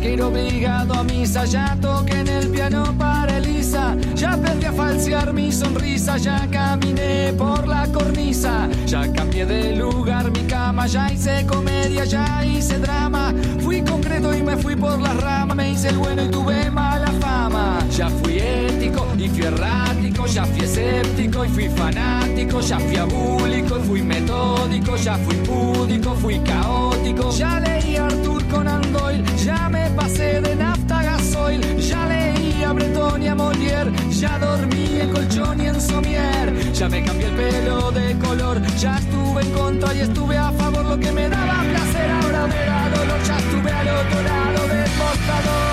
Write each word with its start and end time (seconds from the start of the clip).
que 0.00 0.12
ir 0.14 0.22
obligado 0.22 0.94
a 0.94 1.04
misa, 1.04 1.44
ya 1.44 1.76
toqué 1.80 2.20
en 2.20 2.28
el 2.28 2.48
piano 2.48 2.84
para 2.98 3.36
Elisa, 3.36 3.96
ya 4.14 4.32
aprendí 4.32 4.66
a 4.66 4.72
falsear 4.72 5.32
mi 5.32 5.52
sonrisa, 5.52 6.16
ya 6.16 6.46
caminé 6.50 7.32
por 7.36 7.66
la 7.66 7.86
cornisa, 7.86 8.68
ya 8.86 9.12
cambié 9.12 9.44
de 9.44 9.76
lugar 9.76 10.30
mi 10.30 10.42
cama, 10.44 10.86
ya 10.86 11.12
hice 11.12 11.44
comedia, 11.46 12.04
ya 12.04 12.44
hice 12.44 12.78
drama, 12.78 13.34
fui 13.60 13.82
concreto 13.82 14.34
y 14.34 14.42
me 14.42 14.56
fui 14.56 14.74
por 14.74 14.98
las 15.00 15.16
ramas, 15.16 15.56
me 15.56 15.70
hice 15.70 15.88
el 15.88 15.98
bueno 15.98 16.24
y 16.24 16.28
tuve 16.28 16.70
mala 16.70 16.89
fama, 17.20 17.78
ya 17.90 18.08
fui 18.08 18.38
ético 18.38 19.06
y 19.18 19.28
fui 19.28 19.42
errático, 19.42 20.26
ya 20.26 20.44
fui 20.44 20.64
escéptico 20.64 21.44
y 21.44 21.48
fui 21.48 21.68
fanático, 21.68 22.60
ya 22.60 22.78
fui 22.78 22.96
abúlico 22.96 23.78
y 23.78 23.82
fui 23.82 24.02
metódico, 24.02 24.96
ya 24.96 25.16
fui 25.18 25.36
púdico, 25.36 26.14
fui 26.14 26.38
caótico, 26.40 27.30
ya 27.30 27.60
leí 27.60 27.96
Arthur 27.96 28.44
Conan 28.48 28.92
Doyle, 28.92 29.24
ya 29.44 29.68
me 29.68 29.90
pasé 29.90 30.40
de 30.40 30.56
nafta 30.56 31.00
a 31.00 31.02
gasoil, 31.04 31.60
ya 31.78 32.06
leí 32.06 32.62
a 32.64 32.72
Breton 32.72 33.22
y 33.22 33.28
a 33.28 33.34
Molière, 33.34 33.92
ya 34.10 34.38
dormí 34.38 35.00
en 35.00 35.10
colchón 35.10 35.60
y 35.60 35.66
en 35.66 35.80
somier, 35.80 36.72
ya 36.72 36.88
me 36.88 37.04
cambié 37.04 37.26
el 37.26 37.34
pelo 37.34 37.90
de 37.90 38.16
color, 38.18 38.60
ya 38.78 38.96
estuve 38.96 39.42
en 39.42 39.50
contra 39.52 39.94
y 39.94 40.00
estuve 40.00 40.36
a 40.38 40.50
favor, 40.52 40.84
lo 40.84 40.98
que 40.98 41.12
me 41.12 41.28
daba 41.28 41.62
placer 41.62 42.10
ahora 42.10 42.46
me 42.46 42.64
da 42.64 42.88
dolor, 42.90 43.22
ya 43.26 43.38
estuve 43.38 43.70
al 43.70 43.88
otro 43.88 44.22
lado 44.22 44.68
del 44.68 44.90
mostrador, 44.98 45.70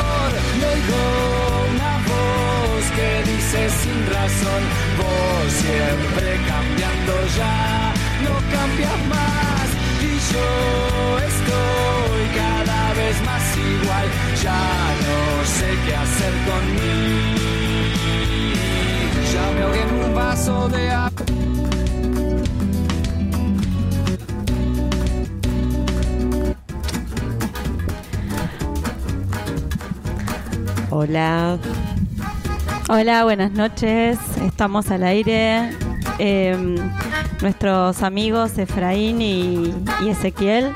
voz 0.87 1.36
que 2.97 3.31
dice 3.31 3.61
sin 3.81 3.99
razón, 4.07 4.61
vos 4.97 5.53
siempre 5.63 6.29
cambiando 6.51 7.13
ya, 7.37 7.93
no 8.25 8.33
cambias 8.55 8.99
más 9.13 9.67
y 10.01 10.13
yo 10.33 10.47
estoy 11.31 12.21
cada 12.41 12.81
vez 12.99 13.15
más 13.29 13.45
igual, 13.71 14.07
ya 14.43 14.63
no 15.05 15.19
sé 15.57 15.69
qué 15.85 15.93
hacer 16.03 16.33
con. 16.47 16.63
Ya 19.33 19.45
me 19.53 19.61
ahogué 19.61 19.83
un 20.05 20.15
vaso 20.15 20.69
de 20.69 20.89
agua. 20.89 21.25
Hola. 30.89 31.59
Hola, 32.89 33.23
buenas 33.23 33.51
noches. 33.51 34.17
Estamos 34.41 34.89
al 34.91 35.03
aire. 35.03 35.71
Eh, 36.19 36.75
nuestros 37.41 38.01
amigos 38.01 38.57
Efraín 38.57 39.21
y, 39.21 39.73
y 40.03 40.09
Ezequiel. 40.09 40.71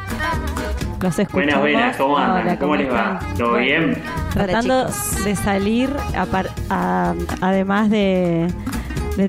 Los 1.01 1.17
escuchamos. 1.17 1.33
Buenas, 1.33 1.59
buenas, 1.61 1.97
¿cómo 1.97 2.17
andan? 2.17 2.41
Hola, 2.43 2.59
¿Cómo, 2.59 2.75
les 2.75 2.91
va? 2.91 3.19
¿Todo 3.37 3.51
Bueno, 3.51 3.65
bien? 3.65 3.97
Tratando 4.33 4.85
de 5.23 5.35
salir, 5.35 5.89
apar- 6.15 6.51
a- 6.69 7.15
además 7.41 7.89
de, 7.89 8.47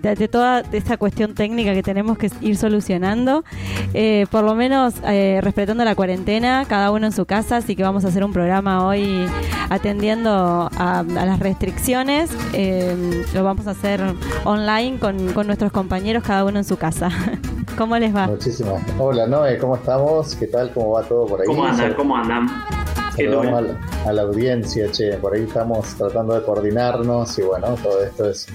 de, 0.01 0.15
de 0.15 0.29
toda 0.29 0.63
esta 0.73 0.97
cuestión 0.97 1.35
técnica 1.35 1.75
que 1.75 1.83
tenemos 1.83 2.17
que 2.19 2.31
ir 2.41 2.57
solucionando, 2.57 3.45
eh, 3.95 4.27
por 4.31 4.45
lo 4.45 4.55
menos 4.55 4.95
eh, 5.05 5.41
respetando 5.43 5.85
la 5.85 5.95
cuarentena, 5.95 6.65
cada 6.69 6.91
uno 6.91 7.07
en 7.07 7.13
su 7.13 7.27
casa, 7.27 7.59
así 7.59 7.77
que 7.77 7.83
vamos 7.83 8.05
a 8.05 8.09
hacer 8.09 8.25
un 8.25 8.33
programa 8.33 8.87
hoy 8.87 9.27
atendiendo 9.71 10.31
a, 10.77 11.01
a 11.01 11.03
las 11.05 11.39
restricciones. 11.39 12.31
eh, 12.53 13.25
lo 13.35 13.45
vamos 13.45 13.67
a 13.67 13.71
hacer 13.73 14.01
online 14.45 14.99
con, 14.99 15.33
con 15.33 15.47
nuestros 15.47 15.73
compañeros, 15.73 16.23
cada 16.25 16.45
uno 16.45 16.59
en 16.59 16.65
su 16.65 16.77
casa. 16.77 17.11
¿Cómo 17.79 17.97
les 17.99 18.15
va? 18.15 18.27
Muchísimas. 18.27 18.83
Hola 18.99 19.27
Noé, 19.27 19.57
¿cómo 19.59 19.77
estamos? 19.77 20.35
¿Qué 20.37 20.47
tal? 20.47 20.71
¿Cómo 20.73 20.91
va 20.93 21.03
todo 21.03 21.27
por 21.27 21.41
ahí? 21.41 21.47
¿Cómo 21.47 21.65
andan? 21.65 21.95
¿Cómo 21.95 22.17
andan? 22.17 22.47
Saludamos 23.17 23.59
a 23.59 23.61
la, 23.63 23.79
a 24.07 24.13
la 24.13 24.23
audiencia, 24.23 24.91
che. 24.91 25.17
Por 25.19 25.35
ahí 25.35 25.43
estamos 25.45 25.87
tratando 25.95 26.35
de 26.35 26.43
coordinarnos 26.43 27.39
y 27.39 27.43
bueno, 27.43 27.75
todo 27.83 28.03
esto 28.05 28.29
es 28.31 28.47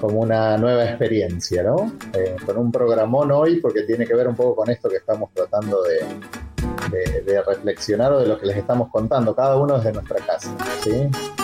como 0.00 0.20
una 0.20 0.56
nueva 0.56 0.84
experiencia, 0.84 1.62
¿no? 1.62 1.92
Eh, 2.12 2.36
con 2.44 2.56
un 2.58 2.72
programón 2.72 3.30
hoy 3.32 3.60
porque 3.60 3.82
tiene 3.82 4.06
que 4.06 4.14
ver 4.14 4.28
un 4.28 4.36
poco 4.36 4.56
con 4.56 4.70
esto 4.70 4.88
que 4.88 4.96
estamos 4.96 5.30
tratando 5.32 5.82
de, 5.82 6.06
reflexionar 7.46 8.12
o 8.12 8.20
de 8.20 8.26
lo 8.26 8.38
que 8.38 8.46
les 8.46 8.56
estamos 8.56 8.90
contando, 8.90 9.34
cada 9.34 9.56
uno 9.56 9.78
desde 9.78 9.92
nuestra 9.92 10.18
casa. 10.24 10.54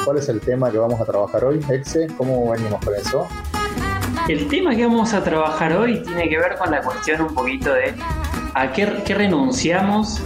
¿Cuál 0.04 0.18
es 0.18 0.28
el 0.28 0.40
tema 0.40 0.70
que 0.70 0.78
vamos 0.78 1.00
a 1.00 1.04
trabajar 1.04 1.44
hoy, 1.44 1.60
Exe? 1.70 2.06
¿Cómo 2.16 2.50
venimos 2.50 2.84
con 2.84 2.94
eso? 2.94 3.26
El 4.28 4.46
tema 4.48 4.76
que 4.76 4.84
vamos 4.84 5.14
a 5.14 5.24
trabajar 5.24 5.72
hoy 5.72 6.02
tiene 6.02 6.28
que 6.28 6.38
ver 6.38 6.56
con 6.56 6.70
la 6.70 6.82
cuestión 6.82 7.22
un 7.22 7.34
poquito 7.34 7.72
de 7.72 7.94
a 8.54 8.72
qué 8.72 8.86
renunciamos 9.14 10.20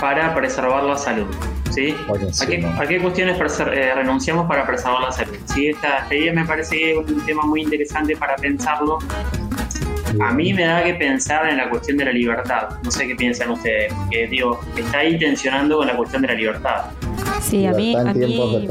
para 0.00 0.34
preservar 0.34 0.84
la 0.84 0.96
salud. 0.96 1.26
¿Sí? 1.72 1.94
¿A 2.40 2.46
qué, 2.46 2.66
a 2.66 2.86
qué 2.86 3.00
cuestiones 3.00 3.38
preser- 3.38 3.72
eh, 3.72 3.94
renunciamos 3.94 4.46
para 4.46 4.66
preservar 4.66 5.00
la 5.00 5.12
salud? 5.12 5.36
¿Sí? 5.46 5.68
Esta, 5.68 6.06
idea 6.14 6.32
me 6.32 6.44
parece 6.44 6.76
que 6.76 6.90
es 6.92 7.10
un 7.10 7.24
tema 7.24 7.44
muy 7.44 7.62
interesante 7.62 8.16
para 8.16 8.36
pensarlo. 8.36 8.98
A 10.20 10.32
mí 10.32 10.52
me 10.52 10.64
da 10.64 10.84
que 10.84 10.94
pensar 10.94 11.48
en 11.48 11.56
la 11.56 11.70
cuestión 11.70 11.96
de 11.96 12.04
la 12.04 12.12
libertad. 12.12 12.68
No 12.82 12.90
sé 12.90 13.06
qué 13.06 13.16
piensan 13.16 13.50
ustedes, 13.50 13.94
porque 13.94 14.26
digo, 14.26 14.60
está 14.76 14.98
ahí 14.98 15.18
tensionando 15.18 15.78
con 15.78 15.86
la 15.86 15.96
cuestión 15.96 16.20
de 16.22 16.28
la 16.28 16.34
libertad. 16.34 16.84
Sí, 17.40 17.66
a 17.66 17.72
mí, 17.72 17.96
a 17.96 18.12
mí. 18.12 18.68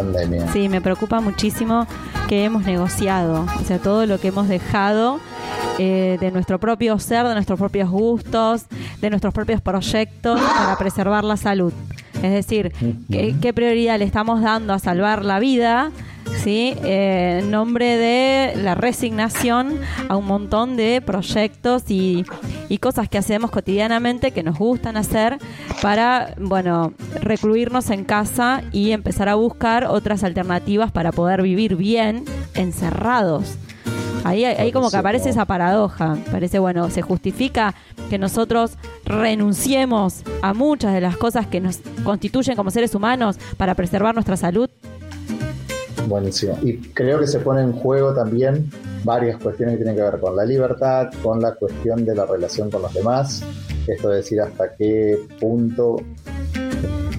Sí, 0.54 0.70
me 0.70 0.82
preocupa 0.82 1.20
muchísimo 1.20 1.88
que 2.30 2.46
hemos 2.46 2.64
negociado, 2.64 3.46
o 3.60 3.66
sea, 3.66 3.80
todo 3.80 4.06
lo 4.06 4.20
que 4.20 4.30
hemos 4.30 4.48
dejado 4.48 5.20
eh, 5.80 6.18
de 6.22 6.32
nuestro 6.32 6.60
propio 6.60 6.98
ser, 7.00 7.28
de 7.28 7.34
nuestros 7.34 7.60
propios 7.60 7.90
gustos, 7.90 8.66
de 9.02 9.10
nuestros 9.10 9.34
propios 9.34 9.62
proyectos 9.62 10.40
para 10.40 10.78
preservar 10.78 11.24
la 11.24 11.38
salud. 11.38 11.74
Es 12.22 12.32
decir, 12.32 12.72
¿qué, 13.09 13.36
qué 13.42 13.54
prioridad 13.54 13.98
le 14.00 14.06
estamos 14.06 14.42
dando 14.42 14.74
a 14.74 14.80
salvar 14.80 15.26
la 15.26 15.40
vida? 15.40 15.92
¿sí? 16.44 16.74
Eh, 16.84 17.40
en 17.42 17.52
nombre 17.52 17.98
de 17.98 18.56
la 18.62 18.76
resignación 18.76 19.80
a 20.09 20.16
un 20.16 20.26
montón 20.26 20.76
de 20.78 21.02
proyectos 21.02 21.84
y, 21.90 22.26
y 22.70 22.78
cosas 22.78 23.09
que 23.09 23.18
hacemos 23.18 23.52
cotidianamente 23.52 24.32
que 24.32 24.44
nos 24.44 24.58
gustan 24.58 24.98
hacer 24.98 25.38
para, 25.82 26.34
bueno, 26.40 26.94
recluirnos 27.22 27.90
en 27.90 28.06
casa 28.06 28.64
y 28.72 28.92
empezar 28.92 29.30
a 29.30 29.36
buscar 29.36 29.86
otras 29.86 30.24
alternativas 30.24 30.92
para 30.92 31.12
poder 31.12 31.42
vivir 31.42 31.76
bien 31.76 32.26
encerrados. 32.56 33.58
Ahí, 34.24 34.46
ahí 34.46 34.72
como 34.72 34.92
que 34.92 34.98
aparece 34.98 35.30
esa 35.30 35.46
paradoja. 35.46 36.18
Parece, 36.32 36.59
bueno, 36.59 36.90
se 36.90 37.02
justifica 37.02 37.76
que 38.09 38.18
nosotros 38.18 38.78
renunciemos 39.06 40.24
a 40.42 40.54
muchas 40.54 40.94
de 40.94 41.02
las 41.02 41.18
cosas 41.18 41.48
que 41.48 41.59
nos 41.59 41.80
constituyen 42.04 42.56
como 42.56 42.72
seres 42.72 42.94
humanos 42.96 43.38
para 43.58 43.76
preservar 43.76 44.14
nuestra 44.14 44.38
salud. 44.38 44.70
Buenísimo. 46.08 46.58
Y 46.62 46.78
creo 46.78 47.20
que 47.20 47.28
se 47.28 47.40
pone 47.40 47.62
en 47.62 47.72
juego 47.74 48.14
también 48.14 48.70
varias 49.04 49.42
cuestiones 49.42 49.74
que 49.74 49.84
tienen 49.84 49.96
que 49.96 50.04
ver 50.04 50.20
con 50.20 50.36
la 50.36 50.46
libertad, 50.46 51.09
con 51.24 51.42
la 51.42 51.56
cuestión 51.56 52.06
de 52.06 52.16
la 52.16 52.26
relación 52.26 52.70
con 52.70 52.82
los 52.82 52.94
demás. 52.94 53.44
Esto 53.88 54.09
de 54.09 54.18
decir 54.18 54.40
hasta 54.42 54.76
qué 54.76 55.18
punto 55.40 55.98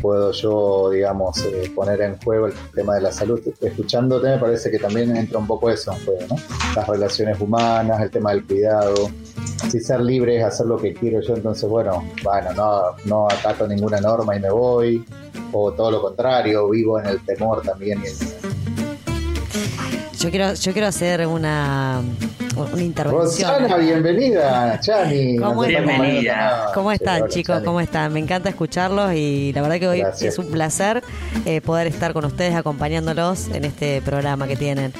puedo 0.02 0.32
yo, 0.32 0.90
digamos, 0.90 1.38
eh, 1.44 1.72
poner 1.74 2.02
en 2.02 2.18
juego 2.18 2.48
el 2.48 2.54
tema 2.74 2.96
de 2.96 3.02
la 3.02 3.12
salud. 3.12 3.40
Escuchándote 3.60 4.28
me 4.28 4.38
parece 4.38 4.70
que 4.70 4.78
también 4.78 5.16
entra 5.16 5.38
un 5.38 5.46
poco 5.46 5.70
eso 5.70 5.92
en 5.92 6.04
juego, 6.04 6.20
¿no? 6.30 6.36
Las 6.74 6.88
relaciones 6.88 7.40
humanas, 7.40 8.02
el 8.02 8.10
tema 8.10 8.32
del 8.32 8.44
cuidado. 8.44 9.08
Si 9.70 9.80
ser 9.80 10.00
libre 10.00 10.38
es 10.38 10.44
hacer 10.44 10.66
lo 10.66 10.76
que 10.76 10.92
quiero 10.92 11.20
yo, 11.20 11.34
entonces, 11.34 11.68
bueno, 11.70 12.04
bueno, 12.24 12.52
no, 12.52 12.82
no 13.04 13.28
acato 13.28 13.66
ninguna 13.66 14.00
norma 14.00 14.36
y 14.36 14.40
me 14.40 14.50
voy. 14.50 15.04
O 15.52 15.72
todo 15.72 15.90
lo 15.90 16.02
contrario, 16.02 16.68
vivo 16.68 16.98
en 16.98 17.06
el 17.06 17.24
temor 17.24 17.62
también 17.62 18.02
Yo 20.18 20.30
quiero, 20.30 20.54
yo 20.54 20.72
quiero 20.72 20.88
hacer 20.88 21.26
una, 21.26 22.02
una 22.56 22.82
intervención. 22.82 23.50
Rosana, 23.50 23.76
bienvenida, 23.76 24.78
Chani. 24.80 25.36
¿Cómo 25.36 25.62
Nos 25.62 25.68
estamos 25.68 25.88
Bienvenida. 26.00 26.66
¿Cómo 26.74 26.92
están 26.92 27.28
chicos? 27.28 27.62
¿Cómo 27.64 27.80
están? 27.80 28.12
Me 28.12 28.20
encanta 28.20 28.48
escucharlos 28.48 29.14
y 29.14 29.52
la 29.54 29.62
verdad 29.62 29.78
que 29.78 29.88
hoy 29.88 29.98
Gracias. 30.00 30.34
es 30.34 30.38
un 30.38 30.46
placer 30.50 31.02
eh, 31.46 31.60
poder 31.60 31.86
estar 31.86 32.12
con 32.12 32.24
ustedes 32.24 32.54
acompañándolos 32.54 33.48
en 33.48 33.64
este 33.64 34.02
programa 34.02 34.46
que 34.46 34.56
tienen. 34.56 34.92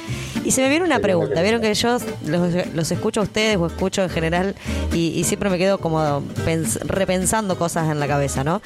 Y 0.45 0.51
se 0.51 0.63
me 0.63 0.69
viene 0.69 0.85
una 0.85 0.99
pregunta. 0.99 1.41
Vieron 1.43 1.61
que 1.61 1.73
yo 1.75 1.99
los, 2.27 2.75
los 2.75 2.91
escucho 2.91 3.21
a 3.21 3.25
ustedes 3.25 3.57
o 3.57 3.67
escucho 3.67 4.03
en 4.03 4.11
general 4.11 4.55
y, 4.93 5.09
y 5.19 5.25
siempre 5.25 5.51
me 5.51 5.59
quedo 5.59 5.79
como 5.79 6.23
pens- 6.47 6.81
repensando 6.81 7.57
cosas 7.59 7.91
en 7.91 8.01
la 8.01 8.09
cabeza, 8.09 8.43
¿no? 8.45 8.61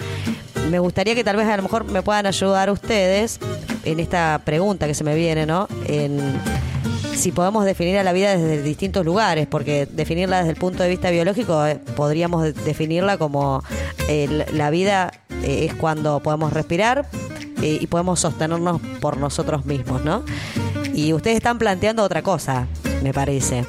Me 0.70 0.78
gustaría 0.78 1.14
que 1.14 1.22
tal 1.22 1.36
vez 1.36 1.46
a 1.48 1.56
lo 1.56 1.62
mejor 1.62 1.84
me 1.84 2.02
puedan 2.02 2.26
ayudar 2.26 2.70
ustedes 2.70 3.38
en 3.84 4.00
esta 4.00 4.40
pregunta 4.44 4.86
que 4.86 4.94
se 4.94 5.04
me 5.04 5.14
viene, 5.14 5.46
¿no? 5.46 5.68
En 5.86 6.18
si 7.16 7.32
podemos 7.32 7.64
definir 7.64 7.98
a 7.98 8.02
la 8.04 8.12
vida 8.12 8.36
desde 8.36 8.62
distintos 8.62 9.04
lugares, 9.04 9.46
porque 9.46 9.86
definirla 9.90 10.38
desde 10.38 10.50
el 10.50 10.56
punto 10.56 10.82
de 10.82 10.88
vista 10.88 11.10
biológico 11.10 11.66
eh, 11.66 11.80
podríamos 11.96 12.42
de- 12.44 12.52
definirla 12.52 13.16
como 13.18 13.62
eh, 14.08 14.46
la- 14.52 14.70
vida 14.70 15.12
eh, 15.42 15.66
es 15.68 15.74
cuando 15.74 16.20
podemos 16.20 16.52
respirar 16.52 17.06
y 17.62 17.86
podemos 17.86 18.20
sostenernos 18.20 18.80
por 19.00 19.16
nosotros 19.16 19.64
mismos, 19.64 20.04
¿no? 20.04 20.22
Y 20.92 21.12
ustedes 21.14 21.38
están 21.38 21.58
planteando 21.58 22.02
otra 22.02 22.20
cosa, 22.22 22.66
me 23.02 23.12
parece. 23.14 23.64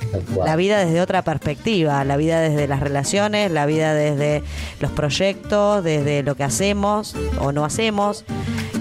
La 0.46 0.56
vida 0.58 0.78
desde 0.86 1.00
otra 1.02 1.22
perspectiva, 1.22 2.04
la 2.04 2.18
vida 2.18 2.42
desde 2.42 2.68
las 2.68 2.82
relaciones, 2.82 3.50
la 3.52 3.66
vida 3.66 3.94
desde 3.94 4.44
los 4.82 4.92
proyectos, 4.92 5.84
desde 5.86 6.22
lo 6.24 6.36
que 6.36 6.44
hacemos 6.44 7.16
o 7.40 7.52
no 7.54 7.64
hacemos. 7.64 8.26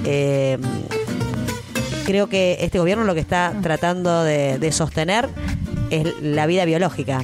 eh, 0.05 0.59
creo 2.06 2.29
que 2.29 2.56
este 2.61 2.79
gobierno 2.79 3.05
lo 3.05 3.12
que 3.14 3.20
está 3.20 3.53
tratando 3.62 4.23
de, 4.25 4.58
de 4.58 4.73
sostener 4.73 5.29
es 5.91 6.06
la 6.23 6.47
vida 6.47 6.64
biológica. 6.64 7.23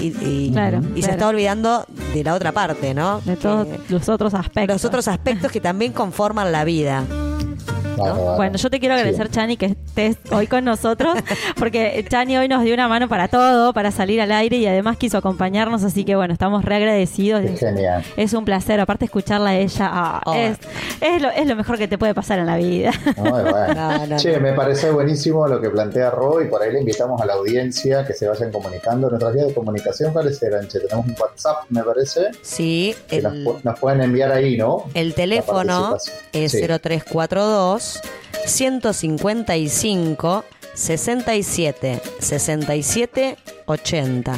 Y, 0.00 0.08
y- 0.22 0.50
Claro, 0.52 0.80
y 0.94 1.02
se 1.02 1.10
está 1.12 1.28
olvidando 1.28 1.86
de 2.12 2.22
la 2.22 2.34
otra 2.34 2.52
parte, 2.52 2.92
¿no? 2.92 3.20
De 3.22 3.36
todos 3.36 3.66
Que- 3.66 3.80
los 3.92 4.08
otros 4.10 4.34
aspectos. 4.34 4.74
los 4.74 4.84
otros 4.84 5.08
aspectos 5.08 5.50
que 5.50 5.60
también 5.60 5.92
conforman 5.92 6.52
la 6.52 6.64
vida. 6.64 7.04
Bueno, 7.96 8.56
yo 8.58 8.70
te 8.70 8.78
quiero 8.80 8.94
agradecer, 8.94 9.26
Sí. 9.28 9.32
Chani, 9.32 9.56
que 9.56 9.66
estés 9.66 10.16
hoy 10.30 10.46
con 10.46 10.64
nosotros, 10.64 11.16
porque 11.58 12.04
Chani 12.08 12.36
hoy 12.36 12.48
nos 12.48 12.62
dio 12.62 12.74
una 12.74 12.88
mano 12.88 13.08
para 13.08 13.28
todo, 13.28 13.72
para 13.72 13.90
salir 13.90 14.20
al 14.20 14.30
aire 14.32 14.56
y 14.58 14.66
además 14.66 14.96
quiso 14.96 15.18
acompañarnos, 15.18 15.82
así 15.84 16.04
que 16.04 16.14
bueno, 16.16 16.32
estamos 16.32 16.64
re 16.64 16.76
agradecidos. 16.76 17.42
Qué 17.42 17.56
genial. 17.56 18.04
Es 18.16 18.32
un 18.34 18.44
placer, 18.44 18.78
aparte 18.80 19.04
escucharla 19.06 19.50
a 19.50 19.56
ella, 19.56 19.88
ah, 19.92 20.20
Oh. 20.26 20.34
es, 20.34 20.58
es, 21.00 21.22
lo, 21.22 21.30
es 21.30 21.46
lo 21.46 21.56
mejor 21.56 21.78
que 21.78 21.88
te 21.88 21.98
puede 21.98 22.14
pasar 22.14 22.38
en 22.38 22.46
la 22.46 22.56
vida. 22.56 22.90
Muy 23.16 23.30
bueno. 23.30 23.56
No, 23.76 24.06
no, 24.06 24.16
che, 24.18 24.32
no. 24.36 24.40
me 24.40 24.52
parece 24.52 24.90
buenísimo 24.90 25.46
lo 25.46 25.60
que 25.60 25.70
plantea 25.70 26.10
Ro 26.10 26.40
y 26.42 26.46
por 26.48 26.62
ahí 26.62 26.72
le 26.72 26.80
invitamos 26.80 27.20
a 27.20 27.26
la 27.26 27.34
audiencia 27.34 28.04
que 28.06 28.12
se 28.14 28.26
vayan 28.28 28.50
comunicando. 28.52 29.08
Nuestras 29.08 29.34
vías 29.34 29.46
de 29.48 29.54
comunicación, 29.54 30.12
¿cuáles 30.12 30.42
eran? 30.42 30.66
Che, 30.68 30.80
tenemos 30.80 31.06
un 31.06 31.14
WhatsApp, 31.18 31.56
me 31.70 31.82
parece, 31.82 32.30
Sí, 32.42 32.94
que 33.08 33.20
nos, 33.22 33.32
el, 33.32 33.44
pu- 33.44 33.58
nos 33.62 33.78
pueden 33.78 34.00
enviar 34.02 34.32
ahí, 34.32 34.56
¿no? 34.56 34.84
el 34.94 35.14
teléfono 35.14 35.96
es 36.32 36.52
Sí. 36.52 36.60
0342 36.66 37.82
155 38.46 40.44
67 40.74 42.00
67 42.20 43.36
80. 43.66 44.34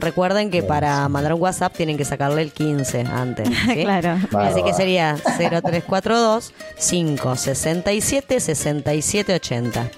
Recuerden 0.00 0.50
que 0.50 0.62
para 0.62 1.08
mandar 1.08 1.32
un 1.34 1.40
WhatsApp 1.42 1.74
tienen 1.76 1.96
que 1.96 2.04
sacarle 2.04 2.42
el 2.42 2.52
15 2.52 3.00
antes. 3.00 3.48
¿sí? 3.66 3.82
claro. 3.82 4.16
Así 4.38 4.62
que 4.62 4.72
sería 4.72 5.16
0342 5.16 6.52
567 6.78 8.38
67 8.40 9.34
80. 9.34 9.90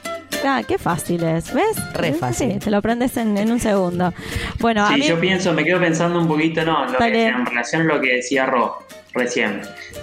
Ah, 0.43 0.62
qué 0.67 0.79
fácil 0.79 1.23
es, 1.25 1.53
¿ves? 1.53 1.76
Re 1.93 2.14
Sí, 2.14 2.19
fácil. 2.19 2.58
te 2.61 2.70
lo 2.70 2.79
aprendes 2.79 3.14
en, 3.19 3.37
en 3.37 3.53
un 3.53 3.61
segundo. 3.61 4.14
Bueno, 4.58 4.87
a 4.87 4.94
Sí, 4.94 5.00
mí... 5.00 5.06
yo 5.06 5.20
pienso, 5.20 5.53
me 5.53 5.64
quedo 5.64 5.79
pensando 5.81 6.19
un 6.19 6.26
poquito, 6.26 6.64
no, 6.64 6.87
lo 6.87 6.99
que, 6.99 7.26
en 7.26 7.44
relación 7.44 7.82
a 7.82 7.85
lo 7.96 8.00
que 8.00 8.14
decía 8.17 8.46
Ro 8.46 8.79
recién. 9.14 9.62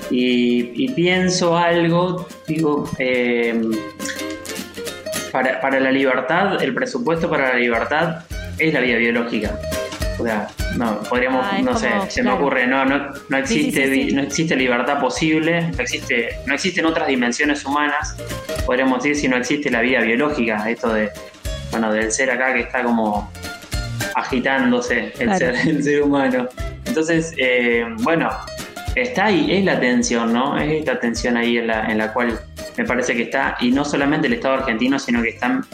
Y, 0.10 0.72
y 0.86 0.92
pienso 0.94 1.58
algo, 1.58 2.28
digo, 2.48 2.90
eh, 3.00 3.60
para, 5.32 5.60
para 5.62 5.80
la 5.80 5.92
libertad, 5.92 6.62
el 6.64 6.74
presupuesto 6.74 7.30
para 7.30 7.50
la 7.50 7.56
libertad 7.60 8.24
es 8.58 8.74
la 8.74 8.80
vida 8.80 8.98
biológica. 8.98 9.60
O 10.20 10.24
sea, 10.24 10.48
no, 10.78 11.00
podríamos, 11.02 11.46
Ah, 11.48 11.60
no 11.62 11.78
sé, 11.78 11.90
se 12.10 12.22
claro. 12.22 12.38
me 12.38 12.44
ocurre, 12.44 12.66
no, 12.68 12.86
no, 12.86 12.98
no 13.30 13.46
sí, 13.46 13.60
existe, 13.60 13.94
sí, 13.94 14.14
no 14.16 14.22
existe 14.24 14.56
libertad 14.56 15.00
posible, 15.00 15.62
no 15.76 15.82
existe, 15.84 16.30
no 16.48 16.56
existen 16.56 16.86
otras 16.86 17.08
dimensiones 17.08 17.64
humanas, 17.66 18.16
podríamos 18.66 19.04
decir 19.04 19.16
si 19.16 19.28
no 19.28 19.38
existe 19.38 19.70
la 19.70 19.82
vida 19.82 20.02
biológica, 20.02 20.68
esto 20.70 20.92
de, 20.92 21.12
bueno, 21.70 21.94
del 21.94 22.12
ser 22.12 22.32
acá 22.32 22.52
que 22.54 22.62
está 22.62 22.82
como 22.84 23.32
agitándose 24.16 25.14
el, 25.20 25.28
Claro. 25.28 25.38
ser, 25.38 25.56
el 25.68 25.84
ser 25.84 26.02
humano. 26.02 26.48
Entonces, 26.86 27.34
eh, 27.38 27.86
bueno, 28.00 28.30
está 29.02 29.26
ahí, 29.26 29.52
es 29.52 29.66
la 29.66 29.80
tensión, 29.80 30.34
¿no? 30.34 30.58
Es 30.58 30.72
esta 30.72 31.00
tensión 31.00 31.38
ahí 31.38 31.58
en 31.58 31.68
la, 31.68 31.86
en 31.86 31.98
la 31.98 32.14
cual 32.14 32.40
me 32.78 32.86
parece 32.86 33.16
que 33.16 33.24
está, 33.24 33.58
y 33.60 33.72
no 33.72 33.84
solamente 33.84 34.28
el 34.28 34.34
Estado 34.34 34.56
argentino, 34.56 35.00
sino 35.00 35.22
que 35.22 35.30
están 35.30 35.66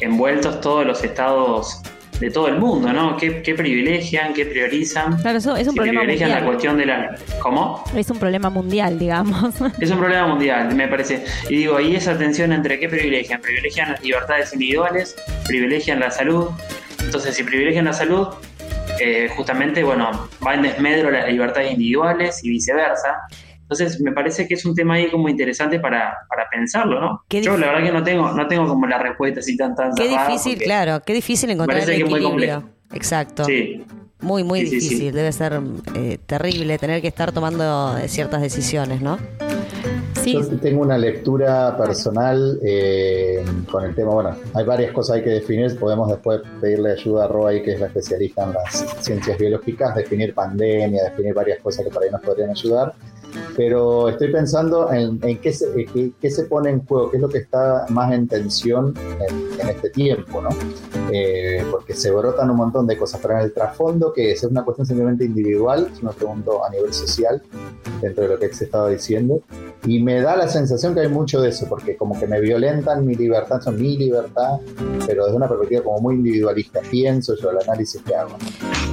envueltos 0.00 0.60
todos 0.60 0.84
los 0.86 1.02
estados 1.04 1.82
de 2.22 2.30
todo 2.30 2.46
el 2.48 2.58
mundo, 2.58 2.92
¿no? 2.92 3.16
¿Qué, 3.16 3.42
qué 3.42 3.54
privilegian, 3.54 4.32
qué 4.32 4.46
priorizan? 4.46 5.16
Claro, 5.20 5.38
eso 5.38 5.56
es 5.56 5.66
un 5.66 5.72
Si 5.72 5.76
problema 5.78 6.00
privilegian 6.02 6.30
la 6.30 6.44
cuestión 6.44 6.78
de 6.78 6.86
la... 6.86 7.16
¿Cómo? 7.40 7.82
Es 7.96 8.10
un 8.10 8.18
problema 8.18 8.48
mundial, 8.48 8.98
digamos. 8.98 9.54
Es 9.80 9.90
un 9.90 9.98
problema 9.98 10.28
mundial, 10.28 10.72
me 10.74 10.86
parece. 10.86 11.24
Y 11.48 11.56
digo, 11.56 11.76
ahí 11.76 11.96
esa 11.96 12.16
tensión 12.16 12.52
entre 12.52 12.78
qué 12.78 12.88
privilegian. 12.88 13.40
Privilegian 13.40 13.90
las 13.90 14.02
libertades 14.02 14.52
individuales, 14.52 15.16
privilegian 15.46 15.98
la 15.98 16.12
salud. 16.12 16.50
Entonces, 17.00 17.34
si 17.34 17.42
privilegian 17.42 17.86
la 17.86 17.92
salud, 17.92 18.28
eh, 19.00 19.28
justamente, 19.36 19.82
bueno, 19.82 20.10
va 20.46 20.54
en 20.54 20.62
desmedro 20.62 21.10
las 21.10 21.28
libertades 21.28 21.72
individuales 21.72 22.44
y 22.44 22.50
viceversa. 22.50 23.16
Entonces, 23.62 24.00
me 24.02 24.12
parece 24.12 24.46
que 24.46 24.54
es 24.54 24.66
un 24.66 24.74
tema 24.74 24.94
ahí 24.94 25.08
como 25.10 25.28
interesante 25.30 25.80
para, 25.80 26.14
para 26.28 26.46
pensarlo, 26.50 27.00
¿no? 27.00 27.22
Qué 27.28 27.40
Yo 27.40 27.56
la 27.56 27.68
verdad 27.68 27.84
que 27.84 27.92
no 27.92 28.02
tengo, 28.02 28.30
no 28.32 28.46
tengo 28.46 28.66
como 28.68 28.86
la 28.86 28.98
respuesta 28.98 29.40
así 29.40 29.56
tan 29.56 29.74
tan 29.74 29.94
Qué 29.94 30.08
difícil, 30.08 30.58
claro, 30.58 31.00
qué 31.06 31.14
difícil 31.14 31.50
encontrar 31.50 31.78
el 31.80 31.86
que 31.86 32.04
muy 32.04 32.20
equilibrio. 32.20 32.28
complejo. 32.60 32.62
Exacto. 32.92 33.44
Sí, 33.46 33.82
Muy, 34.20 34.44
muy 34.44 34.60
Sí, 34.60 34.66
sí, 34.66 34.80
sí. 34.80 34.88
difícil. 34.88 35.14
Debe 35.14 35.32
ser 35.32 35.58
eh, 35.94 36.18
terrible 36.26 36.76
tener 36.78 37.00
que 37.00 37.08
estar 37.08 37.32
tomando 37.32 37.96
eh, 37.96 38.08
ciertas 38.08 38.42
decisiones, 38.42 39.00
¿no? 39.00 39.18
Sí, 40.22 40.34
Yo 40.34 40.58
tengo 40.60 40.82
una 40.82 40.96
lectura 40.96 41.76
personal 41.76 42.58
eh, 42.62 43.44
con 43.70 43.84
el 43.84 43.94
tema, 43.94 44.12
bueno, 44.12 44.36
hay 44.54 44.64
varias 44.64 44.92
cosas 44.92 45.16
hay 45.16 45.24
que 45.24 45.30
definir, 45.30 45.76
podemos 45.78 46.08
después 46.08 46.40
pedirle 46.60 46.92
ayuda 46.92 47.24
a 47.24 47.28
Roy, 47.28 47.62
que 47.62 47.74
es 47.74 47.80
la 47.80 47.86
especialista 47.86 48.44
en 48.44 48.52
las 48.52 48.86
ciencias 49.00 49.36
biológicas, 49.38 49.94
definir 49.96 50.34
pandemia, 50.34 51.04
definir 51.04 51.34
varias 51.34 51.60
cosas 51.60 51.84
que 51.84 51.90
por 51.90 52.02
ahí 52.04 52.10
nos 52.10 52.20
podrían 52.20 52.50
ayudar, 52.50 52.94
pero 53.56 54.08
estoy 54.08 54.30
pensando 54.30 54.92
en, 54.92 55.18
en 55.22 55.38
qué, 55.38 55.52
se, 55.52 55.72
qué, 55.92 56.12
qué 56.20 56.30
se 56.30 56.44
pone 56.44 56.70
en 56.70 56.84
juego, 56.86 57.10
qué 57.10 57.16
es 57.16 57.22
lo 57.22 57.28
que 57.28 57.38
está 57.38 57.86
más 57.88 58.12
en 58.12 58.28
tensión 58.28 58.94
en, 59.28 59.60
en 59.60 59.68
este 59.68 59.90
tiempo, 59.90 60.40
¿no? 60.40 60.50
Eh, 61.10 61.64
porque 61.70 61.94
se 61.94 62.10
brotan 62.10 62.50
un 62.50 62.56
montón 62.56 62.86
de 62.86 62.96
cosas, 62.96 63.20
pero 63.20 63.34
en 63.34 63.40
el 63.40 63.52
trasfondo, 63.52 64.12
que 64.12 64.32
es? 64.32 64.42
¿Es 64.42 64.50
una 64.50 64.64
cuestión 64.64 64.86
simplemente 64.86 65.24
individual? 65.24 65.90
Yo 65.94 66.08
me 66.08 66.12
pregunto 66.12 66.64
a 66.64 66.70
nivel 66.70 66.92
social, 66.92 67.42
dentro 68.02 68.24
de 68.24 68.28
lo 68.30 68.38
que 68.38 68.52
se 68.52 68.64
estaba 68.64 68.90
diciendo, 68.90 69.40
y 69.86 70.00
me 70.02 70.20
da 70.20 70.36
la 70.36 70.48
sensación 70.48 70.94
que 70.94 71.00
hay 71.00 71.08
mucho 71.08 71.40
de 71.40 71.48
eso, 71.48 71.66
porque 71.68 71.96
como 71.96 72.18
que 72.18 72.26
me 72.26 72.40
violentan 72.40 73.06
mi 73.06 73.14
libertad, 73.14 73.60
son 73.62 73.80
mi 73.80 73.96
libertad, 73.96 74.58
pero 75.06 75.24
desde 75.24 75.36
una 75.36 75.48
perspectiva 75.48 75.82
como 75.82 76.00
muy 76.00 76.16
individualista, 76.16 76.80
pienso 76.90 77.34
yo 77.36 77.50
el 77.50 77.58
análisis 77.58 78.00
que 78.02 78.14
hago, 78.14 78.36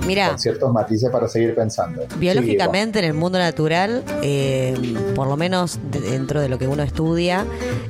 Mira, 0.08 0.30
con 0.30 0.40
ciertos 0.40 0.72
matices 0.72 1.10
para 1.10 1.28
seguir 1.28 1.54
pensando. 1.56 2.04
biológicamente 2.18 3.00
en 3.00 3.06
el 3.06 3.14
mundo 3.14 3.38
natural, 3.40 4.04
eh, 4.24 4.74
por 5.16 5.28
lo 5.28 5.36
menos 5.38 5.80
de- 5.92 6.00
dentro 6.02 6.40
de 6.42 6.50
lo 6.50 6.58
que 6.58 6.68
uno 6.68 6.84
estudia, 6.84 7.46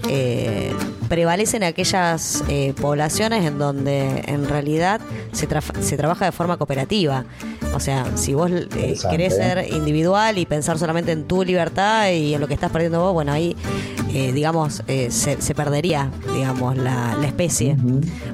eh, 0.10 0.72
prevalecen 1.10 1.64
aquellas 1.64 2.44
eh, 2.48 2.74
poblaciones 2.80 3.44
en 3.46 3.58
donde 3.58 4.24
en 4.28 4.48
realidad 4.48 5.02
se, 5.34 5.50
tra- 5.50 5.82
se 5.82 5.98
trabaja 5.98 6.26
de 6.26 6.32
forma 6.32 6.58
cooperativa. 6.58 7.26
O 7.74 7.80
sea, 7.80 8.06
si 8.16 8.34
vos 8.34 8.50
eh, 8.52 8.96
querés 9.10 9.36
ser 9.36 9.68
individual 9.74 10.38
y 10.38 10.46
pensar 10.46 10.80
solamente 10.80 11.12
en 11.12 11.26
tu 11.26 11.44
libertad 11.44 12.10
y 12.12 12.34
en 12.34 12.42
lo 12.42 12.48
que 12.48 12.54
estás 12.54 12.72
perdiendo 12.72 13.00
vos, 13.02 13.14
bueno, 13.14 13.32
ahí, 13.32 13.56
eh, 14.14 14.32
digamos, 14.34 14.84
eh, 14.88 15.12
se, 15.12 15.42
se 15.42 15.54
perdería, 15.56 16.10
digamos, 16.34 16.78
la, 16.78 17.16
la 17.20 17.28
especie. 17.28 17.76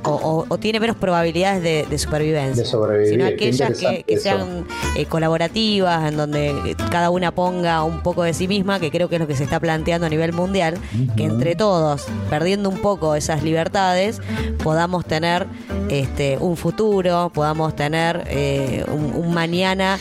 O, 0.03 0.11
o- 0.11 0.45
o 0.47 0.57
tiene 0.57 0.79
menos 0.79 0.95
probabilidades 0.95 1.61
de, 1.63 1.85
de 1.89 1.97
supervivencia. 1.97 2.63
De 2.63 2.69
sobrevivir, 2.69 3.09
Sino 3.11 3.25
aquellas 3.25 3.77
que, 3.77 4.17
sean 4.19 4.65
eh, 4.97 5.05
colaborativas, 5.05 6.09
en 6.09 6.17
donde 6.17 6.75
cada 6.91 7.09
una 7.09 7.31
ponga 7.33 7.83
un 7.83 8.01
poco 8.01 8.23
de 8.23 8.33
sí 8.33 8.47
misma, 8.47 8.79
que 8.79 8.89
creo 8.91 9.09
que 9.09 9.15
es 9.15 9.21
lo 9.21 9.27
que 9.27 9.35
se 9.35 9.43
está 9.43 9.59
planteando 9.59 10.07
a 10.07 10.09
nivel 10.09 10.33
mundial, 10.33 10.77
que 11.15 11.23
entre 11.25 11.55
todos, 11.55 12.05
perdiendo 12.29 12.69
un 12.69 12.79
poco 12.81 13.15
esas 13.15 13.43
libertades, 13.43 14.21
podamos 14.63 15.05
tener 15.05 15.45
este, 15.89 16.37
un 16.39 16.57
futuro, 16.57 17.31
podamos 17.33 17.75
tener 17.75 18.23
eh, 18.27 18.83
un, 18.91 19.13
un 19.25 19.33
mañana 19.33 19.97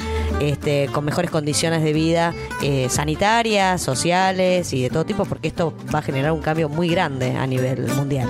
este, 0.50 0.88
con 0.92 1.04
mejores 1.04 1.30
condiciones 1.30 1.82
de 1.82 1.92
vida 1.92 2.34
eh, 2.62 2.88
sanitarias, 2.88 3.80
sociales 3.80 4.72
y 4.72 4.82
de 4.82 4.90
todo 4.90 5.04
tipo, 5.04 5.24
porque 5.24 5.48
esto 5.48 5.74
va 5.94 6.00
a 6.00 6.02
generar 6.02 6.32
un 6.32 6.40
cambio 6.40 6.68
muy 6.68 6.88
grande 6.88 7.36
a 7.36 7.46
nivel 7.46 7.86
mundial. 7.88 8.28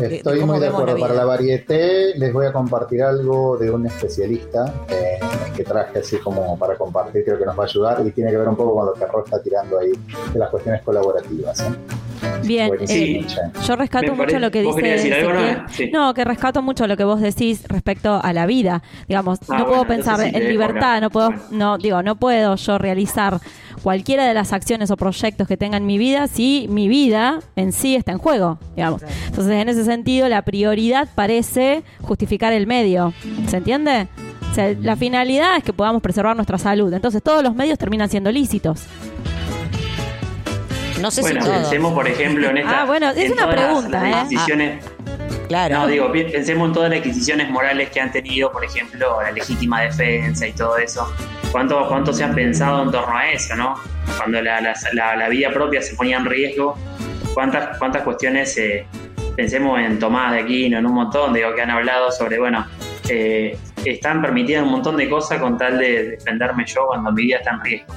Estoy 0.00 0.44
muy 0.44 0.60
de 0.60 0.66
la 0.66 0.72
acuerdo. 0.72 0.98
Para 0.98 1.14
la 1.14 1.24
varieté 1.24 2.14
les 2.16 2.32
voy 2.32 2.46
a 2.46 2.52
compartir 2.52 3.02
algo 3.02 3.56
de 3.56 3.70
un 3.70 3.86
especialista 3.86 4.84
eh, 4.88 5.18
que 5.56 5.64
traje 5.64 5.98
así 5.98 6.18
como 6.18 6.58
para 6.58 6.76
compartir, 6.76 7.24
creo 7.24 7.38
que 7.38 7.44
nos 7.44 7.58
va 7.58 7.64
a 7.64 7.66
ayudar 7.66 8.06
y 8.06 8.10
tiene 8.12 8.30
que 8.30 8.36
ver 8.36 8.48
un 8.48 8.56
poco 8.56 8.74
con 8.74 8.86
lo 8.86 8.94
que 8.94 9.06
Ro 9.06 9.24
está 9.24 9.42
tirando 9.42 9.78
ahí 9.78 9.92
de 10.32 10.38
las 10.38 10.50
cuestiones 10.50 10.82
colaborativas. 10.82 11.60
¿eh? 11.60 12.07
Bien, 12.44 12.70
eh, 12.88 13.24
yo 13.66 13.76
rescato 13.76 14.14
mucho 14.14 14.38
lo 14.38 14.50
que 14.50 14.62
¿vos 14.62 14.76
dice 14.76 14.88
decir 14.88 15.14
algo? 15.14 15.64
Sí. 15.70 15.90
No, 15.92 16.14
que 16.14 16.24
rescato 16.24 16.62
mucho 16.62 16.86
lo 16.86 16.96
que 16.96 17.04
vos 17.04 17.20
decís 17.20 17.64
respecto 17.68 18.20
a 18.22 18.32
la 18.32 18.46
vida. 18.46 18.82
Digamos, 19.08 19.38
Ah, 19.48 19.58
no 19.58 19.66
puedo 19.66 19.84
pensar 19.86 20.20
sí 20.20 20.30
en 20.32 20.48
libertad, 20.48 21.00
no 21.00 21.10
puedo, 21.10 21.30
Bueno. 21.30 21.42
no 21.50 21.78
digo, 21.78 22.02
no 22.02 22.16
puedo 22.16 22.56
yo 22.56 22.78
realizar 22.78 23.38
cualquiera 23.82 24.26
de 24.26 24.34
las 24.34 24.52
acciones 24.52 24.90
o 24.90 24.96
proyectos 24.96 25.46
que 25.46 25.56
tenga 25.56 25.76
en 25.76 25.86
mi 25.86 25.98
vida 25.98 26.26
si 26.26 26.66
mi 26.68 26.88
vida 26.88 27.40
en 27.56 27.72
sí 27.72 27.94
está 27.96 28.12
en 28.12 28.18
juego, 28.18 28.58
digamos. 28.74 29.02
Entonces, 29.26 29.52
en 29.52 29.68
ese 29.68 29.84
sentido, 29.84 30.28
la 30.28 30.42
prioridad 30.42 31.08
parece 31.14 31.82
justificar 32.00 32.52
el 32.52 32.66
medio. 32.66 33.12
¿Se 33.46 33.58
entiende? 33.58 34.08
O 34.50 34.54
sea, 34.54 34.74
la 34.80 34.96
finalidad 34.96 35.56
es 35.58 35.62
que 35.64 35.72
podamos 35.72 36.02
preservar 36.02 36.34
nuestra 36.34 36.58
salud. 36.58 36.92
Entonces, 36.92 37.22
todos 37.22 37.42
los 37.42 37.54
medios 37.54 37.78
terminan 37.78 38.08
siendo 38.08 38.32
lícitos. 38.32 38.86
No 41.00 41.10
sé 41.10 41.20
Bueno, 41.20 41.40
si 41.40 41.46
todos. 41.46 41.60
pensemos, 41.62 41.92
por 41.94 42.08
ejemplo, 42.08 42.48
en 42.50 42.58
esta. 42.58 42.82
Ah, 42.82 42.84
bueno, 42.84 43.10
es 43.10 43.30
una 43.30 43.46
las- 43.46 43.54
pregunta, 43.54 44.08
¿eh? 44.10 44.14
adquisiciones- 44.14 44.84
Claro. 45.48 45.78
No, 45.78 45.86
digo, 45.86 46.12
pensemos 46.12 46.68
en 46.68 46.74
todas 46.74 46.90
las 46.90 46.98
adquisiciones 46.98 47.48
morales 47.50 47.88
que 47.88 48.00
han 48.00 48.12
tenido, 48.12 48.52
por 48.52 48.62
ejemplo, 48.64 49.22
la 49.22 49.30
legítima 49.30 49.80
defensa 49.82 50.46
y 50.46 50.52
todo 50.52 50.76
eso. 50.76 51.10
cuánto, 51.50 51.88
cuánto 51.88 52.12
se 52.12 52.22
ha 52.24 52.30
pensado 52.34 52.82
en 52.82 52.90
torno 52.90 53.16
a 53.16 53.30
eso, 53.30 53.56
¿no? 53.56 53.74
Cuando 54.18 54.42
la, 54.42 54.60
la, 54.60 55.16
la, 55.16 55.28
vida 55.30 55.50
propia 55.50 55.80
se 55.80 55.94
ponía 55.94 56.18
en 56.18 56.26
riesgo, 56.26 56.76
cuántas, 57.32 57.78
cuántas 57.78 58.02
cuestiones, 58.02 58.54
eh, 58.58 58.86
pensemos 59.34 59.80
en 59.80 59.98
Tomás 59.98 60.32
de 60.32 60.40
Aquino, 60.40 60.78
en 60.78 60.84
un 60.84 60.92
montón, 60.92 61.32
digo, 61.32 61.54
que 61.54 61.62
han 61.62 61.70
hablado 61.70 62.12
sobre, 62.12 62.38
bueno, 62.38 62.66
eh, 63.08 63.56
están 63.84 64.22
permitidas 64.22 64.62
un 64.62 64.70
montón 64.70 64.96
de 64.96 65.08
cosas 65.08 65.38
con 65.38 65.56
tal 65.58 65.78
de 65.78 66.10
defenderme 66.10 66.64
yo 66.66 66.86
cuando 66.86 67.12
mi 67.12 67.22
vida 67.22 67.38
está 67.38 67.52
en 67.52 67.60
riesgo. 67.62 67.94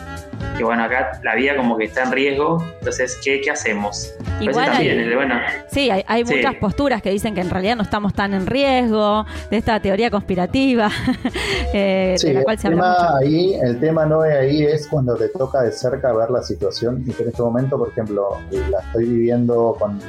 Que 0.58 0.64
bueno, 0.64 0.84
acá 0.84 1.20
la 1.24 1.36
vida 1.36 1.56
como 1.56 1.78
que 1.78 1.86
está 1.86 2.04
en 2.04 2.12
riesgo, 2.12 2.64
entonces, 2.80 3.20
¿qué, 3.24 3.42
qué 3.42 3.52
hacemos? 3.52 4.14
Pues 4.38 4.50
Igual 4.50 4.72
hay, 4.72 5.16
bueno, 5.16 5.36
sí, 5.70 5.90
hay, 5.90 6.24
muchas 6.24 6.56
posturas 6.56 7.02
que 7.02 7.10
dicen 7.10 7.34
que 7.34 7.42
en 7.42 7.50
realidad 7.50 7.76
no 7.76 7.84
estamos 7.84 8.14
tan 8.14 8.34
en 8.34 8.46
riesgo, 8.46 9.26
de 9.50 9.58
esta 9.58 9.80
teoría 9.80 10.12
conspirativa, 10.12 10.90
eh, 11.74 12.16
de 12.22 12.34
la 12.34 12.44
cual 12.44 12.60
se 12.60 12.68
habla 12.68 13.18
Ahí, 13.18 13.56
el 13.62 13.80
tema 13.80 14.06
no 14.06 14.26
es 14.26 14.36
ahí, 14.36 14.64
es 14.64 14.88
cuando 14.88 15.16
te 15.16 15.30
toca 15.30 15.62
de 15.62 15.72
cerca 15.72 16.12
ver 16.14 16.30
la 16.30 16.42
situación, 16.42 17.04
y 17.08 17.14
que 17.14 17.24
en 17.24 17.30
este 17.30 17.42
momento, 17.42 17.78
por 17.78 17.90
ejemplo, 17.90 18.38
la 18.52 18.80
estoy 18.80 19.06
viviendo 19.06 19.76
con 19.80 20.00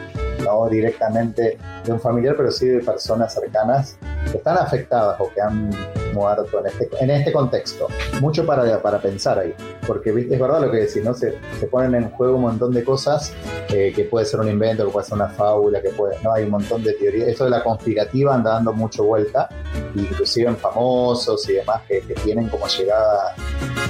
no 0.45 0.69
directamente 0.69 1.59
de 1.85 1.93
un 1.93 2.01
familiar, 2.01 2.35
pero 2.37 2.51
sí 2.51 2.67
de 2.67 2.81
personas 2.81 3.33
cercanas 3.35 3.97
que 4.31 4.39
están 4.39 4.57
afectadas 4.59 5.21
o 5.21 5.31
que 5.31 5.41
han 5.41 5.71
muerto 6.13 6.61
en 6.61 6.67
este, 6.67 6.89
en 7.01 7.11
este 7.11 7.33
contexto. 7.33 7.89
Mucho 8.21 8.47
para, 8.47 8.81
para 8.81 9.01
pensar 9.01 9.39
ahí, 9.39 9.55
porque 9.87 10.11
es 10.11 10.39
verdad 10.39 10.61
lo 10.61 10.71
que 10.71 10.79
decís, 10.79 11.03
¿no? 11.03 11.15
Se, 11.15 11.35
se 11.59 11.67
ponen 11.67 11.95
en 11.95 12.11
juego 12.11 12.37
un 12.37 12.43
montón 12.43 12.73
de 12.73 12.85
cosas 12.85 13.33
eh, 13.69 13.93
que 13.95 14.05
puede 14.05 14.27
ser 14.27 14.41
un 14.41 14.49
invento, 14.49 14.85
que 14.87 14.93
puede 14.93 15.07
ser 15.07 15.15
una 15.15 15.29
fábula, 15.29 15.81
que 15.81 15.91
puede, 15.91 16.17
¿no? 16.23 16.33
Hay 16.33 16.45
un 16.45 16.51
montón 16.51 16.83
de 16.83 16.93
teorías. 16.93 17.29
Esto 17.29 17.45
de 17.45 17.51
la 17.51 17.63
conspirativa 17.63 18.35
anda 18.35 18.53
dando 18.53 18.73
mucho 18.73 19.05
vuelta, 19.05 19.49
inclusive 19.95 20.49
en 20.49 20.57
famosos 20.57 21.49
y 21.49 21.55
demás 21.55 21.83
que, 21.89 22.03
tienen 22.23 22.49
como 22.49 22.67
llegada 22.69 23.35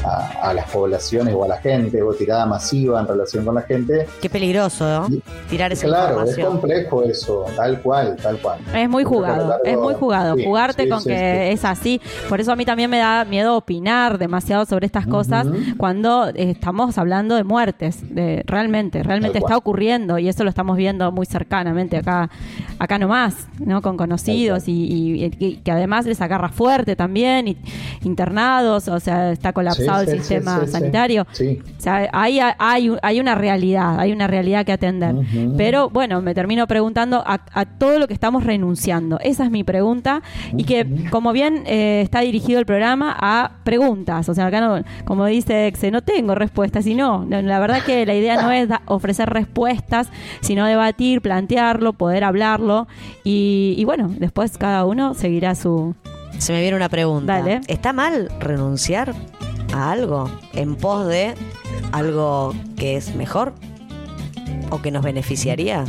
a, 0.04 0.54
las 0.54 0.70
poblaciones 0.70 1.34
o 1.34 1.44
a 1.44 1.48
la 1.48 1.58
gente, 1.58 2.02
o 2.02 2.12
tirada 2.14 2.46
masiva 2.46 3.00
en 3.00 3.08
relación 3.08 3.44
con 3.44 3.54
la 3.54 3.62
gente. 3.62 4.06
Qué 4.20 4.30
peligroso, 4.30 4.84
¿no? 4.84 5.08
Tirar 5.50 5.72
esa 5.72 5.86
claro, 5.86 6.20
es 6.42 6.48
complejo 6.48 7.02
eso, 7.02 7.44
tal 7.56 7.80
cual, 7.80 8.16
tal 8.22 8.38
cual. 8.38 8.58
Es 8.74 8.88
muy 8.88 9.04
jugado, 9.04 9.56
es 9.64 9.76
muy 9.76 9.94
jugado, 9.94 10.36
jugarte 10.42 10.88
con 10.88 11.02
que 11.04 11.52
es 11.52 11.64
así. 11.64 12.00
Por 12.28 12.40
eso 12.40 12.52
a 12.52 12.56
mí 12.56 12.64
también 12.64 12.90
me 12.90 12.98
da 12.98 13.24
miedo 13.24 13.56
opinar 13.56 14.18
demasiado 14.18 14.64
sobre 14.66 14.86
estas 14.86 15.06
cosas 15.06 15.46
cuando 15.76 16.28
estamos 16.34 16.98
hablando 16.98 17.34
de 17.34 17.44
muertes, 17.44 18.14
de 18.14 18.42
realmente, 18.46 19.02
realmente 19.02 19.38
está 19.38 19.56
ocurriendo 19.56 20.18
y 20.18 20.28
eso 20.28 20.44
lo 20.44 20.50
estamos 20.50 20.76
viendo 20.76 21.10
muy 21.12 21.26
cercanamente 21.26 21.96
acá, 21.96 22.30
acá 22.78 22.98
nomás, 22.98 23.48
¿no? 23.58 23.82
Con 23.82 23.96
conocidos 23.96 24.64
y, 24.66 25.60
que 25.64 25.70
además 25.70 26.06
les 26.06 26.20
agarra 26.20 26.48
fuerte 26.48 26.96
también, 26.96 27.48
y, 27.48 27.56
internados, 28.04 28.88
o 28.88 29.00
sea, 29.00 29.32
está 29.32 29.52
colapsado 29.52 30.02
el 30.02 30.08
sistema 30.08 30.66
sanitario. 30.66 31.22
O 31.22 31.80
sea, 31.80 32.08
hay, 32.12 32.40
hay, 32.58 32.96
hay 33.02 33.20
una 33.20 33.34
realidad, 33.34 33.98
hay 33.98 34.12
una 34.12 34.26
realidad 34.26 34.64
que 34.64 34.72
atender. 34.72 35.14
Pero 35.56 35.90
bueno, 35.90 36.20
me 36.22 36.31
termino 36.34 36.66
preguntando 36.66 37.22
a, 37.26 37.38
todo 37.78 37.98
lo 37.98 38.08
que 38.08 38.14
estamos 38.14 38.44
renunciando. 38.44 39.18
Esa 39.20 39.44
es 39.44 39.50
mi 39.50 39.64
pregunta 39.64 40.22
y 40.56 40.64
que 40.64 40.86
como 41.10 41.32
bien 41.32 41.64
eh, 41.66 42.00
está 42.02 42.20
dirigido 42.20 42.58
el 42.58 42.66
programa 42.66 43.16
a 43.18 43.52
preguntas, 43.64 44.28
o 44.28 44.34
sea, 44.34 44.46
acá 44.46 44.60
no, 44.60 44.82
como 45.04 45.26
dice 45.26 45.66
Exe, 45.66 45.90
no 45.90 46.02
tengo 46.02 46.34
respuestas, 46.34 46.84
sino 46.84 47.26
la 47.28 47.58
verdad 47.58 47.82
que 47.84 48.06
la 48.06 48.14
idea 48.14 48.40
no 48.42 48.50
es 48.50 48.68
ofrecer 48.86 49.30
respuestas, 49.30 50.08
sino 50.40 50.66
debatir, 50.66 51.20
plantearlo, 51.20 51.92
poder 51.92 52.24
hablarlo 52.24 52.86
y, 53.24 53.74
y 53.76 53.84
bueno, 53.84 54.10
después 54.18 54.58
cada 54.58 54.84
uno 54.84 55.14
seguirá 55.14 55.54
su... 55.54 55.94
Se 56.38 56.52
me 56.52 56.60
viene 56.60 56.76
una 56.76 56.88
pregunta. 56.88 57.38
Dale. 57.38 57.60
¿Está 57.68 57.92
mal 57.92 58.28
renunciar 58.40 59.14
a 59.72 59.92
algo 59.92 60.30
en 60.54 60.74
pos 60.76 61.06
de 61.06 61.34
algo 61.92 62.54
que 62.76 62.96
es 62.96 63.14
mejor 63.14 63.54
o 64.70 64.80
que 64.82 64.90
nos 64.90 65.04
beneficiaría? 65.04 65.84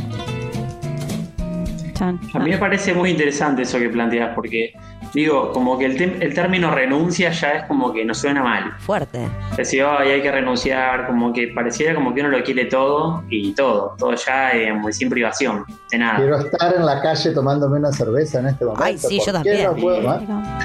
A 2.00 2.38
mí 2.38 2.50
me 2.50 2.58
parece 2.58 2.92
muy 2.94 3.10
interesante 3.10 3.62
eso 3.62 3.78
que 3.78 3.88
planteas 3.88 4.34
porque 4.34 4.74
digo, 5.12 5.52
como 5.52 5.78
que 5.78 5.86
el, 5.86 6.22
el, 6.22 6.34
término 6.34 6.70
renuncia 6.70 7.30
ya 7.30 7.50
es 7.50 7.64
como 7.66 7.92
que 7.92 8.04
nos 8.04 8.18
suena 8.18 8.42
mal. 8.42 8.72
Fuerte. 8.78 9.28
Decir, 9.56 9.84
oh, 9.84 9.98
hay 9.98 10.20
que 10.20 10.30
renunciar, 10.30 11.06
como 11.06 11.32
que 11.32 11.48
pareciera 11.48 11.94
como 11.94 12.12
que 12.12 12.20
uno 12.20 12.30
lo 12.30 12.42
quiere 12.42 12.64
todo 12.66 13.22
y 13.30 13.52
todo, 13.54 13.94
todo 13.96 14.14
ya 14.14 14.52
eh, 14.52 14.72
muy 14.72 14.92
sin 14.92 15.08
privación, 15.08 15.64
de 15.90 15.98
nada. 15.98 16.16
Quiero 16.16 16.38
estar 16.38 16.74
en 16.74 16.84
la 16.84 17.00
calle 17.00 17.30
tomándome 17.30 17.78
una 17.78 17.92
cerveza 17.92 18.40
en 18.40 18.46
este 18.46 18.64
momento. 18.64 18.84
Ay, 18.84 18.98
sí, 18.98 19.20
yo 19.24 19.32
también. 19.32 19.70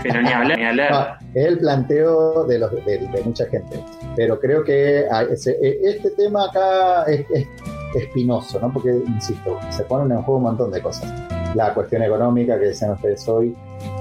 Pero 0.03 0.21
ni 0.21 0.29
hablar, 0.29 0.57
ni 0.57 0.65
hablar. 0.65 1.17
es 1.33 1.45
el 1.45 1.59
planteo 1.59 2.45
de, 2.45 2.59
los, 2.59 2.71
de, 2.71 3.21
mucha 3.24 3.45
gente. 3.45 3.83
Pero 4.15 4.39
creo 4.39 4.63
que 4.63 5.05
ah, 5.12 5.24
e, 5.24 5.79
este 5.83 6.09
tema 6.12 6.45
acá 6.45 7.03
es, 7.03 7.25
es 7.31 7.48
espinoso, 7.93 8.60
¿no? 8.60 8.72
Porque, 8.72 8.89
insisto, 8.89 9.58
se 9.69 9.84
ponen 9.84 10.12
en 10.12 10.24
juego 10.24 10.38
un 10.38 10.43
montón 10.43 10.72
de 10.72 10.81
cosas. 10.81 11.12
La 11.55 11.74
cuestión 11.74 12.03
económica 12.03 12.60
que 12.60 12.67
decían 12.67 12.91
ustedes 12.91 13.27
hoy, 13.27 13.55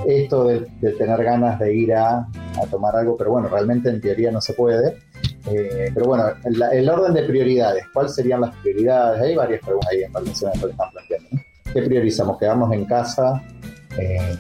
esto 0.07 0.45
de, 0.45 0.61
tener 0.93 1.23
ganas 1.25 1.59
de 1.59 1.75
ir 1.75 1.95
a, 1.95 2.27
tomar 2.71 2.97
algo, 2.97 3.17
pero 3.17 3.31
bueno, 3.31 3.49
realmente 3.49 3.89
en 3.89 4.01
teoría 4.01 4.31
no 4.31 4.41
se 4.41 4.53
puede. 4.53 4.99
Eh, 5.51 5.91
pero 5.95 6.07
bueno, 6.07 6.25
el, 6.45 6.89
orden 6.89 7.15
de 7.15 7.23
prioridades, 7.23 7.85
¿cuáles 7.93 8.15
serían 8.15 8.43
las 8.43 8.55
prioridades? 8.57 9.23
Hay 9.23 9.35
varias 9.35 9.61
preguntas 9.63 9.91
ahí 9.91 10.03
en 10.03 10.13
relación 10.13 10.51
a 10.51 10.53
que 10.53 10.71
están 10.71 10.91
planteando. 10.91 11.29
¿Qué 11.73 11.83
priorizamos? 11.83 12.39
¿Quedamos 12.39 12.73
en 12.73 12.85
casa? 12.85 13.43
Eh, 13.99 14.37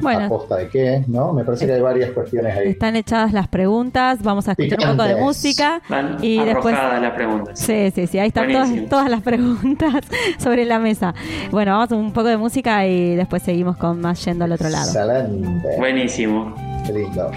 bueno, 0.00 0.26
¿A 0.26 0.28
costa 0.28 0.56
de 0.56 0.68
qué? 0.68 1.04
¿No? 1.06 1.32
Me 1.32 1.44
parece 1.44 1.66
que 1.66 1.72
hay 1.72 1.80
varias 1.80 2.10
cuestiones 2.10 2.56
ahí. 2.56 2.68
Están 2.68 2.96
echadas 2.96 3.32
las 3.32 3.48
preguntas, 3.48 4.22
vamos 4.22 4.48
a 4.48 4.52
escuchar 4.52 4.78
un 4.80 4.96
poco 4.96 5.08
de 5.08 5.16
música. 5.16 5.80
y 6.20 6.38
después 6.42 6.74
las 6.74 7.12
preguntas. 7.12 7.58
Sí, 7.58 7.90
sí, 7.94 8.06
sí, 8.06 8.18
ahí 8.18 8.28
están 8.28 8.50
todas, 8.50 8.70
todas, 8.88 9.10
las 9.10 9.22
preguntas 9.22 9.94
sobre 10.38 10.64
la 10.64 10.78
mesa. 10.78 11.14
Bueno, 11.50 11.72
vamos 11.72 11.92
a 11.92 11.96
un 11.96 12.12
poco 12.12 12.28
de 12.28 12.36
música 12.36 12.86
y 12.86 13.16
después 13.16 13.42
seguimos 13.42 13.76
con 13.76 14.00
más 14.00 14.24
yendo 14.24 14.44
al 14.44 14.52
otro 14.52 14.68
lado. 14.68 14.86
Excelente. 14.86 15.76
Buenísimo. 15.78 16.54
Qué 16.86 16.92
lindo. 16.92 17.30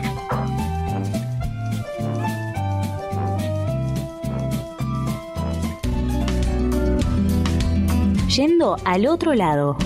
Yendo 8.36 8.78
al 8.84 9.06
otro 9.06 9.36
lado. 9.36 9.78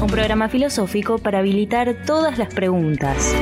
Un 0.00 0.06
programa 0.08 0.48
filosófico 0.48 1.18
para 1.18 1.40
habilitar 1.40 1.94
todas 2.06 2.38
las 2.38 2.52
preguntas. 2.54 3.34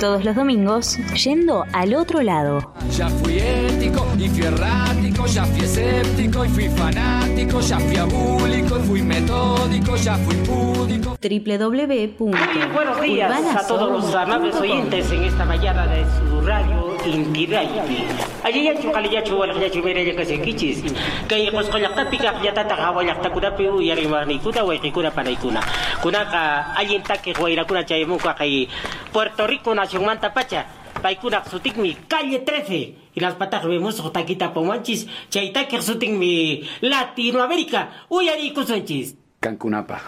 Todos 0.00 0.24
los 0.24 0.36
domingos, 0.36 0.98
yendo 1.14 1.64
al 1.72 1.94
otro 1.94 2.22
lado. 2.22 2.74
Ya 2.96 3.08
fui 3.08 3.38
ético 3.38 4.06
y 4.18 4.28
fui 4.28 4.44
errático, 4.44 5.26
ya 5.26 5.44
fui 5.46 5.64
escéptico 5.64 6.44
y 6.44 6.48
fui 6.48 6.68
fanático, 6.68 7.60
ya 7.60 7.78
fui 7.80 7.96
abúlico 7.96 8.78
y 8.78 8.82
fui 8.82 9.02
metódico, 9.02 9.96
ya 9.96 10.16
fui 10.18 10.36
púdico. 10.36 11.16
www. 11.20 12.72
buenos 12.74 13.00
días 13.00 13.56
a 13.56 13.66
todos 13.66 13.90
los 13.90 14.14
amables 14.14 14.54
oyentes 14.56 15.10
en 15.10 15.24
esta 15.24 15.44
mañana 15.44 15.86
de 15.86 16.04
su 16.04 16.40
radio 16.46 16.83
Inti 17.04 17.46
Raiti. 17.46 18.00
Ayayachu 18.44 18.90
kaliyachu 18.90 19.38
wala 19.38 19.54
kayachu 19.54 19.82
mereya 19.82 20.14
kasi 20.16 20.38
kichis. 20.38 20.80
Kay 21.28 21.50
kuskolakta 21.50 22.04
pika 22.08 22.32
yatata 22.42 22.76
kawalakta 22.76 23.30
kuna 23.30 23.50
piu 23.50 23.80
yarimani 23.80 24.38
kuna 24.38 24.64
wai 24.64 24.78
kuna 24.78 25.10
panay 25.10 25.36
kuna. 25.36 25.60
Kuna 26.02 26.24
ka 26.24 26.74
ayinta 26.76 27.16
que 27.20 27.32
guaira 27.32 27.64
kuna 27.64 27.84
chayamuka 27.84 28.34
kay 28.34 28.68
Puerto 29.12 29.46
Rico 29.46 29.74
nación 29.74 30.04
manta 30.04 30.32
pacha. 30.32 30.66
Paikuna 31.02 31.42
mi 31.76 31.94
calle 32.08 32.38
13 32.38 32.94
y 33.14 33.20
las 33.20 33.34
patas 33.34 33.64
vemos 33.66 34.00
taquita 34.12 34.54
pomanchis 34.54 35.06
chaita 35.28 35.68
que 35.68 35.78
mi 36.08 36.64
Latinoamérica 36.80 38.06
uyari 38.08 38.54
kusanchis 38.54 39.16
Cancunapa. 39.44 40.00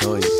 Soy 0.00 0.39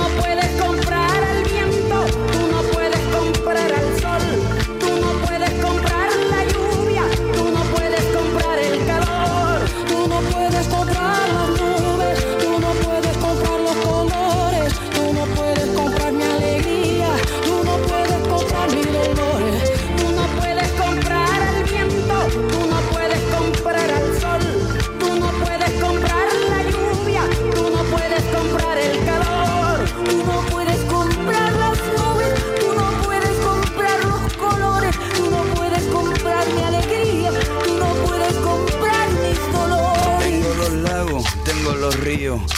no 0.01 0.07
puedes 0.21 0.49
comprar 0.61 1.30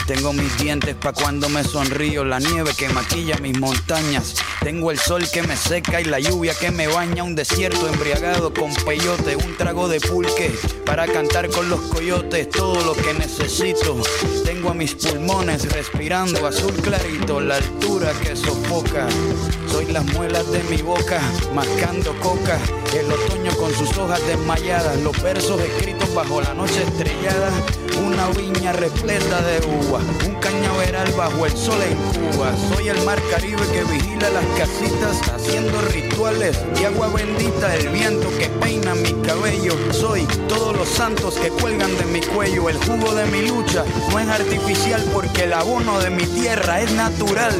tengo 0.07 0.33
mis 0.33 0.57
dientes 0.57 0.95
pa' 0.95 1.13
cuando 1.13 1.47
me 1.47 1.63
sonrío, 1.63 2.25
la 2.25 2.39
nieve 2.39 2.71
que 2.75 2.89
maquilla 2.89 3.37
mis 3.37 3.59
montañas, 3.59 4.35
tengo 4.63 4.91
el 4.91 4.97
sol 4.97 5.23
que 5.29 5.43
me 5.43 5.57
seca 5.57 5.99
y 5.99 6.05
la 6.05 6.19
lluvia 6.19 6.53
que 6.53 6.71
me 6.71 6.87
baña, 6.87 7.23
un 7.23 7.35
desierto 7.35 7.87
embriagado 7.87 8.53
con 8.53 8.73
peyote, 8.73 9.35
un 9.35 9.57
trago 9.57 9.89
de 9.89 9.99
pulque 9.99 10.51
para 10.85 11.05
cantar 11.05 11.49
con 11.49 11.69
los 11.69 11.81
coyotes, 11.81 12.49
todo 12.49 12.81
lo 12.81 12.93
que 12.93 13.13
necesito. 13.13 14.01
Tengo 14.45 14.69
a 14.69 14.73
mis 14.73 14.95
pulmones 14.95 15.69
respirando 15.71 16.47
azul 16.47 16.73
clarito, 16.75 17.41
la 17.41 17.57
altura 17.57 18.13
que 18.23 18.35
sofoca. 18.35 19.07
Soy 19.69 19.87
las 19.87 20.05
muelas 20.13 20.49
de 20.51 20.63
mi 20.63 20.81
boca, 20.81 21.19
mascando 21.53 22.17
coca, 22.19 22.57
el 22.97 23.11
otoño 23.11 23.51
con 23.57 23.73
sus 23.73 23.97
hojas 23.97 24.25
desmayadas, 24.27 24.97
los 25.01 25.21
versos 25.21 25.59
escritos 25.61 26.13
bajo 26.13 26.41
la 26.41 26.53
noche 26.53 26.83
estrellada, 26.83 27.49
una 28.05 28.27
viña 28.29 28.71
repleta 28.73 29.41
de 29.41 29.65
uva, 29.65 29.99
un 30.27 30.35
cañaveral 30.35 31.11
bajo 31.13 31.45
el 31.45 31.57
sol 31.57 31.79
en 31.81 32.31
Cuba. 32.31 32.51
Soy 32.73 32.89
el 32.89 33.01
mar 33.03 33.19
Caribe 33.31 33.65
que 33.71 33.83
vigila 33.85 34.29
las 34.29 34.45
casitas, 34.57 35.21
haciendo 35.33 35.79
rituales 35.93 36.57
de 36.75 36.85
agua 36.85 37.09
bendita, 37.09 37.75
el 37.75 37.89
viento 37.89 38.29
que 38.37 38.47
peina 38.61 38.93
mi 38.95 39.13
cabello. 39.25 39.73
Soy 39.91 40.25
todos 40.47 40.75
los 40.75 40.87
santos 40.87 41.35
que 41.35 41.49
cuelgan 41.49 41.95
de 41.97 42.05
mi 42.05 42.21
cuello, 42.21 42.69
el 42.69 42.77
jugo 42.77 43.13
de 43.13 43.25
mi 43.27 43.47
lucha 43.47 43.83
no 44.11 44.19
es 44.19 44.27
artificial 44.27 45.03
porque 45.13 45.43
el 45.43 45.53
abono 45.53 45.99
de 45.99 46.09
mi 46.09 46.25
tierra 46.25 46.81
es 46.81 46.91
natural. 46.91 47.53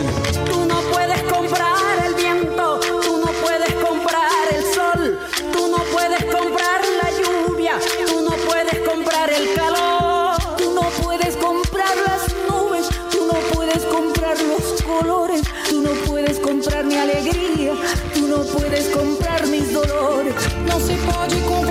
Tú 0.45 0.65
no 0.65 0.81
puedes 0.91 1.21
comprar 1.23 2.05
el 2.05 2.13
viento, 2.15 2.42
puedes 18.53 18.87
comprar 18.89 19.45
mis 19.47 19.71
dolores. 19.71 20.33
Não 20.69 20.79
se 20.79 20.95
pode 21.11 21.35
comprar 21.41 21.62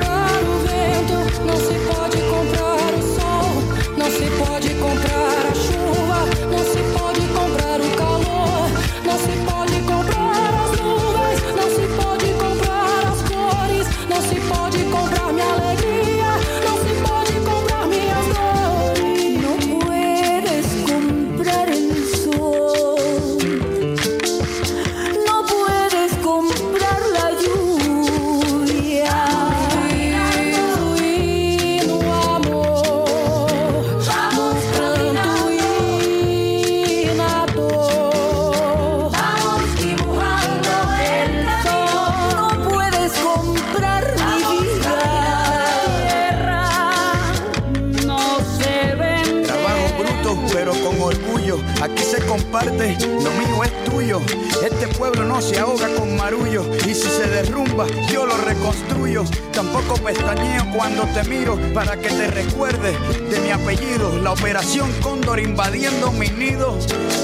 no 55.33 55.41
se 55.41 55.59
ahoga 55.59 55.89
con 55.95 56.15
marullo. 56.17 56.63
Y 56.87 56.95
si 56.95 57.09
se 57.09 57.27
derrumba, 57.27 57.87
yo 58.11 58.27
lo 58.27 58.37
reconstruyo. 58.37 59.25
Tampoco 59.53 59.95
pestañeo 59.95 60.65
cuando 60.77 61.05
te 61.15 61.25
miro 61.25 61.59
para 61.73 61.97
que 61.97 62.09
te 62.09 62.31
recuerdes 62.31 62.95
de 63.31 63.41
mi 63.41 63.51
apellido. 63.51 64.19
La 64.19 64.33
operación 64.33 64.93
Cóndor 65.01 65.41
invadiendo 65.41 66.13
mi 66.13 66.29
nido. 66.29 66.79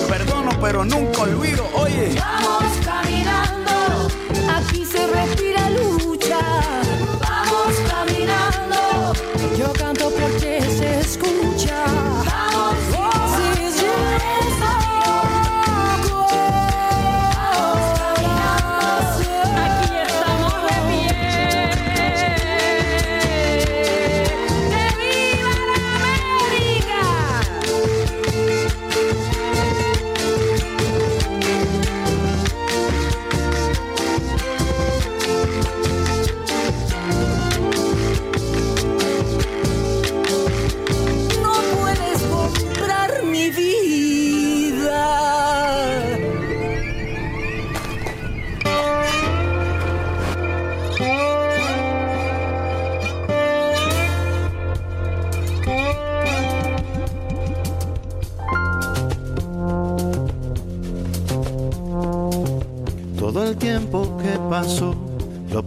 Perdono, 0.08 0.58
pero 0.60 0.84
nunca 0.84 1.22
olvido. 1.22 1.68
Oye. 1.74 2.14
Vamos 2.18 2.72
caminando, 2.82 4.08
aquí 4.56 4.86
se 4.86 5.06
respira 5.06 5.47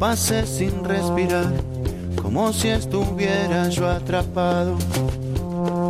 pasé 0.02 0.48
sin 0.48 0.84
respirar, 0.84 1.54
como 2.20 2.52
si 2.54 2.70
estuviera 2.70 3.70
yo 3.70 3.88
atrapado 3.88 4.76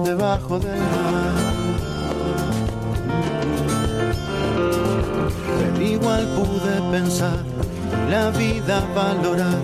debajo 0.03 0.59
del 0.59 0.79
mar. 0.79 1.33
Pero 5.57 5.81
igual 5.81 6.27
pude 6.35 6.91
pensar 6.91 7.39
la 8.09 8.31
vida 8.31 8.85
valorar, 8.93 9.61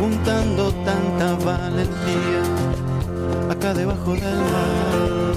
juntando 0.00 0.72
tanta 0.86 1.34
valentía 1.44 2.42
acá 3.50 3.74
debajo 3.74 4.12
del 4.14 4.38
mar. 4.52 5.34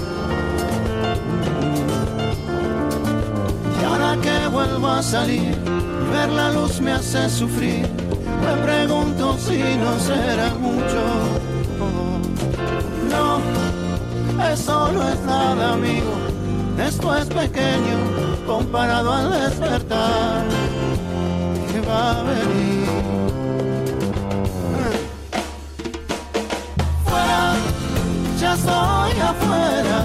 Y 3.78 3.84
ahora 3.84 4.16
que 4.22 4.48
vuelvo 4.48 4.88
a 4.88 5.02
salir 5.02 5.54
ver 6.10 6.30
la 6.30 6.50
luz 6.50 6.80
me 6.80 6.92
hace 6.92 7.28
sufrir. 7.28 8.01
Me 8.44 8.54
pregunto 8.62 9.36
si 9.38 9.58
no 9.76 9.98
será 9.98 10.54
mucho. 10.54 11.02
No, 13.10 13.40
eso 14.52 14.92
no 14.92 15.08
es 15.08 15.20
nada, 15.20 15.74
amigo. 15.74 16.12
Esto 16.78 17.16
es 17.16 17.26
pequeño 17.26 17.98
comparado 18.46 19.12
al 19.12 19.30
despertar 19.30 20.44
que 21.70 21.80
va 21.82 22.18
a 22.18 22.22
venir. 22.22 22.86
Fuera, 27.04 27.54
ya 28.40 28.54
estoy 28.54 29.20
afuera. 29.20 30.00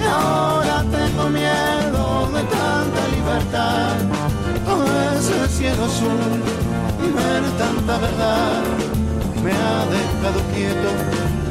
Y 0.00 0.06
ahora 0.06 0.84
tengo 0.90 1.28
miedo 1.28 2.28
de 2.34 2.42
tanta 2.56 3.02
libertad. 3.14 3.96
Todo 4.64 4.84
ese 5.12 5.48
cielo 5.48 5.84
azul 5.84 6.59
tanta 7.58 7.98
verdad 7.98 8.62
me 9.42 9.52
ha 9.52 9.86
dejado 9.86 10.40
quieto 10.54 10.90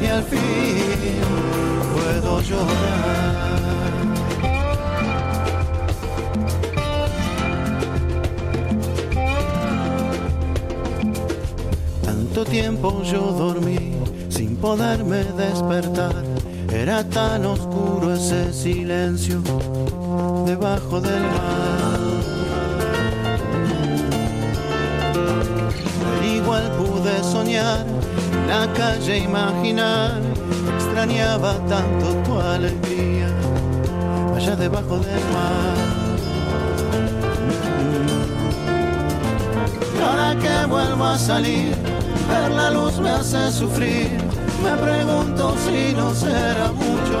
y 0.00 0.06
al 0.06 0.22
fin 0.24 1.20
puedo 1.94 2.40
llorar. 2.40 3.50
Tanto 12.04 12.44
tiempo 12.44 13.02
yo 13.02 13.20
dormí 13.32 13.94
sin 14.28 14.56
poderme 14.56 15.24
despertar. 15.24 16.14
Era 16.72 17.02
tan 17.02 17.44
oscuro 17.44 18.14
ese 18.14 18.52
silencio 18.52 19.42
debajo 20.46 21.00
del 21.00 21.20
mar. 21.20 21.99
Igual 26.42 26.70
pude 26.78 27.22
soñar, 27.22 27.84
la 28.48 28.72
calle 28.72 29.18
imaginar. 29.18 30.20
Extrañaba 30.76 31.54
tanto 31.68 32.06
tu 32.24 32.38
alegría 32.38 33.28
allá 34.36 34.56
debajo 34.56 34.98
del 34.98 35.24
mar. 35.36 35.76
Ahora 40.02 40.36
que 40.42 40.66
vuelvo 40.66 41.04
a 41.04 41.18
salir, 41.18 41.74
ver 42.28 42.50
la 42.50 42.70
luz 42.70 42.98
me 42.98 43.10
hace 43.10 43.52
sufrir. 43.52 44.10
Me 44.64 44.76
pregunto 44.76 45.54
si 45.64 45.94
no 45.94 46.14
será 46.14 46.72
mucho. 46.72 47.20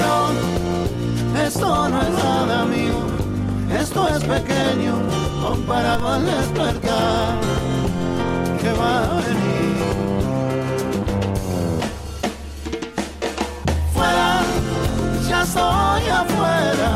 No, 0.00 1.40
esto 1.46 1.88
no 1.88 2.02
es 2.02 2.24
nada 2.24 2.64
mío, 2.64 2.98
esto 3.80 4.08
es 4.08 4.24
pequeño 4.24 5.29
comparado 5.50 6.06
al 6.06 6.24
despertar 6.24 7.34
que 8.60 8.70
va 8.80 8.94
a 8.98 9.14
venir. 9.26 9.78
Fuera, 13.94 14.30
ya 15.28 15.42
estoy 15.42 16.04
afuera. 16.22 16.92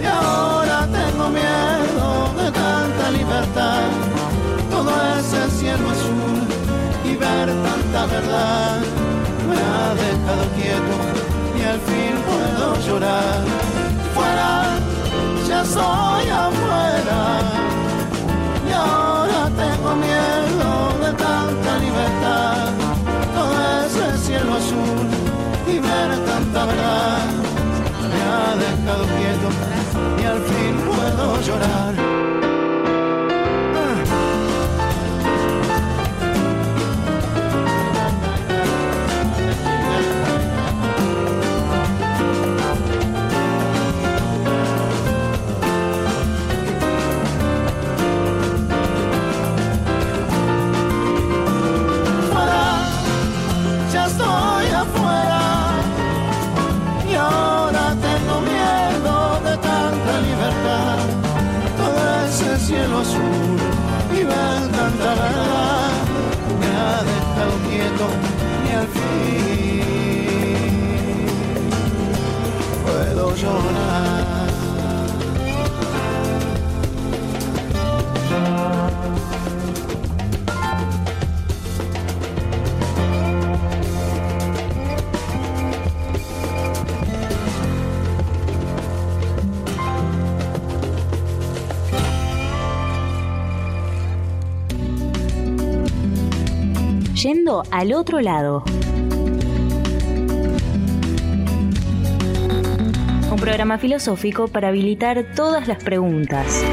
Y 0.00 0.06
ahora 0.06 0.78
tengo 0.98 1.24
miedo 1.40 2.08
de 2.40 2.48
tanta 2.62 3.04
libertad. 3.18 3.88
Todo 4.70 4.92
ese 5.18 5.40
cielo 5.58 5.90
azul 5.96 6.40
y 7.10 7.16
ver 7.16 7.46
tanta 7.66 8.06
verdad 8.14 8.78
me 9.48 9.58
ha 9.70 9.86
dejado 10.04 10.44
quieto 10.58 10.96
y 11.58 11.62
al 11.72 11.80
fin 11.88 12.14
puedo 12.28 12.66
llorar. 12.86 13.40
Fuera, 14.14 14.50
ya 15.48 15.62
estoy 15.62 16.30
afuera. 16.30 16.59
Y 18.68 18.72
ahora 18.72 19.50
tengo 19.62 19.96
miedo 19.96 20.70
de 21.04 21.12
tanta 21.12 21.78
libertad. 21.78 22.68
Todo 23.34 23.54
ese 23.86 24.18
cielo 24.26 24.54
azul 24.54 25.06
y 25.66 25.78
ver 25.78 26.10
tanta 26.26 26.66
verdad 26.66 27.26
me 28.10 28.20
ha 28.32 28.56
dejado 28.56 29.04
quieto 29.18 29.48
y 30.20 30.24
al 30.24 30.40
fin 30.40 30.74
puedo 30.86 31.40
llorar. 31.42 32.19
Ese 63.00 63.12
cielo 63.12 63.30
azul 65.00 65.59
Yendo 97.22 97.62
al 97.70 97.92
otro 97.92 98.20
lado. 98.22 98.64
Un 103.30 103.38
programa 103.38 103.76
filosófico 103.76 104.48
para 104.48 104.68
habilitar 104.68 105.26
todas 105.36 105.68
las 105.68 105.84
preguntas. 105.84 106.64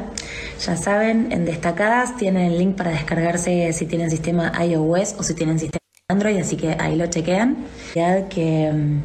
ya 0.60 0.78
saben, 0.78 1.32
en 1.32 1.46
destacadas 1.46 2.16
tienen 2.18 2.52
el 2.52 2.58
link 2.60 2.76
para 2.76 2.92
descargarse 2.92 3.74
si 3.74 3.86
tienen 3.86 4.12
sistema 4.12 4.52
iOS 4.64 5.16
o 5.18 5.24
si 5.24 5.34
tienen 5.34 5.60
sistema 5.60 5.80
Android, 6.08 6.38
así 6.38 6.58
que 6.58 6.76
ahí 6.78 6.96
lo 6.96 7.08
chequean. 7.08 7.66
Que 7.94 8.72
mm, 8.72 9.02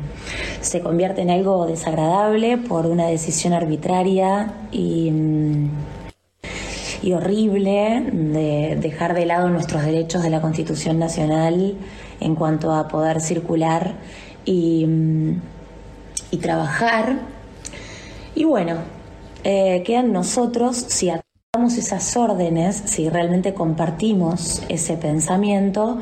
se 0.60 0.80
convierte 0.80 1.22
en 1.22 1.30
algo 1.30 1.66
desagradable 1.66 2.58
por 2.58 2.86
una 2.86 3.06
decisión 3.06 3.52
arbitraria 3.52 4.52
y, 4.72 5.10
mm, 5.10 5.70
y 7.02 7.12
horrible 7.12 8.02
de 8.12 8.76
dejar 8.80 9.14
de 9.14 9.24
lado 9.24 9.48
nuestros 9.48 9.84
derechos 9.84 10.22
de 10.22 10.30
la 10.30 10.40
Constitución 10.40 10.98
Nacional 10.98 11.76
en 12.20 12.34
cuanto 12.34 12.72
a 12.72 12.88
poder 12.88 13.20
circular 13.20 13.94
y, 14.44 14.84
mm, 14.86 15.40
y 16.36 16.38
trabajar. 16.38 17.16
Y 18.34 18.44
bueno, 18.44 18.76
eh, 19.42 19.82
quedan 19.84 20.12
nosotros 20.12 20.76
si 20.76 21.08
acatamos 21.08 21.78
esas 21.78 22.16
órdenes, 22.16 22.82
si 22.84 23.08
realmente 23.08 23.54
compartimos 23.54 24.62
ese 24.68 24.96
pensamiento 24.98 25.98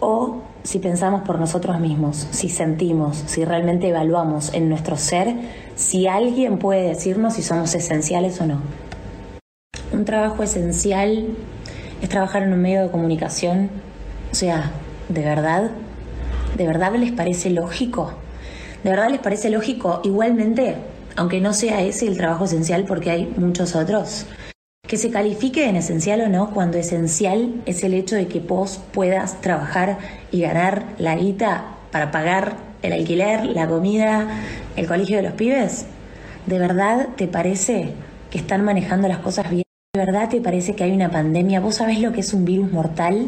o 0.00 0.42
si 0.62 0.78
pensamos 0.78 1.22
por 1.22 1.38
nosotros 1.38 1.80
mismos, 1.80 2.28
si 2.30 2.50
sentimos, 2.50 3.22
si 3.26 3.44
realmente 3.44 3.88
evaluamos 3.88 4.52
en 4.52 4.68
nuestro 4.68 4.98
ser 4.98 5.34
si 5.76 6.06
alguien 6.06 6.58
puede 6.58 6.88
decirnos 6.88 7.34
si 7.34 7.42
somos 7.42 7.74
esenciales 7.74 8.38
o 8.42 8.46
no. 8.46 8.60
Un 9.92 10.04
trabajo 10.04 10.42
esencial 10.42 11.28
es 12.02 12.08
trabajar 12.10 12.42
en 12.42 12.52
un 12.52 12.60
medio 12.60 12.82
de 12.82 12.90
comunicación. 12.90 13.70
O 14.30 14.34
sea, 14.34 14.70
¿de 15.08 15.22
verdad? 15.22 15.70
¿De 16.58 16.66
verdad 16.66 16.92
les 16.96 17.12
parece 17.12 17.48
lógico? 17.48 18.12
¿De 18.84 18.90
verdad 18.90 19.10
les 19.10 19.20
parece 19.20 19.50
lógico 19.50 20.00
igualmente, 20.04 20.76
aunque 21.16 21.40
no 21.40 21.52
sea 21.52 21.82
ese 21.82 22.06
el 22.06 22.16
trabajo 22.16 22.44
esencial 22.44 22.84
porque 22.84 23.10
hay 23.10 23.26
muchos 23.36 23.74
otros? 23.74 24.26
Que 24.86 24.96
se 24.96 25.10
califique 25.10 25.68
en 25.68 25.76
esencial 25.76 26.20
o 26.20 26.28
no, 26.28 26.50
cuando 26.54 26.78
esencial 26.78 27.60
es 27.66 27.82
el 27.82 27.92
hecho 27.92 28.14
de 28.14 28.28
que 28.28 28.38
vos 28.38 28.80
puedas 28.92 29.40
trabajar 29.40 29.98
y 30.30 30.42
ganar 30.42 30.84
la 30.98 31.16
guita 31.16 31.74
para 31.90 32.12
pagar 32.12 32.56
el 32.82 32.92
alquiler, 32.92 33.46
la 33.46 33.66
comida, 33.66 34.28
el 34.76 34.86
colegio 34.86 35.16
de 35.16 35.24
los 35.24 35.32
pibes. 35.32 35.86
¿De 36.46 36.58
verdad 36.60 37.08
te 37.16 37.26
parece 37.26 37.94
que 38.30 38.38
están 38.38 38.64
manejando 38.64 39.08
las 39.08 39.18
cosas 39.18 39.50
bien? 39.50 39.64
¿De 39.92 40.04
verdad 40.04 40.28
te 40.28 40.40
parece 40.40 40.76
que 40.76 40.84
hay 40.84 40.92
una 40.92 41.10
pandemia? 41.10 41.60
¿Vos 41.60 41.76
sabés 41.76 42.00
lo 42.00 42.12
que 42.12 42.20
es 42.20 42.32
un 42.32 42.44
virus 42.44 42.70
mortal? 42.70 43.26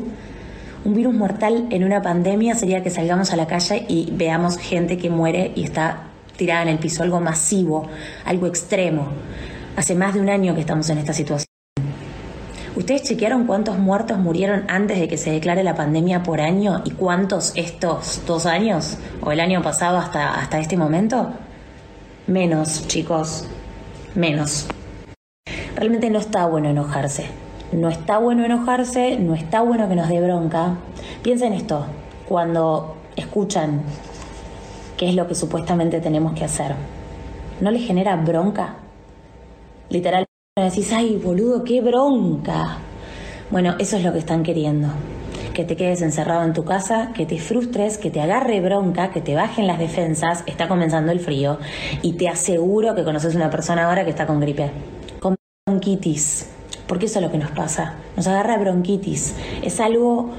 Un 0.83 0.95
virus 0.95 1.13
mortal 1.13 1.67
en 1.71 1.85
una 1.85 2.01
pandemia 2.01 2.55
sería 2.55 2.83
que 2.83 2.89
salgamos 2.89 3.35
a 3.35 3.37
la 3.37 3.47
calle 3.47 3.85
y 3.87 4.11
veamos 4.13 4.57
gente 4.57 4.97
que 4.97 5.11
muere 5.11 5.53
y 5.55 5.65
está 5.65 6.05
tirada 6.39 6.63
en 6.63 6.69
el 6.69 6.79
piso, 6.79 7.03
algo 7.03 7.21
masivo, 7.21 7.87
algo 8.25 8.47
extremo. 8.47 9.09
Hace 9.77 9.95
más 9.95 10.15
de 10.15 10.21
un 10.21 10.31
año 10.31 10.55
que 10.55 10.61
estamos 10.61 10.89
en 10.89 10.97
esta 10.97 11.13
situación. 11.13 11.45
¿Ustedes 12.77 13.03
chequearon 13.03 13.47
cuántos 13.47 13.79
muertos 13.79 14.17
murieron 14.17 14.65
antes 14.69 14.99
de 14.99 15.07
que 15.07 15.19
se 15.19 15.31
declare 15.31 15.63
la 15.65 15.75
pandemia 15.75 16.23
por 16.23 16.41
año 16.41 16.81
y 16.87 16.93
cuántos 16.93 17.53
estos 17.57 18.23
dos 18.27 18.47
años 18.47 18.97
o 19.21 19.33
el 19.33 19.41
año 19.41 19.63
pasado 19.63 19.99
hasta, 19.99 20.33
hasta 20.41 20.61
este 20.61 20.79
momento? 20.79 21.31
Menos, 22.27 22.87
chicos, 22.87 23.47
menos. 24.15 24.67
Realmente 25.77 26.09
no 26.09 26.21
está 26.21 26.47
bueno 26.47 26.71
enojarse. 26.71 27.27
No 27.73 27.89
está 27.89 28.19
bueno 28.19 28.45
enojarse, 28.45 29.17
no 29.19 29.35
está 29.35 29.63
bueno 29.63 29.89
que 29.89 29.95
nos 29.95 30.09
dé 30.09 30.21
bronca. 30.21 30.77
Piensen 31.23 31.53
esto, 31.53 31.87
cuando 32.29 32.97
escuchan 33.15 33.83
qué 34.97 35.09
es 35.09 35.15
lo 35.15 35.29
que 35.29 35.37
supuestamente 35.37 36.01
tenemos 36.01 36.33
que 36.33 36.45
hacer, 36.45 36.75
¿no 37.61 37.71
les 37.71 37.87
genera 37.87 38.17
bronca? 38.17 38.75
Literalmente 39.89 40.31
decís, 40.57 40.93
ay, 40.93 41.17
boludo, 41.17 41.63
qué 41.63 41.81
bronca. 41.81 42.79
Bueno, 43.51 43.77
eso 43.79 43.97
es 43.97 44.05
lo 44.05 44.13
que 44.13 44.19
están 44.19 44.43
queriendo. 44.43 44.89
Que 45.55 45.65
te 45.65 45.77
quedes 45.77 46.03
encerrado 46.03 46.45
en 46.45 46.53
tu 46.53 46.65
casa, 46.65 47.13
que 47.15 47.25
te 47.25 47.39
frustres, 47.39 47.99
que 47.99 48.11
te 48.11 48.21
agarre 48.21 48.61
bronca, 48.61 49.11
que 49.13 49.21
te 49.21 49.37
bajen 49.37 49.69
las 49.69 49.79
defensas, 49.79 50.43
está 50.47 50.67
comenzando 50.67 51.13
el 51.13 51.21
frío 51.21 51.59
y 52.03 52.15
te 52.15 52.29
aseguro 52.29 52.97
que 52.97 53.05
conoces 53.05 53.37
una 53.37 53.49
persona 53.49 53.87
ahora 53.87 54.05
que 54.05 54.11
está 54.11 54.27
con 54.27 54.41
gripe, 54.41 54.71
con 55.21 55.37
bronquitis, 55.67 56.49
porque 56.91 57.07
eso 57.07 57.21
es 57.21 57.25
lo 57.25 57.31
que 57.31 57.39
nos 57.39 57.53
pasa, 57.53 57.95
nos 58.17 58.27
agarra 58.27 58.59
bronquitis, 58.59 59.37
es 59.63 59.79
algo 59.79 60.31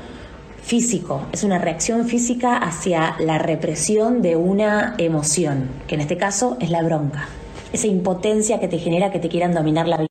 físico, 0.62 1.22
es 1.32 1.46
una 1.46 1.60
reacción 1.60 2.06
física 2.06 2.58
hacia 2.58 3.16
la 3.20 3.38
represión 3.38 4.22
de 4.22 4.36
una 4.36 4.96
emoción, 4.98 5.70
que 5.88 5.96
en 5.96 6.02
este 6.02 6.18
caso 6.18 6.58
es 6.60 6.70
la 6.70 6.84
bronca, 6.84 7.30
esa 7.72 7.88
impotencia 7.88 8.60
que 8.60 8.68
te 8.68 8.80
genera 8.80 9.12
que 9.12 9.20
te 9.20 9.30
quieran 9.30 9.54
dominar 9.54 9.88
la 9.88 10.00
vida. 10.00 10.08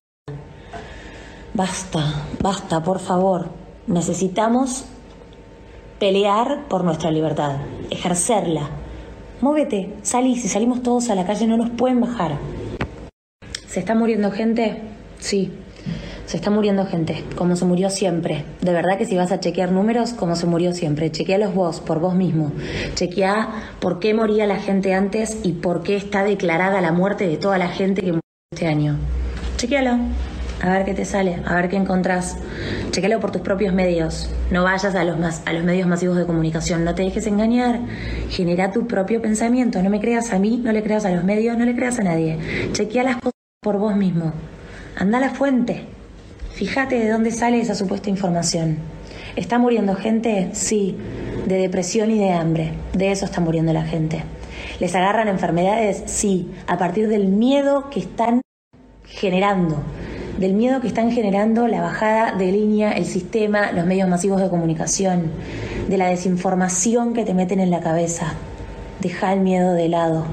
Basta, 1.52 2.24
basta, 2.40 2.82
por 2.82 3.00
favor. 3.00 3.50
Necesitamos 3.86 4.86
pelear 5.98 6.68
por 6.68 6.84
nuestra 6.84 7.10
libertad, 7.10 7.56
ejercerla. 7.90 8.70
Móvete, 9.42 9.94
salí, 10.00 10.36
si 10.36 10.48
salimos 10.48 10.82
todos 10.82 11.10
a 11.10 11.14
la 11.14 11.26
calle 11.26 11.46
no 11.46 11.58
nos 11.58 11.68
pueden 11.68 12.00
bajar. 12.00 12.38
¿Se 13.66 13.80
está 13.80 13.94
muriendo 13.94 14.30
gente? 14.30 14.80
Sí, 15.18 15.52
se 16.30 16.36
está 16.36 16.48
muriendo 16.48 16.86
gente, 16.86 17.24
como 17.34 17.56
se 17.56 17.64
murió 17.64 17.90
siempre. 17.90 18.44
De 18.60 18.72
verdad 18.72 18.96
que 18.96 19.04
si 19.04 19.16
vas 19.16 19.32
a 19.32 19.40
chequear 19.40 19.72
números, 19.72 20.12
como 20.12 20.36
se 20.36 20.46
murió 20.46 20.72
siempre. 20.72 21.10
Chequealos 21.10 21.52
vos, 21.52 21.80
por 21.80 21.98
vos 21.98 22.14
mismo. 22.14 22.52
Chequea 22.94 23.48
por 23.80 23.98
qué 23.98 24.14
moría 24.14 24.46
la 24.46 24.54
gente 24.54 24.94
antes 24.94 25.38
y 25.42 25.54
por 25.54 25.82
qué 25.82 25.96
está 25.96 26.22
declarada 26.22 26.80
la 26.80 26.92
muerte 26.92 27.26
de 27.26 27.36
toda 27.36 27.58
la 27.58 27.66
gente 27.66 28.00
que 28.02 28.12
murió 28.12 28.20
este 28.52 28.68
año. 28.68 28.96
Chequealo. 29.56 29.98
A 30.62 30.70
ver 30.70 30.84
qué 30.84 30.94
te 30.94 31.04
sale, 31.04 31.42
a 31.44 31.54
ver 31.56 31.68
qué 31.68 31.74
encontrás. 31.76 32.36
Chequealo 32.92 33.18
por 33.18 33.32
tus 33.32 33.40
propios 33.42 33.74
medios. 33.74 34.30
No 34.52 34.62
vayas 34.62 34.94
a 34.94 35.02
los, 35.02 35.18
mas- 35.18 35.42
a 35.46 35.52
los 35.52 35.64
medios 35.64 35.88
masivos 35.88 36.16
de 36.16 36.26
comunicación. 36.26 36.84
No 36.84 36.94
te 36.94 37.02
dejes 37.02 37.26
engañar. 37.26 37.80
Genera 38.28 38.70
tu 38.70 38.86
propio 38.86 39.20
pensamiento. 39.20 39.82
No 39.82 39.90
me 39.90 39.98
creas 39.98 40.32
a 40.32 40.38
mí, 40.38 40.60
no 40.62 40.70
le 40.70 40.84
creas 40.84 41.04
a 41.06 41.10
los 41.10 41.24
medios, 41.24 41.58
no 41.58 41.64
le 41.64 41.74
creas 41.74 41.98
a 41.98 42.04
nadie. 42.04 42.38
Chequea 42.72 43.02
las 43.02 43.16
cosas 43.16 43.32
por 43.60 43.78
vos 43.78 43.96
mismo. 43.96 44.32
Anda 44.96 45.18
a 45.18 45.22
la 45.22 45.30
fuente. 45.30 45.86
Fíjate 46.60 46.98
de 46.98 47.08
dónde 47.08 47.30
sale 47.30 47.58
esa 47.58 47.74
supuesta 47.74 48.10
información. 48.10 48.76
¿Está 49.34 49.58
muriendo 49.58 49.94
gente? 49.94 50.50
Sí, 50.52 50.94
de 51.46 51.56
depresión 51.56 52.10
y 52.10 52.18
de 52.18 52.32
hambre. 52.32 52.72
De 52.92 53.10
eso 53.10 53.24
está 53.24 53.40
muriendo 53.40 53.72
la 53.72 53.84
gente. 53.84 54.24
¿Les 54.78 54.94
agarran 54.94 55.28
enfermedades? 55.28 56.02
Sí, 56.04 56.50
a 56.66 56.76
partir 56.76 57.08
del 57.08 57.28
miedo 57.28 57.88
que 57.88 58.00
están 58.00 58.42
generando. 59.06 59.82
Del 60.38 60.52
miedo 60.52 60.82
que 60.82 60.88
están 60.88 61.10
generando 61.12 61.66
la 61.66 61.80
bajada 61.80 62.32
de 62.32 62.52
línea, 62.52 62.92
el 62.92 63.06
sistema, 63.06 63.72
los 63.72 63.86
medios 63.86 64.10
masivos 64.10 64.42
de 64.42 64.50
comunicación. 64.50 65.30
De 65.88 65.96
la 65.96 66.08
desinformación 66.08 67.14
que 67.14 67.24
te 67.24 67.32
meten 67.32 67.60
en 67.60 67.70
la 67.70 67.80
cabeza. 67.80 68.34
Deja 69.00 69.32
el 69.32 69.40
miedo 69.40 69.72
de 69.72 69.88
lado. 69.88 70.26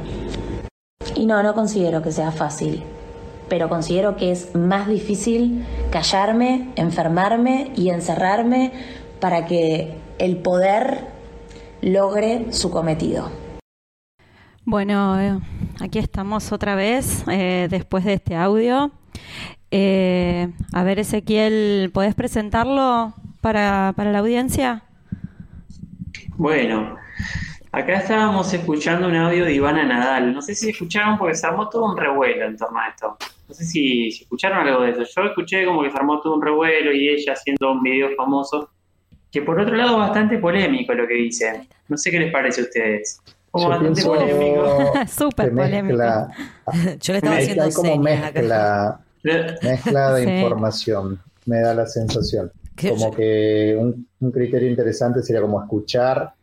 Y 1.16 1.26
no, 1.26 1.42
no 1.42 1.54
considero 1.54 2.02
que 2.02 2.12
sea 2.12 2.34
fácil 2.34 2.84
pero 3.50 3.70
considero 3.70 4.16
que 4.16 4.32
es 4.32 4.56
más 4.56 4.88
difícil 4.88 5.66
callarme, 5.92 6.70
enfermarme 6.76 7.72
y 7.76 7.90
encerrarme 7.90 8.72
para 9.20 9.46
que 9.46 9.94
el 10.20 10.38
poder 10.38 11.08
logre 11.82 12.52
su 12.52 12.72
cometido. 12.72 13.32
Bueno, 14.66 15.20
eh, 15.20 15.40
aquí 15.80 16.00
estamos 16.00 16.52
otra 16.52 16.76
vez 16.76 17.24
eh, 17.30 17.68
después 17.70 18.04
de 18.04 18.14
este 18.14 18.36
audio. 18.36 18.92
Eh, 19.72 20.50
a 20.74 20.84
ver, 20.84 21.00
Ezequiel, 21.00 21.92
¿podés 21.94 22.16
presentarlo 22.16 23.14
para, 23.42 23.94
para 23.96 24.12
la 24.12 24.20
audiencia? 24.20 24.84
Bueno, 26.36 26.98
acá 27.78 27.98
estábamos 28.00 28.52
escuchando 28.54 29.08
un 29.08 29.16
audio 29.16 29.46
de 29.46 29.54
Ivana 29.54 29.84
Nadal. 29.86 30.34
No 30.34 30.42
sé 30.42 30.56
si 30.56 30.70
escucharon 30.70 31.18
porque 31.18 31.36
se 31.36 31.46
armó 31.46 31.70
todo 31.70 31.86
un 31.86 31.98
revuelo 31.98 32.46
en 32.46 32.58
torno 32.58 32.80
a 32.80 32.90
esto. 32.90 33.18
No 33.48 33.54
sé 33.54 33.64
si, 33.66 34.12
si 34.12 34.24
escucharon 34.24 34.68
algo 34.68 34.82
de 34.82 34.92
eso. 34.92 35.04
Yo 35.04 35.28
escuché 35.28 35.66
como 35.66 35.84
que 35.84 35.92
se 35.92 35.98
armó 35.98 36.20
todo 36.22 36.36
un 36.36 36.42
revuelo 36.42 36.92
y 36.92 37.10
ella 37.10 37.34
haciendo 37.34 37.72
un 37.72 37.82
video 37.84 38.10
famoso. 38.16 38.70
Que 39.32 39.42
por 39.42 39.60
otro 39.60 39.76
lado 39.76 39.98
bastante 39.98 40.38
polémico 40.38 40.94
lo 40.94 41.08
que 41.08 41.14
dice. 41.14 41.68
No 41.88 41.98
sé 41.98 42.12
qué 42.12 42.20
les 42.20 42.32
parece 42.32 42.62
a 42.62 42.64
ustedes. 42.64 43.22
Como 43.52 43.66
Yo 43.66 43.70
bastante 43.70 44.02
pienso 44.02 44.14
polémico. 44.14 44.94
Súper 45.08 45.52
mezcla, 45.52 46.30
Yo 47.00 47.14
le 47.14 47.18
estaba 47.20 47.36
haciendo 47.38 47.64
hay 47.64 47.72
como 47.72 47.88
señas 47.90 48.24
acá. 48.24 48.42
mezcla, 48.42 49.00
mezcla 49.62 50.14
de 50.14 50.24
Sí. 50.26 50.30
información, 50.32 51.20
me 51.46 51.60
da 51.62 51.74
la 51.74 51.86
sensación. 51.86 52.52
Como 52.90 53.12
que 53.14 53.76
un, 53.80 54.08
un 54.20 54.32
criterio 54.32 54.70
interesante 54.70 55.22
sería 55.24 55.42
como 55.42 55.62
escuchar 55.62 56.34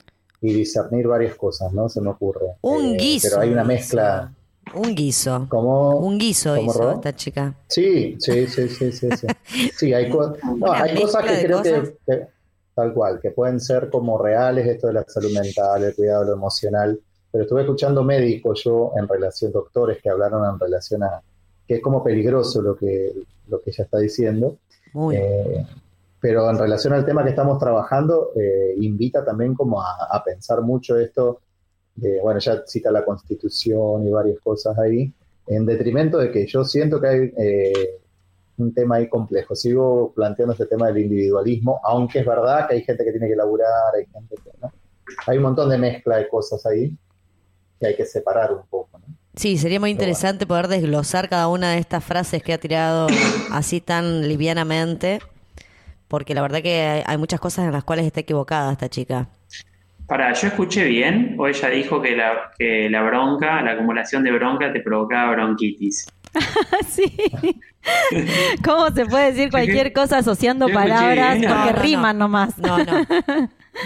y 0.46 0.52
discernir 0.52 1.06
varias 1.08 1.34
cosas, 1.36 1.72
¿no? 1.72 1.88
Se 1.88 2.00
me 2.02 2.10
ocurre. 2.10 2.46
Un 2.60 2.94
Eh, 2.94 2.96
guiso. 2.98 3.28
Pero 3.30 3.40
hay 3.42 3.50
una 3.50 3.64
mezcla. 3.64 4.30
Un 4.74 4.94
guiso. 4.94 5.46
como 5.48 5.96
Un 5.98 6.18
guiso 6.18 6.54
¿Cómo, 6.54 6.70
hizo 6.70 6.90
esta 6.92 7.14
chica. 7.16 7.54
Sí, 7.68 8.16
sí, 8.18 8.46
sí, 8.46 8.68
sí, 8.68 8.92
sí. 8.92 9.08
Sí, 9.10 9.26
Sí, 9.78 9.94
hay, 9.94 10.10
co- 10.10 10.34
no, 10.58 10.70
hay 10.72 10.94
cosas 11.00 11.24
que 11.24 11.44
creo 11.46 11.58
cosas. 11.58 11.88
que, 11.88 11.96
que- 12.06 12.26
tal 12.74 12.92
cual, 12.92 13.20
que 13.20 13.30
pueden 13.30 13.58
ser 13.60 13.88
como 13.88 14.18
reales, 14.20 14.66
esto 14.66 14.88
de 14.88 14.94
la 14.94 15.04
salud 15.08 15.32
mental, 15.32 15.84
el 15.84 15.94
cuidado 15.94 16.20
de 16.22 16.26
lo 16.26 16.32
emocional, 16.34 16.98
pero 17.30 17.44
estuve 17.44 17.60
escuchando 17.62 18.02
médicos 18.02 18.62
yo 18.64 18.92
en 18.98 19.06
relación, 19.08 19.50
doctores 19.52 19.98
que 20.02 20.10
hablaron 20.10 20.44
en 20.52 20.58
relación 20.58 21.04
a 21.04 21.22
que 21.66 21.76
es 21.76 21.80
como 21.82 22.02
peligroso 22.04 22.60
lo 22.60 22.76
que, 22.76 23.12
lo 23.48 23.62
que 23.62 23.70
ella 23.70 23.84
está 23.84 23.98
diciendo, 23.98 24.56
Muy. 24.92 25.16
eh, 25.16 25.64
pero 26.24 26.48
en 26.48 26.56
relación 26.56 26.94
al 26.94 27.04
tema 27.04 27.22
que 27.22 27.28
estamos 27.28 27.58
trabajando, 27.58 28.30
eh, 28.34 28.76
invita 28.78 29.22
también 29.22 29.52
como 29.52 29.82
a, 29.82 30.08
a 30.10 30.24
pensar 30.24 30.62
mucho 30.62 30.98
esto, 30.98 31.42
de, 31.96 32.18
bueno, 32.22 32.40
ya 32.40 32.62
cita 32.66 32.90
la 32.90 33.04
constitución 33.04 34.08
y 34.08 34.10
varias 34.10 34.40
cosas 34.40 34.78
ahí, 34.78 35.12
en 35.48 35.66
detrimento 35.66 36.16
de 36.16 36.30
que 36.30 36.46
yo 36.46 36.64
siento 36.64 36.98
que 36.98 37.06
hay 37.06 37.32
eh, 37.36 38.00
un 38.56 38.72
tema 38.72 38.96
ahí 38.96 39.08
complejo. 39.10 39.54
Sigo 39.54 40.14
planteando 40.14 40.54
este 40.54 40.64
tema 40.64 40.86
del 40.86 41.04
individualismo, 41.04 41.78
aunque 41.84 42.20
es 42.20 42.26
verdad 42.26 42.68
que 42.68 42.76
hay 42.76 42.82
gente 42.84 43.04
que 43.04 43.10
tiene 43.10 43.28
que 43.28 43.36
laburar, 43.36 43.94
hay 43.94 44.06
gente 44.06 44.34
que 44.42 44.50
no. 44.62 44.72
Hay 45.26 45.36
un 45.36 45.42
montón 45.42 45.68
de 45.68 45.76
mezcla 45.76 46.16
de 46.16 46.28
cosas 46.30 46.64
ahí 46.64 46.96
que 47.78 47.88
hay 47.88 47.96
que 47.96 48.06
separar 48.06 48.50
un 48.50 48.66
poco. 48.70 48.98
¿no? 48.98 49.14
Sí, 49.36 49.58
sería 49.58 49.78
muy 49.78 49.90
interesante 49.90 50.46
poder 50.46 50.68
desglosar 50.68 51.28
cada 51.28 51.48
una 51.48 51.72
de 51.72 51.80
estas 51.80 52.02
frases 52.02 52.42
que 52.42 52.54
ha 52.54 52.58
tirado 52.58 53.08
así 53.52 53.82
tan 53.82 54.26
livianamente, 54.26 55.18
porque 56.08 56.34
la 56.34 56.42
verdad 56.42 56.62
que 56.62 56.80
hay, 56.82 57.02
hay 57.06 57.16
muchas 57.18 57.40
cosas 57.40 57.64
en 57.66 57.72
las 57.72 57.84
cuales 57.84 58.06
está 58.06 58.20
equivocada 58.20 58.72
esta 58.72 58.88
chica. 58.88 59.28
Para, 60.06 60.32
¿yo 60.34 60.48
escuché 60.48 60.84
bien? 60.84 61.34
¿O 61.38 61.46
ella 61.46 61.68
dijo 61.70 62.02
que 62.02 62.14
la, 62.16 62.50
que 62.58 62.90
la 62.90 63.02
bronca, 63.02 63.62
la 63.62 63.72
acumulación 63.72 64.22
de 64.22 64.32
bronca 64.32 64.72
te 64.72 64.80
provocaba 64.80 65.30
bronquitis? 65.32 66.06
sí. 66.88 67.14
¿Cómo 68.64 68.90
se 68.90 69.06
puede 69.06 69.32
decir 69.32 69.50
cualquier 69.50 69.92
cosa 69.92 70.18
asociando 70.18 70.68
palabras 70.68 71.36
porque 71.36 71.48
No, 71.48 71.66
no. 71.66 71.72
riman 71.72 72.18
nomás? 72.18 72.58
No, 72.58 72.78
no. 72.78 73.06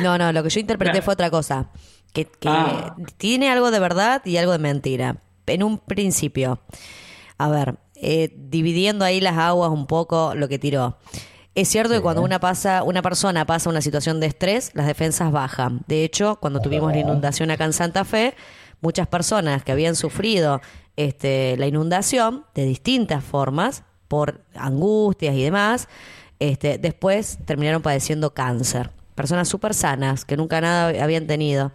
No, 0.03 0.19
no, 0.19 0.33
lo 0.33 0.43
que 0.43 0.51
yo 0.51 0.61
interpreté 0.61 1.03
fue 1.03 1.15
otra 1.15 1.31
cosa. 1.31 1.71
Que, 2.13 2.25
que 2.25 2.49
Ah. 2.49 2.95
tiene 3.17 3.51
algo 3.51 3.71
de 3.71 3.81
verdad 3.81 4.23
y 4.25 4.37
algo 4.39 4.53
de 4.53 4.59
mentira. 4.59 5.17
En 5.47 5.63
un 5.63 5.79
principio. 5.79 6.61
A 7.39 7.49
ver, 7.49 7.77
eh, 7.95 8.31
dividiendo 8.37 9.05
ahí 9.05 9.21
las 9.21 9.37
aguas 9.39 9.71
un 9.71 9.87
poco 9.87 10.35
lo 10.35 10.49
que 10.49 10.59
tiró. 10.59 10.99
Es 11.55 11.69
cierto 11.69 11.95
que 11.95 12.01
cuando 12.01 12.23
una 12.23 12.39
pasa, 12.39 12.83
una 12.85 13.03
persona 13.03 13.45
pasa 13.45 13.69
una 13.69 13.81
situación 13.81 14.21
de 14.21 14.27
estrés, 14.27 14.71
las 14.75 14.87
defensas 14.87 15.33
bajan. 15.33 15.81
De 15.89 16.05
hecho, 16.05 16.37
cuando 16.41 16.61
tuvimos 16.61 16.93
la 16.93 16.99
inundación 16.99 17.51
acá 17.51 17.65
en 17.65 17.73
Santa 17.73 18.05
Fe, 18.05 18.35
muchas 18.81 19.09
personas 19.09 19.65
que 19.65 19.73
habían 19.73 19.97
sufrido 19.97 20.61
este, 20.97 21.57
la 21.57 21.67
inundación 21.67 22.45
de 22.55 22.65
distintas 22.65 23.25
formas, 23.25 23.83
por 24.09 24.45
angustias 24.55 25.35
y 25.35 25.43
demás, 25.43 25.89
este, 26.39 26.79
después 26.79 27.39
terminaron 27.45 27.83
padeciendo 27.83 28.35
cáncer. 28.35 28.91
Personas 29.15 29.49
súper 29.49 29.75
sanas, 29.75 30.25
que 30.25 30.37
nunca 30.37 30.61
nada 30.61 31.03
habían 31.03 31.27
tenido. 31.27 31.73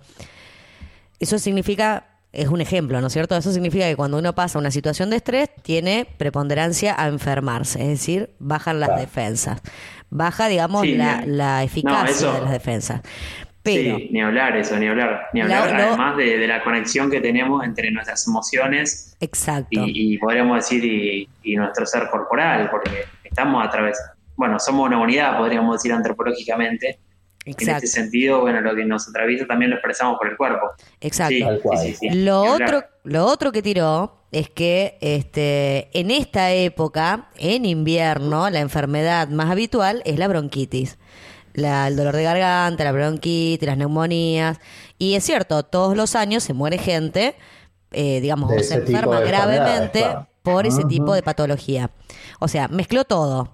Eso 1.19 1.37
significa, 1.39 2.12
es 2.33 2.47
un 2.49 2.59
ejemplo, 2.61 2.99
¿no 2.99 3.07
es 3.07 3.13
cierto? 3.13 3.37
Eso 3.37 3.51
significa 3.51 3.87
que 3.87 3.95
cuando 3.95 4.17
uno 4.17 4.33
pasa 4.33 4.57
una 4.59 4.71
situación 4.71 5.09
de 5.11 5.17
estrés, 5.17 5.49
tiene 5.61 6.05
preponderancia 6.17 6.95
a 7.01 7.07
enfermarse, 7.07 7.81
es 7.81 7.87
decir, 7.87 8.31
bajan 8.39 8.79
las 8.79 8.99
defensas. 8.99 9.61
Baja, 10.09 10.47
digamos, 10.47 10.81
Sí, 10.81 10.95
la, 10.95 11.63
eficacia 11.63 12.09
eso- 12.09 12.33
de 12.33 12.41
las 12.41 12.51
defensas. 12.51 13.01
Pero, 13.61 13.95
Sí, 13.97 14.09
ni 14.11 14.21
hablar 14.21 14.57
eso, 14.57 14.75
ni 14.77 14.87
hablar. 14.87 15.27
Ni 15.33 15.41
La- 15.41 15.63
hablar, 15.63 15.79
lo- 15.79 15.87
además 15.89 16.17
de, 16.17 16.37
de 16.37 16.47
la 16.47 16.63
conexión 16.63 17.09
que 17.09 17.21
tenemos 17.21 17.63
entre 17.63 17.89
nuestras 17.91 18.27
emociones 18.27 19.15
exacto. 19.21 19.69
y, 19.85 20.15
y 20.15 20.17
podríamos 20.17 20.57
decir, 20.57 20.83
y, 20.83 21.29
y 21.43 21.55
nuestro 21.55 21.85
ser 21.85 22.09
corporal, 22.09 22.69
porque 22.69 23.05
estamos 23.23 23.65
a 23.65 23.69
través, 23.69 23.97
bueno, 24.35 24.59
somos 24.59 24.87
una 24.87 24.99
unidad, 24.99 25.37
podríamos 25.37 25.77
decir 25.77 25.93
antropológicamente. 25.93 26.99
En 27.45 27.69
este 27.69 27.87
sentido, 27.87 28.41
bueno, 28.41 28.61
lo 28.61 28.73
que 28.75 28.85
nos 28.85 29.07
atraviesa 29.09 29.45
también 29.45 29.71
lo 29.71 29.77
expresamos 29.77 30.17
por 30.17 30.29
el 30.29 30.37
cuerpo. 30.37 30.67
Exacto. 31.01 31.33
Sí, 31.33 31.43
sí, 31.77 31.93
sí, 31.93 31.95
sí, 31.99 32.09
Lo 32.11 32.41
otro, 32.43 32.83
lo 33.03 33.25
otro 33.25 33.51
que 33.51 33.61
tiró 33.61 34.23
es 34.31 34.49
que 34.49 34.97
este, 35.01 35.89
en 35.97 36.09
esta 36.09 36.51
época, 36.53 37.29
en 37.37 37.65
invierno, 37.65 38.49
la 38.49 38.61
enfermedad 38.61 39.27
más 39.27 39.51
habitual 39.51 40.01
es 40.05 40.17
la 40.17 40.27
bronquitis. 40.27 40.97
La- 41.53 41.87
el 41.87 41.95
dolor 41.95 42.15
de 42.15 42.23
garganta, 42.23 42.83
la 42.83 42.91
bronquitis, 42.91 43.67
las 43.67 43.77
neumonías. 43.77 44.59
Y 44.97 45.15
es 45.15 45.23
cierto, 45.23 45.63
todos 45.63 45.95
los 45.97 46.15
años 46.15 46.43
se 46.43 46.53
muere 46.53 46.77
gente, 46.77 47.35
eh, 47.91 48.21
digamos, 48.21 48.49
o 48.49 48.53
se 48.55 48.61
ese 48.61 48.75
enferma 48.75 49.19
gravemente 49.19 49.99
claro. 49.99 50.27
por 50.41 50.65
ese 50.65 50.83
tipo 50.85 51.13
de 51.13 51.21
patología. 51.21 51.91
O 52.39 52.47
sea, 52.47 52.67
mezcló 52.69 53.03
todo, 53.03 53.53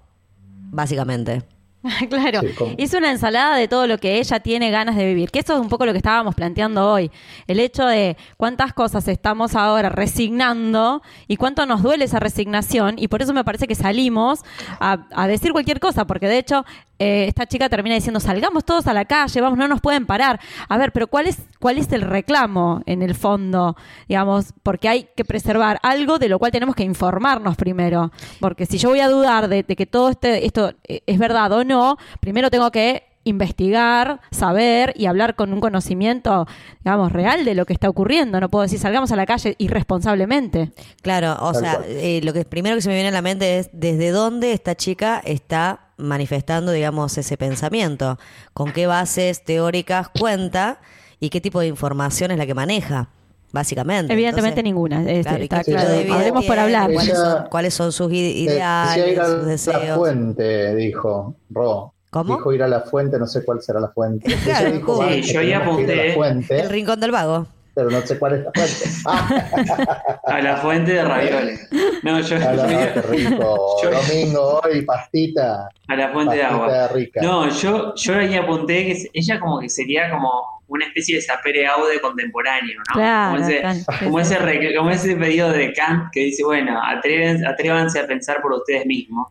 básicamente. 0.70 1.42
claro, 2.10 2.40
Sí, 2.76 2.96
una 2.96 3.10
ensalada 3.10 3.56
de 3.56 3.66
todo 3.66 3.86
lo 3.86 3.96
que 3.98 4.18
ella 4.18 4.40
tiene 4.40 4.70
ganas 4.70 4.96
de 4.96 5.06
vivir, 5.06 5.30
que 5.30 5.38
eso 5.38 5.54
es 5.54 5.60
un 5.60 5.68
poco 5.68 5.86
lo 5.86 5.92
que 5.92 5.98
estábamos 5.98 6.34
planteando 6.34 6.90
hoy, 6.90 7.10
el 7.46 7.58
hecho 7.58 7.86
de 7.86 8.16
cuántas 8.36 8.74
cosas 8.74 9.08
estamos 9.08 9.54
ahora 9.54 9.88
resignando 9.88 11.02
y 11.26 11.36
cuánto 11.36 11.64
nos 11.64 11.82
duele 11.82 12.04
esa 12.04 12.20
resignación 12.20 12.96
y 12.98 13.08
por 13.08 13.22
eso 13.22 13.32
me 13.32 13.44
parece 13.44 13.66
que 13.66 13.74
salimos 13.74 14.40
a, 14.78 15.06
a 15.12 15.26
decir 15.26 15.52
cualquier 15.52 15.80
cosa, 15.80 16.06
porque 16.06 16.28
de 16.28 16.38
hecho 16.38 16.64
eh, 17.00 17.24
esta 17.28 17.46
chica 17.46 17.70
termina 17.70 17.94
diciendo 17.94 18.20
salgamos 18.20 18.64
todos 18.64 18.86
a 18.86 18.92
la 18.92 19.06
calle, 19.06 19.40
vamos, 19.40 19.58
no 19.58 19.66
nos 19.66 19.80
pueden 19.80 20.04
parar. 20.04 20.38
A 20.68 20.76
ver, 20.76 20.92
pero 20.92 21.06
¿cuál 21.06 21.26
es, 21.26 21.38
cuál 21.58 21.78
es 21.78 21.90
el 21.92 22.02
reclamo 22.02 22.82
en 22.84 23.00
el 23.00 23.14
fondo? 23.14 23.74
Digamos, 24.06 24.52
porque 24.62 24.88
hay 24.88 25.08
que 25.16 25.24
preservar 25.24 25.80
algo 25.82 26.18
de 26.18 26.28
lo 26.28 26.38
cual 26.38 26.52
tenemos 26.52 26.76
que 26.76 26.84
informarnos 26.84 27.56
primero, 27.56 28.12
porque 28.38 28.66
si 28.66 28.76
yo 28.76 28.90
voy 28.90 29.00
a 29.00 29.08
dudar 29.08 29.48
de, 29.48 29.62
de 29.62 29.76
que 29.76 29.86
todo 29.86 30.10
este, 30.10 30.44
esto 30.44 30.74
eh, 30.86 31.02
es 31.06 31.18
verdad 31.18 31.50
o 31.52 31.64
no, 31.64 31.96
primero 32.20 32.50
tengo 32.50 32.70
que 32.70 33.09
investigar, 33.30 34.20
saber 34.30 34.92
y 34.96 35.06
hablar 35.06 35.34
con 35.36 35.52
un 35.52 35.60
conocimiento, 35.60 36.46
digamos, 36.84 37.12
real 37.12 37.44
de 37.44 37.54
lo 37.54 37.64
que 37.66 37.72
está 37.72 37.88
ocurriendo. 37.88 38.40
No 38.40 38.48
puedo 38.48 38.62
decir 38.62 38.78
salgamos 38.78 39.12
a 39.12 39.16
la 39.16 39.26
calle 39.26 39.54
irresponsablemente. 39.58 40.72
Claro, 41.02 41.36
o 41.40 41.52
Tal 41.52 41.62
sea, 41.62 41.80
eh, 41.86 42.20
lo 42.22 42.32
que 42.32 42.44
primero 42.44 42.76
que 42.76 42.82
se 42.82 42.88
me 42.88 42.94
viene 42.94 43.08
a 43.08 43.12
la 43.12 43.22
mente 43.22 43.58
es 43.58 43.70
desde 43.72 44.10
dónde 44.10 44.52
esta 44.52 44.74
chica 44.74 45.20
está 45.24 45.88
manifestando, 45.96 46.72
digamos, 46.72 47.16
ese 47.18 47.36
pensamiento, 47.36 48.18
con 48.52 48.72
qué 48.72 48.86
bases 48.86 49.44
teóricas 49.44 50.08
cuenta 50.08 50.80
y 51.20 51.28
qué 51.30 51.40
tipo 51.40 51.60
de 51.60 51.66
información 51.66 52.30
es 52.30 52.38
la 52.38 52.46
que 52.46 52.54
maneja, 52.54 53.10
básicamente. 53.52 54.12
Evidentemente 54.12 54.60
Entonces, 54.60 54.64
ninguna. 54.64 55.10
este, 55.10 55.22
claro, 55.22 55.38
¿y 55.38 55.42
está 55.42 55.64
claro. 55.64 56.14
Hablemos 56.14 56.44
por 56.46 56.58
hablar. 56.58 56.90
¿Cuáles 56.92 57.16
son, 57.18 57.44
cuáles 57.50 57.74
son 57.74 57.92
sus 57.92 58.12
ideales, 58.12 59.16
sus 59.16 59.28
la 59.28 59.44
deseos? 59.44 59.98
fuente, 59.98 60.74
dijo 60.74 61.36
Ro. 61.50 61.92
¿Cómo? 62.10 62.36
Dijo 62.36 62.52
ir 62.52 62.62
a 62.62 62.68
la 62.68 62.80
fuente, 62.80 63.18
no 63.18 63.26
sé 63.26 63.44
cuál 63.44 63.62
será 63.62 63.78
la 63.80 63.88
fuente. 63.88 64.34
Claro, 64.44 64.72
dijo, 64.72 64.86
¿cómo? 64.86 64.98
"Vamos, 64.98 65.14
Sí, 65.14 65.32
yo 65.32 65.40
ahí 65.40 65.46
tenemos 65.52 65.76
que 65.76 65.82
ir 65.84 65.90
a 65.90 65.94
la 65.94 66.02
apunté- 66.02 66.14
fuente, 66.14 66.60
El 66.60 66.68
rincón 66.70 67.00
del 67.00 67.10
vago. 67.12 67.46
pero 67.72 67.88
no 67.90 68.00
sé 68.02 68.18
cuál 68.18 68.34
es 68.34 68.44
la 68.44 68.52
fuente. 68.52 68.84
A 70.24 70.40
la 70.40 70.56
fuente 70.58 70.92
de 70.92 71.04
ravioles. 71.04 71.68
No, 72.02 72.20
yo, 72.20 72.36
A 72.48 72.52
la- 72.52 72.66
yo- 72.70 72.94
qué 72.94 73.02
rico. 73.02 73.76
yo- 73.82 73.90
Domingo 73.90 74.60
hoy, 74.64 74.82
pastita. 74.82 75.68
a 75.88 75.96
la 75.96 76.08
fuente 76.10 76.36
de 76.36 76.42
agua. 76.42 76.88
Rica. 76.88 77.20
No, 77.22 77.48
yo, 77.48 77.94
yo 77.94 78.14
ahí 78.16 78.34
apunté 78.36 78.86
que 78.86 79.10
ella 79.12 79.38
como 79.40 79.60
que 79.60 79.68
sería 79.68 80.10
como 80.10 80.30
una 80.68 80.86
especie 80.86 81.16
de 81.16 81.22
sapere 81.22 81.66
aude 81.66 82.00
contemporáneo, 82.00 82.78
¿no? 82.88 82.94
Claro, 82.94 83.36
como 83.36 83.48
ese, 83.48 83.62
como 84.04 84.18
sí. 84.18 84.22
ese, 84.34 84.38
re- 84.38 84.74
como 84.76 84.90
ese 84.90 85.16
pedido 85.16 85.50
de 85.50 85.72
Kant 85.72 86.10
que 86.12 86.20
dice, 86.20 86.44
bueno, 86.44 86.80
atrévense, 86.82 87.44
atrévanse 87.46 87.98
a 88.00 88.06
pensar 88.06 88.40
por 88.40 88.52
ustedes 88.52 88.86
mismos. 88.86 89.28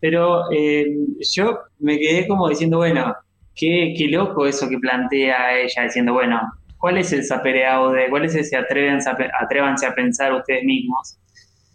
Pero 0.00 0.50
eh, 0.52 0.86
yo 1.20 1.58
me 1.78 1.98
quedé 1.98 2.26
como 2.26 2.48
diciendo, 2.48 2.78
bueno, 2.78 3.14
qué, 3.54 3.94
qué 3.96 4.08
loco 4.08 4.46
eso 4.46 4.68
que 4.68 4.78
plantea 4.78 5.58
ella, 5.60 5.82
diciendo, 5.82 6.14
bueno, 6.14 6.40
¿cuál 6.78 6.98
es 6.98 7.12
el 7.12 7.24
sapere 7.24 7.66
aude? 7.66 8.08
¿Cuál 8.08 8.24
es 8.24 8.34
ese 8.34 8.56
atrévanse 8.56 9.10
a, 9.10 9.16
atrévanse 9.40 9.86
a 9.86 9.94
pensar 9.94 10.32
ustedes 10.32 10.64
mismos? 10.64 11.18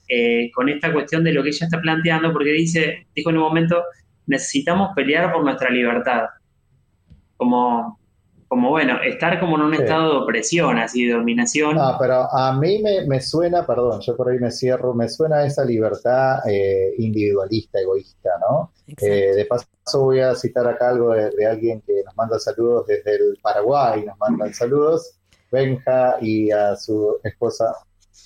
Eh, 0.07 0.51
con 0.53 0.69
esta 0.69 0.91
cuestión 0.91 1.23
de 1.23 1.33
lo 1.33 1.41
que 1.43 1.49
ella 1.49 1.65
está 1.65 1.79
planteando, 1.81 2.31
porque 2.33 2.51
dice, 2.51 3.07
dijo 3.15 3.29
en 3.29 3.37
un 3.37 3.43
momento, 3.43 3.83
necesitamos 4.27 4.89
pelear 4.95 5.31
por 5.31 5.43
nuestra 5.43 5.69
libertad. 5.69 6.25
Como, 7.37 7.99
como 8.55 8.69
bueno, 8.69 9.01
estar 9.03 9.37
como 9.39 9.57
en 9.57 9.63
un 9.63 9.75
Sí. 9.75 9.81
estado 9.83 10.11
de 10.11 10.17
opresión, 10.19 10.77
así, 10.77 11.05
de 11.05 11.13
dominación. 11.13 11.77
Ah, 11.77 11.97
pero 11.99 12.33
a 12.33 12.53
mí 12.57 12.81
me, 12.81 13.05
me 13.05 13.19
suena, 13.19 13.65
perdón, 13.67 13.99
yo 13.99 14.15
por 14.15 14.29
ahí 14.29 14.39
me 14.39 14.49
cierro, 14.49 14.93
me 14.93 15.09
suena 15.09 15.45
esa 15.45 15.65
libertad 15.65 16.39
eh, 16.49 16.93
individualista, 16.97 17.81
egoísta, 17.81 18.29
¿no? 18.39 18.71
Eh, 18.87 19.33
de 19.35 19.45
paso 19.45 19.67
voy 19.95 20.21
a 20.21 20.33
citar 20.35 20.65
acá 20.67 20.89
algo 20.89 21.11
de, 21.11 21.31
de 21.31 21.45
alguien 21.45 21.81
que 21.81 22.01
nos 22.05 22.15
manda 22.15 22.39
saludos 22.39 22.87
desde 22.87 23.15
el 23.15 23.37
Paraguay, 23.41 24.05
nos 24.05 24.17
mandan 24.17 24.53
saludos, 24.53 25.17
Benja 25.51 26.15
y 26.21 26.49
a 26.51 26.75
su 26.77 27.17
esposa 27.23 27.75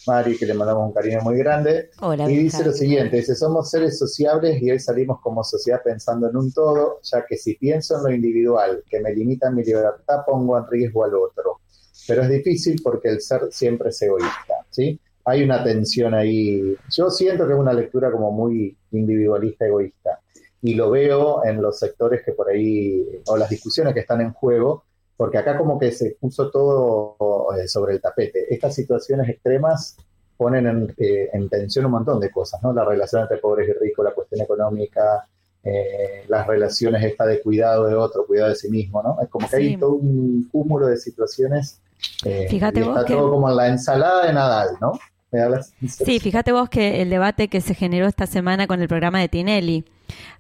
Mari, 0.08 0.38
que 0.38 0.46
le 0.46 0.54
mandamos 0.54 0.88
un 0.88 0.94
cariño 0.94 1.20
muy 1.22 1.38
grande. 1.38 1.90
Hola, 2.02 2.30
y 2.30 2.38
dice 2.38 2.64
lo 2.64 2.72
siguiente, 2.72 3.18
dice, 3.18 3.36
somos 3.36 3.70
seres 3.70 3.98
sociables 3.98 4.62
y 4.62 4.72
hoy 4.72 4.80
salimos 4.80 5.20
como 5.22 5.44
sociedad 5.44 5.82
pensando 5.84 6.30
en 6.30 6.38
un 6.38 6.52
todo, 6.52 7.00
ya 7.04 7.26
que 7.26 7.38
si 7.38 7.56
pienso 7.56 7.98
en 7.98 8.04
lo 8.04 8.12
individual, 8.12 8.84
que 8.90 9.00
me 9.00 9.14
limita 9.14 9.52
mi 9.52 9.64
libertad, 9.64 10.24
pongo 10.26 10.58
en 10.58 10.66
riesgo 10.68 11.04
al 11.04 11.16
otro. 11.16 11.60
Pero 12.08 12.24
es 12.24 12.30
difícil 12.30 12.82
porque 12.84 13.10
el 13.10 13.22
ser 13.22 13.50
siempre 13.52 13.90
es 13.90 14.02
egoísta, 14.02 14.66
¿sí? 14.70 15.00
Hay 15.26 15.44
una 15.44 15.64
tensión 15.64 16.14
ahí. 16.14 16.76
Yo 16.92 17.10
siento 17.12 17.46
que 17.46 17.54
es 17.54 17.60
una 17.60 17.74
lectura 17.74 18.12
como 18.12 18.32
muy 18.32 18.76
individualista, 18.92 19.66
egoísta. 19.66 20.20
Y 20.62 20.74
lo 20.74 20.90
veo 20.90 21.46
en 21.46 21.62
los 21.62 21.78
sectores 21.78 22.22
que 22.26 22.32
por 22.32 22.50
ahí, 22.50 23.22
o 23.28 23.38
las 23.38 23.50
discusiones 23.50 23.94
que 23.94 24.00
están 24.00 24.22
en 24.22 24.34
juego, 24.34 24.86
porque 25.20 25.38
acá 25.38 25.58
como 25.58 25.78
que 25.78 25.92
se 25.92 26.16
puso 26.18 26.50
todo 26.50 27.18
eh, 27.58 27.68
sobre 27.68 27.96
el 27.96 28.00
tapete. 28.02 28.46
Estas 28.54 28.74
situaciones 28.74 29.28
extremas 29.28 29.98
ponen 30.38 30.66
en, 30.66 30.96
eh, 30.98 31.30
en 31.34 31.50
tensión 31.50 31.84
un 31.88 31.92
montón 31.92 32.22
de 32.22 32.32
cosas, 32.32 32.64
¿no? 32.64 32.72
La 32.72 32.86
relación 32.86 33.24
entre 33.24 33.38
pobres 33.40 33.68
y 33.68 33.74
ricos, 33.74 34.06
la 34.06 34.12
cuestión 34.14 34.40
económica, 34.40 35.28
eh, 35.62 36.24
las 36.30 36.48
relaciones 36.48 37.04
esta 37.04 37.26
de 37.26 37.42
cuidado 37.42 37.86
de 37.88 37.96
otro, 37.96 38.26
cuidado 38.26 38.48
de 38.48 38.56
sí 38.56 38.70
mismo, 38.70 39.04
¿no? 39.04 39.18
Es 39.22 39.28
como 39.28 39.46
que 39.50 39.58
Sí. 39.58 39.64
hay 39.64 39.78
todo 39.78 39.92
un 39.96 40.48
cúmulo 40.50 40.88
de 40.88 40.96
situaciones 40.96 41.82
eh, 42.24 42.48
Fíjate 42.50 42.80
y 42.80 42.84
vos 42.84 42.94
está 42.96 43.06
que- 43.06 43.14
todo 43.14 43.30
como 43.30 43.50
en 43.50 43.58
la 43.58 43.68
ensalada 43.68 44.26
de 44.26 44.32
Nadal, 44.32 44.70
¿no? 44.80 44.94
Me. 45.34 45.42
Sí, 45.90 46.22
fíjate 46.22 46.54
vos 46.54 46.70
que 46.70 47.02
el 47.02 47.10
debate 47.10 47.50
que 47.50 47.60
se 47.60 47.76
generó 47.76 48.08
esta 48.08 48.26
semana 48.26 48.68
con 48.68 48.82
el 48.82 48.88
programa 48.88 49.20
de 49.20 49.28
Tinelli, 49.28 49.84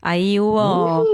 ahí 0.01 0.39
hubo, 0.39 1.05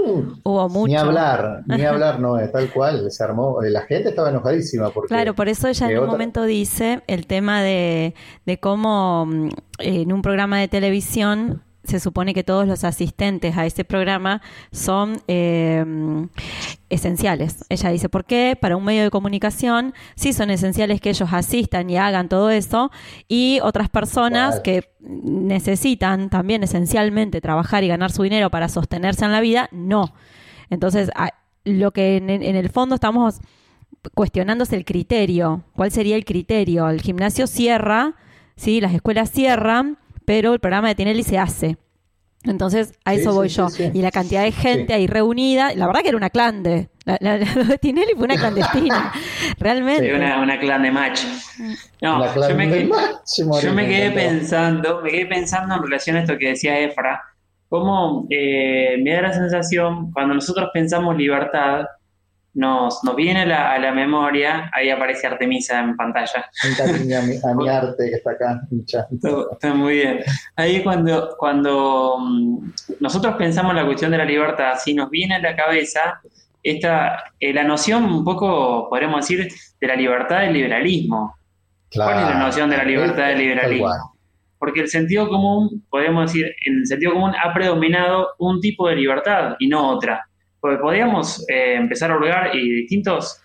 hubo 0.42 0.68
mucho. 0.68 0.86
Ni 0.88 0.96
hablar, 0.96 1.62
ni 1.66 1.82
hablar, 1.84 2.20
no, 2.20 2.38
es 2.38 2.50
tal 2.52 2.70
cual, 2.72 3.10
se 3.10 3.22
armó, 3.24 3.62
eh, 3.62 3.70
la 3.70 3.82
gente 3.82 4.10
estaba 4.10 4.30
enojadísima 4.30 4.90
porque... 4.90 5.08
Claro, 5.08 5.34
por 5.34 5.48
eso 5.48 5.68
ella 5.68 5.86
en 5.86 5.92
eh, 5.92 5.98
un 5.98 6.04
otra- 6.04 6.12
momento 6.12 6.44
dice 6.44 7.02
el 7.06 7.26
tema 7.26 7.62
de, 7.62 8.14
de 8.44 8.58
cómo 8.60 9.26
mm, 9.26 9.48
en 9.78 10.12
un 10.12 10.22
programa 10.22 10.58
de 10.58 10.68
televisión 10.68 11.62
se 11.86 12.00
supone 12.00 12.34
que 12.34 12.44
todos 12.44 12.66
los 12.66 12.84
asistentes 12.84 13.56
a 13.56 13.66
ese 13.66 13.84
programa 13.84 14.42
son 14.72 15.20
eh, 15.28 15.84
esenciales. 16.90 17.64
Ella 17.68 17.90
dice, 17.90 18.08
¿por 18.08 18.24
qué? 18.24 18.56
Para 18.60 18.76
un 18.76 18.84
medio 18.84 19.02
de 19.02 19.10
comunicación 19.10 19.94
sí 20.14 20.32
son 20.32 20.50
esenciales 20.50 21.00
que 21.00 21.10
ellos 21.10 21.28
asistan 21.32 21.88
y 21.90 21.96
hagan 21.96 22.28
todo 22.28 22.50
eso 22.50 22.90
y 23.28 23.60
otras 23.62 23.88
personas 23.88 24.60
que 24.60 24.90
necesitan 25.00 26.30
también 26.30 26.62
esencialmente 26.62 27.40
trabajar 27.40 27.84
y 27.84 27.88
ganar 27.88 28.10
su 28.12 28.22
dinero 28.22 28.50
para 28.50 28.68
sostenerse 28.68 29.24
en 29.24 29.32
la 29.32 29.40
vida, 29.40 29.68
no. 29.72 30.14
Entonces, 30.70 31.10
lo 31.64 31.92
que 31.92 32.16
en, 32.16 32.30
en 32.30 32.56
el 32.56 32.70
fondo 32.70 32.96
estamos 32.96 33.40
cuestionándose 34.14 34.76
el 34.76 34.84
criterio. 34.84 35.62
¿Cuál 35.74 35.90
sería 35.90 36.16
el 36.16 36.24
criterio? 36.24 36.88
El 36.88 37.00
gimnasio 37.00 37.46
cierra, 37.46 38.14
¿sí? 38.56 38.80
las 38.80 38.94
escuelas 38.94 39.30
cierran 39.30 39.98
pero 40.26 40.52
el 40.52 40.60
programa 40.60 40.88
de 40.88 40.94
Tinelli 40.96 41.22
se 41.22 41.38
hace. 41.38 41.78
Entonces, 42.44 42.92
a 43.04 43.12
eso 43.14 43.30
sí, 43.30 43.36
voy 43.36 43.48
sí, 43.48 43.56
yo. 43.56 43.68
sí. 43.70 43.90
Y 43.92 44.02
la 44.02 44.10
cantidad 44.12 44.42
de 44.44 44.52
gente 44.52 44.86
Sí. 44.88 44.92
ahí 44.92 45.06
reunida, 45.08 45.74
la 45.74 45.86
verdad 45.86 46.02
que 46.02 46.08
era 46.08 46.16
una 46.16 46.30
clande. 46.30 46.90
La, 47.04 47.16
la- 47.20 47.38
de 47.38 47.78
Tinelli 47.78 48.12
fue 48.14 48.24
una 48.24 48.36
clandestina. 48.36 49.12
Realmente. 49.58 50.04
Sí, 50.08 50.12
una, 50.12 50.40
una 50.40 50.58
clan 50.60 50.82
de 50.82 50.90
match. 50.92 51.22
No, 52.02 52.24
yo 52.48 52.54
me 52.54 52.68
quedé, 52.68 52.84
match, 52.84 53.40
Moreno, 53.44 53.60
yo 53.70 53.74
me 53.74 53.82
me 53.82 53.88
quedé 53.88 54.06
encantó. 54.06 54.20
pensando, 54.28 55.00
me 55.02 55.10
quedé 55.10 55.26
pensando 55.26 55.74
en 55.74 55.82
relación 55.82 56.16
a 56.16 56.20
esto 56.20 56.38
que 56.38 56.48
decía 56.50 56.78
Efra, 56.78 57.20
cómo 57.68 58.26
eh, 58.30 58.96
me 59.02 59.12
da 59.12 59.22
la 59.22 59.32
sensación, 59.32 60.12
cuando 60.12 60.34
nosotros 60.34 60.70
pensamos 60.72 61.16
libertad, 61.16 61.84
nos, 62.56 63.04
nos 63.04 63.14
viene 63.14 63.42
a 63.42 63.46
la, 63.46 63.72
a 63.72 63.78
la 63.78 63.92
memoria, 63.92 64.70
ahí 64.72 64.88
aparece 64.88 65.26
Artemisa 65.26 65.78
en 65.78 65.94
pantalla. 65.94 66.46
A 66.82 67.22
mi, 67.22 67.36
a 67.36 67.54
mi 67.54 67.68
arte 67.68 68.08
que 68.08 68.16
está 68.16 68.30
acá, 68.30 68.62
hincha. 68.70 69.06
Está, 69.52 69.74
muy 69.74 69.96
bien. 69.96 70.20
Ahí 70.56 70.82
cuando, 70.82 71.36
cuando 71.38 72.16
mm, 72.18 72.70
nosotros 73.00 73.36
pensamos 73.36 73.74
la 73.74 73.84
cuestión 73.84 74.10
de 74.10 74.18
la 74.18 74.24
libertad, 74.24 74.72
si 74.82 74.94
nos 74.94 75.10
viene 75.10 75.34
a 75.34 75.38
la 75.38 75.54
cabeza 75.54 76.18
esta, 76.62 77.24
eh, 77.38 77.52
la 77.52 77.62
noción 77.62 78.04
un 78.04 78.24
poco, 78.24 78.88
podríamos 78.88 79.20
decir, 79.20 79.52
de 79.78 79.86
la 79.86 79.94
libertad 79.94 80.40
del 80.40 80.54
liberalismo. 80.54 81.36
¿Cuál 81.94 82.20
es 82.20 82.24
la 82.24 82.38
noción 82.38 82.70
de 82.70 82.78
la 82.78 82.84
libertad 82.84 83.28
del 83.28 83.38
liberalismo? 83.38 84.16
Porque 84.58 84.80
el 84.80 84.88
sentido 84.88 85.28
común, 85.28 85.84
podemos 85.90 86.32
decir, 86.32 86.46
en 86.64 86.78
el 86.78 86.86
sentido 86.86 87.12
común 87.12 87.32
ha 87.38 87.52
predominado 87.52 88.30
un 88.38 88.60
tipo 88.62 88.88
de 88.88 88.96
libertad 88.96 89.56
y 89.58 89.68
no 89.68 89.90
otra. 89.90 90.26
Porque 90.60 90.78
podríamos 90.78 91.44
eh, 91.48 91.74
empezar 91.74 92.10
a 92.10 92.16
hurgar 92.16 92.54
y 92.54 92.68
de 92.68 92.76
distintos, 92.76 93.40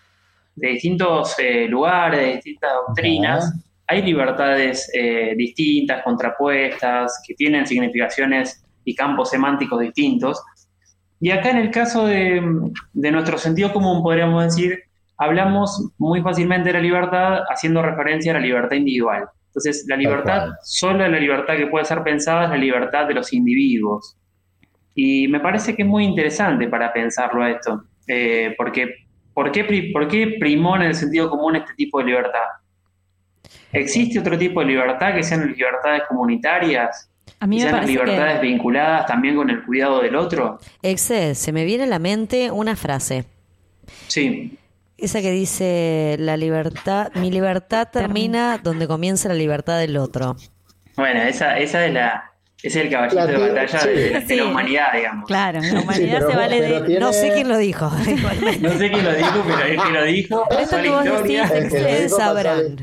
de 0.55 0.69
distintos 0.69 1.35
eh, 1.39 1.67
lugares, 1.67 2.19
de 2.19 2.33
distintas 2.33 2.71
doctrinas, 2.87 3.53
hay 3.87 4.01
libertades 4.01 4.89
eh, 4.93 5.33
distintas, 5.35 6.03
contrapuestas, 6.03 7.21
que 7.27 7.33
tienen 7.33 7.67
significaciones 7.67 8.63
y 8.85 8.95
campos 8.95 9.29
semánticos 9.29 9.81
distintos. 9.81 10.41
Y 11.19 11.31
acá 11.31 11.51
en 11.51 11.57
el 11.57 11.71
caso 11.71 12.05
de, 12.05 12.41
de 12.93 13.11
nuestro 13.11 13.37
sentido 13.37 13.73
común, 13.73 14.01
podríamos 14.01 14.45
decir, 14.45 14.79
hablamos 15.17 15.89
muy 15.97 16.21
fácilmente 16.21 16.69
de 16.69 16.73
la 16.73 16.79
libertad 16.79 17.41
haciendo 17.49 17.81
referencia 17.81 18.31
a 18.31 18.35
la 18.35 18.41
libertad 18.41 18.77
individual. 18.77 19.25
Entonces, 19.51 19.85
la 19.89 19.97
libertad, 19.97 20.51
solo 20.63 21.05
la 21.05 21.19
libertad 21.19 21.57
que 21.57 21.67
puede 21.67 21.83
ser 21.83 22.01
pensada 22.03 22.45
es 22.45 22.49
la 22.51 22.55
libertad 22.55 23.05
de 23.05 23.13
los 23.13 23.33
individuos. 23.33 24.15
Y 25.03 25.27
me 25.27 25.39
parece 25.39 25.75
que 25.75 25.81
es 25.83 25.87
muy 25.87 26.03
interesante 26.05 26.67
para 26.67 26.93
pensarlo 26.93 27.41
a 27.43 27.49
esto, 27.49 27.83
eh, 28.07 28.53
porque 28.57 28.81
¿por 29.33 29.51
qué, 29.51 29.63
pri- 29.63 29.91
¿por 29.91 30.07
qué 30.07 30.35
primó 30.39 30.75
en 30.75 30.83
el 30.83 30.95
sentido 30.95 31.29
común 31.29 31.55
este 31.55 31.73
tipo 31.75 31.99
de 31.99 32.05
libertad? 32.05 32.47
¿Existe 33.71 34.19
otro 34.19 34.37
tipo 34.37 34.59
de 34.59 34.67
libertad 34.67 35.13
que 35.15 35.23
sean 35.23 35.51
libertades 35.51 36.03
comunitarias? 36.07 37.09
A 37.39 37.47
mí 37.47 37.59
me 37.59 37.71
las 37.71 37.85
libertades 37.87 38.39
que. 38.39 38.47
vinculadas 38.47 39.05
también 39.07 39.35
con 39.35 39.49
el 39.49 39.63
cuidado 39.63 40.01
del 40.01 40.15
otro? 40.15 40.59
Exe, 40.83 41.33
se 41.35 41.51
me 41.51 41.65
viene 41.65 41.85
a 41.85 41.87
la 41.87 41.99
mente 41.99 42.51
una 42.51 42.75
frase. 42.75 43.25
Sí, 44.07 44.57
Esa 44.97 45.21
que 45.21 45.31
dice, 45.31 46.15
la 46.19 46.37
libertad, 46.37 47.11
mi 47.15 47.31
libertad 47.31 47.87
termina 47.91 48.59
donde 48.61 48.87
comienza 48.87 49.29
la 49.29 49.33
libertad 49.35 49.79
del 49.79 49.97
otro. 49.97 50.35
bueno, 50.95 51.21
esa, 51.23 51.57
esa 51.57 51.85
es 51.85 51.93
la, 51.93 52.30
es 52.63 52.75
el 52.75 52.89
caballito 52.89 53.27
de 53.27 53.37
batalla 53.37 53.79
sí. 53.79 53.87
de, 53.89 54.09
de 54.11 54.21
Sí. 54.27 54.35
la 54.35 54.45
humanidad, 54.45 54.85
digamos. 54.93 55.25
Claro, 55.27 55.59
la 55.61 55.81
humanidad 55.81 56.17
pero- 56.19 56.29
se 56.31 56.35
vale 56.37 56.61
de. 56.61 56.81
tiene- 56.81 56.99
No 56.99 57.13
sé 57.13 57.31
quién 57.33 57.47
lo 57.49 57.57
dijo. 57.57 57.89
No 58.61 58.69
sé 58.77 58.89
quién 58.91 59.03
lo 59.05 59.13
dijo, 59.13 59.43
pero 59.47 59.65
el 59.65 59.81
que 59.81 59.91
lo 59.91 60.03
dijo 60.03 60.39
a 60.43 60.47
que 60.49 60.55
vos 60.55 60.61
historia. 60.61 61.47
decís, 61.47 61.71
que 61.71 61.77
Ustedes 61.77 62.15
sabrán. 62.15 62.75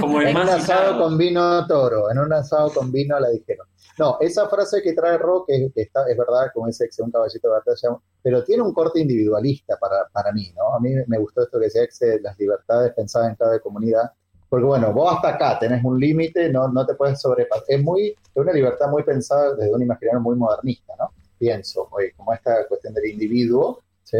Como 0.00 0.20
el 0.20 0.28
en 0.28 0.36
un 0.36 0.42
más 0.44 0.50
asado 0.54 0.80
citado. 0.80 1.02
con 1.02 1.18
vino 1.18 1.66
toro, 1.66 2.10
en 2.10 2.18
un 2.18 2.32
asado 2.32 2.72
con 2.72 2.92
vino 2.92 3.18
la 3.18 3.30
dijeron. 3.30 3.66
No, 3.98 4.18
esa 4.20 4.46
frase 4.48 4.82
que 4.82 4.92
trae 4.92 5.16
Rock 5.16 5.46
es, 5.48 5.70
está, 5.74 6.02
es 6.08 6.16
verdad, 6.18 6.50
como 6.52 6.66
dice 6.66 6.84
Exe, 6.84 7.02
un 7.02 7.10
caballito 7.10 7.48
de 7.48 7.54
batalla, 7.54 7.96
pero 8.22 8.44
tiene 8.44 8.62
un 8.62 8.74
corte 8.74 9.00
individualista 9.00 9.78
para, 9.80 10.06
para 10.12 10.32
mí, 10.32 10.52
¿no? 10.54 10.74
A 10.74 10.80
mí 10.80 10.90
me 11.06 11.18
gustó 11.18 11.42
esto 11.44 11.58
que 11.58 11.64
decía 11.64 11.82
Exe, 11.84 12.20
las 12.20 12.38
libertades 12.38 12.92
pensadas 12.94 13.30
en 13.30 13.36
cada 13.36 13.58
comunidad, 13.60 14.10
porque 14.48 14.64
bueno, 14.64 14.92
vos 14.92 15.14
hasta 15.14 15.30
acá 15.30 15.58
tenés 15.58 15.82
un 15.84 15.98
límite, 15.98 16.50
no, 16.50 16.68
no 16.68 16.86
te 16.86 16.94
puedes 16.94 17.20
sobrepasar. 17.20 17.64
Es 17.68 17.82
muy, 17.82 18.08
es 18.08 18.36
una 18.36 18.52
libertad 18.52 18.88
muy 18.88 19.02
pensada 19.02 19.54
desde 19.54 19.74
un 19.74 19.82
imaginario 19.82 20.20
muy 20.20 20.36
modernista, 20.36 20.94
¿no? 20.98 21.10
Pienso, 21.38 21.88
oye, 21.90 22.12
como 22.16 22.32
esta 22.32 22.66
cuestión 22.68 22.94
del 22.94 23.06
individuo, 23.06 23.82
¿sí? 24.04 24.18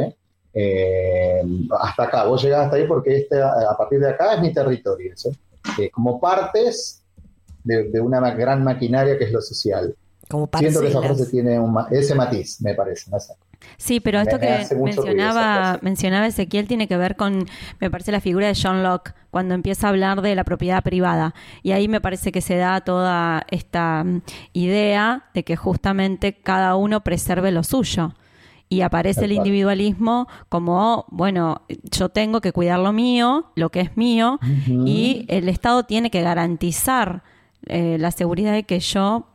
Eh, 0.53 1.43
hasta 1.79 2.05
acá, 2.05 2.25
vos 2.25 2.43
llegás 2.43 2.65
hasta 2.65 2.77
ahí 2.77 2.87
porque 2.87 3.17
este, 3.17 3.41
a 3.41 3.75
partir 3.77 4.01
de 4.01 4.11
acá 4.11 4.35
es 4.35 4.41
mi 4.41 4.53
territorio, 4.53 5.17
¿sí? 5.17 5.31
Eh, 5.79 5.91
como 5.91 6.21
partes 6.21 7.03
de, 7.63 7.85
de 7.91 8.01
una 8.01 8.31
gran 8.33 8.65
maquinaria 8.65 9.19
que 9.19 9.25
es 9.25 9.33
lo 9.33 9.41
social. 9.41 9.95
Como 10.29 10.49
Siento 10.59 10.81
que 10.81 10.89
esa 10.89 11.01
frase 11.01 11.27
tiene 11.27 11.59
un 11.61 11.77
ese 11.91 12.15
matiz, 12.15 12.61
me 12.61 12.75
parece. 12.75 13.11
no 13.11 13.21
sé. 13.21 13.35
Sí, 13.77 14.01
pero 14.01 14.21
esto 14.21 14.39
me 14.39 14.47
que 14.47 14.75
mencionaba, 14.75 15.79
mencionaba 15.83 16.27
Ezequiel 16.27 16.67
tiene 16.67 16.89
que 16.89 16.97
ver 16.97 17.17
con, 17.17 17.47
me 17.81 17.91
parece, 17.91 18.13
la 18.13 18.21
figura 18.21 18.47
de 18.47 18.59
John 18.61 18.83
Locke, 18.83 19.15
cuando 19.31 19.55
empieza 19.55 19.87
a 19.87 19.91
hablar 19.91 20.23
de 20.23 20.35
la 20.35 20.45
propiedad 20.45 20.83
privada. 20.83 21.35
Y 21.63 21.73
ahí 21.73 21.89
me 21.89 22.01
parece 22.01 22.33
que 22.33 22.41
se 22.41 22.57
da 22.57 22.81
toda 22.81 23.45
esta 23.51 24.03
mm, 24.05 24.23
idea 24.55 25.25
de 25.35 25.45
que 25.45 25.57
justamente 25.57 26.35
cada 26.35 26.77
uno 26.77 27.03
preserve 27.03 27.53
lo 27.53 27.63
suyo. 27.63 28.15
Y 28.69 28.81
aparece 28.81 29.27
el 29.27 29.33
individualismo 29.33 30.27
como, 30.49 31.05
bueno, 31.11 31.63
yo 31.69 32.09
tengo 32.09 32.41
que 32.41 32.51
cuidar 32.51 32.81
lo 32.81 32.93
mío, 32.93 33.53
lo 33.55 33.71
que 33.71 33.79
es 33.79 33.97
mío, 33.97 34.41
y 34.85 35.25
el 35.29 35.49
Estado 35.49 35.85
tiene 35.85 36.11
que 36.11 36.21
garantizar 36.21 37.23
eh, 37.67 37.97
la 38.01 38.11
seguridad 38.11 38.53
de 38.53 38.65
que 38.65 38.81
yo 38.81 39.29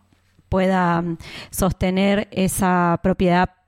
pueda 0.49 1.01
mm, 1.01 1.17
sostener 1.49 2.27
esa 2.31 2.99
propiedad 3.01 3.49
privada. 3.49 3.60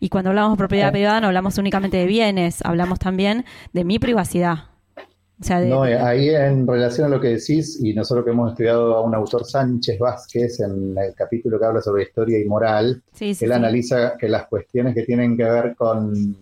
Y 0.00 0.08
cuando 0.08 0.30
hablamos 0.30 0.52
de 0.52 0.58
propiedad 0.58 0.92
privada 0.92 1.20
no 1.20 1.26
hablamos 1.26 1.58
únicamente 1.58 1.96
de 1.96 2.06
bienes, 2.06 2.60
hablamos 2.62 2.98
también 2.98 3.44
de 3.72 3.84
mi 3.84 3.98
privacidad. 3.98 4.64
O 5.40 5.44
sea, 5.44 5.60
de, 5.60 5.68
No, 5.68 5.82
ahí 5.82 6.28
en 6.28 6.66
relación 6.66 7.06
a 7.06 7.10
lo 7.10 7.20
que 7.20 7.28
decís, 7.28 7.80
y 7.82 7.92
nosotros 7.94 8.24
que 8.24 8.30
hemos 8.30 8.52
estudiado 8.52 8.94
a 8.96 9.00
un 9.00 9.12
autor 9.12 9.44
Sánchez 9.44 9.98
Vázquez 9.98 10.60
en 10.60 10.96
el 10.96 11.14
capítulo 11.14 11.58
que 11.58 11.66
habla 11.66 11.80
sobre 11.80 12.04
historia 12.04 12.38
y 12.38 12.44
moral, 12.44 13.02
Sí, 13.12 13.34
sí, 13.34 13.44
él 13.44 13.52
analiza 13.52 14.16
que 14.16 14.28
las 14.28 14.46
cuestiones 14.46 14.94
que 14.94 15.02
tienen 15.02 15.36
que 15.36 15.42
ver 15.42 15.74
con, 15.74 16.36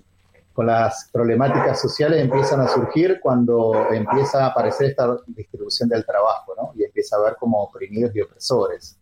con 0.52 0.66
las 0.66 1.08
problemáticas 1.10 1.80
sociales 1.80 2.20
empiezan 2.20 2.60
a 2.60 2.68
surgir 2.68 3.20
cuando 3.22 3.86
empieza 3.90 4.44
a 4.44 4.48
aparecer 4.48 4.90
esta 4.90 5.16
distribución 5.28 5.88
del 5.88 6.04
trabajo, 6.04 6.54
¿no? 6.54 6.72
Y 6.76 6.84
empieza 6.84 7.16
a 7.16 7.20
ver 7.20 7.36
como 7.40 7.62
oprimidos 7.62 8.14
y 8.14 8.20
opresores. 8.20 8.98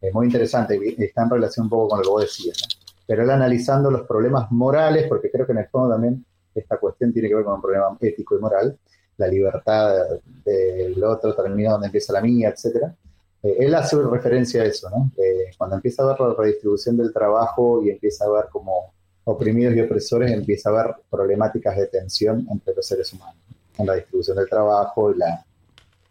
Es 0.00 0.14
muy 0.14 0.26
interesante, 0.26 0.78
y 0.80 1.02
está 1.02 1.24
en 1.24 1.30
relación 1.30 1.64
un 1.66 1.70
poco 1.70 1.88
con 1.88 1.98
lo 1.98 2.04
que 2.04 2.10
vos 2.10 2.22
decías, 2.22 2.56
¿no? 2.62 2.89
Pero 3.10 3.24
él 3.24 3.30
analizando 3.30 3.90
los 3.90 4.06
problemas 4.06 4.52
morales, 4.52 5.08
porque 5.08 5.32
creo 5.32 5.44
que 5.44 5.50
en 5.50 5.58
el 5.58 5.66
fondo 5.66 5.94
también 5.94 6.24
esta 6.54 6.76
cuestión 6.76 7.12
tiene 7.12 7.28
que 7.28 7.34
ver 7.34 7.44
con 7.44 7.54
un 7.54 7.60
problema 7.60 7.98
ético 8.00 8.36
y 8.36 8.40
moral, 8.40 8.78
la 9.16 9.26
libertad 9.26 9.96
del 10.44 11.02
otro 11.02 11.34
termina 11.34 11.72
donde 11.72 11.88
empieza 11.88 12.12
la 12.12 12.20
mía, 12.20 12.50
etcétera. 12.50 12.94
Eh, 13.42 13.56
él 13.58 13.74
hace 13.74 14.00
referencia 14.00 14.62
a 14.62 14.64
eso, 14.64 14.88
¿no? 14.90 15.10
Eh, 15.16 15.50
cuando 15.58 15.74
empieza 15.74 16.04
a 16.04 16.06
ver 16.06 16.20
la 16.20 16.34
redistribución 16.38 16.96
del 16.98 17.12
trabajo 17.12 17.82
y 17.82 17.90
empieza 17.90 18.26
a 18.26 18.30
ver 18.30 18.44
como 18.48 18.94
oprimidos 19.24 19.74
y 19.74 19.80
opresores, 19.80 20.30
empieza 20.30 20.70
a 20.70 20.74
ver 20.74 20.94
problemáticas 21.10 21.76
de 21.78 21.88
tensión 21.88 22.46
entre 22.48 22.76
los 22.76 22.86
seres 22.86 23.12
humanos, 23.12 23.42
en 23.76 23.86
la 23.86 23.94
distribución 23.94 24.36
del 24.36 24.48
trabajo 24.48 25.10
y 25.10 25.18
la, 25.18 25.44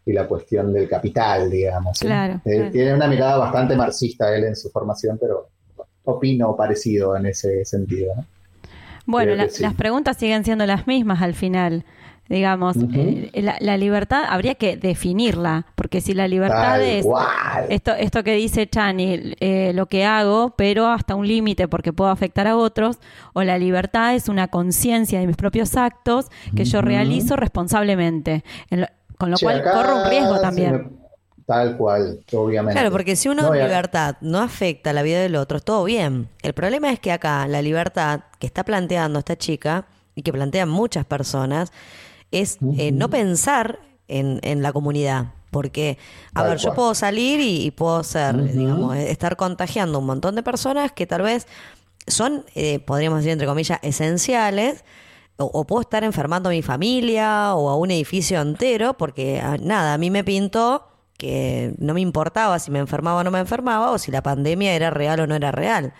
y 0.04 0.12
la 0.12 0.28
cuestión 0.28 0.70
del 0.70 0.86
capital, 0.86 1.50
digamos. 1.50 1.96
¿sí? 1.96 2.04
Claro, 2.04 2.42
Eh, 2.44 2.56
claro. 2.56 2.70
Tiene 2.72 2.92
una 2.92 3.08
mirada 3.08 3.38
bastante 3.38 3.74
marxista 3.74 4.36
él 4.36 4.44
en 4.44 4.54
su 4.54 4.68
formación, 4.68 5.16
pero 5.18 5.48
opino 6.10 6.54
parecido 6.56 7.16
en 7.16 7.26
ese 7.26 7.64
sentido, 7.64 8.14
¿no? 8.16 8.24
Bueno, 9.06 9.34
la- 9.34 9.48
sí. 9.48 9.62
las 9.62 9.74
preguntas 9.74 10.16
siguen 10.18 10.44
siendo 10.44 10.66
las 10.66 10.86
mismas 10.86 11.20
al 11.22 11.34
final. 11.34 11.84
Digamos, 12.28 12.76
eh, 12.94 13.28
la, 13.42 13.56
la 13.58 13.76
libertad 13.76 14.22
habría 14.28 14.54
que 14.54 14.76
definirla, 14.76 15.66
porque 15.74 16.00
si 16.00 16.14
la 16.14 16.28
libertad 16.28 16.74
Tal 16.74 16.82
es 16.82 17.04
cual. 17.04 17.66
esto, 17.70 17.92
esto 17.92 18.22
que 18.22 18.36
dice 18.36 18.68
Chani, 18.68 19.34
eh, 19.40 19.72
lo 19.74 19.86
que 19.86 20.04
hago, 20.04 20.54
pero 20.56 20.86
hasta 20.86 21.16
un 21.16 21.26
límite 21.26 21.66
porque 21.66 21.92
puedo 21.92 22.08
afectar 22.08 22.46
a 22.46 22.56
otros, 22.56 23.00
o 23.32 23.42
la 23.42 23.58
libertad 23.58 24.14
es 24.14 24.28
una 24.28 24.46
conciencia 24.46 25.18
de 25.18 25.26
mis 25.26 25.34
propios 25.36 25.76
actos 25.76 26.26
que 26.54 26.64
yo 26.64 26.82
realizo 26.82 27.34
responsablemente, 27.34 28.44
en 28.70 28.82
lo- 28.82 28.86
con 29.18 29.32
lo 29.32 29.36
Che, 29.36 29.46
cual 29.46 29.62
corro 29.64 29.96
un 29.96 30.04
riesgo 30.08 30.40
también. 30.40 30.99
Tal 31.50 31.76
cual, 31.76 32.20
obviamente. 32.32 32.74
Claro, 32.74 32.92
porque 32.92 33.16
si 33.16 33.28
uno 33.28 33.42
No, 33.42 33.52
a- 33.52 33.56
libertad 33.56 34.16
no 34.20 34.38
afecta 34.40 34.92
la 34.92 35.02
vida 35.02 35.20
del 35.20 35.34
otro, 35.34 35.58
es 35.58 35.64
todo 35.64 35.82
bien. 35.84 36.28
El 36.42 36.52
problema 36.52 36.92
es 36.92 37.00
que 37.00 37.10
acá 37.10 37.48
la 37.48 37.60
libertad 37.60 38.20
que 38.38 38.46
está 38.46 38.62
planteando 38.64 39.18
esta 39.18 39.36
chica 39.36 39.86
y 40.14 40.22
que 40.22 40.32
plantean 40.32 40.68
muchas 40.68 41.04
personas 41.04 41.72
es 42.30 42.58
eh, 42.78 42.92
no 42.92 43.10
pensar 43.10 43.80
en, 44.06 44.38
en 44.42 44.62
la 44.62 44.72
comunidad. 44.72 45.32
Porque, 45.50 45.98
a 46.34 46.42
Tal 46.42 46.50
ver, 46.50 46.58
yo 46.58 46.72
puedo 46.74 46.94
salir 46.94 47.40
y, 47.40 47.64
y 47.66 47.70
puedo 47.72 48.04
ser, 48.04 48.36
digamos, 48.54 48.94
eh, 48.96 49.10
estar 49.10 49.36
contagiando 49.36 49.98
a 49.98 50.00
un 50.00 50.06
montón 50.06 50.36
de 50.36 50.44
personas 50.44 50.92
que 50.92 51.06
tal 51.08 51.22
vez 51.22 51.48
son, 52.06 52.44
eh, 52.54 52.78
podríamos 52.78 53.18
decir, 53.18 53.32
entre 53.32 53.48
comillas, 53.48 53.80
esenciales, 53.82 54.84
o, 55.38 55.46
o 55.46 55.64
puedo 55.66 55.80
estar 55.80 56.04
enfermando 56.04 56.48
a 56.50 56.52
mi 56.52 56.62
familia 56.62 57.54
o 57.56 57.68
a 57.70 57.76
un 57.76 57.90
edificio 57.90 58.40
entero, 58.40 58.94
porque 58.96 59.42
nada, 59.62 59.94
a 59.94 59.98
mí 59.98 60.10
me 60.10 60.22
pintó 60.22 60.86
que 61.20 61.72
no 61.78 61.92
me 61.94 62.00
importaba 62.00 62.58
si 62.58 62.70
me 62.70 62.78
enfermaba 62.78 63.20
o 63.20 63.24
no 63.24 63.30
me 63.30 63.38
enfermaba, 63.38 63.90
o 63.90 63.98
si 63.98 64.10
la 64.10 64.22
pandemia 64.22 64.72
era 64.74 64.88
real 64.90 65.20
o 65.20 65.26
no 65.26 65.36
era 65.36 65.52
real. 65.52 65.92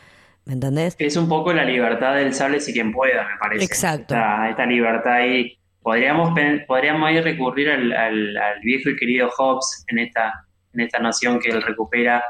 ¿Me 0.46 0.54
entendés? 0.54 0.96
Es 0.98 1.16
un 1.16 1.28
poco 1.28 1.52
la 1.52 1.64
libertad 1.64 2.14
del 2.16 2.32
sable 2.32 2.58
si 2.60 2.72
quien 2.72 2.90
pueda, 2.90 3.22
me 3.28 3.36
parece. 3.38 3.64
Exacto. 3.64 4.14
Esta, 4.14 4.48
esta 4.48 4.66
libertad 4.66 5.12
ahí. 5.12 5.56
Podríamos, 5.82 6.32
podríamos 6.66 7.08
ahí 7.08 7.20
recurrir 7.20 7.70
al, 7.70 7.92
al- 7.92 8.36
al 8.36 8.60
viejo 8.62 8.88
y 8.90 8.96
querido 8.96 9.28
Hobbes 9.36 9.84
en 9.88 9.98
esta, 9.98 10.46
en 10.74 10.80
esta 10.80 10.98
noción 10.98 11.38
que 11.38 11.50
él 11.50 11.62
recupera 11.62 12.22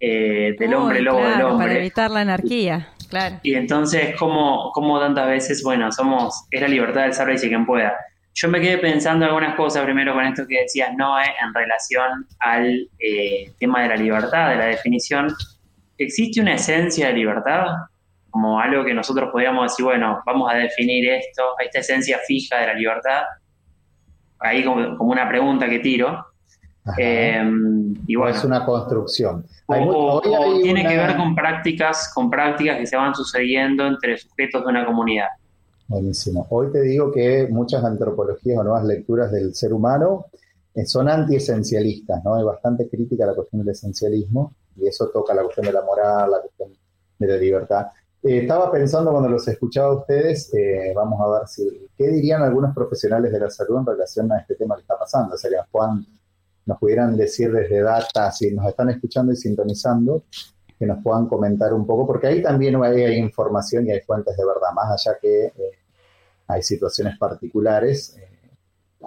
eh, 0.00 0.54
del 0.58 0.74
hombre 0.74 1.00
lobo 1.00 1.18
claro, 1.18 1.30
del 1.32 1.40
Para 1.42 1.52
hombre. 1.54 1.78
evitar 1.78 2.10
la 2.10 2.20
anarquía, 2.20 2.88
claro. 3.08 3.36
Y 3.42 3.54
entonces, 3.54 4.14
¿cómo, 4.18 4.70
cómo 4.72 5.00
tantas 5.00 5.26
veces, 5.28 5.62
bueno, 5.62 5.90
somos, 5.92 6.44
es 6.50 6.60
la 6.60 6.68
libertad 6.68 7.02
del 7.02 7.14
saber 7.14 7.38
si 7.38 7.48
quien 7.48 7.64
pueda? 7.66 7.94
Yo 8.36 8.48
me 8.48 8.60
quedé 8.60 8.78
pensando 8.78 9.24
algunas 9.26 9.54
cosas 9.54 9.84
primero 9.84 10.12
con 10.12 10.24
esto 10.24 10.44
que 10.48 10.62
decías, 10.62 10.90
Noé, 10.96 11.24
en 11.40 11.54
relación 11.54 12.26
al 12.40 12.88
eh, 12.98 13.52
tema 13.60 13.82
de 13.82 13.88
la 13.90 13.96
libertad, 13.96 14.50
de 14.50 14.56
la 14.56 14.64
definición. 14.66 15.28
¿Existe 15.98 16.40
una 16.40 16.54
esencia 16.54 17.06
de 17.08 17.12
libertad? 17.14 17.66
Como 18.30 18.58
algo 18.58 18.84
que 18.84 18.92
nosotros 18.92 19.30
podríamos 19.30 19.70
decir, 19.70 19.84
bueno, 19.84 20.20
vamos 20.26 20.52
a 20.52 20.56
definir 20.56 21.08
esto, 21.10 21.42
esta 21.64 21.78
esencia 21.78 22.18
fija 22.26 22.58
de 22.58 22.66
la 22.66 22.74
libertad. 22.74 23.22
Ahí 24.40 24.64
como, 24.64 24.96
como 24.98 25.12
una 25.12 25.28
pregunta 25.28 25.68
que 25.68 25.78
tiro. 25.78 26.26
Eh, 26.98 27.40
y 28.08 28.16
O 28.16 28.20
bueno, 28.20 28.36
es 28.36 28.44
una 28.44 28.64
construcción. 28.64 29.46
Hay 29.68 29.80
o- 29.80 30.20
o 30.20 30.60
tiene 30.60 30.82
que 30.86 30.96
ver 30.96 31.16
con 31.16 31.34
prácticas, 31.36 32.12
con 32.12 32.28
prácticas 32.28 32.78
que 32.78 32.86
se 32.86 32.96
van 32.96 33.14
sucediendo 33.14 33.86
entre 33.86 34.18
sujetos 34.18 34.62
de 34.64 34.68
una 34.70 34.84
comunidad. 34.84 35.28
Buenísimo. 35.86 36.46
Hoy 36.50 36.72
te 36.72 36.80
digo 36.80 37.12
que 37.12 37.46
muchas 37.50 37.84
antropologías 37.84 38.58
o 38.58 38.64
nuevas 38.64 38.84
lecturas 38.84 39.30
del 39.30 39.54
ser 39.54 39.72
humano 39.72 40.26
eh, 40.74 40.86
son 40.86 41.08
antiesencialistas, 41.08 42.24
¿no? 42.24 42.36
Hay 42.36 42.44
bastante 42.44 42.88
crítica 42.88 43.24
a 43.24 43.28
la 43.28 43.34
cuestión 43.34 43.62
del 43.62 43.72
esencialismo 43.72 44.54
y 44.76 44.86
eso 44.86 45.08
toca 45.10 45.34
la 45.34 45.42
cuestión 45.42 45.66
de 45.66 45.72
la 45.72 45.82
moral, 45.82 46.30
la 46.30 46.40
cuestión 46.40 46.70
de 47.18 47.26
la 47.28 47.36
libertad. 47.36 47.86
Eh, 48.22 48.38
estaba 48.38 48.72
pensando 48.72 49.10
cuando 49.10 49.28
los 49.28 49.46
escuchaba 49.46 49.88
a 49.88 49.98
ustedes, 49.98 50.52
eh, 50.54 50.92
vamos 50.96 51.20
a 51.20 51.38
ver 51.38 51.48
si, 51.48 51.88
¿qué 51.96 52.08
dirían 52.08 52.42
algunos 52.42 52.74
profesionales 52.74 53.30
de 53.30 53.40
la 53.40 53.50
salud 53.50 53.80
en 53.80 53.86
relación 53.86 54.32
a 54.32 54.38
este 54.38 54.54
tema 54.54 54.76
que 54.76 54.80
está 54.80 54.98
pasando? 54.98 55.34
O 55.34 55.38
sea, 55.38 55.50
que 55.50 55.56
nos 56.66 56.78
pudieran 56.78 57.14
decir 57.14 57.52
desde 57.52 57.82
data, 57.82 58.32
si 58.32 58.50
nos 58.52 58.66
están 58.66 58.88
escuchando 58.88 59.32
y 59.32 59.36
sintonizando, 59.36 60.24
que 60.84 60.92
nos 60.92 61.02
puedan 61.02 61.26
comentar 61.26 61.72
un 61.72 61.86
poco, 61.86 62.06
porque 62.06 62.26
ahí 62.26 62.42
también 62.42 62.82
hay, 62.82 63.16
información 63.16 63.86
y 63.86 63.92
hay 63.92 64.00
fuentes 64.00 64.36
de 64.36 64.44
verdad, 64.44 64.72
más 64.74 64.90
allá 64.90 65.16
que 65.20 65.46
eh, 65.46 65.52
hay 66.48 66.62
situaciones 66.62 67.18
particulares, 67.18 68.16
eh, 68.18 68.28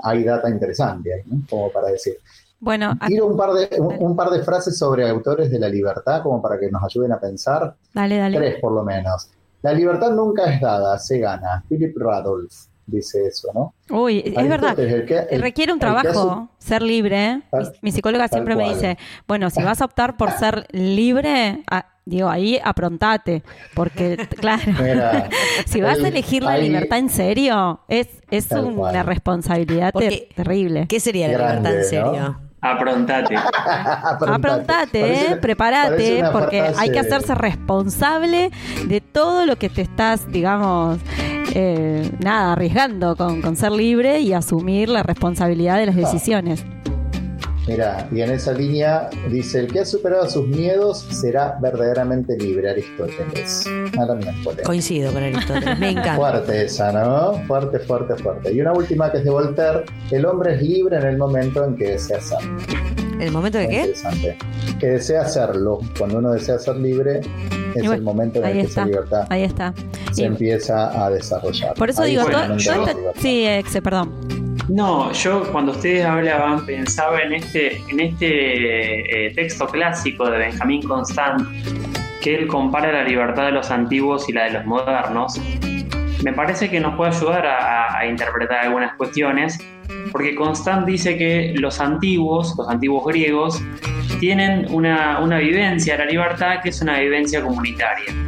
hay 0.01 0.23
data 0.23 0.49
interesante 0.49 1.13
ahí, 1.13 1.21
¿no? 1.25 1.41
Como 1.49 1.71
para 1.71 1.89
decir. 1.89 2.17
Bueno, 2.59 2.93
Tiro 3.05 3.27
un 3.27 3.37
par, 3.37 3.53
de, 3.53 3.79
un, 3.79 3.95
un 3.99 4.15
par 4.15 4.31
de 4.31 4.41
frases 4.41 4.77
sobre 4.77 5.07
autores 5.07 5.51
de 5.51 5.59
la 5.59 5.69
libertad, 5.69 6.23
como 6.23 6.41
para 6.41 6.59
que 6.59 6.71
nos 6.71 6.83
ayuden 6.83 7.11
a 7.11 7.19
pensar. 7.19 7.75
dale, 7.93 8.17
dale. 8.17 8.37
Tres 8.37 8.59
por 8.59 8.71
lo 8.71 8.83
menos. 8.83 9.29
La 9.61 9.73
libertad 9.73 10.11
nunca 10.11 10.51
es 10.51 10.59
dada, 10.59 10.97
se 10.97 11.19
gana. 11.19 11.63
Philip 11.69 11.95
Radolf 11.97 12.65
dice 12.87 13.19
eso, 13.27 13.49
¿no? 13.53 13.73
Uy, 13.95 14.23
es 14.25 14.33
verdad. 14.49 14.71
Aristóteles, 14.79 14.93
el 14.93 15.05
que- 15.05 15.35
el- 15.35 15.41
Requiere 15.41 15.71
un 15.73 15.77
hace- 15.83 16.01
trabajo 16.01 16.49
ser 16.57 16.81
libre. 16.81 17.41
Mi, 17.53 17.59
mi 17.83 17.91
psicóloga 17.91 18.27
siempre 18.27 18.55
me 18.55 18.69
dice, 18.69 18.97
bueno, 19.27 19.49
si 19.49 19.61
vas 19.61 19.81
a 19.81 19.85
optar 19.85 20.17
por 20.17 20.31
ser 20.31 20.65
libre, 20.71 21.63
ah, 21.69 21.85
digo, 22.05 22.29
ahí 22.29 22.59
aprontate, 22.63 23.43
porque 23.75 24.17
claro, 24.39 24.63
Mira, 24.81 25.29
si 25.67 25.81
vas 25.81 25.99
el- 25.99 26.05
a 26.05 26.07
elegir 26.07 26.43
la 26.43 26.51
ahí- 26.51 26.63
libertad 26.69 26.97
en 26.99 27.09
serio, 27.09 27.81
es, 27.89 28.07
es 28.31 28.49
una 28.51 28.73
cual. 28.75 29.05
responsabilidad 29.05 29.93
ter- 29.93 30.29
terrible. 30.35 30.85
¿Qué 30.87 30.99
sería 30.99 31.27
la 31.27 31.33
Grande, 31.37 31.69
libertad 31.69 31.73
en 31.73 31.79
¿no? 32.31 32.46
Aprontate. 32.75 33.35
Aprontate, 33.35 35.01
Parece- 35.01 35.31
eh, 35.31 35.35
prepárate, 35.37 36.23
porque 36.31 36.61
frase- 36.63 36.75
hay 36.79 36.91
que 36.91 36.99
hacerse 36.99 37.35
responsable 37.35 38.51
de 38.87 39.01
todo 39.01 39.45
lo 39.45 39.55
que 39.57 39.69
te 39.69 39.81
estás, 39.81 40.29
digamos, 40.31 40.97
eh, 41.53 42.11
nada, 42.19 42.53
arriesgando 42.53 43.15
con, 43.15 43.41
con 43.41 43.55
ser 43.55 43.71
libre 43.71 44.19
y 44.19 44.33
asumir 44.33 44.89
la 44.89 45.03
responsabilidad 45.03 45.77
de 45.77 45.87
las 45.87 45.95
Ah. 45.95 45.99
Mira, 47.67 48.07
y 48.13 48.21
en 48.21 48.31
esa 48.31 48.53
línea 48.53 49.09
dice, 49.29 49.59
el 49.59 49.67
que 49.67 49.81
ha 49.81 49.85
superado 49.85 50.29
sus 50.29 50.47
miedos 50.47 50.99
será 51.11 51.57
verdaderamente 51.61 52.37
libre, 52.37 52.69
Aristóteles. 52.69 53.65
Miércoles. 53.67 54.65
Coincido 54.65 55.11
con 55.11 55.21
Aristóteles, 55.23 55.77
me 55.77 55.89
encanta. 55.89 56.15
Fuerte 56.15 56.63
esa, 56.65 56.91
¿no? 56.93 57.33
Fuerte, 57.45 57.79
fuerte, 57.79 58.15
fuerte. 58.15 58.53
Y 58.53 58.61
una 58.61 58.71
última 58.73 59.11
que 59.11 59.17
es 59.17 59.25
de 59.25 59.29
Voltaire, 59.31 59.83
el 60.11 60.25
hombre 60.25 60.55
es 60.55 60.61
libre 60.61 60.97
en 60.97 61.03
el 61.07 61.17
momento 61.17 61.65
en 61.65 61.75
que 61.75 61.89
desea 61.91 62.21
serlo. 62.21 62.57
¿El 63.19 63.31
momento 63.31 63.57
de 63.57 63.67
qué? 63.67 63.75
Interesante. 63.81 64.37
Que 64.79 64.87
desea 64.87 65.21
hacerlo. 65.23 65.79
Cuando 65.97 66.19
uno 66.19 66.31
desea 66.31 66.59
ser 66.59 66.77
libre, 66.77 67.19
es 67.19 67.81
bueno, 67.81 67.93
el 67.93 68.01
momento 68.01 68.39
en 68.39 68.45
el 68.45 68.53
que 68.53 68.59
está, 68.61 68.81
esa 68.81 68.85
libertad 68.85 69.25
ahí 69.29 69.43
está. 69.43 69.73
se 70.13 70.21
Y 70.21 70.25
empieza 70.25 71.03
a 71.05 71.09
desarrollar. 71.09 71.73
por 71.73 71.89
eso 71.89 72.03
Ahí 72.03 72.11
digo, 72.11 72.23
fue 72.23 72.31
to- 72.31 72.39
donde 72.47 72.63
toda 72.63 72.77
la 72.77 72.83
esta- 72.83 72.97
libertad. 72.97 73.21
sí, 73.21 73.45
exe, 73.45 73.81
perdón. 73.81 74.11
No, 74.69 75.13
yo 75.13 75.49
cuando 75.51 75.71
ustedes 75.71 76.05
hablaban 76.05 76.65
pensaba 76.65 77.21
en 77.21 77.33
este, 77.33 77.77
en 77.87 77.99
este 78.01 79.27
eh, 79.27 79.33
texto 79.33 79.65
clásico 79.67 80.29
de 80.29 80.37
Benjamín 80.39 80.81
Constant, 80.81 81.41
que 82.21 82.35
él 82.35 82.47
compara 82.47 82.91
la 82.91 83.03
libertad 83.03 83.45
de 83.45 83.51
los 83.51 83.71
antiguos 83.71 84.27
y 84.27 84.33
la 84.33 84.45
de 84.45 84.51
los 84.51 84.65
modernos. 84.65 85.39
Me 86.23 86.33
parece 86.33 86.69
que 86.69 86.81
nos 86.81 86.95
puede 86.95 87.15
ayudar 87.15 87.45
a, 87.45 87.97
a 87.97 88.05
interpretar 88.07 88.65
algunas 88.65 88.95
cuestiones, 88.95 89.57
porque 90.11 90.35
Constant 90.35 90.85
dice 90.85 91.17
que 91.17 91.53
los 91.55 91.79
antiguos, 91.79 92.53
los 92.57 92.67
antiguos 92.67 93.05
griegos, 93.05 93.63
tienen 94.19 94.67
una, 94.69 95.19
una 95.19 95.37
vivencia 95.37 95.95
de 95.95 96.05
la 96.05 96.11
libertad 96.11 96.61
que 96.61 96.69
es 96.69 96.81
una 96.81 96.99
vivencia 96.99 97.41
comunitaria. 97.41 98.26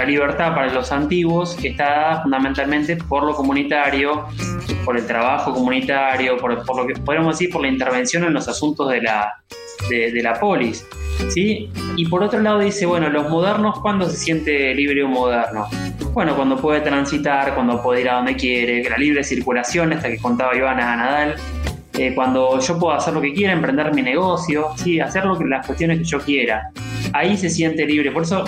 La 0.00 0.06
libertad 0.06 0.54
para 0.54 0.72
los 0.72 0.92
antiguos 0.92 1.62
está 1.62 1.84
dada 1.84 2.22
fundamentalmente 2.22 2.96
por 2.96 3.22
lo 3.22 3.34
comunitario, 3.34 4.28
por 4.82 4.96
el 4.96 5.06
trabajo 5.06 5.52
comunitario, 5.52 6.38
por, 6.38 6.64
por 6.64 6.78
lo 6.78 6.86
que 6.86 6.94
podemos 6.94 7.38
decir 7.38 7.52
por 7.52 7.60
la 7.60 7.68
intervención 7.68 8.24
en 8.24 8.32
los 8.32 8.48
asuntos 8.48 8.88
de 8.88 9.02
la, 9.02 9.42
de, 9.90 10.10
de 10.10 10.22
la 10.22 10.40
polis. 10.40 10.86
¿sí? 11.28 11.70
Y 11.96 12.06
por 12.06 12.22
otro 12.22 12.40
lado 12.40 12.60
dice, 12.60 12.86
bueno, 12.86 13.10
los 13.10 13.28
modernos, 13.28 13.78
¿cuándo 13.80 14.08
se 14.08 14.16
siente 14.16 14.74
libre 14.74 15.04
un 15.04 15.10
moderno? 15.10 15.68
Bueno, 16.14 16.34
cuando 16.34 16.56
puede 16.56 16.80
transitar, 16.80 17.54
cuando 17.54 17.82
puede 17.82 18.00
ir 18.00 18.08
a 18.08 18.14
donde 18.14 18.36
quiere, 18.36 18.88
la 18.88 18.96
libre 18.96 19.22
circulación, 19.22 19.92
esta 19.92 20.08
que 20.08 20.16
contaba 20.16 20.56
Ivana 20.56 20.96
Nadal, 20.96 21.34
eh, 21.92 22.14
cuando 22.14 22.58
yo 22.58 22.78
puedo 22.78 22.94
hacer 22.94 23.12
lo 23.12 23.20
que 23.20 23.34
quiera, 23.34 23.52
emprender 23.52 23.92
mi 23.92 24.00
negocio, 24.00 24.68
¿sí? 24.76 24.98
hacer 24.98 25.26
lo 25.26 25.36
que, 25.36 25.44
las 25.44 25.66
cuestiones 25.66 25.98
que 25.98 26.04
yo 26.04 26.20
quiera. 26.20 26.70
Ahí 27.12 27.36
se 27.36 27.50
siente 27.50 27.84
libre. 27.84 28.10
Por 28.12 28.22
eso 28.22 28.46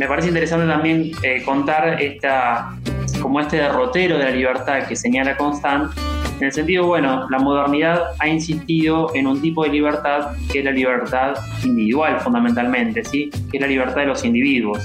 me 0.00 0.08
parece 0.08 0.28
interesante 0.28 0.66
también 0.66 1.12
eh, 1.22 1.42
contar 1.44 2.00
esta, 2.00 2.74
como 3.20 3.38
este 3.38 3.58
derrotero 3.58 4.16
de 4.16 4.24
la 4.24 4.30
libertad 4.30 4.88
que 4.88 4.96
señala 4.96 5.36
Constant, 5.36 5.92
en 6.38 6.46
el 6.46 6.52
sentido, 6.52 6.86
bueno, 6.86 7.28
la 7.28 7.38
modernidad 7.38 8.04
ha 8.18 8.26
insistido 8.26 9.14
en 9.14 9.26
un 9.26 9.42
tipo 9.42 9.62
de 9.62 9.68
libertad 9.68 10.30
que 10.50 10.60
es 10.60 10.64
la 10.64 10.70
libertad 10.70 11.34
individual 11.64 12.18
fundamentalmente, 12.20 13.04
¿sí? 13.04 13.28
que 13.50 13.58
es 13.58 13.60
la 13.60 13.66
libertad 13.66 13.96
de 13.96 14.06
los 14.06 14.24
individuos. 14.24 14.82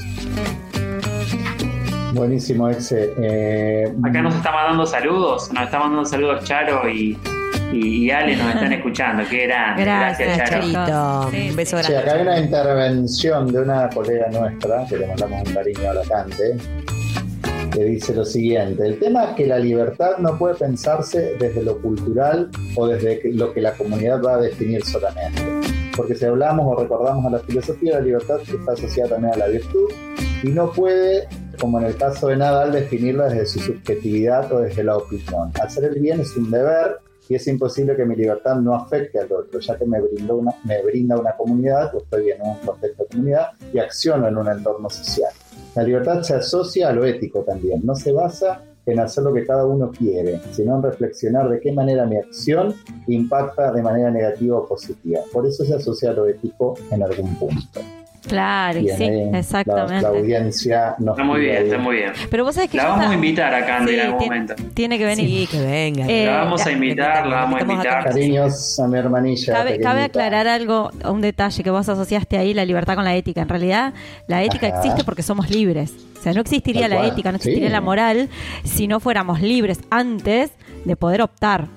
Buenísimo, 2.12 2.70
Exe. 2.70 3.14
Eh, 3.18 3.94
Acá 4.04 4.22
nos 4.22 4.36
está 4.36 4.52
mandando 4.52 4.86
saludos, 4.86 5.50
nos 5.54 5.64
está 5.64 5.80
mandando 5.80 6.04
saludos 6.04 6.44
Charo 6.44 6.90
y, 6.90 7.18
y, 7.74 8.06
y 8.06 8.12
Ale 8.12 8.36
nos 8.36 8.54
están 8.56 8.74
escuchando, 8.80 9.24
qué 9.30 9.48
grande. 9.48 9.84
Gracias, 9.84 10.38
Charo. 10.38 10.50
Charito. 10.62 11.30
Sí, 11.32 11.50
Un 11.50 11.56
beso 11.56 11.82
Che, 11.82 11.94
grande. 11.94 11.98
acá 12.10 12.14
hay 12.16 12.22
una 12.22 12.40
intervención 12.40 13.52
de 13.52 13.60
una 13.62 13.90
colega 13.90 14.28
nuestra, 14.32 14.86
que 14.88 14.98
le 14.98 15.08
mandamos 15.08 15.48
un 15.48 15.54
cariño 15.54 15.90
a 15.90 15.94
la 15.94 16.04
cante, 16.04 16.58
que 17.72 17.84
dice 17.84 18.14
lo 18.16 18.24
siguiente, 18.24 18.86
el 18.86 19.00
tema 19.00 19.26
es 19.26 19.30
que 19.36 19.48
la 19.48 19.60
libertad 19.60 20.18
no 20.20 20.38
puede 20.38 20.56
pensarse 20.56 21.36
desde 21.40 21.62
lo 21.62 21.78
cultural 21.82 22.50
o 22.76 22.88
desde 22.88 23.20
lo 23.34 23.54
que 23.54 23.60
la 23.62 23.74
comunidad 23.74 24.22
va 24.24 24.36
a 24.36 24.38
definir 24.38 24.84
solamente. 24.86 25.42
Porque 25.96 26.16
si 26.16 26.26
hablamos 26.26 26.66
o 26.68 26.82
recordamos 26.82 27.26
a 27.26 27.30
la 27.32 27.40
filosofía, 27.40 27.96
la 27.96 28.02
libertad 28.02 28.38
está 28.42 28.72
asociada 28.74 29.12
también 29.12 29.34
a 29.34 29.38
la 29.38 29.48
virtud 29.48 29.90
y 30.44 30.48
no 30.50 30.72
puede, 30.72 31.28
como 31.60 31.80
en 31.80 31.86
el 31.88 31.96
caso 31.98 32.28
de 32.28 32.38
Nadal, 32.38 32.72
definirla 32.72 33.26
desde 33.30 33.46
su 33.46 33.60
subjetividad 33.60 34.52
o 34.54 34.60
desde 34.60 34.84
la 34.84 34.98
opinión. 34.98 35.52
Hacer 35.62 35.86
el 35.86 36.00
bien 36.00 36.20
es 36.22 36.36
un 36.38 36.52
deber 36.52 37.00
y 37.28 37.36
es 37.36 37.48
imposible 37.48 37.96
que 37.96 38.06
mi 38.06 38.16
libertad 38.16 38.56
no 38.56 38.76
afecte 38.76 39.20
al 39.20 39.32
otro, 39.32 39.60
ya 39.60 39.78
que 39.78 39.86
me, 39.86 40.00
brindó 40.02 40.38
una, 40.38 40.52
me 40.64 40.82
brinda 40.84 41.18
una 41.18 41.36
comunidad, 41.36 41.94
o 41.96 42.00
estoy 42.00 42.32
en 42.32 42.42
un 42.42 42.56
contexto 42.66 43.04
de 43.04 43.10
comunidad 43.10 43.48
y 43.74 43.80
acciono 43.80 44.28
en 44.28 44.38
un 44.38 44.48
entorno 44.48 44.90
social. 44.90 45.32
La 45.76 45.84
libertad 45.84 46.22
se 46.22 46.36
asocia 46.36 46.90
a 46.90 46.94
lo 46.94 47.06
ético 47.06 47.42
también, 47.42 47.82
no 47.84 47.96
se 47.96 48.12
basa 48.12 48.62
en 48.86 49.00
hacer 49.00 49.24
lo 49.24 49.34
que 49.34 49.46
cada 49.46 49.66
uno 49.66 49.92
quiere, 49.92 50.40
sino 50.52 50.76
en 50.76 50.84
reflexionar 50.84 51.50
de 51.50 51.60
qué 51.60 51.72
manera 51.72 52.06
mi 52.06 52.18
acción 52.18 52.74
impacta 53.08 53.72
de 53.72 53.82
manera 53.82 54.12
negativa 54.12 54.58
o 54.58 54.68
positiva. 54.68 55.22
Por 55.34 55.48
eso 55.48 55.66
se 55.66 55.74
asocia 55.74 56.12
a 56.12 56.14
lo 56.14 56.28
ético 56.28 56.76
en 56.92 57.02
algún 57.02 57.36
punto. 57.40 57.82
Claro, 58.28 58.80
y 58.80 58.90
sí, 58.90 59.08
la- 59.32 59.40
exactamente. 59.40 60.02
La, 60.02 60.10
audiencia 60.10 60.96
nos 61.00 61.16
Está 61.18 61.24
muy 61.24 61.42
bien, 61.42 61.58
ahí. 61.58 61.64
está 61.64 61.78
muy 61.78 61.96
bien. 61.98 62.12
Pero 62.30 62.44
vos 62.44 62.56
sabés 62.56 62.70
que 62.70 62.78
La 62.78 62.88
vamos 62.88 63.08
a 63.08 63.14
invitar 63.14 63.54
a 63.54 63.66
Candy 63.66 63.94
Sí, 63.94 64.00
en 64.00 64.06
algún 64.06 64.20
momento. 64.20 64.54
Tiene 64.74 64.98
que 64.98 65.06
venir. 65.06 65.28
Sí, 65.28 65.48
que 65.52 65.62
venga. 65.66 66.06
Eh, 66.08 66.26
La 66.26 66.38
vamos 66.44 66.66
a 66.66 66.72
invitar, 66.72 67.28
la 67.28 67.36
vamos 67.38 67.60
a 67.60 67.62
invitar. 67.64 68.04
Cariños 68.06 68.80
a 68.80 68.88
mi 68.88 68.98
hermanilla. 68.98 69.54
Cabe, 69.82 70.04
aclarar 70.04 70.48
algo, 70.48 70.92
un 71.10 71.22
detalle 71.22 71.64
que 71.64 71.70
vos 71.70 71.88
asociaste 71.88 72.38
ahí, 72.38 72.54
la 72.54 72.66
libertad 72.66 72.96
con 72.96 73.04
la 73.06 73.16
ética. 73.16 73.42
En 73.42 73.50
realidad, 73.50 73.94
la 74.28 74.44
ética 74.44 74.68
Ajá. 74.68 74.78
existe 74.78 75.04
porque 75.04 75.24
somos 75.24 75.50
libres. 75.50 75.94
O 76.20 76.22
sea, 76.22 76.34
no 76.34 76.42
existiría 76.42 76.88
la 76.88 77.06
ética, 77.06 77.32
no 77.32 77.38
existiría 77.38 77.68
sí. 77.70 77.72
la 77.74 77.82
moral 77.82 78.30
si 78.64 78.88
no 78.88 79.00
fuéramos 79.00 79.42
libres 79.42 79.80
antes 79.92 80.52
de 80.84 80.96
poder 80.96 81.22
optar. 81.22 81.68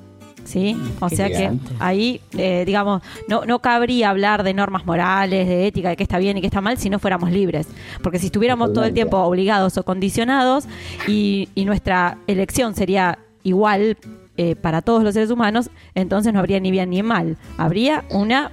¿Sí? 0.44 0.76
O 1.00 1.08
Qué 1.08 1.16
sea 1.16 1.28
que 1.28 1.50
ahí, 1.78 2.20
eh, 2.38 2.64
digamos, 2.66 3.02
no, 3.28 3.44
no 3.44 3.58
cabría 3.60 4.08
hablar 4.10 4.42
de 4.44 4.54
normas 4.54 4.86
morales, 4.86 5.46
de 5.46 5.66
ética, 5.66 5.90
de 5.90 5.96
qué 5.96 6.02
está 6.02 6.16
bien 6.18 6.38
y 6.38 6.40
qué 6.40 6.46
está 6.46 6.60
mal, 6.62 6.78
si 6.78 6.88
no 6.88 6.98
fuéramos 6.98 7.30
libres. 7.30 7.66
Porque 8.02 8.18
si 8.18 8.26
estuviéramos 8.26 8.72
todo 8.72 8.84
el 8.84 8.94
tiempo 8.94 9.18
obligados 9.18 9.76
o 9.76 9.82
condicionados 9.84 10.64
y, 11.06 11.48
y 11.54 11.64
nuestra 11.66 12.16
elección 12.26 12.74
sería 12.74 13.18
igual 13.42 13.98
eh, 14.38 14.54
para 14.56 14.80
todos 14.82 15.02
los 15.04 15.12
seres 15.14 15.30
humanos, 15.30 15.68
entonces 15.94 16.32
no 16.32 16.38
habría 16.38 16.60
ni 16.60 16.70
bien 16.70 16.90
ni 16.90 17.02
mal. 17.02 17.36
Habría 17.58 18.04
una 18.10 18.50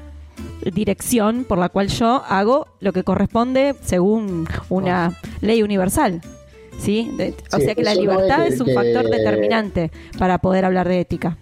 dirección 0.64 1.46
por 1.48 1.58
la 1.58 1.70
cual 1.70 1.88
yo 1.88 2.24
hago 2.28 2.68
lo 2.80 2.92
que 2.94 3.04
corresponde 3.04 3.76
según 3.82 4.48
una 4.70 5.14
ley 5.42 5.64
universal. 5.64 6.22
¿Sí? 6.78 7.10
De- 7.18 7.34
o 7.54 7.58
sea 7.58 7.74
que 7.74 7.84
la 7.84 7.94
no 7.96 8.02
libertad 8.02 8.46
es 8.48 8.56
es 8.56 8.62
un 8.62 8.68
factor 8.74 9.10
determinante 9.10 9.92
para 10.20 10.40
poder 10.40 10.66
hablar 10.66 10.90
de 10.90 11.00
ética. 11.00 11.38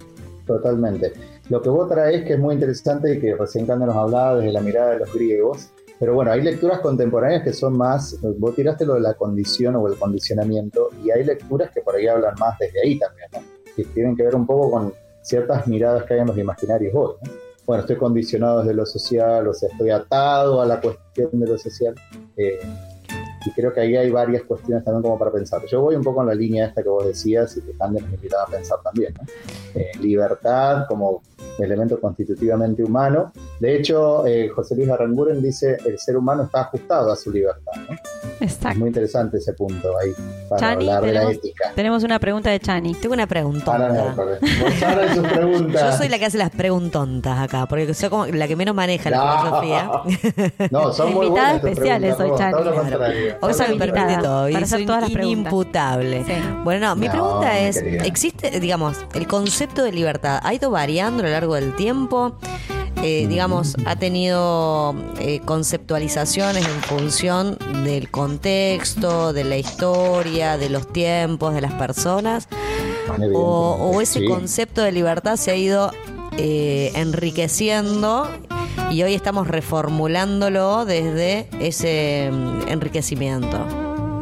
Totalmente. 0.46 1.14
Lo 1.50 1.62
que 1.62 1.70
vos 1.70 1.89
traes 1.89 2.26
que 2.26 2.34
es 2.34 2.39
muy 2.39 2.56
interesante 2.56 3.16
y 3.16 3.20
que 3.20 3.36
recién 3.36 3.66
Cande 3.66 3.86
nos 3.86 3.96
hablaba 3.96 4.38
desde 4.38 4.52
la 4.52 4.62
mirada 4.62 4.91
de 4.91 5.00
los 5.00 5.14
griegos, 5.14 5.70
pero 6.00 6.16
bueno, 6.16 6.32
hay 6.32 6.41
lecturas 6.41 6.80
contemporáneas 6.80 7.44
que 7.44 7.54
son 7.54 7.78
más, 7.78 8.18
vos 8.38 8.56
tiraste 8.56 8.86
lo 8.86 8.96
de 8.96 9.02
la 9.02 9.14
condición 9.14 9.76
o 9.76 9.88
el 9.88 9.98
condicionamiento, 9.98 10.89
y 11.04 11.12
hay 11.12 11.24
lecturas 11.24 11.72
que 11.72 11.82
por 11.82 11.96
ahí 11.96 12.08
hablan 12.08 12.36
más 12.39 12.58
desde 12.60 12.82
ahí 12.82 13.00
también, 13.00 13.28
¿no? 13.34 13.39
que 13.76 13.86
tienen 13.86 14.16
que 14.16 14.24
ver 14.24 14.36
un 14.36 14.46
poco 14.46 14.72
con 14.72 14.94
ciertas 15.22 15.66
miradas 15.68 16.04
que 16.04 16.16
hay 16.16 16.20
en 16.20 16.28
los 16.28 16.38
imaginarios 16.38 16.94
hoy. 16.94 17.14
¿no? 17.24 17.32
Bueno, 17.66 17.82
estoy 17.82 17.96
condicionado 17.96 18.60
desde 18.60 18.74
lo 18.74 18.86
social, 18.86 19.48
o 19.48 19.54
sea, 19.54 19.70
estoy 19.70 19.91
atado 19.91 20.62
a 20.62 20.66
la 20.66 20.82
cuestión 20.82 21.30
de 21.32 21.48
lo 21.48 21.58
social. 21.58 21.96
eh, 22.36 22.60
y 23.46 23.52
creo 23.52 23.74
que 23.74 23.82
ahí 23.82 23.96
hay 23.96 24.10
varias 24.10 24.44
cuestiones 24.44 24.84
también 24.84 25.02
como 25.04 25.18
para 25.20 25.32
pensar. 25.32 25.62
Yo 25.66 25.82
voy 25.82 25.96
un 25.96 26.04
poco 26.04 26.22
en 26.22 26.28
la 26.28 26.36
línea 26.36 26.68
esta 26.68 26.82
que 26.84 26.89
vos 26.89 27.06
decías 27.06 27.56
y 27.58 27.62
que 27.62 27.74
Cande 27.74 28.02
nos 28.02 28.12
invitaba 28.14 28.44
a 28.44 28.48
pensar 28.48 28.78
también. 28.84 29.14
¿no? 29.20 29.28
Eh, 29.80 29.91
libertad 30.00 30.86
como 30.88 31.22
elemento 31.60 32.00
constitutivamente 32.00 32.84
humano. 32.84 33.32
De 33.60 33.76
hecho, 33.76 34.26
eh, 34.26 34.50
José 34.50 34.76
Luis 34.76 34.89
Aranguren 34.89 35.41
dice 35.41 35.78
el 35.86 36.00
ser 36.00 36.18
humano 36.18 36.44
está 36.44 36.62
ajustado 36.62 37.12
a 37.12 37.16
su 37.16 37.32
libertad. 37.32 37.74
¿no? 37.89 37.96
Es 38.39 38.54
Exacto. 38.54 38.80
muy 38.80 38.88
interesante 38.89 39.38
ese 39.38 39.54
punto 39.54 39.98
ahí 40.00 40.12
para 40.50 40.60
Chani, 40.60 40.89
hablar 40.89 41.02
de 41.04 41.08
la 41.14 41.20
tenemos, 41.22 41.38
ética. 41.38 41.72
tenemos 41.76 42.04
una 42.04 42.20
pregunta 42.20 42.50
de 42.50 42.60
Chani. 42.60 42.94
Tengo 42.96 43.14
una 43.14 43.28
pregunta. 43.28 43.72
Ahora 43.72 43.89
no, 43.89 44.16
perdón. 44.16 44.38
Vos 44.41 44.84
ahora 44.84 45.14
sus 45.16 45.28
preguntas. 45.28 45.91
Yo 45.91 45.98
soy 45.98 46.10
la 46.10 46.20
que 46.20 46.26
hace 46.26 46.38
las 46.38 46.50
preguntontas 46.50 47.39
acá, 47.39 47.66
porque 47.68 47.94
soy 47.94 48.10
como 48.10 48.26
la 48.26 48.48
que 48.48 48.56
menos 48.56 48.76
maneja 48.76 49.10
la 49.10 49.38
filosofía. 49.39 49.91
No, 50.72 50.91
son 50.91 51.14
muy 51.14 51.28
Invitada 51.28 51.54
buenas 51.54 51.62
tus 51.62 51.70
especial 51.72 52.02
preguntas, 52.02 52.28
soy, 52.28 52.38
Chani. 52.38 52.52
todo 52.54 52.64
lo 52.64 52.74
Claro. 52.84 53.33
Hoy 53.42 53.54
se 53.54 53.60
me 53.64 53.66
Habilitada 53.70 54.08
permite 54.08 54.24
todo 54.24 54.50
y 54.50 54.54
para 54.54 54.66
hacer 54.66 54.78
soy 54.80 54.86
todas 54.86 55.02
las 55.02 55.12
preguntas. 55.12 55.38
inimputable. 55.40 56.24
Sí. 56.26 56.34
Bueno, 56.64 56.88
no, 56.88 56.96
mi 56.96 57.06
No, 57.08 57.12
pregunta 57.12 57.60
es, 57.60 57.82
querida. 57.82 58.04
¿existe, 58.06 58.60
digamos, 58.60 58.98
el 59.14 59.28
concepto 59.28 59.84
de 59.84 59.92
libertad 59.92 60.40
ha 60.44 60.54
ido 60.54 60.72
variando 60.72 61.22
a 61.24 61.26
lo 61.26 61.32
largo 61.32 61.56
del 61.56 61.76
tiempo? 61.76 62.38
Eh, 63.06 63.26
digamos, 63.28 63.76
ha 63.86 63.98
tenido 63.98 64.96
eh, 65.20 65.42
conceptualizaciones 65.44 66.66
en 66.66 66.82
función 66.84 67.58
del 67.84 68.10
contexto, 68.10 69.34
de 69.34 69.44
la 69.44 69.58
historia, 69.58 70.58
de 70.58 70.70
los 70.70 70.88
tiempos, 70.94 71.54
de 71.54 71.60
las 71.62 71.74
personas, 71.74 72.48
o, 73.34 73.92
o 73.94 74.00
ese 74.00 74.20
Sí. 74.20 74.26
concepto 74.26 74.82
de 74.82 74.94
libertad 74.94 75.36
se 75.36 75.52
ha 75.52 75.56
ido 75.56 75.92
eh, 76.38 76.92
enriqueciendo 76.96 78.30
y 78.91 79.03
hoy 79.03 79.13
estamos 79.13 79.47
reformulándolo 79.47 80.86
desde 80.86 81.47
ese 81.59 82.30
mm, 82.32 82.67
enriquecimiento. 82.67 83.65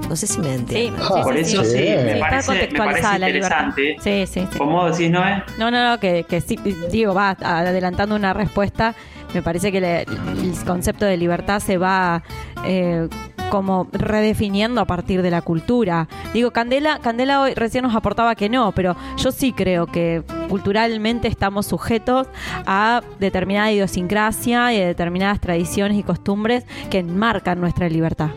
No 0.09 0.15
sé 0.17 0.27
si 0.27 0.39
me 0.39 0.49
Sí, 0.49 0.53
entienden. 0.55 1.01
sí, 1.01 1.21
Por 1.23 1.33
sí, 1.35 1.39
eso 1.39 1.63
sí. 1.63 1.71
sí, 1.71 1.77
me 1.77 2.11
está 2.13 2.19
parece, 2.19 2.51
me 2.51 2.57
contextualizada 2.59 3.01
parece 3.01 3.19
la 3.19 3.27
libertad. 3.29 3.65
interesante. 3.67 4.27
Sí, 4.27 4.41
sí, 4.41 4.47
sí. 4.51 4.57
¿Cómo 4.57 4.89
decís, 4.91 5.09
Noé? 5.09 5.43
No, 5.57 5.71
no, 5.71 5.89
no, 5.89 5.99
que, 6.01 6.25
que 6.27 6.41
sí, 6.41 6.57
digo, 6.91 7.13
va 7.13 7.29
adelantando 7.41 8.15
una 8.15 8.33
respuesta. 8.33 8.93
Me 9.33 9.41
parece 9.41 9.71
que 9.71 9.79
le- 9.79 10.01
el 10.01 10.53
concepto 10.65 11.05
de 11.05 11.15
libertad 11.15 11.61
se 11.61 11.77
va 11.77 12.21
eh, 12.65 13.07
como 13.51 13.87
redefiniendo 13.91 14.79
a 14.79 14.85
partir 14.85 15.21
de 15.21 15.29
la 15.29 15.41
cultura. 15.41 16.07
Digo, 16.33 16.51
Candela, 16.51 16.99
Candela 16.99 17.41
hoy 17.41 17.53
recién 17.53 17.83
nos 17.83 17.93
aportaba 17.93 18.33
que 18.33 18.47
no, 18.47 18.71
pero 18.71 18.95
yo 19.17 19.33
sí 19.33 19.51
creo 19.51 19.87
que 19.87 20.23
culturalmente 20.47 21.27
estamos 21.27 21.65
sujetos 21.65 22.27
a 22.65 23.01
determinada 23.19 23.69
idiosincrasia 23.69 24.73
y 24.73 24.81
a 24.81 24.87
determinadas 24.87 25.41
tradiciones 25.41 25.97
y 25.97 26.03
costumbres 26.03 26.65
que 26.89 26.99
enmarcan 26.99 27.59
nuestra 27.59 27.89
libertad. 27.89 28.29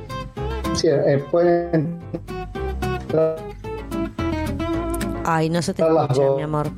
Sí, 0.75 0.89
eh, 0.89 1.25
pueden 1.31 2.01
Ay, 5.25 5.49
no 5.49 5.63
se 5.63 5.75
te 5.75 5.83
escucha, 5.83 6.23
mi 6.37 6.43
amor. 6.43 6.71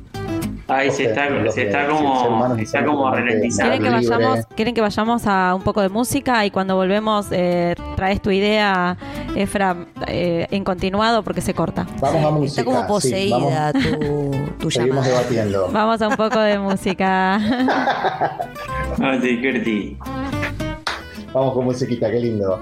Ahí 0.69 0.91
se 0.91 1.05
está, 1.05 1.27
se 1.51 1.61
que- 1.61 1.67
está 1.67 1.85
sí, 1.85 1.91
como, 1.91 2.55
es 2.55 2.61
está 2.61 2.83
como. 2.85 3.09
¿Quieren 3.11 3.81
que, 3.81 3.89
vayamos, 3.89 4.45
¿Quieren 4.55 4.73
que 4.75 4.81
vayamos 4.81 5.25
a 5.25 5.53
un 5.55 5.61
poco 5.61 5.81
de 5.81 5.87
música 5.89 6.45
y 6.45 6.51
cuando 6.51 6.75
volvemos 6.75 7.27
eh, 7.31 7.73
traes 7.95 8.21
tu 8.21 8.31
idea, 8.31 8.97
Efra, 9.35 9.77
eh, 10.07 10.45
en 10.51 10.63
continuado 10.65 11.23
porque 11.23 11.39
se 11.39 11.53
corta? 11.53 11.87
Vamos 12.01 12.25
a 12.25 12.31
música. 12.31 12.61
Está 12.61 12.65
como 12.65 12.81
sí, 12.99 13.09
poseída 13.09 13.71
vamos- 13.71 13.99
tu, 13.99 14.55
tu 14.59 14.71
Seguimos 14.71 15.05
llamada. 15.05 15.07
debatiendo. 15.07 15.69
Vamos 15.71 16.01
a 16.01 16.07
un 16.09 16.15
poco 16.17 16.39
de 16.39 16.59
música. 16.59 17.39
Curtí. 18.97 19.97
Vamos 21.33 21.53
con 21.53 21.65
musiquita, 21.65 22.09
qué 22.11 22.19
lindo. 22.19 22.61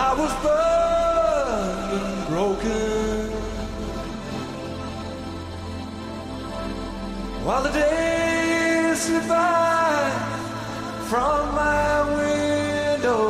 I 0.00 0.14
was 0.14 0.32
burned 0.44 1.92
and 2.00 2.28
broken? 2.28 3.30
While 7.44 7.62
the 7.64 7.70
days 7.70 9.00
slip 9.00 9.26
by 9.26 10.10
from 11.08 11.54
my 11.56 12.04
window 12.14 13.24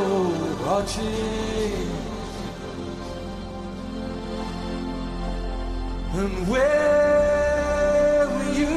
watching, 0.62 1.88
and 6.20 6.48
where 6.48 8.28
were 8.28 8.52
you? 8.60 8.76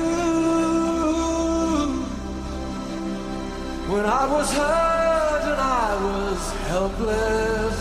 When 3.92 4.06
I 4.06 4.26
was 4.32 4.54
hurt 4.54 4.91
helpless. 6.70 7.80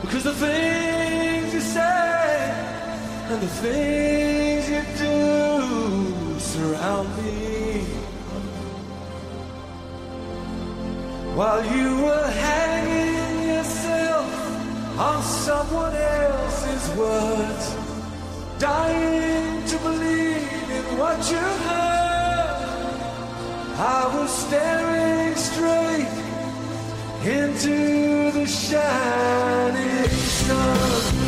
Because 0.00 0.24
the 0.24 0.34
things 0.34 1.54
you 1.54 1.60
say 1.60 2.50
and 3.30 3.40
the 3.40 3.52
things 3.64 4.62
you 4.74 4.82
do 5.04 6.38
surround 6.38 7.08
me. 7.18 7.84
While 11.38 11.62
you 11.76 12.02
were 12.04 12.30
hanging 12.48 13.48
yourself 13.48 14.98
on 14.98 15.22
someone 15.22 15.94
else's 15.94 16.96
words 16.96 17.88
Dying 18.58 19.64
to 19.68 19.78
believe 19.78 20.70
in 20.70 20.98
what 20.98 21.30
you 21.30 21.36
heard 21.36 21.97
I 23.80 24.12
was 24.12 24.30
staring 24.36 25.36
straight 25.36 26.08
into 27.24 28.32
the 28.32 28.44
shining 28.44 30.08
sun. 30.08 31.27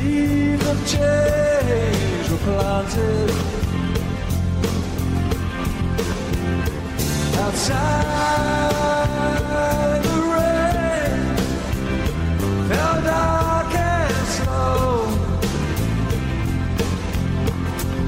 Seeds 0.00 0.66
of 0.66 0.78
change 0.86 2.30
were 2.30 2.38
planted 2.38 3.30
outside 7.44 8.80
the 10.04 10.16
rain 10.34 11.18
fell 12.68 12.98
dark 13.02 13.74
and 13.74 14.26
slow 14.36 14.88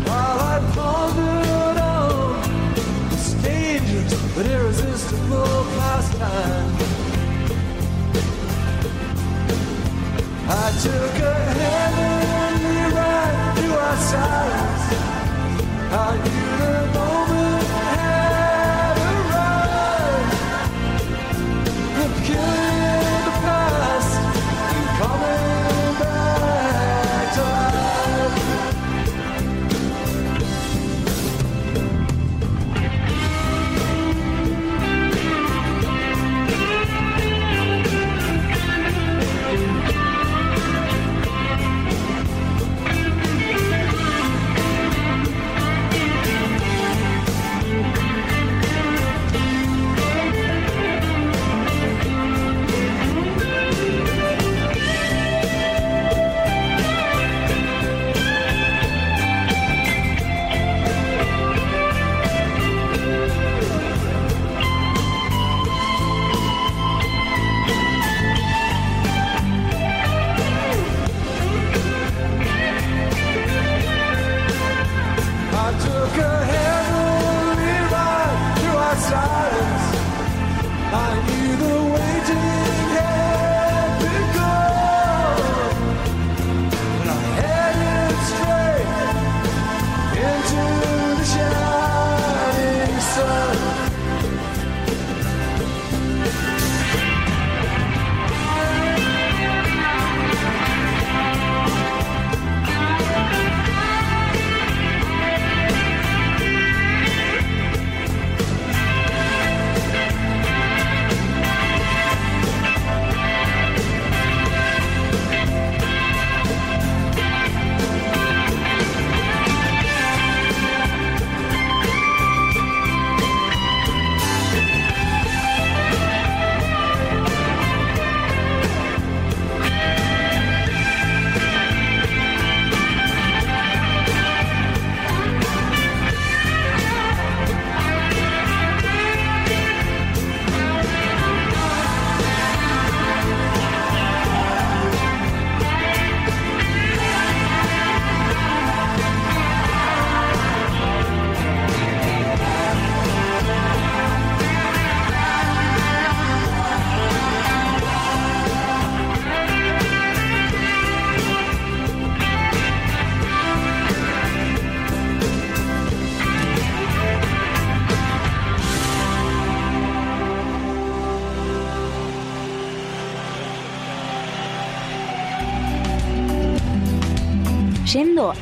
while 0.07 0.39
I 0.53 0.57
pondered 0.75 1.79
on 1.79 2.33
this 3.11 3.29
dangerous 3.45 4.15
but 4.35 4.47
irresistible 4.47 5.61
pastime. 5.77 6.62
I 10.55 10.71
took 10.83 11.19
a 11.19 11.35
hand 11.55 12.53
our 15.93 16.42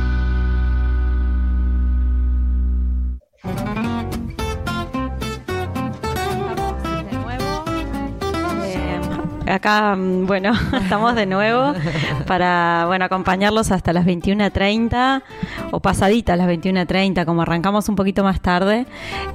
acá, 9.56 9.95
mm, 9.95 10.26
bueno, 10.28 10.51
estamos 10.82 11.16
de 11.16 11.26
nuevo 11.26 11.74
para 12.28 12.84
bueno 12.88 13.06
acompañarlos 13.06 13.72
hasta 13.72 13.93
las 13.93 14.06
21.30 14.06 15.22
o 15.72 15.80
pasaditas 15.80 16.38
las 16.38 16.47
21.30, 16.47 17.26
como 17.26 17.41
arrancamos 17.41 17.89
un 17.89 17.95
poquito 17.95 18.24
más 18.24 18.41
tarde. 18.41 18.86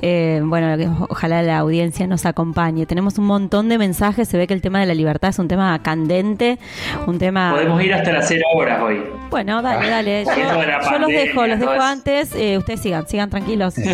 eh, 0.02 0.40
bueno, 0.44 0.76
ojalá 1.08 1.42
la 1.42 1.58
audiencia 1.58 2.06
nos 2.06 2.26
acompañe. 2.26 2.86
Tenemos 2.86 3.18
un 3.18 3.26
montón 3.26 3.68
de 3.68 3.78
mensajes, 3.78 4.28
se 4.28 4.36
ve 4.38 4.46
que 4.46 4.54
el 4.54 4.62
tema 4.62 4.80
de 4.80 4.86
la 4.86 4.94
libertad 4.94 5.30
es 5.30 5.38
un 5.38 5.48
tema 5.48 5.78
candente, 5.82 6.58
un 7.06 7.18
tema... 7.18 7.52
Podemos 7.52 7.82
ir 7.82 7.94
hasta 7.94 8.12
las 8.12 8.26
0 8.28 8.42
horas 8.54 8.82
hoy. 8.82 9.02
Bueno, 9.30 9.62
dale, 9.62 9.88
dale. 9.90 10.24
Yo, 10.90 10.98
los 10.98 11.08
dejo, 11.08 11.46
los 11.46 11.58
dejo 11.60 11.72
antes. 11.72 12.34
eh, 12.34 12.58
ustedes 12.58 12.80
sigan, 12.80 13.06
sigan 13.08 13.30
tranquilos. 13.30 13.74
Sí, 13.74 13.84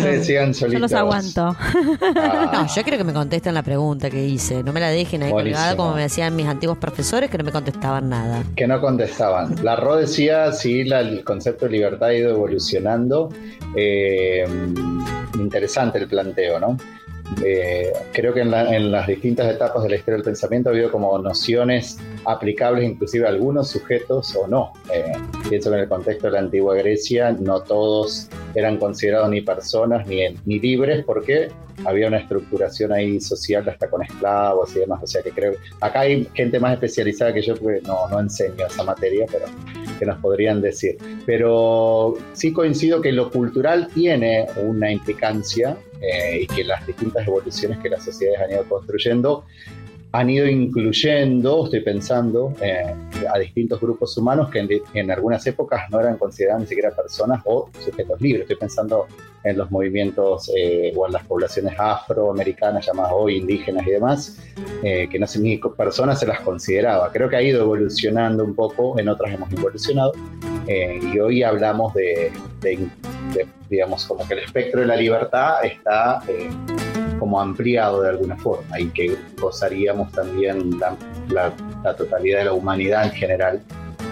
Yo- 0.71 0.79
los 0.79 0.93
aguanto. 0.93 1.55
No, 2.53 2.67
yo 2.67 2.83
quiero 2.83 2.97
que 2.97 3.03
me 3.03 3.13
contesten 3.13 3.53
la 3.53 3.61
pregunta 3.63 4.09
que 4.09 4.23
hice. 4.25 4.63
No 4.63 4.73
me 4.73 4.79
la 4.79 4.89
dejen 4.89 5.23
ahí 5.23 5.31
colgada 5.31 5.75
como 5.75 5.93
me 5.93 6.01
decían 6.17 6.35
mis 6.35 6.47
antiguos 6.47 6.79
profesores 6.79 7.29
que 7.29 7.37
no 7.37 7.43
me 7.43 7.51
contestaban 7.51 8.09
nada. 8.09 8.43
que 8.55 8.65
no 8.65 8.81
contestaban. 8.81 9.53
La 9.63 9.75
RO 9.75 9.97
decía 9.97 10.51
la- 10.83 11.01
el 11.01 11.23
concepto 11.23 11.65
de 11.65 11.73
libertad 11.73 12.09
ha 12.09 12.13
ido 12.15 12.31
evolucionando. 12.31 13.29
Eh, 13.75 14.43
interesante 15.39 15.99
el 15.99 16.07
planteo, 16.07 16.59
¿no? 16.59 16.75
Eh, 17.43 17.91
creo 18.13 18.33
que 18.33 18.41
en, 18.41 18.51
la- 18.51 18.75
en 18.75 18.91
las 18.91 19.07
distintas 19.07 19.53
etapas 19.53 19.83
de 19.83 19.89
la 19.89 19.95
historia 19.97 20.15
del 20.15 20.23
pensamiento 20.23 20.69
ha 20.69 20.73
habido 20.73 20.91
como 20.91 21.17
nociones 21.19 21.97
aplicables 22.25 22.83
inclusive 22.85 23.25
a 23.25 23.29
algunos 23.29 23.69
sujetos 23.69 24.35
o 24.35 24.47
no. 24.47 24.73
Eh, 24.93 25.11
pienso 25.49 25.69
que 25.69 25.75
en 25.75 25.81
el 25.83 25.89
contexto 25.89 26.27
de 26.27 26.33
la 26.33 26.39
antigua 26.39 26.75
Grecia 26.75 27.31
no 27.31 27.61
todos 27.61 28.29
eran 28.55 28.77
considerados 28.77 29.29
ni 29.29 29.41
personas 29.41 30.07
ni, 30.07 30.21
ni 30.45 30.59
libres 30.59 31.03
porque 31.05 31.49
había 31.85 32.07
una 32.07 32.17
estructuración 32.17 32.91
ahí 32.91 33.21
social 33.21 33.67
hasta 33.69 33.87
con 33.89 34.01
esclavos 34.01 34.75
y 34.75 34.79
demás. 34.79 34.99
O 35.03 35.07
sea 35.07 35.21
que 35.21 35.29
creo 35.31 35.53
acá 35.81 36.01
hay 36.01 36.27
gente 36.33 36.59
más 36.59 36.73
especializada 36.73 37.33
que 37.33 37.41
yo 37.41 37.55
porque 37.55 37.81
no, 37.85 38.07
no 38.09 38.19
enseño 38.19 38.65
esa 38.65 38.83
materia, 38.83 39.25
pero 39.31 39.45
que 39.99 40.05
nos 40.05 40.17
podrían 40.19 40.59
decir. 40.61 40.97
Pero 41.25 42.15
sí 42.33 42.51
coincido 42.51 43.01
que 43.01 43.11
lo 43.11 43.29
cultural 43.29 43.89
tiene 43.93 44.47
una 44.63 44.91
implicancia 44.91 45.77
eh, 46.01 46.41
y 46.41 46.47
que 46.47 46.63
las 46.63 46.85
distintas 46.85 47.27
evoluciones 47.27 47.77
que 47.79 47.89
las 47.89 48.03
sociedades 48.03 48.41
han 48.41 48.51
ido 48.51 48.63
construyendo 48.65 49.45
han 50.17 50.29
ido 50.31 50.47
incluyendo, 50.47 51.65
estoy 51.65 51.81
pensando, 51.81 52.51
eh, 52.59 52.91
a 53.31 53.37
distintos 53.37 53.79
grupos 53.79 54.17
humanos 54.17 54.49
que 54.49 54.59
en, 54.59 54.69
en 54.95 55.11
algunas 55.11 55.45
épocas 55.45 55.81
no 55.91 55.99
eran 55.99 56.17
considerados 56.17 56.61
ni 56.63 56.67
siquiera 56.67 56.89
personas 56.89 57.41
o 57.45 57.69
sujetos 57.85 58.19
libres. 58.19 58.41
Estoy 58.41 58.55
pensando 58.55 59.05
en 59.43 59.57
los 59.59 59.69
movimientos 59.69 60.51
eh, 60.57 60.91
o 60.95 61.05
en 61.05 61.13
las 61.13 61.23
poblaciones 61.25 61.75
afroamericanas 61.77 62.87
llamadas 62.87 63.11
hoy 63.15 63.35
indígenas 63.37 63.85
y 63.85 63.91
demás, 63.91 64.39
eh, 64.81 65.07
que 65.07 65.19
no 65.19 65.27
sé 65.27 65.39
ni 65.39 65.57
personas 65.57 66.19
se 66.19 66.25
las 66.25 66.39
consideraba. 66.41 67.11
Creo 67.11 67.29
que 67.29 67.35
ha 67.35 67.41
ido 67.43 67.61
evolucionando 67.61 68.43
un 68.43 68.55
poco, 68.55 68.97
en 68.99 69.09
otras 69.09 69.31
hemos 69.35 69.51
evolucionado, 69.53 70.13
eh, 70.65 70.99
y 71.13 71.19
hoy 71.19 71.43
hablamos 71.43 71.93
de, 71.93 72.31
de- 72.61 72.87
de, 73.35 73.45
digamos, 73.69 74.05
como 74.07 74.27
que 74.27 74.33
el 74.33 74.39
espectro 74.39 74.81
de 74.81 74.87
la 74.87 74.95
libertad 74.95 75.63
está 75.63 76.21
eh, 76.27 76.49
como 77.19 77.39
ampliado 77.41 78.01
de 78.01 78.09
alguna 78.09 78.35
forma 78.37 78.79
y 78.79 78.87
que 78.89 79.15
gozaríamos 79.39 80.11
también 80.11 80.79
la, 80.79 80.95
la- 81.29 81.53
la 81.83 81.95
totalidad 81.95 82.39
de 82.39 82.45
la 82.45 82.53
humanidad 82.53 83.05
en 83.05 83.11
general 83.11 83.61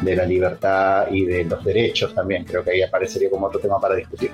de 0.02 0.16
la 0.16 0.26
libertad 0.26 1.08
y 1.12 1.26
de 1.26 1.46
los 1.46 1.64
derechos 1.64 2.14
también. 2.14 2.44
Creo 2.44 2.64
que 2.64 2.72
ahí 2.72 2.82
aparecería 2.82 3.30
como 3.30 3.48
otro 3.48 3.60
tema 3.60 3.80
para 3.80 3.96
discutir. 3.96 4.30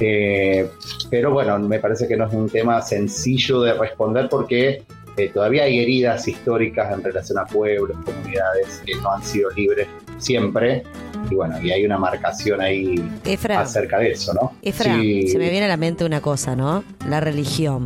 Eh, 0.00 0.68
pero 1.10 1.30
bueno, 1.32 1.58
me 1.58 1.78
parece 1.80 2.06
que 2.06 2.16
no 2.16 2.26
es 2.26 2.32
un 2.34 2.48
tema 2.48 2.82
sencillo 2.82 3.60
de 3.62 3.72
responder 3.74 4.28
porque 4.28 4.82
eh, 5.16 5.30
todavía 5.32 5.64
hay 5.64 5.80
heridas 5.80 6.28
históricas 6.28 6.92
en 6.92 7.02
relación 7.02 7.38
a 7.38 7.46
pueblos, 7.46 7.96
comunidades 8.04 8.82
que 8.84 8.94
no 8.96 9.10
han 9.12 9.22
sido 9.22 9.50
libres 9.50 9.88
siempre. 10.18 10.82
Y 11.30 11.34
bueno, 11.34 11.60
y 11.60 11.70
hay 11.72 11.84
una 11.84 11.98
marcación 11.98 12.60
ahí 12.60 12.94
Efra. 13.24 13.60
acerca 13.60 13.98
de 13.98 14.12
eso, 14.12 14.32
¿no? 14.34 14.52
Efra, 14.62 14.94
Sí. 15.00 15.28
se 15.28 15.38
me 15.38 15.50
viene 15.50 15.66
a 15.66 15.68
la 15.68 15.76
mente 15.76 16.04
una 16.04 16.20
cosa, 16.20 16.54
¿no? 16.54 16.84
La 17.08 17.20
religión, 17.20 17.84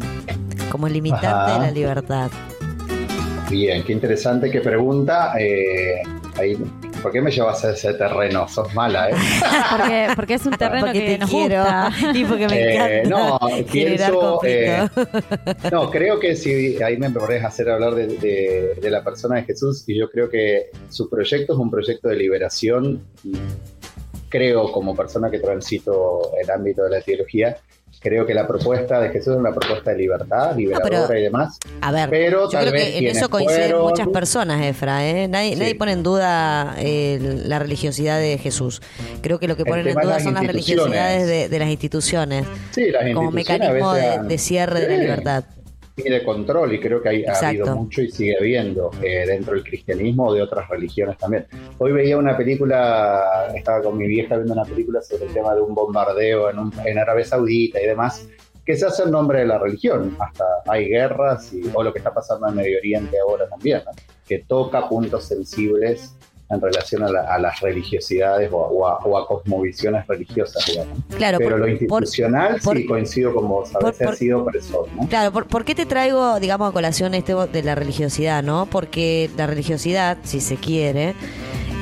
como 0.71 0.89
limitante 0.89 1.27
Ajá. 1.27 1.55
de 1.55 1.67
la 1.67 1.71
libertad. 1.71 2.31
Bien, 3.51 3.83
qué 3.85 3.93
interesante, 3.93 4.51
qué 4.51 4.61
pregunta. 4.61 5.33
Eh, 5.41 6.03
ahí, 6.39 6.57
¿Por 7.03 7.13
qué 7.13 7.21
me 7.23 7.31
llevas 7.31 7.65
a 7.65 7.73
ese 7.73 7.95
terreno? 7.95 8.47
Sos 8.49 8.75
mala, 8.75 9.11
¿eh? 9.11 9.15
Porque, 9.71 10.09
porque 10.17 10.35
es 10.35 10.47
un 10.47 10.53
terreno 10.57 10.87
Porque 10.87 10.99
que 11.01 11.07
te 11.13 11.19
nos 11.19 11.31
quiero 11.31 11.63
gusta. 11.63 11.93
y 12.15 12.25
porque 12.25 12.49
me 12.49 12.61
Eh, 12.61 13.01
encanta 13.03 13.09
no, 13.09 13.39
pienso, 13.73 14.41
eh, 14.45 14.89
no, 15.73 15.91
creo 15.91 16.19
que 16.21 16.37
si 16.37 16.83
ahí 16.83 16.97
me 16.99 17.11
podés 17.11 17.45
hacer 17.45 17.71
hablar 17.71 17.95
de, 17.95 18.07
de- 18.07 18.75
de 18.81 18.91
la 18.91 19.03
persona 19.03 19.37
de 19.37 19.45
Jesús 19.45 19.85
y 19.87 19.99
yo 19.99 20.11
creo 20.11 20.29
que 20.29 20.71
su 20.89 21.09
proyecto 21.09 21.53
es 21.55 21.59
un 21.59 21.71
proyecto 21.71 22.09
de 22.09 22.17
liberación. 22.17 23.03
y 23.25 23.33
Creo 24.29 24.71
como 24.71 24.95
persona 24.95 25.29
que 25.31 25.41
transito 25.41 26.31
el 26.41 26.49
ámbito 26.51 26.85
de 26.85 26.91
la 26.91 27.01
teología, 27.01 27.57
creo 28.01 28.27
que 28.27 28.33
la 28.35 28.47
propuesta 28.47 28.99
de 29.01 29.11
Jesús 29.11 29.35
es 29.35 29.39
una 29.39 29.53
propuesta 29.53 29.91
de 29.91 29.99
libertad, 29.99 30.57
liberadora 30.57 31.07
pero- 31.07 31.19
y 31.19 31.23
demás. 31.23 31.59
A 31.83 31.93
ver, 31.93 32.09
pero 32.11 32.45
yo 32.45 32.49
tal 32.51 32.63
creo 32.63 32.73
vez 32.73 32.93
que 32.93 32.99
en 32.99 33.07
eso 33.17 33.29
coinciden 33.29 33.63
fueron- 33.71 33.83
muchas 33.89 34.09
personas, 34.09 34.63
Efra. 34.65 35.07
¿eh? 35.07 35.29
Nadie, 35.29 35.53
Sí. 35.55 35.59
nadie 35.61 35.75
pone 35.75 35.93
en 35.93 36.03
duda 36.03 36.75
eh, 36.79 37.19
la 37.45 37.59
religiosidad 37.59 38.19
de 38.19 38.39
Jesús. 38.39 38.81
Creo 39.23 39.39
que 39.39 39.47
lo 39.49 39.57
que 39.57 39.65
ponen 39.65 39.87
en 39.87 39.95
duda 39.95 40.05
las 40.15 40.23
son 40.25 40.35
las 40.35 40.47
religiosidades 40.47 41.27
de, 41.27 41.49
de 41.49 41.59
las 41.59 41.69
instituciones 41.69 42.47
Sí, 42.71 42.91
las 42.91 43.03
como 43.13 43.31
instituciones 43.31 43.35
mecanismo 43.71 43.93
veces 43.93 44.29
de, 44.29 44.39
cierre 44.39 44.81
de 44.81 44.89
la 44.89 44.97
libertad. 45.03 45.45
Y 45.97 46.09
de 46.09 46.23
control, 46.25 46.73
y 46.75 46.81
creo 46.81 47.03
que 47.03 47.09
hay, 47.11 47.25
ha 47.25 47.33
habido 47.49 47.67
mucho 47.77 48.01
y 48.03 48.11
sigue 48.11 48.37
habiendo 48.39 48.91
eh, 49.03 49.25
dentro 49.27 49.55
del 49.55 49.63
cristianismo 49.65 50.29
o 50.29 50.35
de 50.35 50.43
otras 50.43 50.69
religiones 50.69 51.19
también. 51.19 51.47
Hoy 51.79 51.93
veía 51.93 52.17
una 52.17 52.37
película, 52.37 53.53
estaba 53.55 53.83
con 53.83 53.99
mi 53.99 54.07
vieja 54.07 54.37
viendo 54.37 54.53
una 54.55 54.65
película 54.65 55.03
sobre 55.03 55.27
el 55.27 55.33
tema 55.33 55.55
de 55.55 55.61
un 55.61 55.75
bombardeo 55.75 56.51
en, 56.51 56.59
un- 56.59 56.73
en 56.85 56.99
Arabia 56.99 57.25
Saudita 57.25 57.81
y 57.83 57.87
demás, 57.87 58.29
que 58.65 58.77
se 58.77 58.87
hace 58.87 59.03
en 59.03 59.11
nombre 59.11 59.41
de 59.41 59.47
la 59.47 59.59
religión. 59.59 60.17
Hasta 60.21 60.45
hay 60.67 60.89
guerras 60.89 61.53
y, 61.53 61.63
o 61.75 61.83
lo 61.83 61.93
que 61.93 61.99
está 61.99 62.15
pasando 62.15 62.49
en 62.49 62.55
Medio 62.55 62.79
Oriente 62.79 63.17
ahora 63.19 63.49
también, 63.49 63.83
¿no? 63.85 63.91
que 64.27 64.39
toca 64.47 64.89
puntos 64.89 65.25
sensibles 65.25 66.15
en 66.51 66.61
relación 66.61 67.03
a, 67.05 67.09
la- 67.11 67.23
a 67.33 67.39
las 67.39 67.61
religiosidades 67.61 68.51
o 68.53 68.65
a, 68.65 68.69
o 68.69 68.87
a- 68.89 68.99
o 68.99 69.19
a 69.19 69.27
cosmovisiones 69.27 70.07
religiosas, 70.07 70.65
digamos. 70.67 70.99
Claro, 71.17 71.39
Pero 71.39 71.51
por- 71.51 71.59
lo 71.61 71.69
institucional 71.69 72.61
por- 72.63 72.77
sí 72.77 72.87
coincido 72.87 73.35
con 73.35 73.49
vos, 73.49 73.75
a 73.75 73.79
veces 73.87 74.07
ha 74.09 74.13
sido 74.17 74.43
opresor, 74.43 74.89
¿no? 74.97 75.09
Claro, 75.09 75.33
¿por, 75.33 75.47
por 75.47 75.65
qué 75.65 75.75
te 75.75 75.87
traigo, 75.87 76.41
digamos, 76.41 76.69
a 76.71 76.73
colación 76.73 77.15
este 77.15 77.35
de 77.35 77.63
la 77.63 77.75
religiosidad, 77.77 78.43
no? 78.43 78.67
Porque 78.67 79.31
la 79.37 79.47
religiosidad, 79.47 80.19
si 80.25 80.41
se 80.41 80.57
quiere, 80.57 81.15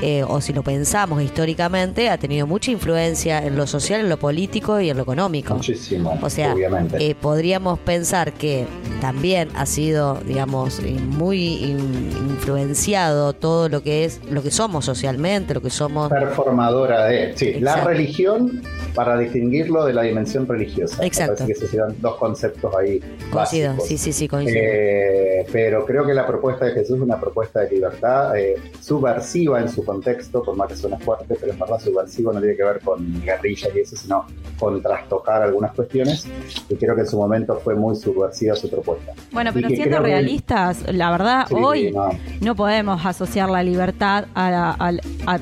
eh, 0.03 0.23
o 0.27 0.41
si 0.41 0.53
lo 0.53 0.63
pensamos 0.63 1.23
históricamente, 1.23 2.09
ha 2.11 2.19
tenido 2.19 2.47
mucha 2.47 2.71
influencia 2.71 3.45
en 3.45 3.57
lo 3.57 3.67
social, 3.67 4.01
en 4.01 4.09
lo 4.09 4.17
político 4.19 4.81
y 4.81 4.91
en 4.91 4.97
lo 4.97 5.03
económico. 5.03 5.55
Muchísimo, 5.55 6.19
O 6.23 6.31
sea, 6.31 6.55
obviamente. 6.55 6.97
eh, 7.11 7.15
podríamos 7.15 7.79
pensar 7.81 8.33
que 8.33 8.67
también 9.01 9.49
ha 9.55 9.67
sido, 9.67 10.19
digamos, 10.27 10.81
eh, 10.81 10.93
muy 11.01 11.65
in- 11.65 12.13
influenciado 12.31 13.33
todo 13.33 13.69
lo 13.69 13.83
que 13.83 14.05
es, 14.05 14.21
lo 14.31 14.43
que 14.43 14.51
somos 14.51 14.85
socialmente, 14.85 15.55
lo 15.55 15.61
que 15.63 15.71
somos... 15.71 16.09
performadora 16.11 17.07
de. 17.07 17.37
Sí, 17.37 17.55
la 17.61 17.85
religión 17.85 18.63
para 18.95 19.17
distinguirlo 19.19 19.85
de 19.85 19.93
la 19.93 20.03
dimensión 20.03 20.47
religiosa. 20.47 21.05
Exacto. 21.05 21.35
Parece 21.39 21.47
que 21.47 21.53
esos 21.65 21.75
eran 21.75 21.95
dos 22.01 22.17
conceptos 22.17 22.75
ahí. 22.75 23.01
Coincido, 23.31 23.69
básicos. 23.71 23.89
sí, 23.89 23.99
sí, 23.99 24.13
sí, 24.13 24.29
coincido. 24.29 24.59
Eh, 24.61 25.47
pero 25.53 25.85
creo 25.85 26.05
que 26.07 26.15
la 26.15 26.27
propuesta 26.27 26.65
de 26.65 26.73
Jesús 26.73 26.97
es 26.97 27.03
una 27.03 27.21
propuesta 27.21 27.61
de 27.61 27.71
libertad 27.71 28.33
subversiva 28.81 29.61
en 29.61 29.69
su 29.69 29.85
contexto, 29.89 30.43
por 30.43 30.55
más 30.57 30.69
que 30.69 30.77
suene 30.77 30.99
fuerte, 30.99 31.35
pero 31.41 31.53
en 31.53 31.59
verdad 31.59 31.79
subversivo 31.81 32.33
no 32.33 32.41
tiene 32.41 32.55
que 32.57 32.63
ver 32.65 32.81
con 32.81 33.21
guerrillas 33.23 33.71
y 33.75 33.81
eso, 33.81 33.97
sino 33.97 34.27
con 34.59 34.81
trastocar 34.83 35.43
algunas 35.43 35.73
cuestiones. 35.75 36.27
Y 36.69 36.77
creo 36.77 36.95
que 36.95 37.01
en 37.03 37.07
su 37.09 37.17
momento 37.17 37.59
fue 37.65 37.75
muy 37.75 37.97
subversiva 37.97 38.55
su 38.55 38.69
propuesta. 38.71 39.13
Bueno, 39.33 39.51
pero 39.55 39.69
siendo 39.69 39.97
que- 39.97 40.03
realistas, 40.03 40.85
la 40.93 41.11
verdad, 41.11 41.47
Sí, 41.49 41.55
hoy 41.57 41.91
no. 41.93 42.11
no 42.41 42.55
podemos 42.55 43.05
asociar 43.05 43.49
la 43.51 43.63
libertad 43.63 44.27
a 44.35 44.51
la, 44.51 44.71
a- 44.79 45.33
a- 45.35 45.39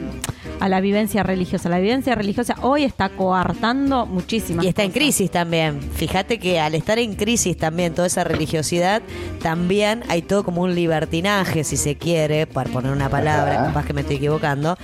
a 0.60 0.68
la 0.68 0.80
vivencia 0.80 1.22
religiosa. 1.22 1.68
La 1.68 1.78
vivencia 1.78 2.14
religiosa 2.14 2.56
hoy 2.62 2.84
está 2.84 3.08
coartando 3.10 4.06
muchísimas 4.06 4.64
Y 4.64 4.68
está 4.68 4.82
en 4.82 4.90
crisis 4.90 5.30
también. 5.30 5.80
Fíjate 5.80 6.38
que 6.38 6.58
al 6.58 6.74
estar 6.74 6.98
en 6.98 7.14
crisis 7.14 7.56
también 7.56 7.94
toda 7.94 8.06
esa 8.06 8.24
religiosidad, 8.24 9.02
también 9.42 10.02
hay 10.08 10.22
todo 10.22 10.44
como 10.44 10.62
un 10.62 10.74
libertinaje, 10.74 11.64
si 11.64 11.76
se 11.76 11.96
quiere, 11.96 12.46
para 12.46 12.70
poner 12.70 12.92
una 12.92 13.08
palabra, 13.08 13.66
capaz 13.66 13.86
que 13.86 13.92
me 13.92 14.00
estoy 14.02 14.16
equivocando, 14.16 14.76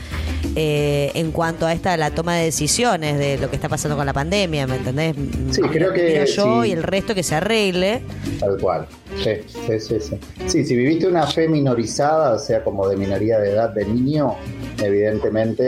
eh, 0.57 1.11
en 1.15 1.33
cuanto 1.33 1.67
a 1.67 1.73
esta 1.73 1.97
la 1.97 2.11
toma 2.11 2.37
de 2.37 2.45
decisiones 2.45 3.19
de 3.19 3.39
lo 3.39 3.49
que 3.49 3.57
está 3.57 3.69
pasando 3.69 3.97
con 3.97 4.07
la 4.07 4.13
pandemia, 4.13 4.67
¿me 4.67 4.77
entendés? 4.77 5.17
Sí, 5.51 5.63
creo 5.63 5.93
que 5.93 6.03
Miro 6.03 6.25
yo 6.25 6.63
sí. 6.63 6.69
y 6.69 6.73
el 6.73 6.83
resto 6.83 7.15
que 7.15 7.23
se 7.23 7.35
arregle. 7.35 8.03
Tal 8.39 8.59
cual. 8.59 8.87
Sí, 9.23 9.31
sí, 9.47 9.81
sí, 9.81 10.01
sí. 10.01 10.19
Sí, 10.47 10.65
si 10.65 10.77
viviste 10.77 11.07
una 11.07 11.27
fe 11.27 11.49
minorizada, 11.49 12.35
o 12.35 12.39
sea, 12.39 12.65
como 12.65 12.89
de 12.89 12.97
minoría 12.97 13.39
de 13.39 13.51
edad 13.51 13.71
de 13.71 13.85
niño, 13.85 14.35
evidentemente, 14.83 15.62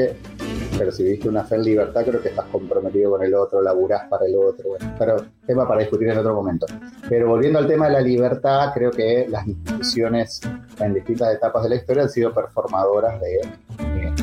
pero 0.78 0.90
si 0.90 1.04
viviste 1.04 1.28
una 1.28 1.44
fe 1.44 1.54
en 1.56 1.62
libertad, 1.64 2.02
creo 2.04 2.20
que 2.20 2.30
estás 2.30 2.46
comprometido 2.46 3.10
con 3.12 3.22
el 3.22 3.32
otro, 3.34 3.62
laburás 3.62 4.08
para 4.08 4.26
el 4.26 4.34
otro, 4.36 4.70
bueno, 4.70 4.94
pero 4.98 5.16
tema 5.46 5.66
para 5.68 5.80
discutir 5.80 6.08
en 6.08 6.18
otro 6.18 6.34
momento. 6.34 6.66
Pero 7.08 7.28
volviendo 7.28 7.58
al 7.60 7.66
tema 7.68 7.86
de 7.86 7.92
la 7.92 8.00
libertad, 8.00 8.70
creo 8.74 8.90
que 8.90 9.26
las 9.28 9.46
instituciones 9.46 10.40
en 10.80 10.94
distintas 10.94 11.32
etapas 11.34 11.62
de 11.62 11.68
la 11.70 11.74
historia 11.76 12.02
han 12.04 12.08
sido 12.10 12.32
performadoras 12.34 13.20
de, 13.20 13.40
de- 13.84 14.14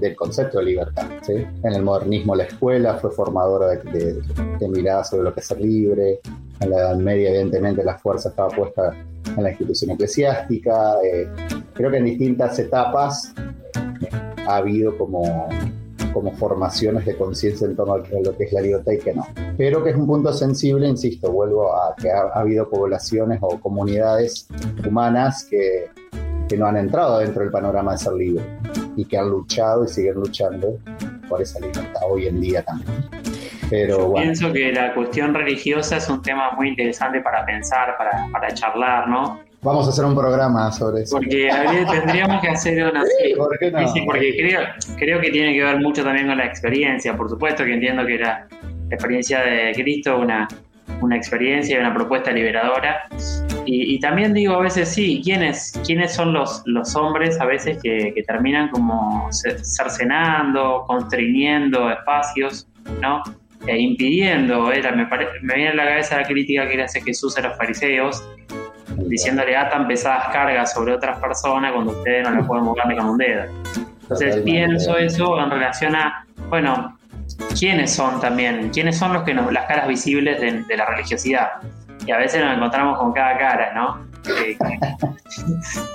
del 0.00 0.14
concepto 0.14 0.58
de 0.58 0.64
libertad. 0.66 1.06
¿sí? 1.22 1.32
En 1.64 1.72
el 1.72 1.82
modernismo 1.82 2.36
la 2.36 2.44
escuela 2.44 2.94
fue 2.96 3.10
formadora 3.10 3.68
de, 3.68 3.78
de, 3.90 4.22
de 4.60 4.68
miradas 4.68 5.08
sobre 5.08 5.22
lo 5.24 5.32
que 5.34 5.40
es 5.40 5.46
ser 5.46 5.58
libre, 5.60 6.20
en 6.60 6.70
la 6.70 6.76
Edad 6.76 6.96
Media, 6.96 7.30
evidentemente, 7.30 7.82
la 7.82 7.98
fuerza 7.98 8.28
estaba 8.28 8.48
puesta 8.50 8.94
en 9.36 9.42
la 9.42 9.50
institución 9.50 9.90
eclesiástica. 9.92 10.96
eh, 11.02 11.26
creo 11.74 11.90
que 11.90 11.96
en 11.98 12.04
distintas 12.04 12.58
etapas 12.58 13.32
eh, 14.02 14.35
ha 14.46 14.56
habido 14.56 14.96
como, 14.96 15.48
como 16.12 16.32
formaciones 16.32 17.04
de 17.04 17.16
conciencia 17.16 17.66
en 17.66 17.76
torno 17.76 17.94
a 17.94 17.98
lo 17.98 18.36
que 18.36 18.44
es 18.44 18.52
la 18.52 18.60
libertad 18.60 18.92
y 18.92 18.98
que 18.98 19.14
no. 19.14 19.26
Pero 19.56 19.82
que 19.82 19.90
es 19.90 19.96
un 19.96 20.06
punto 20.06 20.32
sensible, 20.32 20.88
insisto, 20.88 21.30
vuelvo 21.30 21.74
a 21.74 21.94
que 21.96 22.10
ha, 22.10 22.22
ha 22.34 22.40
habido 22.40 22.68
poblaciones 22.68 23.38
o 23.42 23.58
comunidades 23.60 24.48
humanas 24.86 25.46
que, 25.50 25.90
que 26.48 26.56
no 26.56 26.66
han 26.66 26.76
entrado 26.76 27.18
dentro 27.18 27.42
del 27.42 27.50
panorama 27.50 27.92
de 27.92 27.98
ser 27.98 28.12
libre 28.14 28.44
y 28.96 29.04
que 29.04 29.18
han 29.18 29.28
luchado 29.28 29.84
y 29.84 29.88
siguen 29.88 30.14
luchando 30.14 30.78
por 31.28 31.42
esa 31.42 31.60
libertad 31.60 32.00
hoy 32.08 32.26
en 32.26 32.40
día 32.40 32.62
también. 32.62 32.88
Pero 33.68 34.08
bueno. 34.08 34.24
Pienso 34.24 34.52
que 34.52 34.72
la 34.72 34.94
cuestión 34.94 35.34
religiosa 35.34 35.96
es 35.96 36.08
un 36.08 36.22
tema 36.22 36.52
muy 36.52 36.68
interesante 36.68 37.20
para 37.20 37.44
pensar, 37.44 37.96
para, 37.98 38.28
para 38.30 38.52
charlar, 38.54 39.08
¿no? 39.08 39.40
Vamos 39.66 39.86
a 39.86 39.90
hacer 39.90 40.04
un 40.04 40.14
programa 40.14 40.70
sobre 40.70 41.02
eso. 41.02 41.16
Porque 41.16 41.50
habría- 41.50 41.84
tendríamos 41.86 42.40
que 42.40 42.48
hacer 42.48 42.84
una... 42.88 43.02
Sí, 43.04 43.34
¿por 43.36 43.58
qué 43.58 43.70
no? 43.72 43.88
Sí, 43.88 44.02
porque 44.06 44.36
creo, 44.38 44.60
creo 44.96 45.20
que 45.20 45.30
tiene 45.30 45.54
que 45.54 45.64
ver 45.64 45.78
mucho 45.80 46.04
también 46.04 46.28
con 46.28 46.38
la 46.38 46.46
experiencia. 46.46 47.16
Por 47.16 47.28
supuesto 47.28 47.64
que 47.64 47.74
entiendo 47.74 48.06
que 48.06 48.16
la, 48.18 48.46
experiencia 48.90 49.40
de 49.40 49.72
Cristo 49.74 50.18
una, 50.20 50.46
una 51.00 51.16
experiencia 51.16 51.76
y 51.76 51.80
una 51.80 51.92
propuesta 51.92 52.30
liberadora. 52.30 53.08
Y, 53.64 53.96
y 53.96 53.98
también 53.98 54.32
digo 54.32 54.54
a 54.54 54.60
veces, 54.60 54.88
sí, 54.88 55.20
¿quiénes, 55.24 55.72
quiénes 55.84 56.14
son 56.14 56.32
los, 56.32 56.62
los 56.66 56.94
hombres 56.94 57.40
a 57.40 57.46
veces 57.46 57.78
que, 57.82 58.12
que 58.14 58.22
terminan 58.22 58.68
como 58.70 59.26
ce- 59.32 59.58
cercenando, 59.64 60.84
constriñendo 60.86 61.90
espacios, 61.90 62.68
¿no? 63.02 63.22
E 63.66 63.76
impidiendo, 63.78 64.66
me, 64.66 65.06
pare- 65.06 65.26
me 65.42 65.54
viene 65.54 65.70
a 65.70 65.74
la 65.74 65.84
cabeza 65.88 66.18
la 66.20 66.24
crítica 66.24 66.68
que 66.68 66.76
le 66.76 66.84
hace 66.84 67.00
Jesús 67.00 67.36
a 67.36 67.40
los 67.40 67.56
fariseos, 67.56 68.22
diciéndole 68.96 69.56
atan 69.56 69.86
pesadas 69.86 70.28
cargas 70.32 70.72
sobre 70.72 70.94
otras 70.94 71.18
personas 71.18 71.72
cuando 71.72 71.92
ustedes 71.92 72.28
no 72.28 72.36
le 72.36 72.42
pueden 72.44 72.64
mover 72.64 72.86
ni 72.86 72.96
con 72.96 73.10
un 73.10 73.18
dedo. 73.18 73.44
Entonces 74.02 74.36
pienso 74.42 74.96
eso 74.96 75.38
en 75.40 75.50
relación 75.50 75.96
a, 75.96 76.24
bueno, 76.48 76.96
quiénes 77.58 77.92
son 77.92 78.20
también, 78.20 78.70
quiénes 78.70 78.98
son 78.98 79.12
los 79.12 79.24
que 79.24 79.34
nos, 79.34 79.52
las 79.52 79.66
caras 79.66 79.88
visibles 79.88 80.40
de, 80.40 80.62
de 80.62 80.76
la 80.76 80.86
religiosidad. 80.86 81.48
Y 82.06 82.12
a 82.12 82.18
veces 82.18 82.44
nos 82.44 82.56
encontramos 82.56 82.98
con 82.98 83.12
cada 83.12 83.36
cara, 83.36 83.72
¿no? 83.74 84.06
Que, 84.22 84.56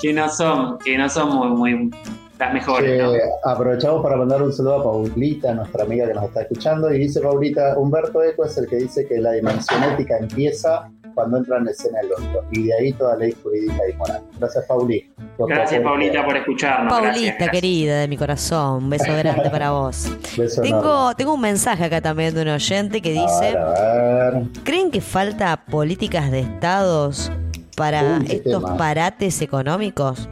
que 0.01 0.13
no 0.13 0.27
son, 0.29 0.77
que 0.79 0.97
no 0.97 1.07
son 1.07 1.29
muy, 1.35 1.49
muy 1.49 1.91
las 2.37 2.53
mejores, 2.53 3.01
¿no? 3.01 3.13
Aprovechamos 3.45 4.01
para 4.01 4.17
mandar 4.17 4.41
un 4.41 4.51
saludo 4.51 4.79
a 4.79 4.83
Paulita, 4.83 5.53
nuestra 5.53 5.83
amiga 5.83 6.07
que 6.07 6.13
nos 6.13 6.25
está 6.25 6.41
escuchando, 6.41 6.93
y 6.93 6.99
dice 6.99 7.21
Paulita, 7.21 7.77
Humberto 7.77 8.21
Eco 8.23 8.45
es 8.45 8.57
el 8.57 8.67
que 8.67 8.77
dice 8.77 9.07
que 9.07 9.19
la 9.19 9.31
dimensión 9.31 9.83
ética 9.83 10.17
empieza 10.17 10.89
cuando 11.13 11.37
entra 11.37 11.57
en 11.57 11.67
escena 11.67 11.99
el 12.01 12.11
otro, 12.11 12.43
y 12.51 12.63
de 12.63 12.73
ahí 12.73 12.93
toda 12.93 13.15
ley 13.17 13.33
jurídica 13.43 13.77
y 13.91 13.97
moral. 13.97 14.21
Gracias, 14.39 14.65
Pauli. 14.65 15.11
Gracias. 15.37 15.81
Paulita, 15.81 16.25
por 16.25 16.37
escucharnos. 16.37 16.91
Paulita, 16.91 17.11
Gracias, 17.13 17.37
gracias. 17.37 17.51
querida 17.51 17.99
de 17.99 18.07
mi 18.07 18.17
corazón, 18.17 18.83
un 18.83 18.89
beso 18.89 19.15
grande 19.15 19.49
para 19.49 19.71
vos. 19.71 20.05
Beso 20.37 20.61
Tengo, 20.61 20.79
enorme. 20.79 21.15
tengo 21.15 21.33
un 21.33 21.41
mensaje 21.41 21.83
acá 21.85 22.01
también 22.01 22.33
de 22.33 22.41
un 22.43 22.47
oyente 22.49 23.01
que 23.01 23.11
dice, 23.11 23.25
A 23.27 23.39
ver, 23.39 23.57
a 23.57 24.29
ver. 24.31 24.43
¿creen 24.63 24.91
que 24.91 25.01
falta 25.01 25.57
políticas 25.65 26.31
de 26.31 26.41
estados 26.41 27.31
para 27.75 28.19
Uy, 28.19 28.25
estos 28.29 28.63
tema. 28.63 28.77
parates 28.77 29.41
económicos? 29.41 30.29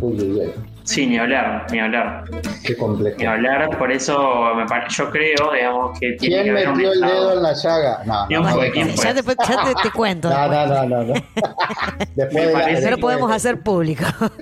Uy, 0.00 0.14
uy, 0.20 0.32
uy. 0.40 0.52
Sí, 0.90 1.06
ni 1.06 1.18
hablar, 1.18 1.66
ni 1.70 1.78
hablar. 1.78 2.24
Qué 2.66 2.76
complejo. 2.76 3.16
Ni 3.20 3.24
hablar, 3.24 3.78
por 3.78 3.92
eso 3.92 4.52
me 4.56 4.66
pare- 4.66 4.86
yo 4.88 5.08
creo, 5.08 5.52
digamos, 5.54 5.96
que 6.00 6.12
tiene 6.18 6.36
que 6.38 6.42
¿Quién 6.42 6.56
haber 6.56 6.68
un 6.68 6.76
metió 6.78 6.92
el 6.92 6.98
Estado- 7.04 7.20
dedo 7.20 7.36
en 7.36 7.42
la 7.44 7.52
llaga? 7.54 8.02
No, 8.06 8.24
¿Quién 8.26 8.42
no, 8.42 8.48
fue? 8.48 8.66
no, 8.66 8.72
¿Quién 8.72 8.86
no. 8.88 8.92
fue? 8.94 9.04
Ya, 9.04 9.14
después, 9.14 9.36
ya 9.48 9.64
te, 9.64 9.74
te 9.82 9.90
cuento. 9.92 10.28
No, 10.30 10.48
después. 10.48 10.68
no, 10.68 10.86
no, 10.86 11.04
no, 11.04 11.04
no. 11.04 11.14
Después 12.16 12.46
de 12.46 12.52
la- 12.52 12.58
parece 12.60 12.84
No 12.84 12.90
lo 12.90 12.98
podemos 12.98 13.30
hacer 13.32 13.60
público. 13.60 14.04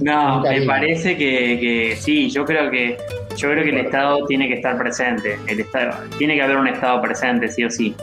No, 0.00 0.36
Un 0.38 0.42
me 0.48 0.62
parece 0.62 1.14
que, 1.16 1.58
que 1.60 1.96
sí, 2.00 2.30
yo 2.30 2.44
creo 2.46 2.70
que 2.70 2.96
yo 3.36 3.50
creo 3.50 3.62
que 3.64 3.70
el 3.70 3.78
Estado 3.84 4.24
tiene 4.26 4.48
que 4.48 4.54
estar 4.54 4.78
presente. 4.78 5.38
El 5.46 5.60
Estado, 5.60 5.92
tiene 6.16 6.36
que 6.36 6.42
haber 6.42 6.56
un 6.56 6.68
Estado 6.68 7.02
presente, 7.02 7.48
sí 7.48 7.64
o 7.64 7.70
sí, 7.70 7.94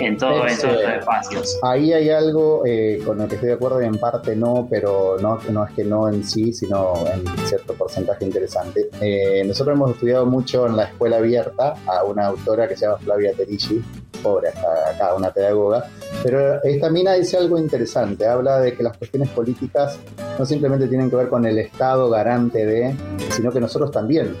en 0.00 0.16
todos 0.16 0.50
estos 0.50 0.80
espacios. 0.82 1.58
Ahí 1.62 1.92
hay 1.92 2.10
algo 2.10 2.62
eh, 2.66 3.00
con 3.04 3.18
lo 3.18 3.28
que 3.28 3.34
estoy 3.34 3.50
de 3.50 3.54
acuerdo 3.54 3.82
y 3.82 3.86
en 3.86 3.98
parte 3.98 4.36
no, 4.36 4.66
pero 4.68 5.16
no, 5.20 5.38
no 5.50 5.64
es 5.66 5.72
que 5.72 5.84
no 5.84 6.08
en 6.08 6.24
sí, 6.24 6.52
sino 6.52 6.94
en 7.06 7.24
cierto 7.46 7.74
porcentaje 7.74 8.24
interesante. 8.24 8.88
Eh, 9.00 9.44
nosotros 9.46 9.76
hemos 9.76 9.92
estudiado 9.92 10.26
mucho 10.26 10.66
en 10.66 10.76
la 10.76 10.84
escuela 10.84 11.16
abierta 11.16 11.74
a 11.86 12.04
una 12.04 12.26
autora 12.26 12.68
que 12.68 12.76
se 12.76 12.86
llama 12.86 12.98
Flavia 12.98 13.32
Terici, 13.32 13.82
pobre 14.22 14.48
hasta 14.48 14.90
acá, 14.90 15.14
una 15.14 15.30
pedagoga, 15.30 15.88
pero 16.22 16.62
esta 16.62 16.90
mina 16.90 17.14
dice 17.14 17.36
algo 17.36 17.58
interesante, 17.58 18.26
habla 18.26 18.60
de 18.60 18.74
que 18.74 18.82
las 18.82 18.96
cuestiones 18.96 19.28
políticas 19.30 19.98
no 20.38 20.46
simplemente 20.46 20.88
tienen 20.88 21.10
que 21.10 21.16
ver 21.16 21.28
con 21.28 21.44
el 21.46 21.58
Estado 21.58 22.08
garante 22.08 22.64
de, 22.64 22.94
sino 23.30 23.52
que 23.52 23.60
nosotros 23.60 23.90
también 23.90 24.36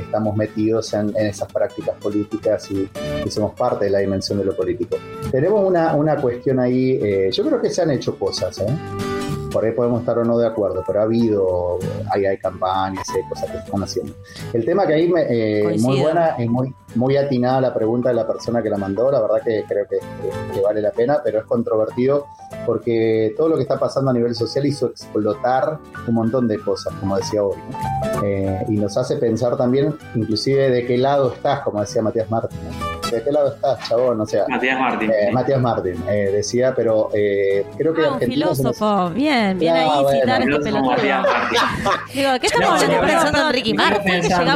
estamos 0.00 0.36
metidos 0.36 0.92
en, 0.94 1.14
esas 1.16 1.52
prácticas 1.52 1.96
políticas 1.96 2.70
y, 2.70 2.88
y 3.24 3.30
somos 3.30 3.54
parte 3.54 3.86
de 3.86 3.90
la 3.90 3.98
dimensión 3.98 4.38
de 4.38 4.44
lo 4.44 4.56
político. 4.56 4.96
Tenemos 5.30 5.66
una, 5.66 5.94
una 5.94 6.16
cuestión 6.16 6.60
ahí, 6.60 6.98
eh, 7.02 7.30
yo 7.32 7.44
creo 7.44 7.60
que 7.60 7.70
se 7.70 7.82
han 7.82 7.90
hecho 7.90 8.18
cosas, 8.18 8.58
¿eh? 8.58 9.11
Por 9.52 9.64
ahí 9.64 9.72
podemos 9.72 10.00
estar 10.00 10.18
o 10.18 10.24
no 10.24 10.38
de 10.38 10.46
acuerdo, 10.46 10.82
pero 10.86 11.00
ha 11.00 11.02
habido, 11.02 11.78
hay, 12.10 12.24
hay 12.26 12.38
campañas, 12.38 13.06
hay 13.14 13.22
cosas 13.28 13.50
que 13.50 13.58
están 13.58 13.82
haciendo. 13.82 14.12
El 14.52 14.64
tema 14.64 14.86
que 14.86 14.94
ahí, 14.94 15.08
me, 15.08 15.22
eh, 15.28 15.76
muy 15.78 16.00
buena 16.00 16.34
y 16.38 16.48
muy, 16.48 16.74
muy 16.94 17.16
atinada 17.16 17.60
la 17.60 17.74
pregunta 17.74 18.08
de 18.08 18.14
la 18.14 18.26
persona 18.26 18.62
que 18.62 18.70
la 18.70 18.76
mandó, 18.78 19.10
la 19.10 19.20
verdad 19.20 19.42
que 19.44 19.64
creo 19.68 19.86
que, 19.88 19.98
que- 19.98 20.54
que 20.54 20.60
vale 20.60 20.80
la 20.80 20.90
pena, 20.90 21.18
pero 21.22 21.38
es 21.40 21.44
controvertido 21.44 22.26
porque 22.66 23.34
todo 23.36 23.48
lo 23.48 23.56
que 23.56 23.62
está 23.62 23.78
pasando 23.78 24.10
a 24.10 24.14
nivel 24.14 24.34
social 24.34 24.64
hizo 24.66 24.86
explotar 24.86 25.78
un 26.06 26.14
montón 26.14 26.46
de 26.48 26.58
cosas, 26.60 26.92
como 27.00 27.16
decía 27.16 27.42
hoy, 27.42 27.56
¿no? 27.70 28.22
Eh, 28.24 28.64
y 28.68 28.72
nos 28.76 28.96
hace 28.96 29.16
pensar 29.16 29.56
también, 29.56 29.94
inclusive, 30.14 30.70
de 30.70 30.86
qué 30.86 30.96
lado 30.98 31.32
estás, 31.32 31.60
como 31.60 31.80
decía 31.80 32.02
Matías 32.02 32.30
Martín. 32.30 32.58
¿no? 32.64 33.01
¿De 33.12 33.22
qué 33.22 33.30
lado 33.30 33.52
estás, 33.54 33.88
chabón? 33.88 34.20
O 34.20 34.26
sea, 34.26 34.44
Matías 34.48 34.78
Martín. 34.80 35.10
eh, 35.10 35.30
Matías 35.32 35.60
Martín 35.60 36.04
eh, 36.08 36.30
decía, 36.32 36.72
pero 36.74 37.10
eh, 37.14 37.64
creo 37.76 37.92
que 37.94 38.02
Ah, 38.04 38.12
un 38.12 38.20
filósofo. 38.20 39.10
Bien, 39.10 39.58
bien 39.58 39.76
Ah, 39.76 39.80
ahí 39.80 40.02
bueno. 40.02 40.20
citar 40.20 40.42
este 40.42 40.58
pelotudo. 40.60 40.90
Matías 40.90 41.22
Martín. 41.84 42.14
Digo, 42.14 42.30
¿qué 42.40 42.46
estamos 42.46 42.82
No, 42.82 43.00
pensando 43.00 43.46
en. 43.48 43.52
Ricky 43.52 43.74
¿Cómo 43.76 43.88
Martin. 43.88 44.06
llegamos 44.22 44.32
Me 44.34 44.40
a 44.42 44.54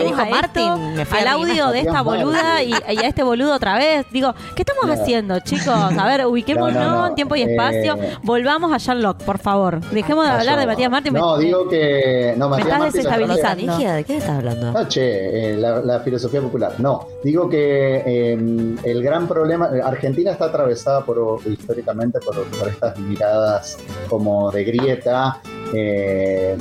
me 0.96 1.02
a 1.02 1.20
al 1.20 1.28
audio 1.28 1.68
de 1.68 1.80
esta 1.80 2.02
boluda 2.02 2.62
y, 2.62 2.70
y 2.70 2.98
a 2.98 3.08
este 3.08 3.22
boludo 3.22 3.54
otra 3.54 3.76
vez. 3.76 4.06
Digo, 4.10 4.34
¿qué 4.54 4.62
estamos 4.62 4.86
No. 4.86 4.92
haciendo, 4.92 5.38
chicos? 5.40 5.68
A 5.68 6.06
ver, 6.06 6.26
ubiquémonos 6.26 6.74
No, 6.76 6.80
no, 6.90 6.96
no. 7.02 7.06
en 7.08 7.14
tiempo 7.14 7.36
y 7.36 7.42
espacio. 7.42 7.96
Eh, 8.00 8.16
Volvamos 8.22 8.72
a 8.72 8.78
Sherlock, 8.78 9.22
por 9.22 9.38
favor. 9.38 9.80
Dejemos 9.90 10.24
de 10.26 10.30
hablar 10.32 10.58
de 10.58 10.66
Matías 10.66 10.90
Martín. 10.90 11.12
No, 11.14 11.36
Me- 11.36 11.44
digo 11.44 11.68
que. 11.68 12.34
No, 12.36 12.48
Matías 12.48 12.66
estás 12.68 12.78
Martín. 12.80 12.96
desestabilizando. 12.98 13.60
Estrategia, 13.62 13.92
¿De 13.94 14.04
qué 14.04 14.16
estás 14.16 14.36
hablando? 14.36 14.72
No, 14.72 14.88
che, 14.88 15.56
la, 15.56 15.80
la 15.80 16.00
filosofía 16.00 16.40
popular. 16.40 16.72
No, 16.78 17.06
digo 17.22 17.48
que 17.48 18.02
eh, 18.06 18.36
el 18.84 19.02
gran 19.02 19.26
problema. 19.28 19.70
Argentina 19.84 20.32
está 20.32 20.46
atravesada 20.46 21.04
por, 21.04 21.40
históricamente 21.46 22.18
por, 22.20 22.42
por 22.44 22.68
estas 22.68 22.98
miradas 22.98 23.78
como 24.08 24.50
de 24.50 24.64
grieta. 24.64 25.40
eh, 25.74 26.56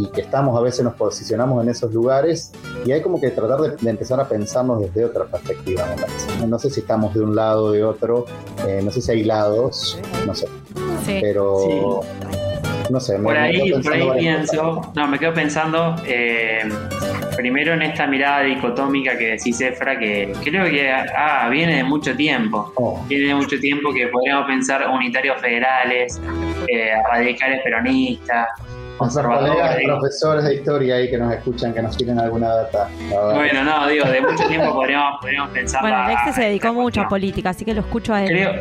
y 0.00 0.06
que 0.12 0.20
estamos 0.20 0.56
a 0.56 0.60
veces 0.60 0.84
nos 0.84 0.94
posicionamos 0.94 1.60
en 1.60 1.70
esos 1.70 1.92
lugares 1.92 2.52
y 2.84 2.92
hay 2.92 3.02
como 3.02 3.20
que 3.20 3.30
tratar 3.30 3.60
de, 3.60 3.76
de 3.80 3.90
empezar 3.90 4.20
a 4.20 4.28
pensarnos 4.28 4.80
desde 4.80 5.04
otra 5.04 5.24
perspectiva 5.24 5.84
me 5.86 6.00
parece. 6.00 6.46
no 6.46 6.56
sé 6.60 6.70
si 6.70 6.80
estamos 6.80 7.14
de 7.14 7.20
un 7.22 7.34
lado 7.34 7.64
o 7.64 7.70
de 7.72 7.82
otro 7.82 8.24
eh, 8.64 8.80
no 8.84 8.92
sé 8.92 9.00
si 9.02 9.10
hay 9.10 9.24
lados 9.24 9.98
no 10.24 10.34
sé 10.36 10.46
Sí. 11.04 11.18
pero 11.20 12.00
no 12.90 13.00
sé 13.00 13.18
Por 13.18 13.34
me 13.34 13.38
ahí, 13.38 13.72
por 13.82 13.92
ahí 13.92 14.00
cosas. 14.00 14.18
pienso, 14.18 14.92
no, 14.94 15.08
me 15.08 15.18
quedo 15.18 15.34
pensando 15.34 15.96
eh, 16.06 16.68
primero 17.36 17.74
en 17.74 17.82
esta 17.82 18.06
mirada 18.06 18.42
dicotómica 18.42 19.16
que 19.16 19.32
decís, 19.32 19.60
Efra, 19.60 19.98
que 19.98 20.32
creo 20.42 20.64
que 20.66 20.90
ah, 20.90 21.48
viene 21.50 21.76
de 21.76 21.84
mucho 21.84 22.14
tiempo. 22.16 22.72
Oh. 22.76 23.04
Viene 23.08 23.28
de 23.28 23.34
mucho 23.34 23.58
tiempo 23.58 23.92
que 23.92 24.08
podríamos 24.08 24.46
pensar 24.46 24.88
unitarios 24.88 25.40
federales, 25.40 26.20
eh, 26.66 26.92
radicales 27.10 27.60
peronistas, 27.62 28.48
Nuestros 29.00 29.24
colegas 29.24 29.48
conservadores. 29.54 29.86
profesores 29.86 30.44
de 30.44 30.54
historia 30.54 30.94
ahí 30.96 31.10
que 31.10 31.18
nos 31.18 31.32
escuchan, 31.32 31.72
que 31.74 31.82
nos 31.82 31.96
tienen 31.96 32.18
alguna 32.18 32.48
data. 32.48 32.88
Bueno, 33.34 33.64
no, 33.64 33.86
digo, 33.88 34.04
de 34.06 34.20
mucho 34.20 34.46
tiempo 34.48 34.72
podríamos, 34.72 35.20
podríamos 35.20 35.50
pensar. 35.50 35.80
Bueno, 35.82 35.96
Alexis 35.98 36.34
se 36.34 36.42
dedicó 36.42 36.72
mucho 36.72 37.00
a 37.02 37.08
política, 37.08 37.50
así 37.50 37.64
que 37.64 37.74
lo 37.74 37.80
escucho 37.80 38.12
a 38.14 38.22
él. 38.24 38.28
Creo. 38.28 38.52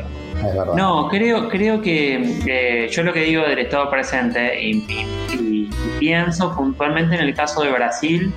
No, 0.76 1.08
creo, 1.10 1.50
creo 1.50 1.82
que 1.82 2.40
eh, 2.48 2.90
yo 2.92 3.02
lo 3.04 3.12
que 3.12 3.22
digo 3.22 3.42
del 3.44 3.58
Estado 3.60 3.90
presente 3.90 4.62
y, 4.62 4.72
y- 4.88 5.08
y 5.34 5.70
pienso 6.00 6.56
puntualmente 6.56 7.16
en 7.16 7.22
el 7.22 7.34
caso 7.34 7.64
de 7.64 7.72
Brasil, 7.72 8.32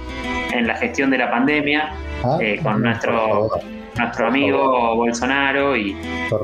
en 0.52 0.66
la 0.66 0.74
gestión 0.76 1.10
de 1.10 1.18
la 1.18 1.30
pandemia, 1.30 1.90
Ah, 2.24 2.36
eh, 2.40 2.56
con 2.62 2.72
por 2.74 2.80
nuestro, 2.82 3.12
favor, 3.18 3.60
nuestro 4.00 4.26
amigo 4.28 4.94
Bolsonaro 4.96 5.76
y, 5.76 5.96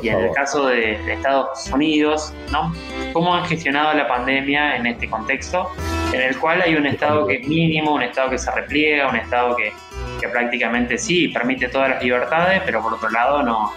y 0.03 0.09
en 0.09 0.19
el 0.21 0.31
caso 0.33 0.67
de, 0.67 0.99
de 1.05 1.13
Estados 1.15 1.71
Unidos, 1.73 2.33
¿no? 2.53 2.73
¿Cómo 3.13 3.35
han 3.35 3.45
gestionado 3.47 3.93
la 3.95 4.07
pandemia 4.09 4.77
en 4.77 4.87
este 4.87 5.09
contexto? 5.09 5.71
En 6.13 6.21
el 6.23 6.37
cual 6.39 6.63
hay 6.63 6.75
un 6.77 6.87
Estado 6.87 7.27
que 7.27 7.37
es 7.37 7.49
mínimo, 7.49 7.95
un 7.95 8.03
Estado 8.03 8.31
que 8.31 8.39
se 8.39 8.51
repliega, 8.51 9.09
un 9.09 9.17
Estado 9.17 9.57
que, 9.57 9.73
que 10.21 10.29
prácticamente 10.29 10.99
sí 10.99 11.29
permite 11.29 11.69
todas 11.69 11.91
las 11.91 12.03
libertades, 12.03 12.63
pero 12.65 12.81
por 12.83 12.95
otro 12.95 13.11
lado 13.11 13.43
no, 13.43 13.73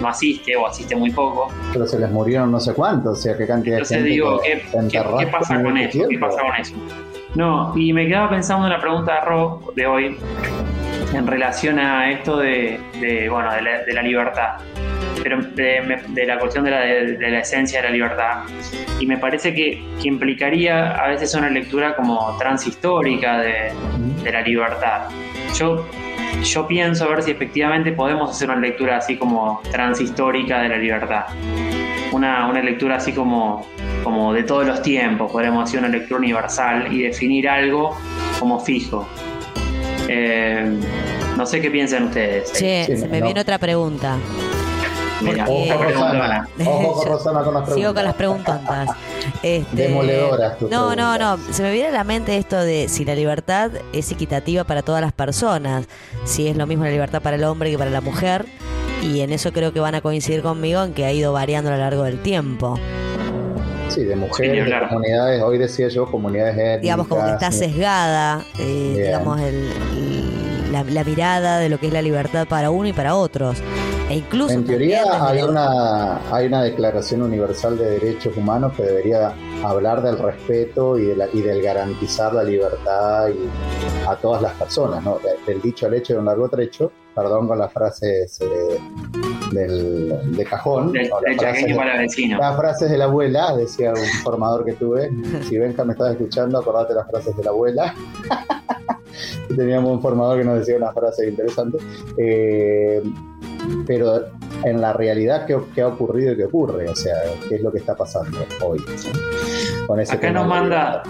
no 0.00 0.08
asiste 0.08 0.56
o 0.56 0.66
asiste 0.66 0.96
muy 0.96 1.10
poco. 1.10 1.48
Pero 1.72 1.86
se 1.86 1.98
les 1.98 2.10
murieron 2.10 2.50
no 2.50 2.58
sé 2.60 2.72
cuántos, 2.74 3.18
o 3.18 3.20
sea, 3.22 3.36
qué 3.36 3.46
cantidad 3.46 3.78
Entonces 3.78 3.98
de 4.02 4.10
gente. 4.10 4.14
digo, 4.14 4.40
que 4.40 4.62
¿qué, 4.62 4.88
qué- 4.90 5.04
qué 5.18 5.26
pasa 5.26 5.62
con 5.62 5.76
eso? 5.76 5.98
¿Qué 6.00 6.06
tiempo. 6.08 6.26
pasa 6.28 6.42
con 6.42 6.56
eso? 6.56 6.74
No, 7.34 7.72
y 7.76 7.92
me 7.92 8.06
quedaba 8.06 8.30
pensando 8.30 8.66
en 8.66 8.72
la 8.72 8.80
pregunta 8.80 9.14
de 9.16 9.20
Rob 9.22 9.74
de 9.74 9.86
hoy 9.86 10.16
en 11.14 11.26
relación 11.26 11.78
a 11.78 12.10
esto 12.10 12.38
de, 12.38 12.80
de, 13.00 13.28
bueno, 13.28 13.52
de 13.52 13.62
la, 13.62 13.82
de 13.84 13.92
la 13.92 14.02
libertad, 14.02 14.56
pero 15.22 15.40
de, 15.40 16.02
de 16.08 16.26
la 16.26 16.38
cuestión 16.38 16.68
la, 16.68 16.80
de, 16.80 17.30
la 17.30 17.38
esencia 17.38 17.80
de 17.80 17.88
la 17.88 17.94
libertad. 17.94 18.42
Y 18.98 19.06
me 19.06 19.18
parece 19.18 19.54
que, 19.54 19.82
que 20.00 20.08
implicaría 20.08 20.90
a 20.92 21.08
veces 21.08 21.34
una 21.34 21.48
lectura 21.48 21.94
como 21.94 22.36
transhistórica 22.38 23.38
de, 23.38 23.72
la 24.30 24.40
libertad. 24.42 25.08
Yo, 25.56 25.86
yo 26.42 26.66
pienso 26.66 27.04
a 27.04 27.08
ver 27.08 27.22
si 27.22 27.30
efectivamente 27.30 27.92
podemos 27.92 28.30
hacer 28.30 28.50
una 28.50 28.60
lectura 28.60 28.96
así 28.96 29.16
como 29.16 29.62
transhistórica 29.70 30.62
de 30.62 30.68
la 30.68 30.76
libertad. 30.78 31.26
Una, 32.12 32.48
una 32.48 32.60
lectura 32.60 32.96
así 32.96 33.12
como, 33.12 33.66
como 34.02 34.32
de 34.32 34.44
todos 34.44 34.66
los 34.66 34.82
tiempos, 34.82 35.30
podemos 35.30 35.68
hacer 35.68 35.80
una 35.80 35.88
lectura 35.88 36.18
universal 36.18 36.92
y 36.92 37.02
definir 37.02 37.48
algo 37.48 37.96
como 38.38 38.60
fijo. 38.60 39.08
Eh, 40.08 40.78
no 41.36 41.46
sé 41.46 41.60
qué 41.60 41.70
piensan 41.70 42.04
ustedes. 42.04 42.52
Che, 42.52 42.84
Sí, 42.86 42.96
se 42.96 43.08
me 43.08 43.20
no. 43.20 43.26
viene 43.26 43.40
otra 43.40 43.58
pregunta. 43.58 44.16
Mira, 45.20 45.44
Ojo, 45.48 45.78
pregunta- 45.78 46.12
Rosana. 46.12 46.48
Ojo 46.66 46.92
con 46.94 47.06
Rosana 47.12 47.42
con 47.44 47.54
las 47.54 47.62
preguntas. 47.62 47.74
Sigo 47.74 47.94
con 47.94 48.04
las 48.04 48.14
preguntantas. 48.14 48.88
Este, 49.42 49.76
Demoledoras 49.76 50.58
tus 50.58 50.70
No, 50.70 50.94
no, 50.94 51.12
no. 51.18 51.34
preguntas. 51.36 51.56
Se 51.56 51.62
me 51.62 51.72
viene 51.72 51.88
a 51.88 51.92
la 51.92 52.04
mente 52.04 52.36
esto 52.36 52.56
de 52.60 52.88
si 52.88 53.04
la 53.04 53.14
libertad 53.14 53.70
es 53.92 54.10
equitativa 54.12 54.64
para 54.64 54.82
todas 54.82 55.00
las 55.00 55.12
personas, 55.12 55.86
si 56.24 56.48
es 56.48 56.56
lo 56.56 56.66
mismo 56.66 56.84
la 56.84 56.90
libertad 56.90 57.22
para 57.22 57.36
el 57.36 57.44
hombre 57.44 57.70
que 57.70 57.78
para 57.78 57.90
la 57.90 58.00
mujer. 58.00 58.44
Y 59.02 59.20
en 59.20 59.32
eso 59.32 59.52
creo 59.52 59.72
que 59.72 59.80
van 59.80 59.94
a 59.94 60.00
coincidir 60.00 60.42
conmigo 60.42 60.82
en 60.82 60.94
que 60.94 61.04
ha 61.04 61.12
ido 61.12 61.32
variando 61.32 61.70
a 61.70 61.74
lo 61.74 61.78
largo 61.78 62.02
del 62.04 62.20
tiempo. 62.20 62.78
Sí, 63.94 64.04
de 64.04 64.16
mujeres, 64.16 64.66
de 64.66 64.88
comunidades, 64.88 65.42
hoy 65.42 65.58
decía 65.58 65.88
yo, 65.88 66.06
comunidades 66.06 66.54
étnicas. 66.56 66.80
Digamos 66.82 67.06
como 67.08 67.24
que 67.24 67.30
está 67.32 67.50
sesgada, 67.52 68.44
eh, 68.58 68.94
digamos, 69.06 69.40
el- 69.40 69.70
el- 69.96 70.72
la, 70.72 70.82
la 70.84 71.04
mirada 71.04 71.58
de 71.58 71.68
lo 71.68 71.78
que 71.78 71.86
es 71.86 71.92
la 71.92 72.02
libertad 72.02 72.46
para 72.48 72.70
uno 72.70 72.88
y 72.88 72.92
para 72.92 73.14
otros. 73.14 73.58
E 74.10 74.16
incluso 74.16 74.52
En 74.54 74.64
teoría 74.64 75.02
hay 75.26 75.40
una, 75.42 76.18
hay 76.34 76.46
una 76.46 76.62
Declaración 76.62 77.22
Universal 77.22 77.78
de 77.78 77.90
Derechos 77.98 78.36
Humanos 78.36 78.72
que 78.76 78.82
debería 78.82 79.32
hablar 79.70 80.02
del 80.02 80.18
respeto 80.18 80.98
y, 80.98 81.06
de 81.06 81.16
la- 81.16 81.28
y 81.32 81.40
del 81.42 81.62
garantizar 81.62 82.34
la 82.34 82.42
libertad 82.44 83.28
y 83.28 83.48
a 84.08 84.16
todas 84.16 84.42
las 84.42 84.52
personas, 84.54 85.02
¿no? 85.02 85.18
De- 85.18 85.34
Del 85.52 85.60
dicho 85.62 85.86
al 85.86 85.94
hecho 85.94 86.14
de 86.14 86.18
un 86.20 86.24
largo 86.26 86.48
trecho, 86.48 86.90
perdón 87.14 87.46
con 87.48 87.58
las 87.58 87.72
frases 87.72 88.40
eh, 88.40 88.78
del, 89.52 90.36
de 90.36 90.44
cajón. 90.44 90.92
Del- 90.92 91.10
o 91.12 91.20
las 91.20 91.36
frases 91.36 91.66
de- 91.66 91.74
para 91.74 91.98
vecino. 91.98 92.38
Las 92.38 92.56
frases 92.56 92.90
de 92.90 92.98
la 92.98 93.04
abuela, 93.04 93.56
decía 93.56 93.92
un 93.92 94.22
formador 94.22 94.64
que 94.64 94.72
tuve. 94.74 95.10
Si 95.48 95.58
Benja 95.58 95.84
me 95.84 95.92
estás 95.92 96.12
escuchando, 96.12 96.58
acordate 96.58 96.94
las 96.94 97.08
frases 97.10 97.36
de 97.36 97.44
la 97.44 97.50
abuela. 97.50 97.94
Teníamos 99.56 99.92
un 99.92 100.02
formador 100.02 100.38
que 100.38 100.44
nos 100.44 100.58
decía 100.58 100.76
una 100.76 100.92
frase 100.92 101.28
interesante. 101.28 101.78
Eh, 102.18 103.02
pero 103.86 104.26
en 104.64 104.80
la 104.80 104.92
realidad, 104.92 105.46
¿qué, 105.46 105.56
qué 105.74 105.82
ha 105.82 105.88
ocurrido 105.88 106.32
y 106.32 106.36
qué 106.36 106.44
ocurre? 106.44 106.88
O 106.88 106.94
sea, 106.96 107.14
¿qué 107.48 107.56
es 107.56 107.60
lo 107.62 107.70
que 107.72 107.78
está 107.78 107.94
pasando 107.96 108.44
hoy? 108.62 108.78
¿no? 108.78 109.86
Con 109.86 110.00
ese 110.00 110.14
Acá 110.14 110.30
nos 110.30 110.46
manda, 110.46 111.02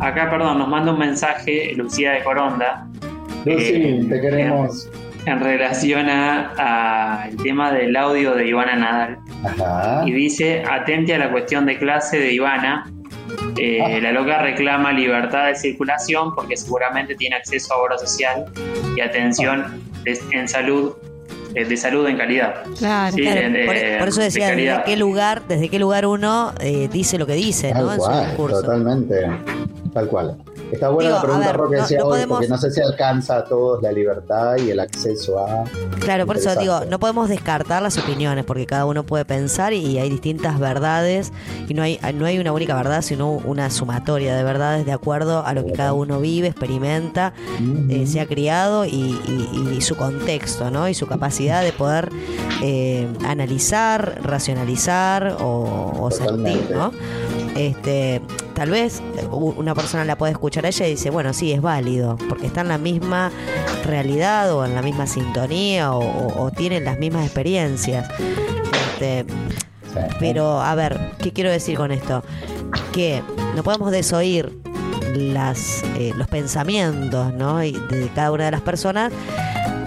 acá 0.00 0.28
perdón, 0.30 0.58
nos 0.58 0.68
manda 0.68 0.92
un 0.92 0.98
mensaje 0.98 1.72
Lucía 1.76 2.12
de 2.12 2.24
Coronda. 2.24 2.86
Lucy, 3.44 3.74
eh, 3.74 4.06
te 4.08 4.20
queremos. 4.20 4.88
En, 5.24 5.32
en 5.32 5.40
relación 5.40 6.08
a, 6.08 6.52
a 6.56 7.28
el 7.28 7.36
tema 7.36 7.72
del 7.72 7.94
audio 7.96 8.34
de 8.34 8.48
Ivana 8.48 8.76
Nadal. 8.76 9.18
Ajá. 9.44 10.02
Y 10.06 10.12
dice, 10.12 10.62
atente 10.68 11.14
a 11.14 11.18
la 11.18 11.30
cuestión 11.30 11.66
de 11.66 11.78
clase 11.78 12.18
de 12.18 12.32
Ivana. 12.32 12.90
Eh, 13.58 13.80
Ah. 13.82 13.88
La 14.00 14.12
loca 14.12 14.40
reclama 14.42 14.92
libertad 14.92 15.46
de 15.46 15.54
circulación 15.56 16.34
porque 16.34 16.56
seguramente 16.56 17.14
tiene 17.16 17.36
acceso 17.36 17.74
a 17.74 17.78
obra 17.78 17.98
social 17.98 18.44
y 18.96 19.00
atención 19.00 19.82
de- 20.04 20.18
en 20.32 20.46
salud, 20.46 20.92
de 21.64 21.76
salud 21.76 22.06
en 22.06 22.16
calidad. 22.18 22.54
Claro. 22.78 23.16
Sí, 23.16 23.22
Claro, 23.22 23.40
en- 23.40 23.66
por, 23.66 23.74
eh, 23.76 23.96
por 23.98 24.08
eso 24.08 24.18
de 24.20 24.24
decía, 24.26 24.44
desde 24.46 24.56
calidad. 24.56 24.84
qué 24.84 24.96
lugar, 24.96 25.42
desde 25.48 25.68
qué 25.68 25.78
lugar 25.78 26.06
uno 26.06 26.52
eh, 26.60 26.88
dice 26.92 27.18
lo 27.18 27.26
que 27.26 27.34
dice, 27.34 27.72
¿no? 27.72 27.86
Tal 27.86 27.94
En 27.94 28.00
su 28.00 28.06
cual, 28.06 28.26
discurso. 28.26 28.60
totalmente. 28.62 29.14
Tal 29.94 30.08
cual. 30.08 30.36
Está 30.72 30.88
buena 30.88 31.10
Digo, 31.10 31.16
la 31.18 31.22
pregunta, 31.22 31.46
ver, 31.46 31.56
Roque, 31.56 31.76
no- 31.76 31.82
decía 31.82 31.98
no 31.98 32.04
hoy, 32.06 32.10
podemos- 32.10 32.38
porque 32.38 32.48
no 32.48 32.58
sé 32.58 32.70
si 32.72 32.80
alcanza 32.80 33.36
a 33.38 33.44
todos 33.44 33.82
la 33.82 33.92
libertad 33.92 34.56
y 34.56 34.70
el 34.70 34.80
acceso 34.80 35.38
a. 35.38 35.64
Claro, 36.00 36.26
por 36.26 36.36
eso 36.36 36.54
digo, 36.56 36.80
no 36.90 36.98
podemos 36.98 37.28
descartar 37.28 37.82
las 37.82 37.96
opiniones, 37.98 38.44
porque 38.44 38.66
cada 38.66 38.84
uno 38.84 39.04
puede 39.04 39.24
pensar 39.24 39.72
y 39.72 39.98
hay 39.98 40.10
distintas 40.10 40.58
verdades, 40.58 41.32
y 41.68 41.74
no 41.74 41.82
hay, 41.82 42.00
no 42.14 42.26
hay 42.26 42.38
una 42.38 42.52
única 42.52 42.74
verdad, 42.74 43.02
sino 43.02 43.30
una 43.30 43.70
sumatoria 43.70 44.34
de 44.36 44.42
verdades 44.42 44.84
de 44.86 44.92
acuerdo 44.92 45.44
a 45.46 45.52
lo 45.54 45.64
que 45.64 45.72
cada 45.72 45.92
uno 45.92 46.20
vive, 46.20 46.48
experimenta, 46.48 47.32
eh, 47.88 48.06
se 48.06 48.20
ha 48.20 48.26
criado 48.26 48.84
y, 48.84 48.90
y- 48.90 49.74
y 49.76 49.80
su 49.80 49.96
contexto, 49.96 50.70
¿no? 50.70 50.88
Y 50.88 50.94
su 50.94 51.06
capacidad 51.06 51.62
de 51.62 51.72
poder 51.72 52.10
eh, 52.62 53.06
analizar, 53.24 54.18
racionalizar 54.22 55.36
o, 55.40 55.92
o 56.00 56.10
sentir. 56.10 56.66
¿no? 56.70 56.90
Este, 57.56 58.20
tal 58.54 58.70
vez 58.70 59.02
una 59.30 59.74
persona 59.74 60.04
la 60.04 60.16
puede 60.18 60.32
escuchar 60.32 60.66
a 60.66 60.68
ella 60.68 60.86
y 60.86 60.90
dice, 60.90 61.10
bueno, 61.10 61.32
sí, 61.32 61.52
es 61.52 61.60
válido, 61.62 62.16
porque 62.28 62.46
está 62.46 62.60
en 62.60 62.68
la 62.68 62.78
misma 62.78 63.30
realidad 63.84 64.52
o 64.52 64.64
en 64.66 64.74
la 64.74 64.82
misma 64.82 65.06
sintonía 65.06 65.92
o, 65.92 66.00
o- 66.00 66.42
o 66.44 66.50
tienen 66.50 66.84
las 66.84 66.98
mismas 66.98 67.24
experiencias. 67.24 68.08
Este, 68.92 69.24
pero, 70.18 70.60
a 70.60 70.74
ver, 70.74 70.98
¿qué 71.22 71.32
quiero 71.32 71.50
decir 71.50 71.76
con 71.76 71.90
esto? 71.92 72.22
Que 72.92 73.22
no 73.54 73.62
podemos 73.62 73.90
desoír 73.90 74.52
las, 75.14 75.82
eh, 75.98 76.12
los 76.16 76.28
pensamientos 76.28 77.32
¿no? 77.32 77.62
y 77.64 77.72
de 77.72 78.10
cada 78.14 78.32
una 78.32 78.44
de 78.46 78.50
las 78.50 78.60
personas, 78.60 79.12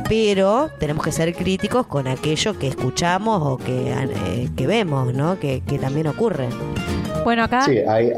pero 0.07 0.69
tenemos 0.79 1.03
que 1.03 1.11
ser 1.11 1.35
críticos 1.35 1.85
con 1.85 2.07
aquello 2.07 2.57
que 2.57 2.67
escuchamos 2.67 3.41
o 3.45 3.57
que, 3.57 3.91
eh, 3.93 4.49
que 4.55 4.65
vemos, 4.65 5.13
¿no? 5.13 5.37
que, 5.39 5.61
que 5.61 5.77
también 5.77 6.07
ocurre. 6.07 6.49
Bueno, 7.23 7.43
acá 7.43 7.63
Sí, 7.63 7.77
hay. 7.87 8.11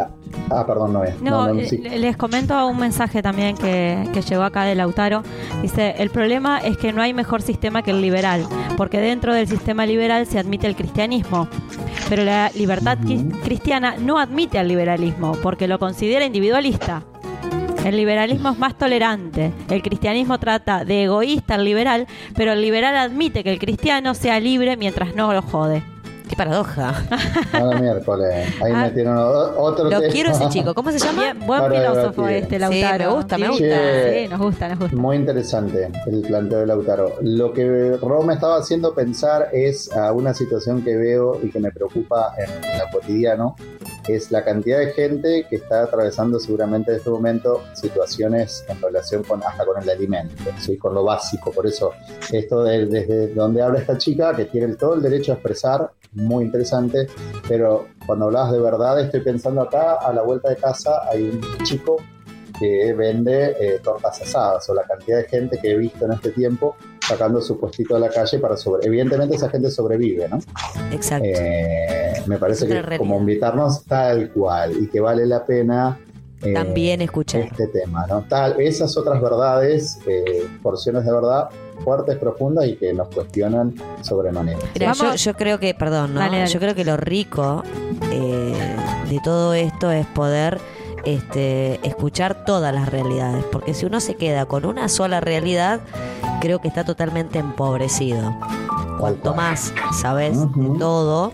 Ah, 0.50 0.66
perdón, 0.66 0.94
no. 0.94 1.04
No, 1.22 1.48
No, 1.48 1.54
no, 1.54 1.62
sí. 1.62 1.78
les 1.78 2.16
comento 2.18 2.66
un 2.68 2.78
mensaje 2.78 3.22
también 3.22 3.56
que, 3.58 4.08
que 4.14 4.22
llegó 4.22 4.44
acá 4.44 4.64
de 4.64 4.76
Lautaro. 4.76 5.24
Dice, 5.62 5.96
el 5.98 6.10
problema 6.10 6.60
es 6.60 6.78
que 6.78 6.92
no 6.94 7.02
hay 7.02 7.14
mejor 7.14 7.42
sistema 7.42 7.82
que 7.84 7.92
el 7.92 8.02
liberal, 8.02 8.46
porque 8.78 9.00
dentro 9.00 9.34
del 9.34 9.48
sistema 9.48 9.86
liberal 9.86 10.26
se 10.28 10.40
admite 10.40 10.68
el 10.68 10.76
cristianismo, 10.76 11.48
pero 12.10 12.24
la 12.24 12.50
libertad 12.56 12.98
cristiana 13.44 13.96
no 13.98 14.20
admite 14.20 14.60
al 14.60 14.68
liberalismo, 14.68 15.34
porque 15.42 15.68
lo 15.68 15.80
considera 15.80 16.26
individualista. 16.26 17.04
El 17.86 17.98
liberalismo 17.98 18.50
es 18.50 18.60
más 18.60 18.78
tolerante. 18.78 19.52
El 19.70 19.82
cristianismo 19.82 20.38
trata 20.38 20.86
de 20.86 21.06
egoísta 21.06 21.56
al 21.56 21.66
liberal, 21.66 22.06
pero 22.36 22.52
el 22.54 22.62
liberal 22.62 22.96
admite 22.96 23.44
que 23.44 23.52
el 23.52 23.58
cristiano 23.60 24.14
sea 24.14 24.40
libre 24.40 24.78
mientras 24.78 25.16
no 25.16 25.34
lo 25.34 25.42
jode. 25.42 25.82
Qué 26.32 26.38
paradoja. 26.38 26.94
Cada 27.52 27.78
miércoles. 27.78 28.48
Ahí 28.64 28.72
Ah. 28.74 28.84
metieron 28.86 29.18
otro 29.18 29.90
Lo 29.90 30.00
tema. 30.00 30.14
quiero 30.14 30.32
ese 30.32 30.48
chico. 30.48 30.74
¿Cómo 30.74 30.90
se 30.94 30.98
llama? 31.00 31.24
Bien, 31.24 31.40
buen 31.46 31.60
Para 31.60 31.76
filósofo 31.82 32.22
debatir. 32.26 32.38
este, 32.44 32.56
Sí, 32.56 32.60
Lautaro. 32.82 33.10
me 33.10 33.16
gusta, 33.18 33.38
me 33.38 33.46
Sí, 33.48 33.52
gusta. 33.52 33.76
Sí, 34.14 34.28
nos 34.30 34.40
gusta, 34.40 34.70
nos 34.70 34.80
gusta. 34.80 34.96
Muy 34.96 35.16
interesante 35.18 35.92
el 36.08 36.22
planteo 36.22 36.60
de 36.60 36.68
Lautaro. 36.68 37.16
Lo 37.22 37.52
que 37.52 37.98
Ro 38.02 38.22
me 38.24 38.34
estaba 38.36 38.56
haciendo 38.60 38.96
pensar 38.96 39.50
es 39.52 39.92
a 39.92 40.14
una 40.14 40.34
situación 40.34 40.82
que 40.84 40.96
veo 40.96 41.38
y 41.44 41.50
que 41.52 41.60
me 41.60 41.70
preocupa 41.72 42.34
en 42.38 42.80
lo 42.80 42.86
cotidiano, 42.94 43.56
es 44.08 44.32
la 44.32 44.44
cantidad 44.44 44.80
de 44.80 44.92
gente 44.94 45.46
que 45.50 45.58
está 45.58 45.84
atravesando 45.84 46.40
seguramente 46.40 46.92
en 46.92 46.98
este 46.98 47.10
momento 47.10 47.64
situaciones 47.74 48.64
en 48.68 48.82
relación 48.82 49.24
con 49.24 49.44
hasta 49.44 49.66
con 49.66 49.82
el 49.82 49.90
alimento, 49.90 50.36
¿sí? 50.60 50.78
con 50.78 50.94
lo 50.94 51.04
básico. 51.04 51.52
Por 51.52 51.68
eso, 51.68 51.92
esto 52.32 52.64
de- 52.64 52.86
desde 52.88 53.34
donde 53.34 53.62
habla 53.62 53.80
esta 53.80 53.98
chica, 53.98 54.36
que 54.36 54.46
tiene 54.46 54.76
todo 54.76 54.96
el 54.96 55.02
derecho 55.02 55.32
a 55.32 55.36
expresar, 55.36 55.92
muy 56.14 56.44
interesante, 56.46 57.08
pero 57.48 57.88
cuando 58.06 58.26
hablabas 58.26 58.52
de 58.52 58.60
verdad, 58.60 59.00
estoy 59.00 59.22
pensando 59.22 59.62
acá, 59.62 59.94
a 59.96 60.12
la 60.14 60.22
vuelta 60.24 60.50
de 60.50 60.58
casa 60.58 61.08
hay 61.10 61.24
un 61.24 61.42
chico 61.64 61.98
que 62.62 62.94
vende 62.94 63.56
eh, 63.60 63.80
tortas 63.84 64.22
asadas 64.22 64.70
o 64.70 64.76
la 64.76 64.84
cantidad 64.84 65.18
de 65.18 65.24
gente 65.28 65.58
que 65.60 65.72
he 65.72 65.78
visto 65.78 66.06
en 66.06 66.12
este 66.12 66.30
tiempo 66.30 66.76
sacando 67.08 67.42
su 67.42 67.60
puestito 67.60 67.96
a 67.96 68.00
la 68.00 68.10
calle 68.10 68.38
para 68.38 68.56
sobre. 68.56 68.86
Evidentemente 68.86 69.36
esa 69.36 69.50
gente 69.50 69.72
sobrevive, 69.72 70.30
¿no? 70.30 70.38
Exacto. 70.92 71.28
Eh, 71.28 72.14
me 72.28 72.38
parece 72.38 72.68
que 72.68 72.74
realidad. 72.74 73.00
como 73.00 73.20
invitarnos 73.20 73.84
tal 73.86 74.30
cual 74.30 74.74
y 74.80 74.88
que 74.88 75.00
vale 75.00 75.26
la 75.26 75.44
pena 75.44 76.00
eh, 76.44 76.54
También 76.54 77.02
escuchar. 77.02 77.42
este 77.42 77.68
tema, 77.68 78.06
¿no? 78.08 78.24
Tal, 78.28 78.62
esas 78.62 78.96
otras 78.96 79.20
verdades, 79.20 80.00
eh, 80.08 80.48
porciones 80.62 81.04
de 81.04 81.12
verdad 81.12 81.50
fuertes, 81.84 82.18
profundas 82.18 82.68
y 82.68 82.76
que 82.76 82.94
nos 82.94 83.08
cuestionan 83.10 83.74
sobremanera. 84.02 84.60
Mira, 84.74 84.94
yo, 85.16 85.34
creo 85.34 85.60
que, 85.60 85.74
perdón, 85.74 86.14
¿no? 86.14 86.20
Dale, 86.20 86.38
dale. 86.38 86.52
Yo 86.52 86.60
creo 86.60 86.76
que 86.76 86.86
lo 86.86 86.96
rico 86.96 87.64
eh, 88.12 88.76
de 89.10 89.20
todo 89.24 89.54
esto 89.56 89.92
es 89.92 90.06
poder 90.08 90.60
este, 91.06 91.80
escuchar 91.88 92.46
todas 92.46 92.74
las 92.74 92.90
realidades, 92.90 93.44
porque 93.52 93.74
si 93.74 93.86
uno 93.86 94.00
se 94.00 94.16
queda 94.16 94.46
con 94.46 94.66
una 94.66 94.90
sola 94.90 95.20
realidad, 95.20 95.80
creo 96.40 96.60
que 96.60 96.68
está 96.68 96.84
totalmente 96.84 97.40
empobrecido. 97.40 98.36
Cuanto 99.00 99.34
más 99.34 99.74
sabes 100.00 100.38
de 100.56 100.80
todo, 100.80 101.32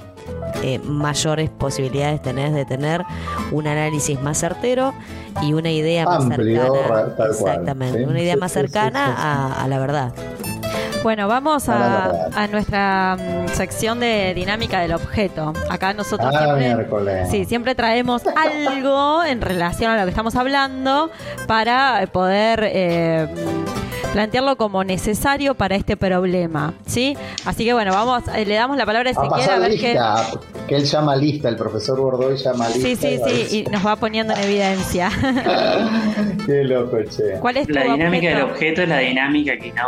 eh, 0.64 0.80
mayores 0.80 1.50
posibilidades 1.50 2.22
tenés 2.22 2.54
de 2.54 2.66
tener 2.66 3.04
un 3.52 3.68
análisis 3.68 4.22
más 4.22 4.38
certero 4.38 4.94
y 5.42 5.54
una 5.54 5.72
idea 5.72 6.06
más 6.06 6.24
cercana. 6.28 6.68
cual, 6.88 7.16
Exactamente, 7.30 8.00
¿sí? 8.00 8.06
una 8.06 8.22
idea 8.22 8.38
más 8.38 8.52
cercana 8.52 9.06
sí, 9.08 9.12
sí. 9.16 9.22
A, 9.24 9.64
a 9.64 9.68
la 9.68 9.80
verdad. 9.80 10.14
Bueno, 11.08 11.30
vamos 11.30 11.70
A 11.70 12.48
nuestra 12.52 13.16
mm, 13.16 13.48
sección 13.54 14.02
de 14.02 14.34
dinámica 14.34 14.82
del 14.82 14.92
objeto. 14.92 15.54
Acá 15.70 15.94
nosotros 15.94 16.36
Ah, 16.36 16.58
siempre, 16.58 17.26
sí, 17.32 17.46
siempre 17.46 17.76
traemos 17.76 18.24
algo 18.28 19.24
en 19.24 19.40
relación 19.40 19.90
a 19.90 19.98
lo 20.00 20.04
que 20.04 20.10
estamos 20.10 20.36
hablando 20.36 21.10
para 21.48 22.06
poder 22.12 22.60
eh, 22.66 23.26
plantearlo 24.14 24.56
como 24.58 24.84
necesario 24.84 25.54
para 25.56 25.76
este 25.76 25.96
problema, 25.98 26.74
¿sí? 26.86 27.16
Así 27.46 27.66
que 27.66 27.74
bueno, 27.74 27.92
vamos, 27.94 28.24
eh, 28.36 28.46
le 28.46 28.56
damos 28.56 28.78
la 28.78 28.86
palabra 28.86 29.12
a 29.12 29.14
A 29.14 29.26
Ezequiel 29.26 29.34
a 29.34 29.46
pasar 29.46 29.60
ver 29.60 29.70
qué... 29.80 29.88
lista, 29.90 30.26
que 30.68 30.76
él 30.76 30.86
llama 30.86 31.16
lista, 31.16 31.50
el 31.50 31.56
profesor 31.56 32.00
Bordoy 32.00 32.36
llama 32.38 32.68
lista. 32.70 32.82
Sí, 32.88 32.96
sí, 32.96 33.20
a 33.24 33.28
sí, 33.30 33.66
y 33.68 33.70
nos 33.70 33.86
va 33.86 33.96
poniendo 33.96 34.34
en 34.34 34.40
evidencia. 34.44 35.10
Qué 36.46 36.64
loco, 36.64 36.98
che. 37.04 37.40
¿Cuál 37.40 37.58
es 37.58 37.68
tu 37.68 37.74
La 37.74 37.84
dinámica 37.84 38.28
objeto? 38.28 38.36
del 38.38 38.42
objeto 38.52 38.82
es 38.84 38.90
la 38.90 38.98
dinámica 39.00 39.58
que 39.58 39.74
no, 39.74 39.84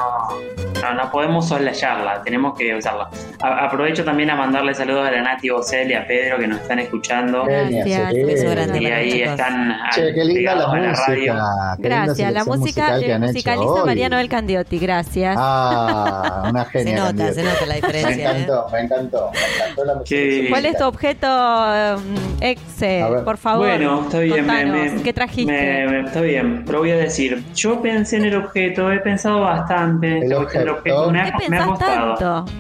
no, 0.82 0.94
no 0.94 1.12
podemos 1.12 1.48
soslayarla, 1.48 2.22
tenemos 2.24 2.58
que 2.58 2.76
usarla. 2.76 3.10
A- 3.42 3.66
aprovecho 3.66 4.04
también 4.04 4.30
a 4.30 4.36
mandarle 4.36 4.74
saludos 4.74 5.08
a 5.08 5.12
la 5.12 5.22
Nati 5.22 5.50
Bosel 5.50 5.90
y 5.90 5.94
a 5.94 6.06
Pedro 6.06 6.38
que 6.38 6.48
nos 6.48 6.60
están 6.62 6.80
escuchando. 6.80 7.46
Genial, 7.46 7.72
Gracias. 7.86 8.12
sí. 8.14 8.24
Beso 8.24 8.50
grande 8.52 8.82
Y 8.82 8.86
ahí 8.88 9.12
chicos. 9.12 9.30
están 9.32 9.78
Che, 9.96 10.14
qué 10.14 10.26
linda 10.26 10.56
la 10.56 10.64
a 10.66 10.68
la 10.68 10.94
radio. 10.94 11.34
música. 11.34 11.78
qué 11.78 11.84
Gracias, 11.88 12.34
la 12.34 12.44
música 12.46 12.98
hecho 13.00 13.20
musicaliza 13.20 13.72
hoy. 13.72 13.86
María 14.10 14.18
Noel 14.18 14.30
Candiotti, 14.30 14.80
gracias. 14.80 15.36
Ah, 15.40 16.48
una 16.50 16.66
Se 16.66 16.72
genia. 16.80 16.96
nota, 16.98 17.08
Candiotti. 17.10 17.34
se 17.36 17.44
nota 17.44 17.66
la 17.66 17.68
Me 17.68 17.76
diferencia. 17.82 18.32
¿eh? 18.32 18.42
encantó, 18.42 18.68
me 18.72 18.80
encantó, 18.82 19.32
me 19.32 19.40
encantó 19.64 19.86
la. 19.86 20.04
Qué- 20.04 20.48
¿Cuál 20.50 20.66
es 20.66 20.78
tu 20.78 20.84
objeto, 20.86 21.28
eh, 21.76 21.96
exe? 22.42 23.06
Por 23.24 23.38
favor. 23.38 23.68
Bueno, 23.68 24.02
está 24.06 24.20
bien. 24.20 24.46
me- 24.48 24.66
me- 24.66 25.02
¿Qué 25.04 25.14
trajiste? 25.14 25.52
me- 25.52 25.88
me- 25.88 26.08
está 26.08 26.22
bien. 26.22 26.66
lo 26.68 26.80
voy 26.80 26.92
a 26.92 26.98
decir. 26.98 27.44
Yo 27.54 27.82
pensé 27.82 28.18
en 28.18 28.26
el 28.26 28.36
objeto, 28.36 28.92
he 28.92 29.00
pensado 29.00 29.42
bastante. 29.42 30.20
El 30.26 30.34
objeto. 30.34 31.12
Me 31.12 31.22
ha, 31.22 31.32
¿Qué 31.38 31.50
me 31.50 31.58
ha 31.60 31.66
costado. 31.66 32.16
tanto? 32.16 32.52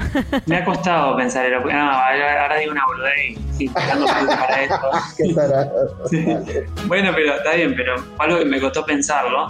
Me 0.46 0.58
ha 0.58 0.66
costado 0.66 1.18
pensar 1.18 1.46
en 1.46 1.54
el 1.54 1.58
objeto. 1.60 1.78
No, 1.78 1.92
ahora, 1.92 2.58
digo 2.58 2.72
una 2.72 2.86
boludez 2.86 3.12
y 3.30 3.38
sí, 3.58 3.68
para 3.74 4.64
esto. 4.64 4.90
Qué 5.18 5.34
tarado. 5.34 5.90
Bueno, 6.86 7.12
pero 7.16 7.36
está 7.36 7.54
bien, 7.56 7.74
pero 7.76 7.96
algo 8.20 8.40
que 8.40 8.46
me 8.46 8.60
costó 8.60 8.86
pensarlo. 8.86 9.48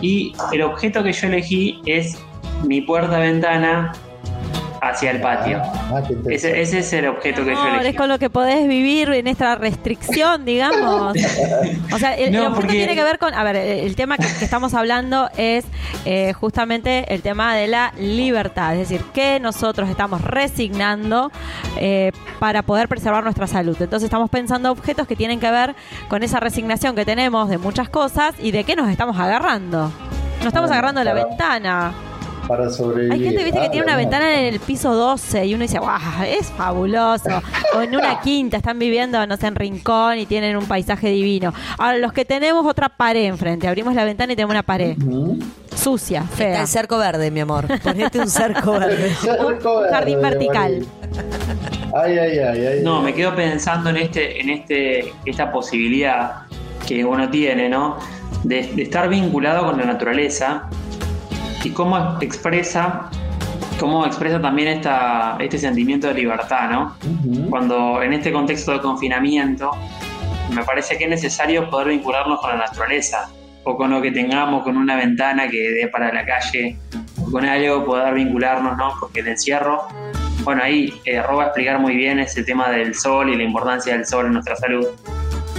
Y 0.00 0.34
el 0.52 0.62
objeto 0.62 1.02
que 1.02 1.12
yo 1.12 1.28
elegí 1.36 1.80
es 1.86 2.18
mi 2.64 2.80
puerta-ventana 2.80 3.92
hacia 4.82 5.10
el 5.10 5.20
patio. 5.20 5.60
Ah, 5.62 6.00
interesante. 6.08 6.34
Ese, 6.34 6.60
ese 6.60 6.78
es 6.78 6.92
el 6.92 7.06
objeto 7.08 7.44
que 7.44 7.54
yo 7.54 7.66
elegí. 7.68 7.88
es 7.88 7.96
con 7.96 8.08
lo 8.08 8.18
que 8.18 8.30
podés 8.30 8.68
vivir 8.68 9.10
en 9.10 9.26
esta 9.26 9.56
restricción, 9.56 10.44
digamos. 10.44 11.16
O 11.92 11.98
sea, 11.98 12.14
el, 12.14 12.36
objeto 12.36 12.54
porque- 12.54 12.72
tiene 12.72 12.94
que 12.94 13.02
ver 13.02 13.18
con. 13.18 13.32
A 13.32 13.42
ver, 13.42 13.56
el 13.56 13.96
tema 13.96 14.16
que, 14.16 14.26
que 14.38 14.44
estamos 14.44 14.74
hablando 14.74 15.30
es 15.36 15.64
eh, 16.04 16.32
justamente 16.34 17.12
el 17.14 17.22
tema 17.22 17.54
de 17.54 17.66
la 17.68 17.92
libertad. 17.98 18.74
Es 18.74 18.88
decir, 18.88 19.04
que 19.14 19.40
nosotros 19.40 19.88
estamos 19.88 20.20
resignando 20.20 21.30
eh, 21.78 22.12
para 22.38 22.62
poder 22.62 22.88
preservar 22.88 23.24
nuestra 23.24 23.46
salud. 23.46 23.76
Entonces, 23.80 24.04
estamos 24.04 24.30
pensando 24.30 24.70
objetos 24.70 25.06
que 25.06 25.16
tienen 25.16 25.40
que 25.40 25.50
ver 25.50 25.74
con 26.08 26.22
esa 26.22 26.38
resignación 26.40 26.94
que 26.94 27.04
tenemos 27.04 27.48
de 27.48 27.58
muchas 27.58 27.88
cosas 27.88 28.34
y 28.38 28.50
de 28.50 28.64
qué 28.64 28.76
nos 28.76 28.90
estamos 28.90 29.18
agarrando. 29.18 29.90
Nos 30.38 30.46
estamos 30.48 30.70
agarrando 30.70 31.00
de 31.00 31.04
la 31.04 31.14
ventana. 31.14 31.92
Para 32.46 32.70
sobrevivir. 32.70 33.12
Hay 33.12 33.20
gente, 33.24 33.42
viste, 33.42 33.58
que 33.58 33.66
Ah, 33.66 33.70
tiene 33.70 33.84
una 33.86 33.94
no. 33.94 33.98
ventana 33.98 34.38
en 34.40 34.54
el 34.54 34.60
piso 34.60 34.94
12 34.94 35.46
y 35.46 35.54
uno 35.54 35.62
dice, 35.62 35.80
¡guau! 35.80 35.98
Es 36.28 36.46
fabuloso. 36.52 37.42
O 37.74 37.80
en 37.80 37.96
una 37.96 38.20
quinta, 38.22 38.56
están 38.58 38.78
viviendo, 38.78 39.26
no 39.26 39.36
sé, 39.36 39.48
en 39.48 39.56
Rincón 39.56 40.18
y 40.18 40.26
tienen 40.26 40.56
un 40.56 40.64
paisaje 40.66 41.08
divino. 41.08 41.52
Ahora, 41.76 41.98
los 41.98 42.12
que 42.12 42.24
tenemos 42.24 42.64
otra 42.64 42.88
pared 42.88 43.24
enfrente, 43.24 43.66
abrimos 43.66 43.94
la 43.94 44.04
ventana 44.04 44.32
y 44.32 44.36
tenemos 44.36 44.52
una 44.54 44.62
pared 44.62 44.96
sucia, 45.74 46.20
Está 46.20 46.36
fea. 46.36 46.60
el 46.60 46.68
cerco 46.68 46.98
verde, 46.98 47.32
mi 47.32 47.40
amor. 47.40 47.66
Ponete 47.82 48.20
un 48.20 48.30
cerco 48.30 48.72
verde. 48.78 49.12
Cerco 49.20 49.48
Un 49.80 49.88
jardín 49.90 50.20
verde, 50.22 50.38
vertical. 50.38 50.86
Ay, 51.96 52.16
ay, 52.18 52.38
ay, 52.38 52.66
ay. 52.66 52.80
No, 52.84 53.02
me 53.02 53.12
quedo 53.12 53.34
pensando 53.34 53.90
en 53.90 53.96
este, 53.96 54.40
en 54.40 54.50
este, 54.50 55.12
esta 55.24 55.50
posibilidad 55.50 56.42
que 56.86 57.04
uno 57.04 57.28
tiene, 57.28 57.68
¿no? 57.68 57.96
De, 58.44 58.62
de 58.74 58.82
estar 58.82 59.08
vinculado 59.08 59.66
con 59.66 59.78
la 59.78 59.86
naturaleza 59.86 60.68
y 61.64 61.70
cómo 61.70 62.18
expresa, 62.20 63.10
cómo 63.80 64.06
expresa 64.06 64.40
también 64.40 64.68
esta, 64.68 65.36
este 65.40 65.58
sentimiento 65.58 66.06
de 66.06 66.14
libertad, 66.14 66.70
¿no? 66.70 66.96
Cuando 67.50 68.02
en 68.02 68.12
este 68.12 68.32
contexto 68.32 68.72
de 68.72 68.80
confinamiento 68.80 69.72
me 70.54 70.62
parece 70.62 70.96
que 70.96 71.04
es 71.04 71.10
necesario 71.10 71.68
poder 71.68 71.88
vincularnos 71.88 72.40
con 72.40 72.50
la 72.50 72.56
naturaleza 72.56 73.28
o 73.64 73.76
con 73.76 73.90
lo 73.90 74.00
que 74.00 74.12
tengamos, 74.12 74.62
con 74.62 74.76
una 74.76 74.94
ventana 74.94 75.48
que 75.48 75.70
dé 75.72 75.88
para 75.88 76.12
la 76.12 76.24
calle, 76.24 76.78
o 77.20 77.28
con 77.32 77.44
algo 77.44 77.84
poder 77.84 78.14
vincularnos, 78.14 78.76
¿no? 78.76 78.92
Porque 79.00 79.20
el 79.20 79.28
encierro, 79.28 79.88
bueno, 80.44 80.62
ahí 80.62 80.94
eh, 81.04 81.20
Ro 81.20 81.38
va 81.38 81.44
a 81.44 81.46
explicar 81.46 81.80
muy 81.80 81.96
bien 81.96 82.20
ese 82.20 82.44
tema 82.44 82.70
del 82.70 82.94
sol 82.94 83.28
y 83.28 83.36
la 83.36 83.42
importancia 83.42 83.94
del 83.94 84.06
sol 84.06 84.26
en 84.26 84.34
nuestra 84.34 84.54
salud, 84.54 84.86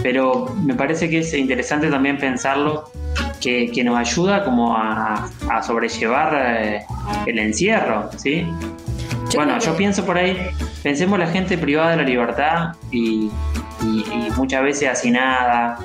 pero 0.04 0.54
me 0.64 0.74
parece 0.76 1.10
que 1.10 1.20
es 1.20 1.34
interesante 1.34 1.90
también 1.90 2.18
pensarlo 2.18 2.90
que, 3.42 3.72
que 3.72 3.84
nos 3.84 3.98
ayuda 3.98 4.44
como 4.44 4.76
a, 4.76 5.30
a 5.50 5.64
sobrellevar 5.64 6.34
eh, 6.36 6.82
el 7.26 7.40
encierro, 7.40 8.10
¿sí? 8.18 8.46
Yo 9.32 9.40
bueno, 9.40 9.58
que- 9.60 9.66
yo 9.66 9.76
pienso 9.76 10.06
por 10.06 10.18
ahí, 10.18 10.38
pensemos 10.84 11.20
la 11.20 11.28
gente 11.28 11.58
privada 11.58 11.92
de 11.92 11.98
la 11.98 12.04
libertad 12.04 12.74
y, 12.92 13.30
y- 13.84 14.06
y 14.12 14.32
muchas 14.38 14.64
veces 14.64 14.90
hacinada 14.90 15.78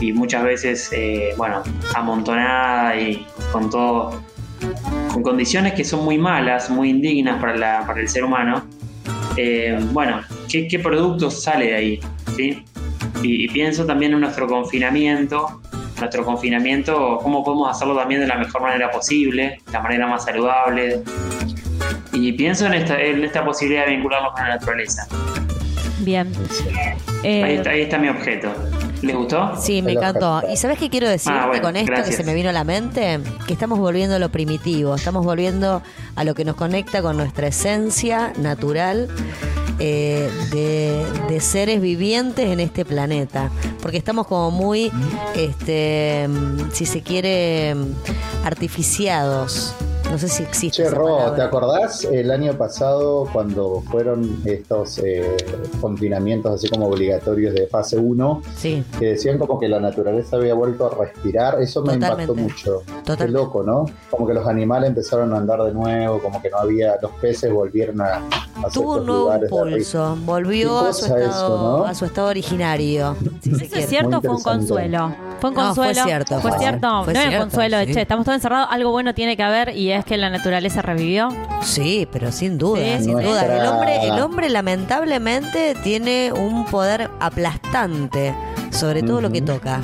y 0.00 0.12
muchas 0.12 0.44
veces, 0.44 0.90
eh, 0.92 1.30
bueno, 1.36 1.62
amontonada 1.94 2.96
y 2.96 3.26
con 3.52 3.70
todo, 3.70 4.20
con 5.12 5.22
condiciones 5.22 5.72
que 5.74 5.84
son 5.84 6.04
muy 6.04 6.18
malas, 6.18 6.70
muy 6.70 6.90
indignas 6.90 7.40
para, 7.40 7.56
la- 7.56 7.86
para 7.86 8.00
el 8.00 8.08
ser 8.08 8.24
humano. 8.24 8.64
Eh, 9.36 9.78
bueno, 9.92 10.20
¿qué, 10.50 10.68
qué 10.68 10.78
producto 10.78 11.30
sale 11.30 11.66
de 11.68 11.74
ahí? 11.74 12.00
¿sí? 12.36 12.64
Y, 13.22 13.44
y 13.44 13.48
pienso 13.48 13.84
también 13.86 14.12
en 14.12 14.20
nuestro 14.20 14.46
confinamiento, 14.46 15.60
nuestro 15.98 16.24
confinamiento, 16.24 17.18
cómo 17.22 17.44
podemos 17.44 17.70
hacerlo 17.70 17.96
también 17.96 18.20
de 18.20 18.26
la 18.26 18.36
mejor 18.36 18.62
manera 18.62 18.90
posible, 18.90 19.60
la 19.72 19.80
manera 19.80 20.06
más 20.06 20.24
saludable. 20.24 21.02
Y 22.12 22.32
pienso 22.32 22.66
en 22.66 22.74
esta, 22.74 23.00
en 23.00 23.24
esta 23.24 23.44
posibilidad 23.44 23.86
de 23.86 23.92
vincularnos 23.92 24.32
con 24.32 24.42
la 24.42 24.54
naturaleza. 24.56 25.06
Bien. 26.00 26.30
Eh, 27.22 27.42
Ahí, 27.44 27.54
está, 27.54 27.70
ahí 27.70 27.82
está 27.82 27.98
mi 27.98 28.08
objeto. 28.08 28.52
¿Les 29.02 29.16
gustó? 29.16 29.56
Sí, 29.56 29.82
me 29.82 29.92
encantó. 29.92 30.42
¿Y 30.52 30.56
sabes 30.56 30.78
qué 30.78 30.88
quiero 30.88 31.08
decirte 31.08 31.36
Ah, 31.38 31.46
bueno, 31.48 31.62
con 31.62 31.76
esto 31.76 31.90
gracias. 31.90 32.10
que 32.16 32.22
se 32.22 32.24
me 32.24 32.34
vino 32.34 32.50
a 32.50 32.52
la 32.52 32.62
mente? 32.64 33.18
Que 33.46 33.52
estamos 33.52 33.78
volviendo 33.80 34.14
a 34.16 34.18
lo 34.20 34.28
primitivo, 34.30 34.94
estamos 34.94 35.24
volviendo 35.24 35.82
a 36.14 36.24
lo 36.24 36.34
que 36.34 36.44
nos 36.44 36.54
conecta 36.54 37.02
con 37.02 37.16
nuestra 37.16 37.48
esencia 37.48 38.32
natural 38.38 39.08
eh, 39.78 40.30
de, 40.50 41.04
de 41.28 41.40
seres 41.40 41.80
vivientes 41.80 42.48
en 42.48 42.60
este 42.60 42.84
planeta. 42.84 43.50
Porque 43.80 43.96
estamos 43.96 44.26
como 44.26 44.50
muy, 44.50 44.90
este, 45.34 46.26
mm, 46.28 46.70
si 46.72 46.86
se 46.86 47.02
quiere, 47.02 47.74
mm, 47.74 48.44
artificiados. 48.44 49.74
No 50.12 50.18
sé 50.18 50.28
si 50.28 50.42
existe. 50.42 50.82
Che, 50.82 50.90
Ro. 50.90 51.32
¿te 51.34 51.40
acordás 51.40 52.04
el 52.04 52.30
año 52.30 52.52
pasado 52.52 53.26
cuando 53.32 53.80
fueron 53.90 54.42
estos 54.44 54.98
eh, 54.98 55.36
confinamientos 55.80 56.52
así 56.54 56.68
como 56.68 56.88
obligatorios 56.88 57.54
de 57.54 57.66
fase 57.66 57.96
1? 57.96 58.42
Sí. 58.56 58.84
Que 58.98 59.06
decían 59.12 59.38
como 59.38 59.58
que 59.58 59.68
la 59.68 59.80
naturaleza 59.80 60.36
había 60.36 60.52
vuelto 60.52 60.86
a 60.86 60.94
respirar. 61.02 61.62
Eso 61.62 61.80
me 61.82 61.94
Totalmente. 61.94 62.24
impactó 62.24 62.34
mucho. 62.34 62.82
Totalmente. 63.04 63.24
Qué 63.24 63.30
loco, 63.32 63.62
¿no? 63.62 63.86
Como 64.10 64.26
que 64.26 64.34
los 64.34 64.46
animales 64.46 64.88
empezaron 64.90 65.32
a 65.32 65.38
andar 65.38 65.62
de 65.62 65.72
nuevo, 65.72 66.18
como 66.20 66.42
que 66.42 66.50
no 66.50 66.58
había, 66.58 66.94
los 67.00 67.12
peces 67.12 67.50
volvieron 67.50 68.00
a, 68.02 68.16
a 68.16 68.68
Tuvo 68.72 68.96
un 68.98 69.06
nuevo 69.06 69.34
impulso, 69.34 70.16
volvió 70.26 70.78
a 70.80 70.92
su, 70.92 71.06
estado, 71.06 71.22
eso, 71.30 71.48
¿no? 71.78 71.84
a 71.86 71.94
su 71.94 72.04
estado 72.04 72.28
originario. 72.28 73.16
Si 73.42 73.50
¿Eso 73.50 73.58
quiere. 73.60 73.80
es 73.80 73.88
cierto 73.88 74.20
fue 74.20 74.30
un 74.30 74.42
consuelo? 74.42 75.14
Fue 75.40 75.50
un 75.50 75.56
No, 75.56 75.74
fue 75.74 75.86
consuelo. 75.86 76.04
cierto, 76.04 76.40
Fue 76.40 76.50
fue 76.50 76.58
cierto. 76.60 76.86
cierto. 76.88 77.04
Fue 77.04 77.12
no 77.14 77.18
era 77.20 77.28
un 77.28 77.30
cierto, 77.32 77.44
consuelo 77.46 77.76
de 77.78 77.86
sí. 77.86 77.94
che, 77.94 78.00
estamos 78.02 78.24
todos 78.24 78.36
encerrados, 78.36 78.68
algo 78.70 78.90
bueno 78.90 79.14
tiene 79.14 79.36
que 79.36 79.42
haber 79.42 79.76
y 79.76 79.90
es 79.90 80.01
que 80.04 80.16
la 80.16 80.30
naturaleza 80.30 80.82
revivió. 80.82 81.28
Sí, 81.62 82.08
pero 82.10 82.32
sin 82.32 82.58
duda, 82.58 82.98
Sí, 82.98 83.04
sin 83.04 83.18
duda. 83.18 83.44
El 83.44 83.66
hombre, 83.66 84.02
el 84.04 84.20
hombre 84.20 84.48
lamentablemente 84.50 85.74
tiene 85.82 86.32
un 86.32 86.64
poder 86.66 87.10
aplastante 87.20 88.34
sobre 88.70 89.02
todo 89.02 89.20
lo 89.20 89.30
que 89.30 89.42
toca. 89.42 89.80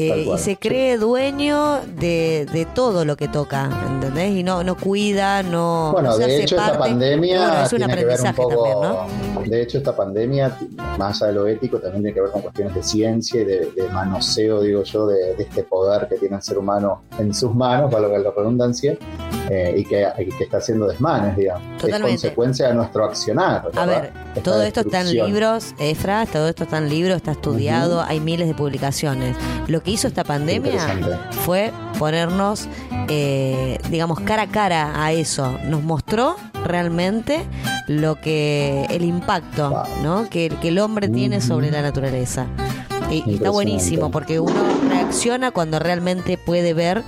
Eh, 0.00 0.26
y 0.34 0.38
se 0.38 0.56
cree 0.56 0.96
dueño 0.96 1.80
de, 1.86 2.46
de 2.50 2.64
todo 2.64 3.04
lo 3.04 3.16
que 3.16 3.28
toca, 3.28 3.68
¿entendés? 3.90 4.30
Y 4.30 4.42
no, 4.42 4.64
no 4.64 4.76
cuida, 4.76 5.42
no. 5.42 5.90
Bueno, 5.92 6.10
no 6.10 6.14
se 6.14 6.20
de 6.20 6.24
hace 6.24 6.42
hecho 6.44 6.56
esta 6.56 6.78
pandemia 6.78 7.38
Bueno, 7.38 7.62
es 7.62 7.72
un 7.72 7.78
tiene 7.78 7.96
que 7.96 8.04
ver 8.04 8.20
un 8.20 8.26
aprendizaje 8.26 8.36
poco, 8.54 8.90
también, 8.90 9.34
¿no? 9.34 9.42
de 9.50 9.62
hecho 9.62 9.78
esta 9.78 9.96
pandemia, 9.96 10.56
más 10.98 11.20
allá 11.20 11.32
de 11.32 11.38
lo 11.38 11.46
ético, 11.46 11.78
también 11.78 12.02
tiene 12.02 12.14
que 12.14 12.20
ver 12.22 12.30
con 12.30 12.42
cuestiones 12.42 12.74
de 12.74 12.82
ciencia 12.82 13.42
y 13.42 13.44
de, 13.44 13.70
de 13.72 13.88
manoseo, 13.92 14.62
digo 14.62 14.82
yo, 14.84 15.06
de, 15.06 15.34
de 15.34 15.42
este 15.42 15.64
poder 15.64 16.08
que 16.08 16.16
tiene 16.16 16.36
el 16.36 16.42
ser 16.42 16.58
humano 16.58 17.02
en 17.18 17.34
sus 17.34 17.54
manos, 17.54 17.90
para 17.90 18.08
lo 18.08 18.14
que 18.14 18.18
la 18.20 18.30
redundancia, 18.30 18.96
eh, 19.50 19.74
y, 19.76 19.84
que, 19.84 20.06
que 20.38 20.44
está 20.44 20.58
haciendo 20.58 20.86
desmanes, 20.86 21.36
digamos. 21.36 21.62
Totalmente. 21.78 22.14
Es 22.14 22.22
consecuencia 22.22 22.68
de 22.68 22.74
nuestro 22.74 23.04
accionar. 23.04 23.56
A 23.74 23.84
¿verdad? 23.84 23.86
ver, 23.86 24.12
Esta 24.28 24.29
todo 24.44 24.62
esto 24.62 24.80
está 24.80 25.00
en 25.00 25.12
libros, 25.12 25.74
Efra, 25.78 26.24
todo 26.26 26.48
esto 26.48 26.64
está 26.64 26.78
en 26.78 26.88
libros, 26.88 27.16
está 27.16 27.32
estudiado, 27.32 28.02
hay 28.02 28.20
miles 28.20 28.46
de 28.48 28.54
publicaciones. 28.54 29.36
Lo 29.66 29.82
que 29.82 29.90
hizo 29.90 30.06
esta 30.08 30.24
pandemia 30.24 30.80
fue 31.44 31.72
ponernos, 31.98 32.66
eh, 33.08 33.78
digamos, 33.90 34.20
cara 34.20 34.42
a 34.42 34.46
cara 34.48 35.04
a 35.04 35.12
eso. 35.12 35.58
Nos 35.68 35.82
mostró 35.82 36.36
realmente 36.64 37.44
lo 37.88 38.20
que, 38.20 38.86
el 38.90 39.02
impacto, 39.04 39.70
Wow. 39.70 39.82
¿no? 40.02 40.30
Que, 40.30 40.48
que 40.60 40.68
el 40.68 40.78
hombre 40.78 41.08
tiene 41.08 41.40
sobre 41.40 41.70
la 41.70 41.82
naturaleza. 41.82 42.46
Y- 43.10 43.24
Y, 43.26 43.34
está 43.34 43.50
buenísimo 43.50 44.10
porque 44.12 44.38
uno 44.38 44.54
reacciona 44.88 45.50
cuando 45.50 45.78
realmente 45.80 46.38
puede 46.38 46.74
ver 46.74 47.02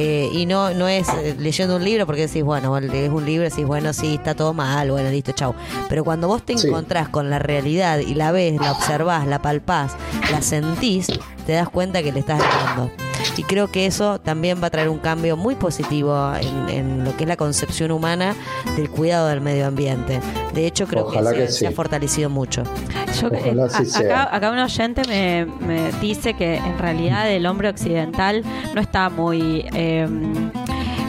eh, 0.00 0.30
y 0.32 0.46
no 0.46 0.72
no 0.72 0.86
es 0.88 1.08
eh, 1.08 1.34
leyendo 1.38 1.76
un 1.76 1.84
libro 1.84 2.06
porque 2.06 2.26
decís, 2.28 2.42
bueno, 2.44 2.78
lees 2.80 3.10
un 3.10 3.26
libro 3.26 3.46
y 3.46 3.50
decís, 3.50 3.66
bueno, 3.66 3.92
sí, 3.92 4.14
está 4.14 4.34
todo 4.34 4.54
mal, 4.54 4.90
bueno, 4.90 5.10
listo, 5.10 5.32
chau. 5.32 5.54
Pero 5.88 6.04
cuando 6.04 6.28
vos 6.28 6.42
te 6.42 6.56
Sí. 6.56 6.68
encontrás 6.68 7.08
con 7.08 7.28
la 7.30 7.38
realidad 7.38 7.98
y 7.98 8.14
la 8.14 8.30
ves, 8.32 8.60
la 8.60 8.72
observás, 8.72 9.26
la 9.26 9.42
palpás, 9.42 9.92
la 10.30 10.40
sentís, 10.40 11.08
te 11.46 11.52
das 11.52 11.68
cuenta 11.68 12.02
que 12.02 12.12
le 12.12 12.20
estás 12.20 12.40
errando. 12.40 12.90
Y 13.36 13.42
creo 13.44 13.68
que 13.70 13.86
eso 13.86 14.18
también 14.20 14.60
va 14.62 14.66
a 14.66 14.70
traer 14.70 14.88
un 14.88 14.98
cambio 14.98 15.36
muy 15.36 15.54
positivo 15.54 16.32
en, 16.40 16.68
en 16.68 17.04
lo 17.04 17.16
que 17.16 17.24
es 17.24 17.28
la 17.28 17.36
concepción 17.36 17.90
humana 17.90 18.34
del 18.76 18.90
cuidado 18.90 19.28
del 19.28 19.40
medio 19.40 19.66
ambiente. 19.66 20.20
De 20.54 20.66
hecho, 20.66 20.86
creo 20.86 21.06
Ojalá 21.06 21.32
que, 21.32 21.40
se, 21.40 21.46
que 21.46 21.52
se 21.52 21.66
ha 21.66 21.70
sí. 21.70 21.76
fortalecido 21.76 22.30
mucho. 22.30 22.62
Yo, 23.20 23.28
eh, 23.32 23.84
sea. 23.84 24.00
acá, 24.24 24.36
acá 24.36 24.50
un 24.50 24.58
oyente 24.58 25.02
me, 25.08 25.46
me 25.60 25.92
dice 26.00 26.34
que 26.34 26.56
en 26.56 26.78
realidad 26.78 27.30
el 27.30 27.46
hombre 27.46 27.68
occidental 27.68 28.42
no 28.74 28.80
está 28.80 29.08
muy 29.08 29.66
eh, 29.72 30.06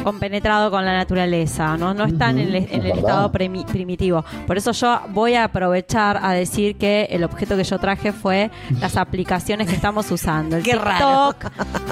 compenetrado 0.04 0.72
con 0.72 0.86
la 0.86 0.94
naturaleza, 0.94 1.78
no, 1.78 1.94
no 1.94 2.06
está 2.06 2.30
en 2.30 2.40
el, 2.40 2.56
en 2.56 2.86
el 2.86 2.92
estado 2.98 3.32
primi- 3.32 3.66
primitivo. 3.66 4.24
Por 4.48 4.58
eso 4.58 4.72
yo 4.72 5.02
voy 5.10 5.36
a 5.36 5.46
aprovechar 5.46 6.20
a 6.22 6.34
decir 6.34 6.78
que 6.78 7.08
el 7.12 7.24
objeto 7.24 7.56
que 7.58 7.64
yo 7.64 7.78
traje 7.80 8.12
fue 8.12 8.50
las 8.80 8.98
aplicaciones 8.98 9.68
que 9.68 9.76
estamos 9.76 10.10
usando. 10.12 10.58
El 10.58 10.64
Qué 10.64 10.76
raro. 10.76 11.36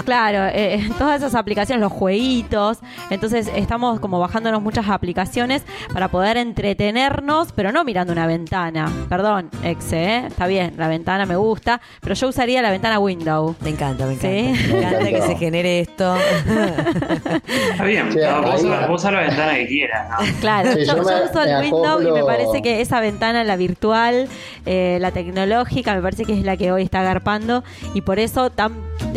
Claro, 0.05 0.45
eh, 0.53 0.89
todas 0.97 1.17
esas 1.21 1.35
aplicaciones, 1.35 1.81
los 1.81 1.91
jueguitos. 1.91 2.79
Entonces 3.09 3.51
estamos 3.55 3.99
como 3.99 4.19
bajándonos 4.19 4.61
muchas 4.61 4.87
aplicaciones 4.89 5.63
para 5.93 6.07
poder 6.07 6.37
entretenernos, 6.37 7.51
pero 7.53 7.71
no 7.71 7.83
mirando 7.83 8.13
una 8.13 8.27
ventana. 8.27 8.89
Perdón, 9.09 9.49
ex, 9.63 9.91
¿eh? 9.93 10.25
está 10.27 10.47
bien, 10.47 10.73
la 10.77 10.87
ventana 10.87 11.25
me 11.25 11.35
gusta, 11.35 11.81
pero 12.01 12.15
yo 12.15 12.27
usaría 12.29 12.61
la 12.61 12.71
ventana 12.71 12.99
window. 12.99 13.55
Me 13.61 13.69
encanta, 13.69 14.05
me 14.05 14.13
encanta. 14.13 14.27
Sí. 14.27 14.71
Me 14.73 14.77
encanta 14.79 15.09
que 15.09 15.21
se 15.21 15.35
genere 15.35 15.79
esto. 15.81 16.15
Bien, 18.03 18.11
Sí, 18.13 18.19
no, 18.19 18.41
vos, 18.41 18.87
vos 18.87 19.03
la 19.03 19.19
ventana 19.21 19.53
que 19.55 19.67
quieras. 19.67 20.09
¿no? 20.09 20.17
Claro, 20.41 20.71
Sí, 20.73 20.79
yo, 20.85 20.85
yo 20.85 20.97
yo 20.97 21.03
me- 21.03 21.23
uso 21.23 21.41
el 21.43 21.49
me 21.49 21.59
window 21.61 22.01
y 22.01 22.11
me 22.11 22.23
parece 22.23 22.61
que 22.61 22.81
esa 22.81 22.99
ventana, 22.99 23.43
la 23.43 23.55
virtual, 23.55 24.27
eh, 24.65 24.97
la 25.01 25.11
tecnológica, 25.11 25.95
me 25.95 26.01
parece 26.01 26.25
que 26.25 26.33
es 26.33 26.43
la 26.43 26.57
que 26.57 26.71
hoy 26.71 26.83
está 26.83 27.01
agarpando 27.01 27.63
y 27.93 28.01
por 28.01 28.19
eso 28.19 28.49
tan, 28.49 28.73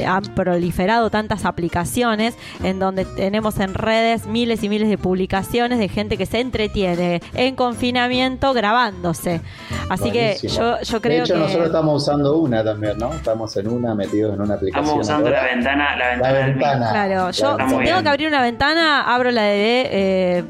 han 0.06 0.22
proliferado 0.34 1.10
tantas 1.10 1.44
aplicaciones 1.44 2.34
en 2.62 2.78
donde 2.78 3.04
tenemos 3.04 3.58
en 3.60 3.74
redes 3.74 4.26
miles 4.26 4.62
y 4.62 4.68
miles 4.68 4.88
de 4.88 4.98
publicaciones 4.98 5.78
de 5.78 5.88
gente 5.88 6.16
que 6.16 6.26
se 6.26 6.40
entretiene 6.40 7.20
en 7.34 7.56
confinamiento 7.56 8.52
grabándose. 8.52 9.40
Así 9.88 10.10
que 10.10 10.36
yo, 10.42 10.80
yo 10.80 11.00
creo 11.00 11.18
de 11.18 11.22
hecho, 11.24 11.34
que... 11.34 11.40
nosotros 11.40 11.66
estamos 11.66 12.02
usando 12.02 12.36
una 12.38 12.62
también, 12.64 12.98
¿no? 12.98 13.12
Estamos 13.14 13.56
en 13.56 13.68
una, 13.68 13.94
metidos 13.94 14.34
en 14.34 14.40
una 14.40 14.54
aplicación. 14.54 14.84
Estamos 14.84 15.06
usando 15.06 15.30
la 15.30 15.44
ventana, 15.44 15.96
la 15.96 16.32
ventana. 16.32 16.90
Claro, 16.90 17.30
yo 17.30 17.52
si 17.52 17.56
tengo 17.66 17.78
bien. 17.80 18.02
que 18.02 18.08
abrir 18.08 18.28
una 18.28 18.42
ventana, 18.42 19.02
abro 19.14 19.30
la 19.30 19.42
de 19.42 19.80
eh, 19.90 20.44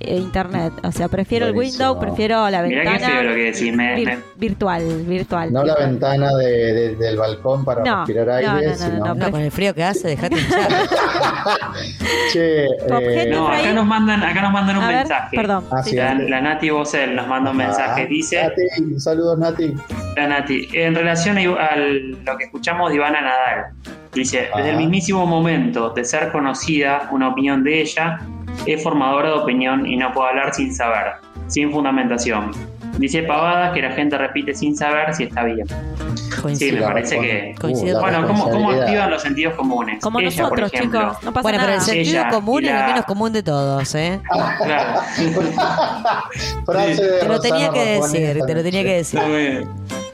eh, 0.00 0.16
internet. 0.16 0.72
O 0.82 0.92
sea, 0.92 1.08
prefiero 1.08 1.46
el. 1.46 1.52
Windows, 1.56 1.98
prefiero 1.98 2.48
la 2.50 2.62
Mirá 2.62 2.82
ventana 2.82 2.98
qué 3.06 3.12
feo 3.12 3.22
lo 3.22 3.34
que 3.34 3.42
decís, 3.44 3.74
me- 3.74 3.96
vir- 3.96 4.06
me- 4.06 4.18
virtual, 4.36 4.82
virtual. 5.04 5.52
No 5.52 5.62
la 5.64 5.76
ventana 5.76 6.34
de- 6.34 6.72
de- 6.72 6.96
del 6.96 7.16
balcón 7.16 7.64
para 7.64 7.82
No, 7.84 7.96
respirar 8.04 8.30
aire, 8.30 8.48
no, 8.48 8.54
no, 8.54 8.71
sino... 8.76 9.04
no, 9.06 9.14
No, 9.14 9.30
con 9.30 9.40
el 9.40 9.50
frío 9.50 9.74
que 9.74 9.84
hace, 9.84 10.08
dejate 10.08 10.36
hinchar. 10.38 10.68
Che, 12.32 12.64
eh, 12.64 13.30
No, 13.30 13.48
acá 13.48 13.72
nos 13.72 13.86
mandan, 13.86 14.22
acá 14.22 14.42
nos 14.42 14.52
mandan 14.52 14.76
un 14.78 14.86
ver, 14.86 14.96
mensaje. 14.98 15.36
perdón. 15.36 15.64
Ah, 15.70 15.82
Sí, 15.82 15.96
La, 15.96 16.14
la 16.14 16.40
Nati 16.40 16.70
Bosel 16.70 17.14
nos 17.16 17.26
manda 17.26 17.50
un 17.50 17.56
mensaje. 17.56 18.02
ah, 18.02 18.06
Dice, 18.08 18.42
Nati, 18.42 19.00
saludos 19.00 19.38
Nati. 19.38 19.74
la 20.16 20.26
Nati, 20.28 20.68
en 20.72 20.94
relación 20.94 21.38
a 21.38 21.76
lo 21.76 22.38
que 22.38 22.44
escuchamos 22.44 22.90
de 22.90 22.96
Ivana 22.96 23.20
Nadal, 23.20 23.72
dice, 24.12 24.48
desde 24.56 24.70
el 24.70 24.76
mismísimo 24.76 25.26
momento 25.26 25.90
de 25.90 26.04
ser 26.04 26.30
conocida, 26.32 27.08
una 27.10 27.28
opinión 27.28 27.64
de 27.64 27.80
ella 27.80 28.20
es 28.66 28.82
formadora 28.82 29.28
de 29.30 29.34
opinión 29.36 29.86
y 29.86 29.96
no 29.96 30.12
puedo 30.12 30.28
hablar 30.28 30.54
sin 30.54 30.74
saber, 30.74 31.12
sin 31.48 31.72
fundamentación. 31.72 32.50
Dice 32.98 33.22
pavadas 33.22 33.72
que 33.72 33.80
la 33.82 33.92
gente 33.92 34.18
repite 34.18 34.54
sin 34.54 34.76
saber 34.76 35.14
si 35.14 35.24
está 35.24 35.44
bien. 35.44 35.66
Sí, 35.66 36.40
Coincido. 36.42 36.76
me 36.80 36.82
parece 36.92 37.18
que... 37.20 37.54
Coincido. 37.60 38.00
Bueno, 38.00 38.26
¿cómo, 38.26 38.70
activan 38.70 39.10
los 39.10 39.22
sentidos 39.22 39.54
comunes? 39.54 40.00
Como 40.02 40.20
Ella, 40.20 40.28
nosotros, 40.30 40.70
por 40.70 40.74
ejemplo. 40.78 41.00
chicos. 41.00 41.22
No 41.22 41.32
pasa 41.32 41.42
Bueno, 41.42 41.58
pero 41.60 41.72
el 41.74 41.80
sentido 41.80 42.20
Ella 42.20 42.28
común 42.30 42.64
es 42.64 42.70
el 42.70 42.84
menos 42.86 43.04
común 43.06 43.32
de 43.32 43.42
todos, 43.42 43.94
¿eh? 43.94 44.20
Claro. 44.64 45.00
Frase 46.66 47.02
de 47.02 47.18
Te 47.20 47.28
lo 47.28 47.40
tenía 47.40 47.68
Rosana 47.68 47.72
que 47.72 47.84
decir, 48.00 48.38
te 48.46 48.54
lo 48.54 48.62
tenía 48.62 48.82
que 48.82 48.94
decir. 48.94 49.20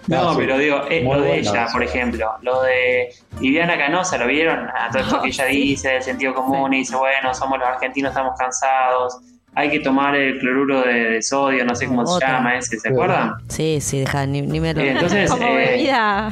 No, 0.07 0.31
sí. 0.33 0.37
pero 0.39 0.57
digo, 0.59 0.83
eh, 0.89 1.03
lo 1.05 1.21
de 1.21 1.39
ella, 1.41 1.67
por 1.71 1.83
ejemplo, 1.83 2.33
lo 2.43 2.63
de 2.63 3.13
Viviana 3.39 3.77
Canosa, 3.77 4.17
¿lo 4.19 4.27
vieron? 4.27 4.69
A 4.69 4.89
todo 4.91 5.03
esto 5.03 5.21
que 5.23 5.29
ella 5.29 5.47
Sí. 5.49 5.53
dice 5.57 5.89
del 5.91 6.03
sentido 6.03 6.35
común 6.35 6.73
y 6.75 6.79
dice, 6.79 6.97
bueno, 6.97 7.35
somos 7.35 7.59
los 7.59 7.69
argentinos, 7.69 8.11
estamos 8.11 8.39
cansados, 8.39 9.19
hay 9.61 9.71
que 9.71 9.81
tomar 9.81 10.15
el 10.15 10.39
cloruro 10.39 10.83
de, 10.83 10.93
de 11.11 11.23
sodio, 11.23 11.65
no 11.65 11.75
sé 11.75 11.87
cómo 11.89 12.07
se 12.07 12.25
llama 12.25 12.57
ese, 12.57 12.79
¿se 12.79 12.89
acuerdan? 12.91 13.35
Sí, 13.49 13.79
sí, 13.81 13.99
deja, 13.99 14.25
ni, 14.25 14.41
ni 14.43 14.61
me 14.61 14.73
lo... 14.73 14.81
Eh, 14.81 14.91
entonces, 14.93 15.29
Como 15.29 15.47
eh, 15.49 15.57
bebida. 15.73 16.31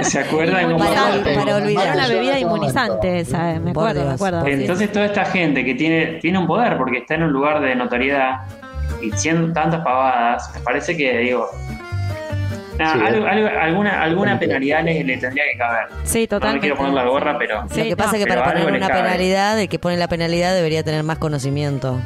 ¿se 0.00 0.18
acuerdan 0.18 0.54
Para- 0.54 0.62
inmunizante. 0.74 1.34
para 1.34 1.56
olvidar 1.56 1.94
una 1.96 2.08
bebida 2.08 2.38
inmunizante, 2.40 3.20
esa, 3.20 3.60
me 3.60 3.70
acuerdo, 3.70 4.04
me 4.04 4.12
acuerdo. 4.14 4.44
sí. 4.44 4.50
Entonces 4.52 4.90
toda 4.90 5.06
esta 5.06 5.24
gente 5.26 5.64
que 5.64 5.74
tiene, 5.76 6.06
tiene 6.20 6.38
un 6.38 6.48
poder 6.48 6.76
porque 6.76 6.98
está 6.98 7.14
en 7.14 7.22
un 7.22 7.32
lugar 7.32 7.60
de 7.60 7.76
notoriedad 7.76 8.40
y 9.00 9.12
siendo 9.12 9.52
tantas 9.52 9.82
pavadas, 9.84 10.50
me 10.54 10.60
parece 10.60 10.96
que 10.96 11.16
digo, 11.18 11.48
Sí, 12.76 12.84
algo- 12.84 13.26
algo- 13.26 13.48
alguna, 13.60 14.02
alguna 14.02 14.38
penalidad 14.38 14.84
le, 14.84 15.02
le 15.02 15.16
tendría 15.18 15.42
que 15.52 15.58
caber. 15.58 15.86
Sí, 16.04 16.18
No 16.18 16.20
me 16.22 16.26
totalmente. 16.28 16.60
quiero 16.60 16.76
poner 16.76 16.92
la 16.94 17.04
gorra, 17.06 17.36
pero 17.36 17.64
Sí, 17.70 17.80
lo 17.82 17.86
que 17.86 17.96
pasa 17.96 18.12
no. 18.12 18.18
es 18.18 18.24
que 18.24 18.28
para 18.32 18.44
poner 18.44 18.66
una 18.72 18.86
penalidad, 18.88 19.60
el 19.60 19.68
que 19.68 19.78
pone 19.80 19.96
la 19.96 20.06
penalidad 20.06 20.54
debería 20.54 20.84
tener 20.84 21.02
más 21.02 21.18
conocimiento. 21.18 21.98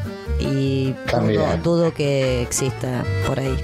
Y 0.42 0.94
dudo, 1.10 1.56
dudo 1.62 1.94
que 1.94 2.42
exista 2.42 3.04
por 3.26 3.38
ahí. 3.38 3.56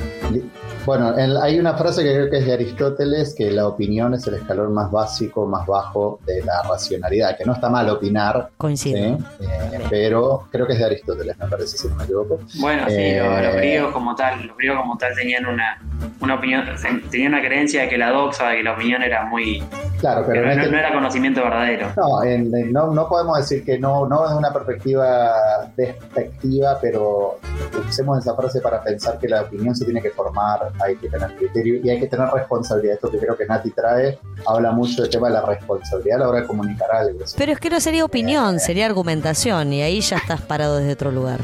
Bueno, 0.88 1.18
en- 1.18 1.36
hay 1.36 1.58
una 1.58 1.74
frase 1.74 2.02
que 2.02 2.14
creo 2.14 2.30
que 2.30 2.38
es 2.38 2.46
de 2.46 2.54
Aristóteles, 2.54 3.34
que 3.36 3.50
la 3.50 3.66
opinión 3.68 4.14
es 4.14 4.26
el 4.26 4.36
escalón 4.36 4.72
más 4.72 4.90
básico, 4.90 5.44
más 5.46 5.66
bajo 5.66 6.18
de 6.24 6.42
la 6.42 6.62
racionalidad, 6.62 7.36
que 7.36 7.44
no 7.44 7.52
está 7.52 7.68
mal 7.68 7.90
opinar, 7.90 8.48
Coincido. 8.56 8.96
¿sí? 9.18 9.24
Eh, 9.40 9.80
pero 9.90 10.44
creo 10.50 10.66
que 10.66 10.72
es 10.72 10.78
de 10.78 10.86
Aristóteles, 10.86 11.36
me 11.36 11.46
parece, 11.46 11.76
si 11.76 11.88
no 11.88 11.94
me 11.96 12.04
equivoco. 12.04 12.38
Bueno, 12.58 12.84
sí, 12.88 12.94
Eh, 12.96 13.20
lo- 13.22 13.42
los 13.42 13.56
griegos 13.56 13.92
como 13.92 14.14
tal, 14.14 14.46
los 14.46 14.56
griegos 14.56 14.80
como 14.80 14.96
tal 14.96 15.14
tenían 15.14 15.44
una, 15.44 15.78
una 16.22 16.34
opinión, 16.36 16.64
tenían 17.10 17.34
una 17.34 17.42
creencia 17.42 17.82
de 17.82 17.88
que 17.90 17.98
la 17.98 18.08
doxa, 18.08 18.48
de 18.48 18.56
que 18.56 18.62
la 18.62 18.72
opinión 18.72 19.02
era 19.02 19.26
muy, 19.26 19.62
Claro, 20.00 20.22
que 20.24 20.30
pero 20.32 20.46
no, 20.46 20.52
este- 20.52 20.70
no 20.70 20.78
era 20.78 20.92
conocimiento 20.94 21.42
verdadero. 21.42 21.88
No, 21.98 22.22
en- 22.24 22.54
en- 22.56 22.72
no, 22.72 22.94
no 22.94 23.06
podemos 23.10 23.36
decir 23.36 23.62
que 23.62 23.78
no, 23.78 24.06
no 24.08 24.22
desde 24.22 24.36
una 24.38 24.54
perspectiva 24.54 25.34
despectiva, 25.76 26.78
pero 26.80 27.38
usemos 27.86 28.18
esa 28.20 28.34
frase 28.34 28.62
para 28.62 28.82
pensar 28.82 29.18
que 29.18 29.28
la 29.28 29.42
opinión 29.42 29.74
se 29.76 29.84
tiene 29.84 30.00
que 30.00 30.10
formar, 30.12 30.70
hay 30.84 30.96
que 30.96 31.08
tener 31.08 31.34
criterio 31.36 31.80
y 31.82 31.90
hay 31.90 32.00
que 32.00 32.06
tener 32.06 32.28
responsabilidad. 32.28 32.94
Esto 32.94 33.10
que 33.10 33.18
creo 33.18 33.36
que 33.36 33.46
Nati 33.46 33.70
trae 33.70 34.18
habla 34.46 34.70
mucho 34.72 35.02
del 35.02 35.10
tema 35.10 35.28
de 35.28 35.34
la 35.34 35.42
responsabilidad 35.46 36.16
a 36.16 36.20
la 36.24 36.28
hora 36.28 36.40
de 36.42 36.46
comunicar 36.46 36.90
algo. 36.92 37.26
¿sí? 37.26 37.34
Pero 37.38 37.52
es 37.52 37.60
que 37.60 37.70
no 37.70 37.80
sería 37.80 38.04
opinión, 38.04 38.60
sería 38.60 38.86
argumentación 38.86 39.72
y 39.72 39.82
ahí 39.82 40.00
ya 40.00 40.16
estás 40.22 40.40
parado 40.42 40.78
desde 40.78 40.92
otro 40.92 41.10
lugar. 41.10 41.40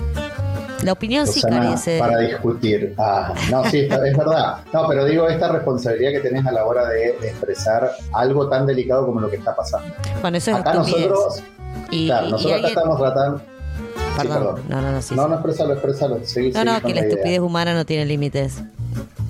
La 0.83 0.93
opinión 0.93 1.27
sí 1.27 1.41
Susana, 1.41 1.61
carece. 1.63 1.99
para 1.99 2.19
discutir. 2.19 2.95
Ah, 2.99 3.33
no, 3.51 3.65
sí, 3.71 3.81
está- 3.81 4.07
es 4.07 4.15
verdad. 4.17 4.57
No, 4.71 4.87
pero 4.87 5.07
digo 5.07 5.27
esta 5.29 5.49
responsabilidad 5.51 6.11
que 6.11 6.21
tenés 6.21 6.45
a 6.47 6.53
la 6.53 6.67
hora 6.67 6.87
de, 6.89 7.17
de 7.23 7.29
expresar 7.29 7.91
algo 8.13 8.49
tan 8.51 8.67
delicado 8.67 9.07
como 9.07 9.19
lo 9.21 9.31
que 9.31 9.37
está 9.37 9.57
pasando. 9.57 9.95
Bueno, 10.21 10.37
eso 10.37 10.51
es 10.51 10.57
Acá 10.59 10.75
nosotros, 10.75 11.43
Y, 11.91 12.07
claro, 12.07 12.27
y 12.27 12.31
nosotros 12.33 12.53
acá 12.53 12.67
alguien- 12.67 12.79
estamos 12.79 12.99
tratando. 13.01 13.39
Sí, 13.39 14.29
Perdón, 14.29 14.61
no, 14.69 14.81
no, 14.83 14.93
no, 14.93 15.03
sí, 15.03 15.15
no, 15.17 15.23
sí. 15.25 15.29
no, 15.29 15.35
expresalo, 15.35 15.73
expresalo. 15.73 16.19
Seguí, 16.25 16.51
No, 16.53 16.65
no, 16.65 16.81
que 16.83 16.95
la 16.95 17.01
idea. 17.01 17.09
estupidez 17.11 17.41
humana 17.41 17.73
no 17.75 17.85
tiene 17.87 18.05
límites. 18.05 18.63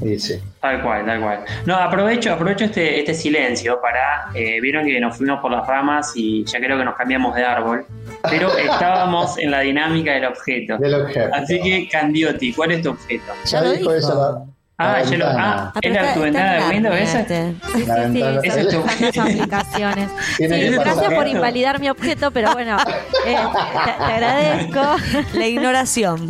Sí, 0.02 0.18
sí. 0.18 0.34
Tal 0.60 0.82
cual, 0.82 1.06
tal 1.06 1.20
cual. 1.20 1.44
No, 1.66 1.76
aprovecho, 1.76 2.32
aprovecho 2.32 2.64
este, 2.64 2.98
este 3.00 3.14
silencio 3.14 3.80
para. 3.80 4.26
eh, 4.34 4.60
Vieron 4.60 4.84
que 4.86 4.98
nos 5.00 5.16
fuimos 5.16 5.40
por 5.40 5.50
las 5.50 5.66
ramas 5.66 6.12
y 6.14 6.44
ya 6.44 6.58
creo 6.58 6.76
que 6.78 6.84
nos 6.84 6.94
cambiamos 6.96 7.34
de 7.34 7.44
árbol, 7.44 7.86
pero 8.28 8.48
estábamos 8.58 9.38
en 9.38 9.50
la 9.50 9.60
dinámica 9.60 10.12
del 10.12 10.26
objeto. 10.26 10.76
Del 10.78 10.94
objeto. 10.94 11.30
Así 11.34 11.60
que, 11.60 11.88
Candiotti, 11.88 12.52
¿cuál 12.52 12.72
es 12.72 12.82
tu 12.82 12.90
objeto? 12.90 13.32
Ya 13.46 13.60
lo 13.62 13.72
dijo. 13.72 13.92
ella 13.94 14.08
la- 14.08 14.44
Ah, 14.76 15.02
ya 15.02 15.16
lo- 15.18 15.26
ah, 15.28 15.72
Ah, 15.72 15.78
¿es 15.80 15.92
la 15.92 16.02
ventana 16.16 16.56
en 16.56 16.82
de 16.82 16.90
Windows 16.90 16.96
esa? 16.98 17.24
Sí, 17.28 17.56
sí, 17.74 17.84
sí, 17.84 17.84
sí, 18.50 18.98
las 19.04 19.18
aplicaciones. 19.18 20.10
Sí, 20.36 20.46
gracias 20.48 21.14
por 21.14 21.28
invalidar 21.28 21.78
mi 21.80 21.88
objeto, 21.90 22.32
pero 22.32 22.52
bueno, 22.54 22.76
eh, 23.24 23.36
te, 23.36 23.92
te 24.06 24.12
agradezco. 24.12 24.96
La 25.34 25.46
ignoración. 25.46 26.28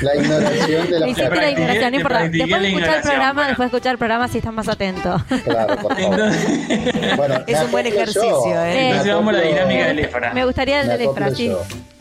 La 0.00 0.16
ignoración 0.16 0.90
de 0.90 1.00
la 1.00 1.06
Me 1.06 1.12
hiciste 1.12 1.36
la 1.36 1.50
ignoración, 1.50 1.90
no 1.90 1.96
importa. 1.98 2.28
Después 2.28 2.60
de 2.62 2.68
escuchar 2.68 2.94
el 2.96 3.02
programa, 3.02 3.32
bueno. 3.34 3.48
después 3.48 3.70
de 3.70 3.76
escuchar 3.76 3.92
el 3.92 3.98
programa, 3.98 4.28
si 4.28 4.38
estás 4.38 4.52
más 4.54 4.68
atento. 4.68 5.24
Claro, 5.44 5.76
por 5.76 5.94
favor. 6.00 6.18
Entonces, 6.20 7.16
Bueno, 7.16 7.34
Es 7.46 7.60
un 7.62 7.70
buen 7.70 7.86
ejercicio, 7.86 8.22
yo. 8.46 8.64
¿eh? 8.64 8.72
Me 8.74 8.88
entonces 8.90 9.14
vamos 9.14 9.34
a 9.34 9.36
la 9.36 9.42
dinámica 9.44 9.86
del 9.88 9.98
Efra. 9.98 10.32
Me 10.32 10.44
gustaría 10.46 10.80
el 10.80 10.88
del 10.88 11.02
Efra, 11.02 11.30
sí. 11.34 11.52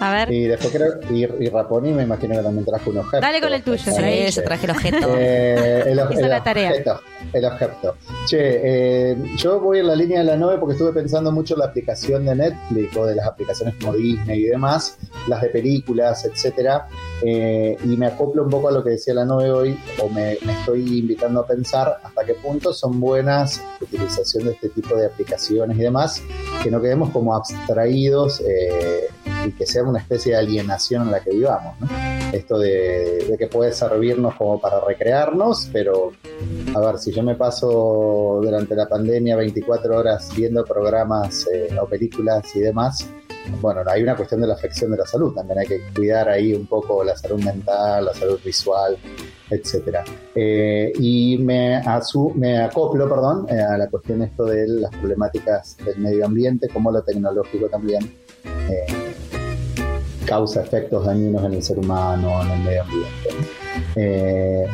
A 0.02 0.12
ver. 0.12 0.32
Y 0.32 0.48
después 0.48 0.74
creo, 0.74 0.94
y, 1.12 1.24
y 1.46 1.50
Raponi 1.50 1.92
me 1.94 2.02
imagino 2.04 2.36
que 2.36 2.42
también 2.42 2.66
trajo 2.66 2.90
un 2.90 2.98
objeto. 2.98 3.22
Dale 3.22 3.40
con 3.40 3.54
el 3.54 3.62
tuyo, 3.62 3.78
Sí, 3.78 4.32
yo 4.32 4.44
traje 4.44 4.66
el 4.66 4.72
objeto. 4.72 4.98
Eh, 5.16 5.84
el, 5.86 6.00
Hizo 6.12 6.22
el 6.22 6.30
la 6.30 6.44
tarea. 6.44 6.70
objeto, 6.72 7.02
el 7.34 7.46
objeto. 7.46 7.96
Che, 8.26 8.38
eh, 9.12 9.18
yo 9.38 9.60
voy 9.60 9.78
en 9.80 9.88
la 9.88 9.96
línea 9.96 10.20
de 10.20 10.26
la 10.26 10.36
9 10.38 10.58
porque 10.60 10.74
estuve 10.74 10.92
pensando 10.92 11.32
mucho 11.32 11.54
en 11.54 11.60
la 11.60 11.66
aplicación 11.68 12.26
de 12.26 12.36
Netflix 12.36 12.98
o 12.98 13.06
de 13.06 13.14
las 13.16 13.28
aplicaciones 13.28 13.76
como 13.80 13.94
Disney 13.94 14.40
y 14.42 14.48
demás, 14.48 14.98
las 15.28 15.42
de 15.44 15.50
películas, 15.50 16.26
etcétera, 16.26 16.88
eh, 17.24 17.78
y 17.84 17.98
me 17.98 18.08
acoplo 18.08 18.44
un 18.44 18.50
poco 18.50 18.70
a 18.70 18.72
lo 18.72 18.84
que 18.84 18.92
decía 18.92 19.14
la 19.14 19.26
9 19.26 19.52
hoy, 19.52 19.80
o 20.02 20.10
me, 20.10 20.34
estoy 20.34 21.00
invitando 21.00 21.42
a 21.42 21.48
pensar 21.48 22.00
hasta 22.04 22.26
qué 22.26 22.34
punto 22.36 22.74
son 22.74 23.00
buenas 23.00 23.62
utilización 23.80 24.46
de 24.46 24.52
este 24.52 24.70
tipo 24.70 24.96
de 24.96 25.06
aplicaciones 25.06 25.78
y 25.78 25.82
demás, 25.82 26.22
que 26.64 26.72
no 26.72 26.82
quedemos 26.82 27.10
como 27.12 27.36
abstraídos 27.36 28.42
eh, 28.42 29.08
y 29.46 29.52
que 29.52 29.66
sea 29.66 29.84
una 29.84 30.00
especie 30.00 30.34
de 30.34 30.40
alienación 30.40 31.04
en 31.04 31.12
la 31.12 31.20
que 31.20 31.32
vivamos, 31.32 31.80
¿no? 31.80 31.88
esto 32.32 32.58
de, 32.58 33.26
de 33.30 33.38
que 33.38 33.48
puede 33.48 33.74
servirnos 33.74 34.36
como 34.36 34.60
para 34.60 34.80
recrearnos, 34.80 35.70
pero 35.72 36.12
a 36.74 36.80
ver, 36.80 36.98
si 37.00 37.12
yo 37.12 37.24
me 37.24 37.36
paso 37.36 38.40
durante 38.42 38.76
la 38.76 38.88
pandemia 38.88 39.36
24 39.36 39.98
horas 39.98 40.32
viendo 40.36 40.64
programas 40.64 41.48
eh, 41.54 41.76
o 41.80 41.86
películas 41.86 42.56
y 42.56 42.62
demás, 42.62 43.08
bueno, 43.60 43.82
hay 43.88 44.04
una 44.04 44.16
cuestión 44.16 44.42
de 44.42 44.48
la 44.48 44.54
afección 44.54 44.92
de 44.92 44.98
la 44.98 45.06
salud, 45.06 45.34
también 45.34 45.60
hay 45.60 45.68
que 45.68 45.82
cuidar 45.96 46.30
ahí 46.30 46.54
un 46.54 46.66
poco 46.68 47.04
la 47.04 47.16
salud 47.18 47.44
mental, 47.44 48.06
la 48.06 48.14
salud 48.14 48.40
visual, 48.44 48.98
etcétera. 49.50 50.04
Eh, 50.36 50.92
y 51.00 51.38
me, 51.40 51.82
asu- 51.84 52.34
me 52.36 52.60
acoplo, 52.60 53.10
perdón, 53.10 53.48
eh, 53.50 53.60
a 53.60 53.78
la 53.78 53.90
cuestión 53.90 54.22
esto 54.22 54.46
de 54.46 54.68
las 54.68 54.92
problemáticas 54.92 55.78
del 55.86 55.98
medio 55.98 56.26
ambiente, 56.26 56.70
como 56.70 56.92
lo 56.92 57.02
tecnológico 57.04 57.68
también 57.68 58.14
eh, 58.46 58.86
causa 60.26 60.62
efectos 60.62 61.06
dañinos 61.06 61.44
en 61.44 61.54
el 61.56 61.64
ser 61.64 61.80
humano, 61.80 62.42
en 62.44 62.52
el 62.52 62.60
medio 62.60 62.82
ambiente. 62.84 64.72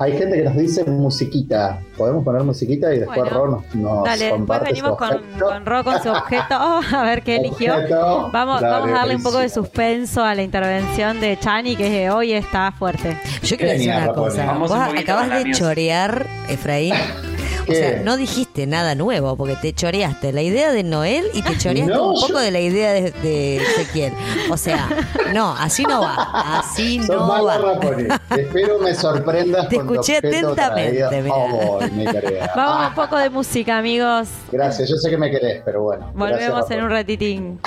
Hay 0.00 0.16
gente 0.16 0.34
que 0.38 0.44
nos 0.44 0.56
dice 0.56 0.82
musiquita. 0.84 1.78
Podemos 1.94 2.24
poner 2.24 2.42
musiquita 2.42 2.94
y 2.94 3.00
después 3.00 3.18
Bueno, 3.18 3.36
Ro 3.36 3.50
nos, 3.50 3.74
nos 3.74 4.04
Dale, 4.04 4.18
después 4.18 4.38
comparte 4.38 4.68
su 4.68 4.74
venimos 4.74 4.96
con, 4.96 5.08
objeto. 5.08 5.44
con 5.44 5.66
Ro 5.66 5.84
con 5.84 6.02
su 6.02 6.08
objeto. 6.08 6.54
Oh, 6.58 6.80
a 6.96 7.02
ver 7.02 7.22
qué 7.22 7.36
eligió. 7.36 7.74
Objeto. 7.74 8.30
Vamos, 8.32 8.62
Dale, 8.62 8.72
vamos 8.72 8.90
a 8.90 8.94
darle 8.94 9.16
un 9.16 9.22
poco 9.22 9.38
de 9.40 9.50
suspenso 9.50 10.24
a 10.24 10.34
la 10.34 10.42
intervención 10.42 11.20
de 11.20 11.38
Chani, 11.38 11.76
que 11.76 12.08
hoy 12.08 12.32
está 12.32 12.72
fuerte. 12.72 13.20
Yo 13.42 13.58
quiero 13.58 13.72
decir 13.72 13.90
una 13.94 14.12
cosa. 14.14 14.52
Vos 14.54 14.72
acabas 14.72 15.28
de 15.44 15.52
chorear, 15.52 16.26
Efraín. 16.48 16.94
O 17.68 17.72
sea, 17.72 18.00
no 18.02 18.16
dijiste 18.16 18.66
nada 18.66 18.94
nuevo 18.94 19.36
porque 19.36 19.56
te 19.56 19.72
choreaste 19.72 20.32
la 20.32 20.42
idea 20.42 20.72
de 20.72 20.82
Noel 20.82 21.26
y 21.34 21.42
te 21.42 21.56
choreaste 21.56 21.92
No, 21.92 22.10
un 22.10 22.14
yo- 22.20 22.26
poco 22.26 22.40
de 22.40 22.50
la 22.50 22.60
idea 22.60 22.92
de, 22.92 23.10
de 23.10 23.56
Ezequiel. 23.58 24.12
O 24.50 24.56
sea, 24.56 24.88
no, 25.32 25.52
así 25.56 25.84
no 25.84 26.00
va. 26.00 26.58
Así 26.60 26.98
Sos 27.02 27.08
no 27.16 27.44
va. 27.44 28.20
Espero 28.36 28.78
me 28.78 28.94
sorprendas 28.94 29.68
Te 29.68 29.76
escuché 29.76 30.16
atentamente. 30.16 31.04
Oh, 31.30 31.78
querida. 31.78 32.52
Vamos 32.56 32.72
a 32.76 32.84
Ah, 32.86 32.88
un 32.88 32.94
poco 32.94 33.16
de 33.18 33.30
música, 33.30 33.78
amigos. 33.78 34.28
Gracias, 34.50 34.88
yo 34.88 34.96
sé 34.96 35.10
que 35.10 35.16
me 35.18 35.30
querés, 35.30 35.62
pero 35.64 35.82
bueno. 35.82 36.10
Volvemos 36.14 36.70
en 36.70 36.82
un 36.82 36.90
ratitín. 36.90 37.60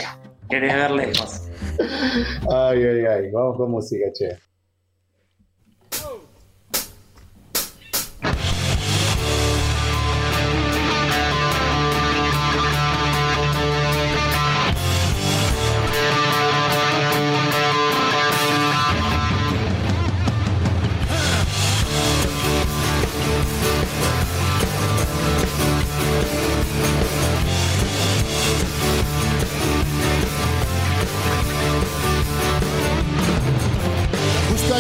Querés 0.49 0.73
ver 0.75 0.91
lejos. 0.91 1.41
Ay, 2.51 2.83
ay, 2.83 3.05
ay. 3.05 3.31
Vamos 3.31 3.57
con 3.57 3.71
música, 3.71 4.05
che. 4.13 4.37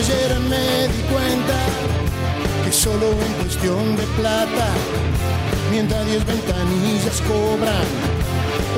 Ayer 0.03 0.39
me 0.49 0.87
di 0.89 1.01
cuenta 1.03 1.55
que 2.65 2.71
solo 2.71 3.11
en 3.11 3.33
cuestión 3.41 3.95
de 3.95 4.03
plata, 4.19 4.67
mientras 5.71 6.05
10 6.05 6.25
ventanillas 6.25 7.21
cobran, 7.21 7.87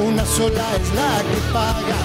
una 0.06 0.24
sola 0.26 0.66
es 0.82 0.94
la 0.94 1.24
que 1.30 1.40
paga. 1.52 2.02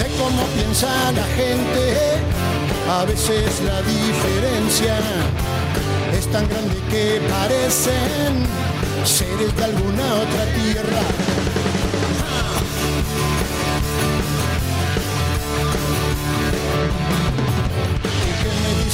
De 0.00 0.08
cómo 0.18 0.42
piensa 0.56 0.88
la 1.12 1.26
gente, 1.36 2.18
a 2.90 3.04
veces 3.04 3.60
la 3.64 3.80
diferencia 3.82 4.98
es 6.18 6.26
tan 6.32 6.48
grande 6.48 6.76
que 6.90 7.20
parecen 7.30 8.44
seres 9.04 9.56
de 9.56 9.64
alguna 9.64 10.14
otra 10.14 10.44
tierra. 10.54 11.35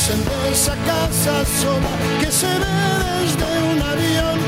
De 0.08 0.50
esa 0.50 0.74
casa 0.84 1.44
sola 1.62 1.92
que 2.18 2.26
se 2.32 2.46
ve 2.46 2.74
desde 3.20 3.44
un 3.70 3.80
avión? 3.80 4.38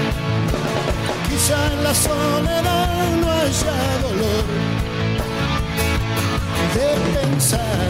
Quizá 1.29 1.73
en 1.73 1.85
la 1.85 1.95
soledad 1.95 3.17
no 3.21 3.31
haya 3.31 3.79
dolor 4.03 4.45
de 6.75 6.89
pensar, 7.21 7.87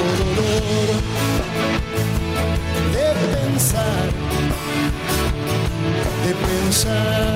oh 0.00 0.12
dolor 0.22 0.96
de 2.94 3.06
pensar, 3.36 4.06
de 6.24 6.32
pensar 6.46 7.33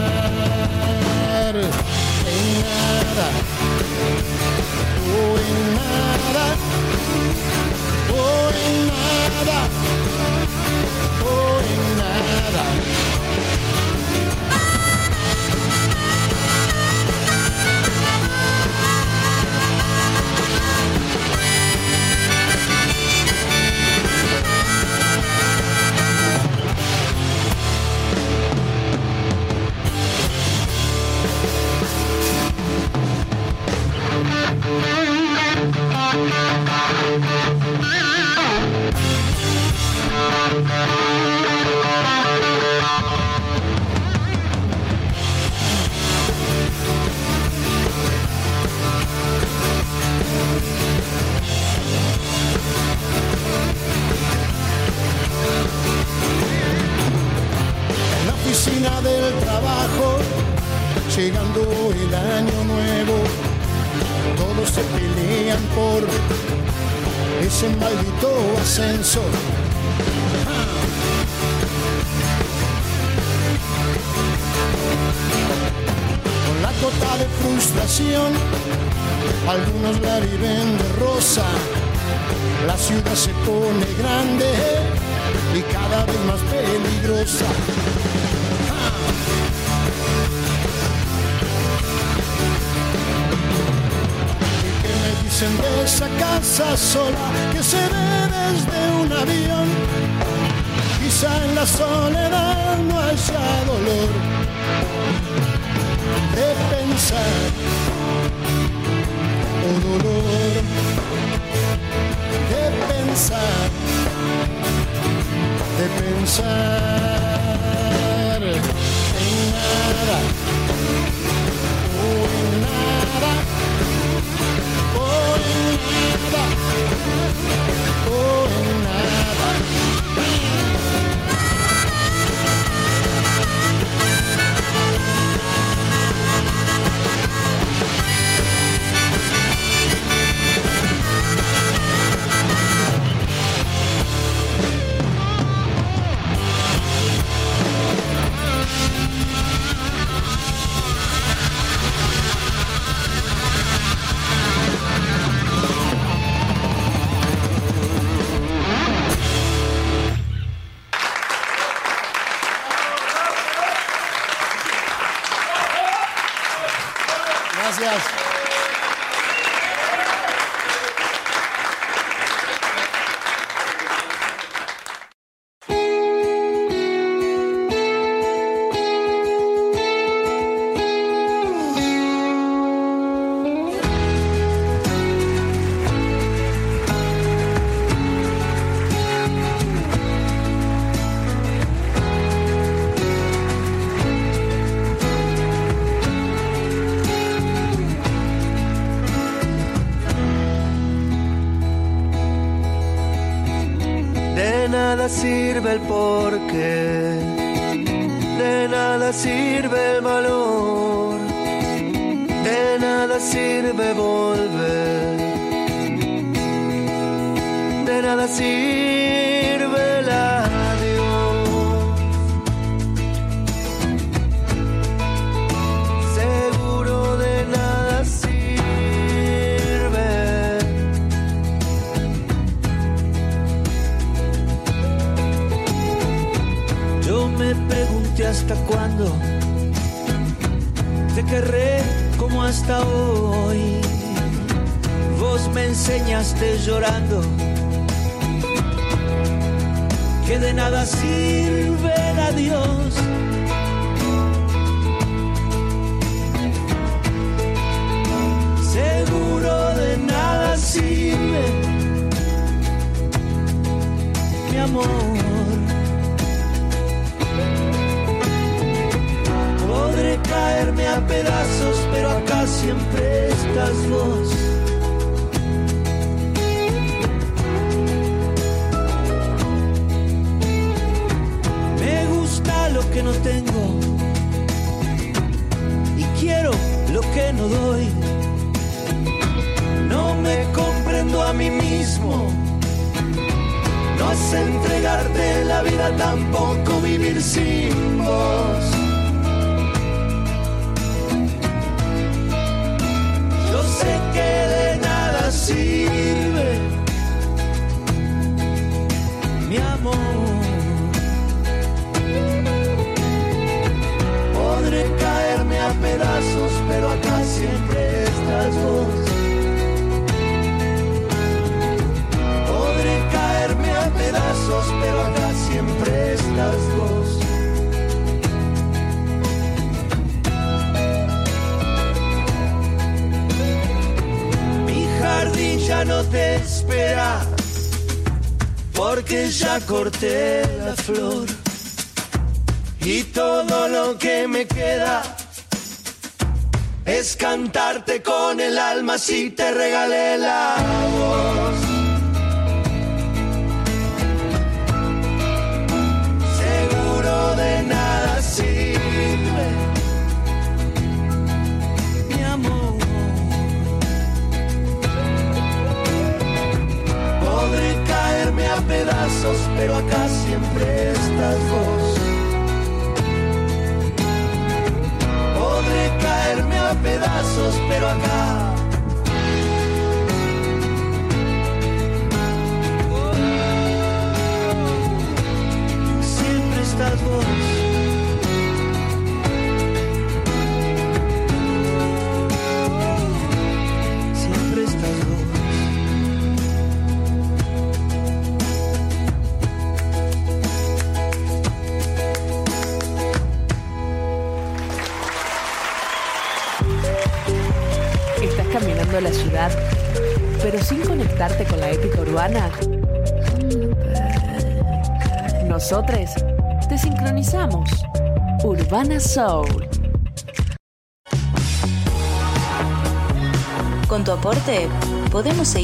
si 349.08 349.30
te 349.30 349.50
regalé 349.52 349.97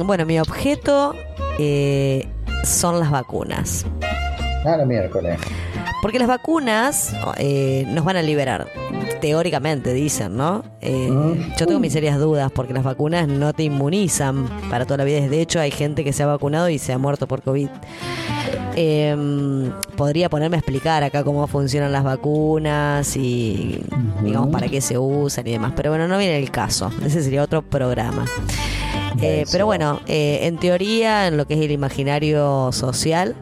bueno, 0.06 0.26
mi 0.26 0.40
objeto 0.40 1.16
eh, 1.60 2.28
son 2.64 3.00
las 3.00 3.12
vacunas. 3.12 3.86
Ah, 4.66 4.78
miércoles. 4.86 5.38
Porque 6.04 6.20
las 6.20 6.28
vacunas 6.28 7.16
eh, 7.38 7.86
nos 7.88 8.04
van 8.04 8.18
a 8.18 8.22
liberar. 8.22 8.68
Teóricamente 9.22 9.94
dicen, 9.94 10.36
¿no? 10.36 10.66
Eh, 10.82 11.10
yo 11.58 11.66
tengo 11.66 11.80
mis 11.80 11.94
serias 11.94 12.20
dudas 12.20 12.52
porque 12.52 12.74
las 12.74 12.84
vacunas 12.84 13.26
no 13.30 13.54
te 13.54 13.64
inmunizan 13.64 14.50
para 14.70 14.84
toda 14.84 14.98
la 14.98 15.04
vida. 15.06 15.26
De 15.30 15.42
hecho, 15.42 15.62
hay 15.62 15.72
gente 15.72 16.04
que 16.04 16.12
se 16.12 16.22
ha 16.24 16.26
vacunado 16.26 16.68
y 16.68 16.78
se 16.78 16.92
ha 16.92 16.98
muerto 16.98 17.26
por 17.26 17.42
COVID. 17.42 17.70
Eh, 18.76 19.72
podría 19.96 20.30
ponerme 20.30 20.58
a 20.58 20.60
explicar 20.60 21.04
acá 21.04 21.24
cómo 21.24 21.48
funcionan 21.48 21.94
las 21.94 22.04
vacunas 22.04 23.16
y, 23.16 23.82
digamos, 24.24 24.50
para 24.50 24.68
qué 24.68 24.82
se 24.82 24.98
usan 24.98 25.48
y 25.48 25.52
demás. 25.52 25.72
Pero 25.74 25.92
bueno, 25.92 26.10
no 26.10 26.18
viene 26.18 26.38
el 26.38 26.52
caso. 26.52 26.92
Ese 27.06 27.24
sería 27.24 27.44
otro 27.44 27.62
programa. 27.62 28.26
Eh, 29.22 29.46
pero 29.54 29.66
bueno, 29.66 30.02
eh, 30.08 30.40
en 30.42 30.58
teoría, 30.58 31.28
en 31.28 31.38
lo 31.38 31.46
que 31.46 31.54
es 31.54 31.62
el 31.62 31.72
imaginario 31.72 32.74
social 32.74 33.36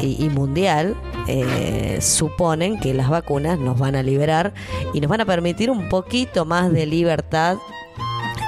y, 0.00 0.24
y 0.24 0.28
mundial, 0.28 0.96
eh, 1.26 1.98
suponen 2.00 2.78
que 2.80 2.94
las 2.94 3.08
vacunas 3.08 3.58
nos 3.58 3.78
van 3.78 3.96
a 3.96 4.02
liberar 4.02 4.52
y 4.94 5.00
nos 5.00 5.08
van 5.10 5.20
a 5.20 5.24
permitir 5.24 5.70
un 5.70 5.88
poquito 5.88 6.44
más 6.44 6.72
de 6.72 6.86
libertad, 6.86 7.56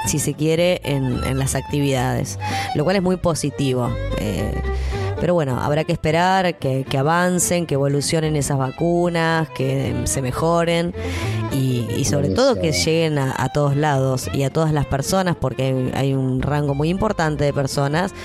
si 0.07 0.19
se 0.19 0.33
quiere, 0.33 0.81
en, 0.83 1.23
en 1.23 1.37
las 1.37 1.55
actividades, 1.55 2.39
lo 2.75 2.83
cual 2.83 2.95
es 2.95 3.01
muy 3.03 3.17
positivo. 3.17 3.89
Eh, 4.17 4.53
pero 5.19 5.35
bueno, 5.35 5.61
habrá 5.61 5.83
que 5.83 5.91
esperar 5.91 6.57
que, 6.57 6.83
que 6.83 6.97
avancen, 6.97 7.67
que 7.67 7.75
evolucionen 7.75 8.35
esas 8.35 8.57
vacunas, 8.57 9.47
que 9.49 9.93
se 10.05 10.23
mejoren 10.23 10.95
y, 11.51 11.85
y 11.95 12.05
sobre 12.05 12.29
todo 12.29 12.59
que 12.59 12.71
lleguen 12.71 13.19
a, 13.19 13.35
a 13.37 13.49
todos 13.49 13.75
lados 13.75 14.31
y 14.33 14.41
a 14.41 14.49
todas 14.49 14.73
las 14.73 14.87
personas, 14.87 15.35
porque 15.35 15.65
hay, 15.65 15.91
hay 15.93 16.13
un 16.15 16.41
rango 16.41 16.73
muy 16.73 16.89
importante 16.89 17.43
de 17.43 17.53
personas 17.53 18.15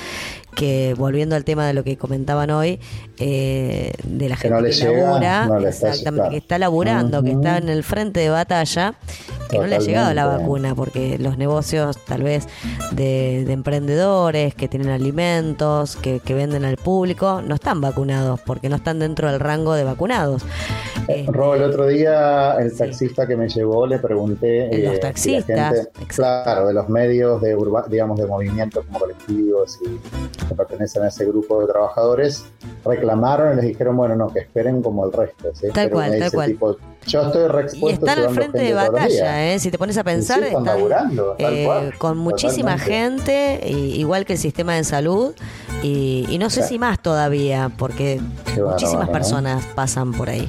que, 0.55 0.95
volviendo 0.97 1.37
al 1.37 1.45
tema 1.45 1.67
de 1.67 1.75
lo 1.75 1.85
que 1.85 1.99
comentaban 1.99 2.49
hoy, 2.49 2.81
eh, 3.19 3.93
de 4.05 4.29
la 4.29 4.37
Que 4.37 4.43
gente 4.43 4.55
no 4.55 4.57
que 4.57 4.63
no 4.65 5.59
está- 5.59 5.69
exactamente, 5.69 6.11
claro. 6.17 6.31
que 6.31 6.37
está 6.37 6.59
laburando, 6.59 7.23
que 7.23 7.31
está 7.33 7.59
en 7.59 7.69
el 7.69 7.83
frente 7.85 8.21
de 8.21 8.29
batalla, 8.31 8.95
que 9.51 9.59
no 9.59 9.67
le 9.67 9.77
ha 9.77 9.79
llegado 9.79 10.13
la 10.13 10.27
vacuna, 10.27 10.75
porque 10.75 11.19
los 11.19 11.39
negocios 11.39 11.97
tal 12.05 12.23
vez 12.25 12.47
de, 12.93 13.45
de 13.47 13.53
emprendedores 13.53 14.55
que 14.55 14.69
tienen 14.69 14.89
alimentos, 14.91 15.97
que, 15.97 16.21
que 16.21 16.35
venden 16.35 16.65
al 16.65 16.77
público, 16.77 17.43
no 17.47 17.55
están 17.55 17.81
vacunados, 17.81 18.41
porque 18.41 18.69
no 18.69 18.77
están 18.77 18.99
dentro 18.99 19.31
del 19.31 19.41
rango 19.41 19.75
de 19.75 19.85
vacunados. 19.85 20.43
Este, 21.09 21.31
Rob, 21.31 21.55
el 21.55 21.63
otro 21.63 21.87
día 21.87 22.57
el 22.59 22.77
taxista 22.77 23.29
que 23.29 23.37
me 23.37 23.49
llevó 23.49 23.87
le 23.87 24.01
pregunté 24.01 24.67
Los 24.67 24.73
eh, 24.73 24.77
si 24.81 24.83
la 24.95 24.99
taxistas, 25.01 25.75
gente- 25.95 26.07
claro, 26.09 26.67
de 26.67 26.75
los 26.75 26.89
medios 26.89 27.41
de 27.41 27.55
urba- 27.57 27.87
digamos 27.89 28.19
de 28.19 28.27
movimientos 28.27 28.85
como 28.87 28.99
colectivos 28.99 29.79
y 29.85 30.45
que 30.49 30.55
pertenecen 30.57 31.05
a 31.05 31.09
ese 31.09 31.25
grupo 31.27 31.61
de 31.61 31.69
trabajadores 31.73 32.47
reclamaron 32.85 33.06
y 33.53 33.57
les 33.57 33.65
dijeron 33.65 33.97
bueno 33.97 34.17
no 34.17 34.33
que 34.33 34.41
esperen 34.41 34.83
como 34.83 35.05
el 35.07 35.13
resto 35.13 35.49
¿sí? 35.55 35.67
Tal 35.73 35.85
Pero 35.89 35.91
cual, 35.97 36.19
tal 36.19 36.33
cual. 36.33 36.51
tipo, 36.51 36.77
yo 37.07 37.23
estoy 37.23 37.45
Y 37.45 37.49
reexpuesto 37.49 38.07
están 38.07 38.25
al 38.25 38.31
frente 38.35 38.59
de 38.59 38.75
batalla, 38.75 39.53
¿eh? 39.53 39.59
si 39.61 39.71
te 39.71 39.79
pones 39.79 39.97
a 39.97 40.03
pensar, 40.05 40.39
sí, 40.41 40.47
están 40.47 40.63
están 40.63 40.77
laburando, 40.77 41.37
tal 41.39 41.53
eh, 41.55 41.65
cual, 41.65 41.99
con 41.99 42.19
muchísima 42.19 42.73
totalmente. 42.77 43.61
gente, 43.61 43.71
y- 43.71 44.01
igual 44.01 44.25
que 44.25 44.33
el 44.33 44.39
sistema 44.41 44.75
de 44.75 44.83
salud, 44.83 45.33
y, 45.85 46.27
y 46.29 46.39
no 46.39 46.51
sé 46.51 46.65
si 46.65 46.79
más 46.81 46.99
todavía, 47.01 47.71
porque 47.79 48.21
muchísimas 48.57 49.09
personas 49.11 49.65
pasan 49.77 50.13
por 50.13 50.31
ahí. 50.31 50.49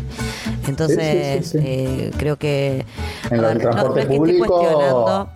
Entonces, 0.68 1.48
Sí, 1.50 1.58
eh, 1.62 2.12
creo 2.18 2.38
que... 2.38 2.86
En 3.30 3.42
ver, 3.42 3.54
no- 3.56 3.70
transporte 3.70 4.06
no 4.06 4.16
público 4.18 5.28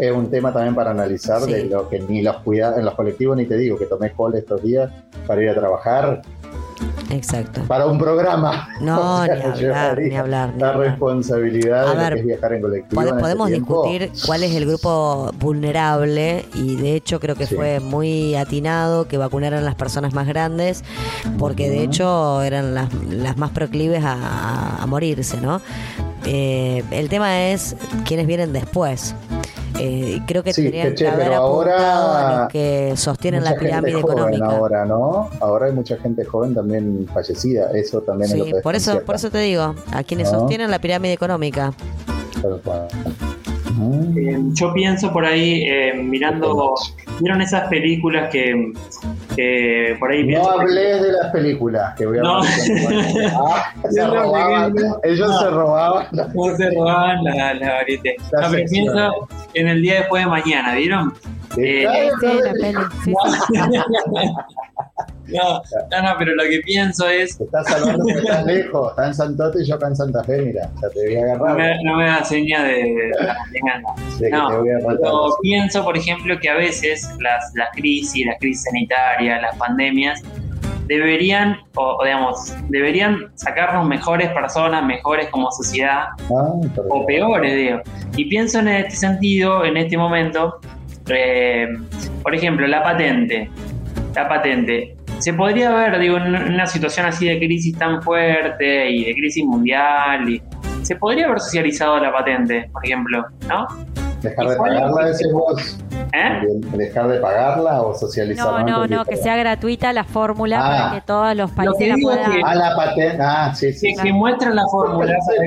es 0.00 0.12
un 0.12 0.30
tema 0.30 0.52
también 0.52 0.74
para 0.74 0.90
analizar 0.90 1.40
de 1.42 1.64
lo 1.64 1.88
que 1.88 1.98
ni 2.00 2.22
los 2.22 2.36
cuidados 2.38 2.78
en 2.78 2.84
los 2.84 2.94
colectivos 2.94 3.36
ni 3.36 3.46
te 3.46 3.56
digo 3.56 3.76
que 3.78 3.86
tomé 3.86 4.12
call 4.12 4.34
estos 4.36 4.62
días 4.62 4.90
para 5.26 5.42
ir 5.42 5.48
a 5.48 5.54
trabajar 5.54 6.22
Exacto. 7.10 7.62
para 7.66 7.86
un 7.86 7.98
programa. 7.98 8.68
No, 8.80 9.16
O 9.22 9.24
sea, 9.24 9.34
ni 9.34 9.42
hablar, 9.42 9.98
ni 9.98 10.16
hablar, 10.16 10.52
ni 10.54 10.60
La 10.60 10.68
hablar. 10.70 10.90
responsabilidad 10.90 11.86
A 11.86 11.90
de 11.90 11.94
lo 11.94 12.00
ver, 12.00 12.14
que 12.14 12.20
es 12.20 12.26
viajar 12.26 12.52
en 12.52 12.62
colectivo. 12.62 13.02
En 13.02 13.08
este 13.08 13.20
podemos 13.20 13.48
discutir 13.50 14.10
cuál 14.26 14.42
es 14.42 14.54
el 14.54 14.66
grupo 14.66 15.30
vulnerable 15.38 16.44
y 16.54 16.76
de 16.76 16.94
hecho 16.94 17.20
creo 17.20 17.34
que 17.34 17.46
Sí. 17.46 17.54
fue 17.56 17.80
muy 17.80 18.34
atinado 18.34 19.08
que 19.08 19.16
vacunaran 19.18 19.64
las 19.64 19.74
personas 19.74 20.12
más 20.14 20.26
grandes 20.26 20.84
porque 21.38 21.70
de 21.70 21.82
hecho 21.84 22.42
eran 22.42 22.74
las, 22.74 22.92
las 23.10 23.36
más 23.36 23.50
proclives 23.50 24.02
a 24.04 24.84
morirse, 24.86 25.38
¿no? 25.40 25.60
Eh, 26.26 26.82
el 26.90 27.08
tema 27.08 27.48
es 27.48 27.74
quiénes 28.04 28.26
vienen 28.26 28.52
después. 28.52 29.14
Eh, 29.80 30.20
creo 30.26 30.42
que 30.42 30.52
Sí, 30.52 30.62
tendrían 30.62 30.88
que, 30.90 30.94
che, 30.94 31.04
que 31.04 31.10
haber 31.10 31.28
pero 31.28 31.44
apuntado 31.44 31.78
a 32.12 32.20
ahora 32.22 32.40
los 32.42 32.48
que 32.52 32.92
sostienen 32.96 33.40
mucha 33.40 33.52
la 33.54 33.58
pirámide 33.60 33.92
gente 33.92 34.02
joven 34.02 34.18
económica. 34.34 34.46
ahora, 34.56 34.84
¿no? 34.84 35.30
Ahora 35.40 35.66
hay 35.66 35.72
mucha 35.72 35.96
gente 35.98 36.24
joven 36.24 36.54
también 36.54 37.06
fallecida. 37.12 37.70
Eso 37.74 38.00
también 38.02 38.30
es 38.32 38.38
lo 38.38 38.44
Sí, 38.44 38.52
que 38.52 38.60
por 38.60 38.74
eso, 38.74 39.00
por 39.04 39.14
eso 39.14 39.30
te 39.30 39.38
digo, 39.38 39.74
a 39.92 40.02
quienes 40.02 40.32
¿No? 40.32 40.40
sostienen 40.40 40.70
la 40.70 40.78
pirámide 40.80 41.12
económica. 41.12 41.72
Cual. 42.64 42.88
Eh, 44.16 44.36
yo 44.54 44.72
pienso 44.72 45.12
por 45.12 45.24
ahí, 45.24 45.62
eh, 45.68 45.94
mirando, 45.94 46.74
¿vieron 47.20 47.40
esas 47.42 47.68
películas 47.68 48.28
que, 48.30 48.72
que 49.36 49.96
por 50.00 50.10
ahí 50.10 50.26
No 50.26 50.50
hables 50.50 51.00
de 51.02 51.12
las 51.12 51.30
películas 51.30 51.94
que 51.96 52.06
voy 52.06 52.18
a 52.18 52.22
No. 52.22 52.40
Ah, 53.40 53.72
se 53.88 54.00
no 54.02 54.14
robaban, 54.24 54.74
ellos 55.04 55.28
No. 55.28 55.38
se 55.38 55.50
robaban. 55.50 56.06
¿Cómo 56.34 56.56
se 56.56 56.70
robaban 56.70 57.22
la, 57.22 57.54
la 57.54 57.72
variete? 57.74 58.16
La 58.32 58.40
No, 58.42 58.50
pero 58.50 58.64
pienso 58.68 59.28
en 59.60 59.68
el 59.68 59.82
día 59.82 59.94
después 60.00 60.24
de 60.24 60.30
mañana, 60.30 60.74
¿vieron? 60.74 61.12
Eh, 61.56 61.86
Sí, 63.04 63.12
no, 65.28 65.60
no, 65.90 66.02
no, 66.02 66.14
pero 66.18 66.34
lo 66.34 66.42
que 66.44 66.60
pienso 66.64 67.08
es, 67.08 67.38
Estás 67.40 67.70
hablando 67.70 68.04
que 68.06 68.12
estás 68.12 68.44
lejos, 68.46 68.90
está 68.90 69.06
en 69.08 69.14
Santote 69.14 69.62
y 69.62 69.66
yo 69.66 69.74
acá 69.74 69.88
en 69.88 69.96
Santa 69.96 70.24
Fe, 70.24 70.40
mira, 70.42 70.70
ya 70.80 70.88
te 70.90 71.06
voy 71.06 71.16
a 71.16 71.20
no 71.36 71.44
agarrar. 71.44 71.56
me, 71.56 71.84
no 71.84 71.96
me 71.96 72.06
da 72.06 72.24
seña 72.24 72.62
de, 72.64 72.72
de 72.72 73.10
la 73.20 73.36
mañana. 73.62 73.88
Sí, 74.18 74.24
No, 74.30 74.62
pero 74.86 75.36
pienso, 75.42 75.84
por 75.84 75.96
ejemplo, 75.96 76.38
que 76.40 76.48
a 76.48 76.54
veces 76.54 77.10
las, 77.20 77.52
las 77.54 77.68
crisis, 77.72 78.26
las 78.26 78.38
crisis 78.38 78.64
sanitarias, 78.64 79.42
las 79.42 79.56
pandemias, 79.56 80.22
deberían, 80.88 81.58
o, 81.76 81.96
o 82.00 82.04
digamos, 82.04 82.54
deberían 82.68 83.30
sacarnos 83.34 83.86
mejores 83.86 84.30
personas, 84.30 84.84
mejores 84.84 85.28
como 85.28 85.50
sociedad, 85.52 86.06
Ah, 86.30 86.52
o 86.88 87.06
peores, 87.06 87.54
digo. 87.54 87.80
Y 88.16 88.24
pienso 88.26 88.58
en 88.60 88.68
este 88.68 88.96
sentido, 88.96 89.64
en 89.64 89.76
este 89.76 89.96
momento, 89.96 90.58
eh, 91.08 91.68
por 92.22 92.34
ejemplo, 92.34 92.66
la 92.66 92.82
patente. 92.82 93.50
La 94.14 94.28
patente. 94.28 94.96
Se 95.18 95.32
podría 95.32 95.70
ver, 95.70 95.98
digo, 95.98 96.16
en 96.16 96.34
una 96.34 96.66
situación 96.66 97.06
así 97.06 97.26
de 97.26 97.38
crisis 97.38 97.76
tan 97.76 98.02
fuerte 98.02 98.90
y 98.90 99.04
de 99.04 99.14
crisis 99.14 99.44
mundial, 99.44 100.28
y 100.28 100.42
se 100.82 100.96
podría 100.96 101.26
haber 101.26 101.40
socializado 101.40 101.98
la 101.98 102.12
patente, 102.12 102.68
por 102.72 102.84
ejemplo, 102.84 103.24
¿no? 103.48 103.66
Dejar 104.22 104.48
de 104.48 104.56
pagarla, 104.56 105.04
decís 105.06 105.32
vos. 105.32 105.78
¿Eh? 106.12 106.42
Dejar 106.76 107.08
de 107.08 107.20
pagarla 107.20 107.82
o 107.82 107.94
socializar. 107.94 108.46
No, 108.46 108.62
no, 108.64 108.86
no, 108.86 109.04
que 109.04 109.16
sea 109.16 109.36
gratuita 109.36 109.92
la 109.92 110.04
fórmula 110.04 110.58
Ah. 110.60 110.68
para 110.88 110.94
que 110.94 111.06
todos 111.06 111.36
los 111.36 111.50
Lo 111.50 111.56
países 111.56 111.78
que 111.78 111.88
la 111.88 111.96
puedan. 112.02 112.32
que- 112.32 112.40
Ah, 112.44 112.54
la 112.54 112.76
patente. 112.76 113.18
Ah, 113.22 113.54
sí, 113.54 113.72
sí. 113.72 113.94
Que, 113.94 114.02
que 114.02 114.12
muestran 114.12 114.56
la 114.56 114.64
fórmula, 114.70 115.14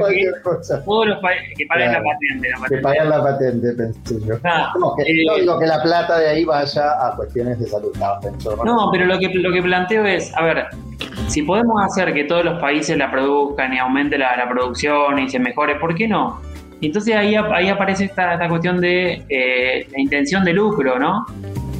que 1.57 1.65
paguen 1.68 1.89
Claro. 1.89 2.03
la 2.03 2.11
patente. 2.14 2.49
La 2.61 2.68
Que 2.68 2.77
pagan 2.77 3.10
la 3.10 3.23
patente, 3.23 3.73
pensé 3.73 4.15
yo. 4.26 4.35
Ah, 4.43 4.73
No, 4.80 4.95
que, 4.95 5.03
eh, 5.03 5.26
no 5.27 5.35
digo 5.35 5.60
que 5.60 5.65
la 5.68 5.81
plata 5.81 6.19
de 6.19 6.30
ahí 6.30 6.45
vaya 6.45 7.07
a 7.07 7.15
cuestiones 7.15 7.60
de 7.60 7.68
salud. 7.68 7.91
No, 7.99 8.19
pensó, 8.22 8.56
No, 8.64 8.89
pero 8.91 9.06
lo 9.06 9.19
que, 9.19 9.30
lo 9.30 9.52
que 9.52 9.61
planteo 9.61 10.06
es, 10.06 10.35
a 10.38 10.43
ver, 10.43 10.65
si 11.27 11.41
podemos 11.43 11.84
hacer 11.84 12.14
que 12.14 12.23
todos 12.26 12.45
los 12.45 12.60
países 12.61 12.98
la 12.98 13.10
produzcan 13.11 13.73
y 13.73 13.80
aumente 13.80 14.18
la, 14.18 14.35
la 14.38 14.48
producción 14.49 15.19
y 15.19 15.30
se 15.30 15.39
mejore, 15.39 15.76
¿por 15.76 15.95
qué 15.95 16.07
no? 16.07 16.39
Y 16.82 16.88
entonces 16.88 17.16
ahí, 17.16 17.36
ahí 17.36 17.70
aparece 17.70 18.06
esta, 18.06 18.34
esta 18.34 18.49
cuestión 18.49 18.82
de 18.82 19.24
eh, 19.30 19.88
la 19.91 20.02
intención 20.02 20.44
de 20.44 20.52
lucro, 20.52 20.98
¿no? 20.98 21.26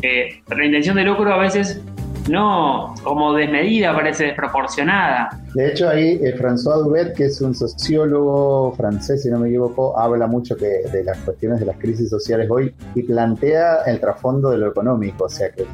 Eh, 0.04 0.42
la 0.48 0.66
intención 0.66 0.96
de 0.96 1.04
lucro 1.04 1.34
a 1.34 1.38
veces 1.38 1.82
no 2.30 2.94
como 3.04 3.34
desmedida, 3.34 3.96
parece 3.96 4.26
desproporcionada. 4.26 5.30
De 5.56 5.70
hecho, 5.70 5.90
ahí 5.90 6.20
eh, 6.24 6.36
François 6.38 6.84
Dubet, 6.84 7.16
que 7.16 7.26
es 7.26 7.42
un 7.42 7.56
sociólogo 7.56 8.74
francés, 8.74 9.24
si 9.24 9.30
no 9.30 9.40
me 9.40 9.50
equivoco, 9.50 9.98
habla 9.98 10.28
mucho 10.28 10.56
de 10.56 11.04
las 11.04 11.18
cuestiones 11.18 11.60
de 11.60 11.66
las 11.66 11.78
crisis 11.78 12.08
sociales 12.08 12.48
hoy 12.52 12.72
y 12.94 13.02
plantea 13.02 13.80
el 13.88 14.00
trasfondo 14.00 14.52
de 14.52 14.60
lo 14.60 14.70
económico, 14.70 15.26
o 15.26 15.30
sea 15.30 15.50
que 15.50 15.66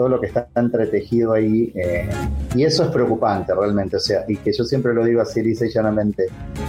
todo 0.00 0.08
lo 0.08 0.18
que 0.18 0.28
está 0.28 0.48
entretejido 0.56 1.34
ahí, 1.34 1.70
eh, 1.74 2.08
y 2.54 2.64
eso 2.64 2.84
es 2.84 2.88
preocupante 2.88 3.54
realmente, 3.54 3.98
o 3.98 4.00
sea, 4.00 4.24
y 4.26 4.38
que 4.38 4.50
yo 4.50 4.64
siempre 4.64 4.94
lo 4.94 5.04
digo 5.04 5.20
así 5.20 5.42
lisa 5.42 5.66
y 5.66 5.68
llanamente, 5.68 6.24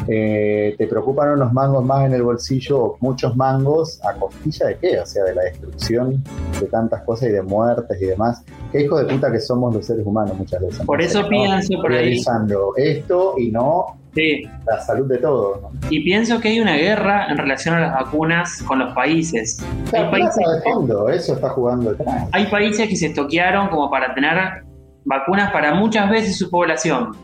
eh, 0.10 0.76
¿te 0.78 0.86
preocupan 0.86 1.30
unos 1.30 1.54
mangos 1.54 1.86
más 1.86 2.06
en 2.06 2.12
el 2.14 2.24
bolsillo 2.24 2.78
o 2.84 2.98
muchos 3.00 3.38
mangos 3.38 4.02
a 4.04 4.16
costilla 4.16 4.68
de 4.68 4.76
qué? 4.80 5.00
O 5.00 5.06
sea, 5.06 5.24
de 5.24 5.34
la 5.34 5.44
destrucción 5.44 6.22
de 6.60 6.68
tantas 6.68 7.04
cosas 7.04 7.30
y 7.30 7.32
de 7.32 7.42
muertes 7.42 8.02
y 8.02 8.06
demás. 8.08 8.44
Qué 8.70 8.82
hijo 8.82 8.98
de 9.02 9.06
puta 9.06 9.32
que 9.32 9.40
somos 9.40 9.74
los 9.74 9.86
seres 9.86 10.06
humanos 10.06 10.38
muchas 10.38 10.60
veces. 10.60 10.86
Por 10.86 11.02
eso 11.02 11.22
¿no? 11.22 11.30
pienso 11.30 11.74
por 11.82 11.94
ahí- 11.94 12.00
Priorizando 12.02 12.74
esto 12.76 13.36
y 13.38 13.50
no 13.50 13.96
Sí. 14.14 14.44
la 14.66 14.82
salud 14.82 15.08
de 15.08 15.18
todos. 15.18 15.62
¿no? 15.62 15.72
Y 15.90 16.04
pienso 16.04 16.40
que 16.42 16.50
hay 16.50 16.60
una 16.60 16.76
guerra 16.76 17.28
en 17.30 17.38
relación 17.38 17.76
a 17.76 17.80
las 17.80 17.94
vacunas 17.94 18.62
con 18.64 18.80
los 18.80 18.94
países. 18.94 19.64
Hay 19.94 20.04
La 20.04 20.12
países, 20.12 20.36
plata 20.36 20.56
de 20.56 20.62
fondo, 20.62 21.10
eso 21.10 21.34
está 21.34 21.50
jugando 21.50 21.96
hay 22.32 22.46
países 22.48 22.90
que 22.90 22.96
se 22.96 23.08
estoquearon 23.08 23.70
como 23.70 23.90
para 23.90 24.14
tener 24.14 24.64
vacunas 25.06 25.52
para 25.52 25.74
muchas 25.74 26.10
veces 26.10 26.38
su 26.38 26.50
población. 26.50 27.16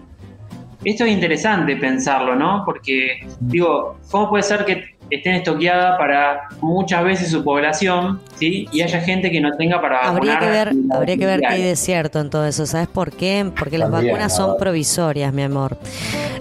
Esto 0.83 1.05
es 1.05 1.11
interesante 1.11 1.75
pensarlo, 1.75 2.35
¿no? 2.35 2.63
Porque, 2.65 3.19
digo, 3.39 3.97
¿cómo 4.09 4.29
puede 4.29 4.43
ser 4.43 4.63
que 4.63 4.96
estén 5.09 5.35
estoqueadas 5.35 5.97
para 5.97 6.47
muchas 6.61 7.03
veces 7.03 7.29
su 7.29 7.43
población, 7.43 8.19
¿sí? 8.39 8.67
Y 8.71 8.81
haya 8.81 8.99
gente 9.01 9.31
que 9.31 9.39
no 9.41 9.55
tenga 9.57 9.81
para 9.81 10.01
vacunar. 10.11 10.17
Habría 10.17 10.39
que 10.39 10.49
ver, 10.49 10.73
habría 10.91 11.17
que 11.17 11.25
ver 11.25 11.39
qué 11.41 11.47
hay 11.47 11.63
de 11.63 11.75
cierto 11.75 12.19
en 12.19 12.29
todo 12.29 12.45
eso. 12.45 12.65
¿Sabes 12.65 12.87
por 12.87 13.11
qué? 13.11 13.49
Porque 13.57 13.77
las 13.77 13.89
También, 13.91 14.13
vacunas 14.13 14.35
son 14.35 14.57
provisorias, 14.57 15.33
mi 15.33 15.43
amor. 15.43 15.77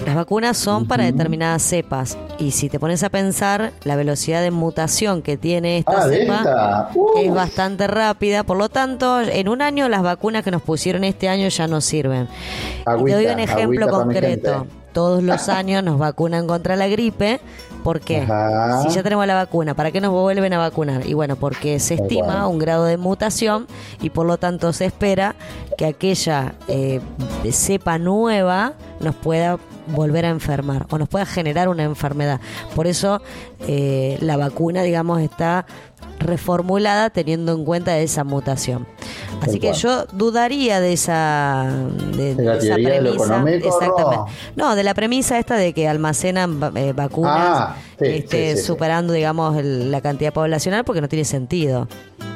Las 0.04 0.14
vacunas 0.14 0.56
son 0.56 0.86
para 0.86 1.04
determinadas 1.04 1.62
cepas. 1.62 2.16
Y 2.38 2.50
si 2.52 2.68
te 2.68 2.78
pones 2.78 3.02
a 3.02 3.08
pensar, 3.08 3.72
la 3.84 3.96
velocidad 3.96 4.42
de 4.42 4.50
mutación 4.50 5.22
que 5.22 5.36
tiene 5.36 5.78
esta 5.78 6.04
Ah, 6.04 6.08
cepa 6.08 6.90
es 7.22 7.32
bastante 7.32 7.86
rápida. 7.86 8.44
Por 8.44 8.56
lo 8.56 8.68
tanto, 8.68 9.20
en 9.20 9.48
un 9.48 9.62
año 9.62 9.88
las 9.88 10.02
vacunas 10.02 10.44
que 10.44 10.50
nos 10.50 10.62
pusieron 10.62 11.02
este 11.04 11.28
año 11.28 11.48
ya 11.48 11.66
no 11.66 11.80
sirven. 11.80 12.28
y 13.00 13.04
te 13.04 13.12
doy 13.14 13.26
un 13.26 13.38
ejemplo 13.40 13.88
concreto. 13.88 14.66
Todos 14.92 15.22
los 15.22 15.48
años 15.48 15.82
nos 15.82 15.98
vacunan 15.98 16.46
contra 16.46 16.76
la 16.76 16.86
gripe. 16.88 17.40
¿Por 17.86 18.00
qué? 18.00 18.22
Ajá. 18.22 18.82
Si 18.82 18.88
ya 18.88 19.04
tenemos 19.04 19.24
la 19.28 19.36
vacuna, 19.36 19.74
¿para 19.74 19.92
qué 19.92 20.00
nos 20.00 20.10
vuelven 20.10 20.52
a 20.52 20.58
vacunar? 20.58 21.06
Y 21.06 21.14
bueno, 21.14 21.36
porque 21.36 21.78
se 21.78 21.94
estima 21.94 22.48
un 22.48 22.58
grado 22.58 22.84
de 22.84 22.96
mutación 22.96 23.68
y 24.02 24.10
por 24.10 24.26
lo 24.26 24.38
tanto 24.38 24.72
se 24.72 24.86
espera 24.86 25.36
que 25.78 25.86
aquella 25.86 26.54
eh, 26.66 27.00
cepa 27.52 28.00
nueva 28.00 28.72
nos 28.98 29.14
pueda 29.14 29.60
volver 29.94 30.24
a 30.24 30.30
enfermar 30.30 30.86
o 30.90 30.98
nos 30.98 31.08
pueda 31.08 31.26
generar 31.26 31.68
una 31.68 31.84
enfermedad. 31.84 32.40
Por 32.74 32.88
eso 32.88 33.22
eh, 33.68 34.18
la 34.20 34.36
vacuna, 34.36 34.82
digamos, 34.82 35.20
está 35.20 35.64
reformulada 36.26 37.10
teniendo 37.10 37.52
en 37.52 37.64
cuenta 37.64 37.96
esa 37.98 38.24
mutación. 38.24 38.86
Así 39.42 39.58
que 39.60 39.72
yo 39.74 40.06
dudaría 40.12 40.80
de 40.80 40.92
esa, 40.94 41.70
de, 42.16 42.34
¿De 42.34 42.42
la 42.44 42.52
de 42.52 42.58
esa 42.58 42.66
teoría 42.76 42.88
de 42.94 43.00
lo 43.02 43.10
premisa. 43.10 43.24
económico, 43.36 43.68
Exactamente. 43.68 44.32
No, 44.56 44.74
de 44.74 44.82
la 44.82 44.94
premisa 44.94 45.38
esta 45.38 45.56
de 45.56 45.72
que 45.74 45.88
almacenan 45.88 46.58
eh, 46.74 46.92
vacunas 46.94 47.34
Ah, 47.38 47.76
sí, 47.98 48.04
este, 48.06 48.50
sí, 48.50 48.56
sí, 48.56 48.60
sí. 48.62 48.66
superando, 48.66 49.12
digamos, 49.12 49.56
el- 49.58 49.90
la 49.90 50.00
cantidad 50.00 50.32
poblacional 50.32 50.84
porque 50.84 51.00
no 51.02 51.08
tiene 51.08 51.24
sentido. 51.26 51.86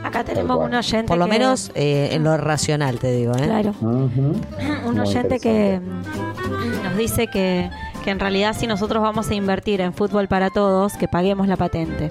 Acá 0.05 0.25
tenemos 0.25 0.59
un 0.59 0.75
oyente 0.75 1.09
Por 1.09 1.19
lo 1.19 1.25
que- 1.27 1.31
menos 1.33 1.71
eh, 1.75 2.11
en 2.13 2.25
lo 2.25 2.37
racional, 2.37 2.99
te 2.99 3.13
digo. 3.13 3.33
¿eh? 3.35 3.43
Claro. 3.45 3.75
Un 3.81 4.99
oyente 4.99 5.39
que 5.41 5.81
nos 6.85 6.97
dice 6.97 7.27
que, 7.29 7.71
que 8.05 8.11
en 8.11 8.19
realidad 8.21 8.55
si 8.59 8.67
nosotros 8.67 9.03
vamos 9.03 9.29
a 9.31 9.35
invertir 9.35 9.81
en 9.81 9.93
fútbol 9.95 10.27
para 10.29 10.51
todos, 10.51 10.95
que 10.95 11.07
paguemos 11.09 11.49
la 11.49 11.57
patente. 11.57 12.11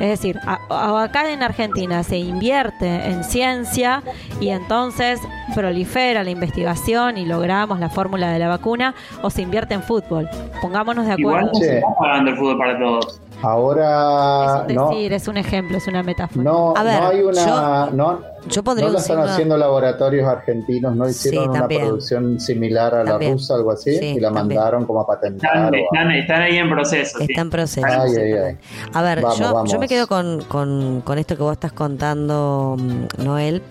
Es 0.00 0.08
decir, 0.10 0.38
a- 0.46 0.58
a- 0.70 1.02
acá 1.04 1.30
en 1.32 1.42
Argentina 1.42 2.02
se 2.02 2.18
invierte 2.18 3.06
en 3.08 3.24
ciencia 3.24 4.02
y 4.40 4.50
entonces 4.50 5.20
prolifera 5.54 6.22
la 6.24 6.30
investigación 6.30 7.16
y 7.18 7.24
logramos 7.26 7.80
la 7.80 7.88
fórmula 7.88 8.30
de 8.30 8.38
la 8.38 8.48
vacuna 8.48 8.94
o 9.22 9.30
se 9.30 9.42
invierte 9.42 9.74
en 9.74 9.82
fútbol. 9.82 10.28
Pongámonos 10.62 11.06
de 11.06 11.14
Igual 11.18 11.48
acuerdo. 11.48 11.60
está 11.66 11.86
pagando 11.98 12.30
el 12.30 12.36
fútbol 12.36 12.58
para 12.58 12.78
todos. 12.78 13.20
Ahora 13.42 14.64
Es 14.66 14.70
un 14.70 14.74
no, 14.76 14.88
decir, 14.90 15.12
es 15.12 15.28
un 15.28 15.36
ejemplo, 15.36 15.76
es 15.78 15.86
una 15.86 16.02
metáfora. 16.02 16.42
no, 16.42 16.74
A 16.76 16.82
ver, 16.82 17.00
no 17.02 17.08
hay 17.08 17.20
una. 17.22 17.46
yo- 17.46 17.90
no, 17.92 18.20
yo 18.48 18.62
pondría 18.62 18.86
no 18.88 18.92
lo 18.94 18.98
están 18.98 19.16
signo- 19.18 19.30
haciendo 19.32 19.56
laboratorios 19.56 20.26
argentinos, 20.28 20.94
no 20.96 21.08
hicieron 21.08 21.44
Sí, 21.44 21.48
una 21.50 21.68
producción 21.68 22.40
similar 22.40 22.94
a 22.94 23.04
También. 23.04 23.30
la 23.32 23.34
rusa, 23.36 23.54
algo 23.54 23.70
así, 23.72 23.96
Sí, 23.98 24.04
y 24.16 24.20
la 24.20 24.32
también. 24.32 24.58
mandaron 24.58 24.86
como 24.86 25.00
a 25.00 25.06
patentar. 25.06 25.50
Están, 25.50 25.64
o 25.64 25.76
a- 25.76 25.80
están, 25.80 26.10
están 26.12 26.42
ahí 26.42 26.56
en 26.56 26.68
proceso. 26.70 27.18
sí. 27.18 27.26
Está 27.28 27.40
en 27.42 27.50
proceso. 27.50 27.86
Ay, 27.86 28.10
ay, 28.16 28.32
ay. 28.32 28.56
A 28.92 29.02
ver, 29.02 29.20
Vamos, 29.22 29.38
yo, 29.38 29.52
vamos. 29.54 29.72
yo 29.72 29.78
me 29.78 29.88
quedo 29.88 30.06
con, 30.06 30.42
con, 30.42 31.00
con 31.02 31.18
esto 31.18 31.36
que 31.36 31.42
vos 31.42 31.52
estás 31.52 31.72
contando, 31.72 32.76
mm, 32.78 33.24
Noel, 33.24 33.62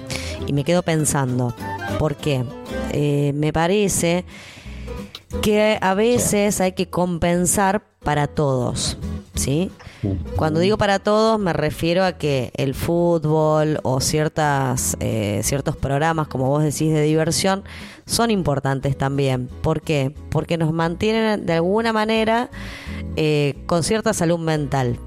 y 0.45 0.53
me 0.53 0.63
quedo 0.63 0.81
pensando, 0.83 1.53
¿por 1.99 2.15
qué? 2.15 2.43
Eh, 2.91 3.31
me 3.35 3.51
parece 3.51 4.23
que 5.41 5.77
a 5.81 5.93
veces 5.93 6.61
hay 6.61 6.71
que 6.73 6.89
compensar 6.89 7.83
para 7.99 8.27
todos, 8.27 8.97
¿sí? 9.35 9.71
Cuando 10.35 10.59
digo 10.59 10.77
para 10.77 10.99
todos 10.99 11.39
me 11.39 11.53
refiero 11.53 12.05
a 12.05 12.13
que 12.13 12.51
el 12.55 12.73
fútbol 12.75 13.79
o 13.83 13.99
ciertas 13.99 14.95
eh, 14.99 15.41
ciertos 15.43 15.75
programas, 15.75 16.27
como 16.27 16.47
vos 16.47 16.63
decís, 16.63 16.93
de 16.93 17.01
diversión, 17.01 17.63
son 18.05 18.31
importantes 18.31 18.97
también. 18.97 19.47
¿Por 19.61 19.81
qué? 19.81 20.13
Porque 20.29 20.57
nos 20.57 20.71
mantienen 20.71 21.45
de 21.45 21.53
alguna 21.53 21.93
manera 21.93 22.49
eh, 23.15 23.55
con 23.65 23.83
cierta 23.83 24.13
salud 24.13 24.39
mental. 24.39 24.99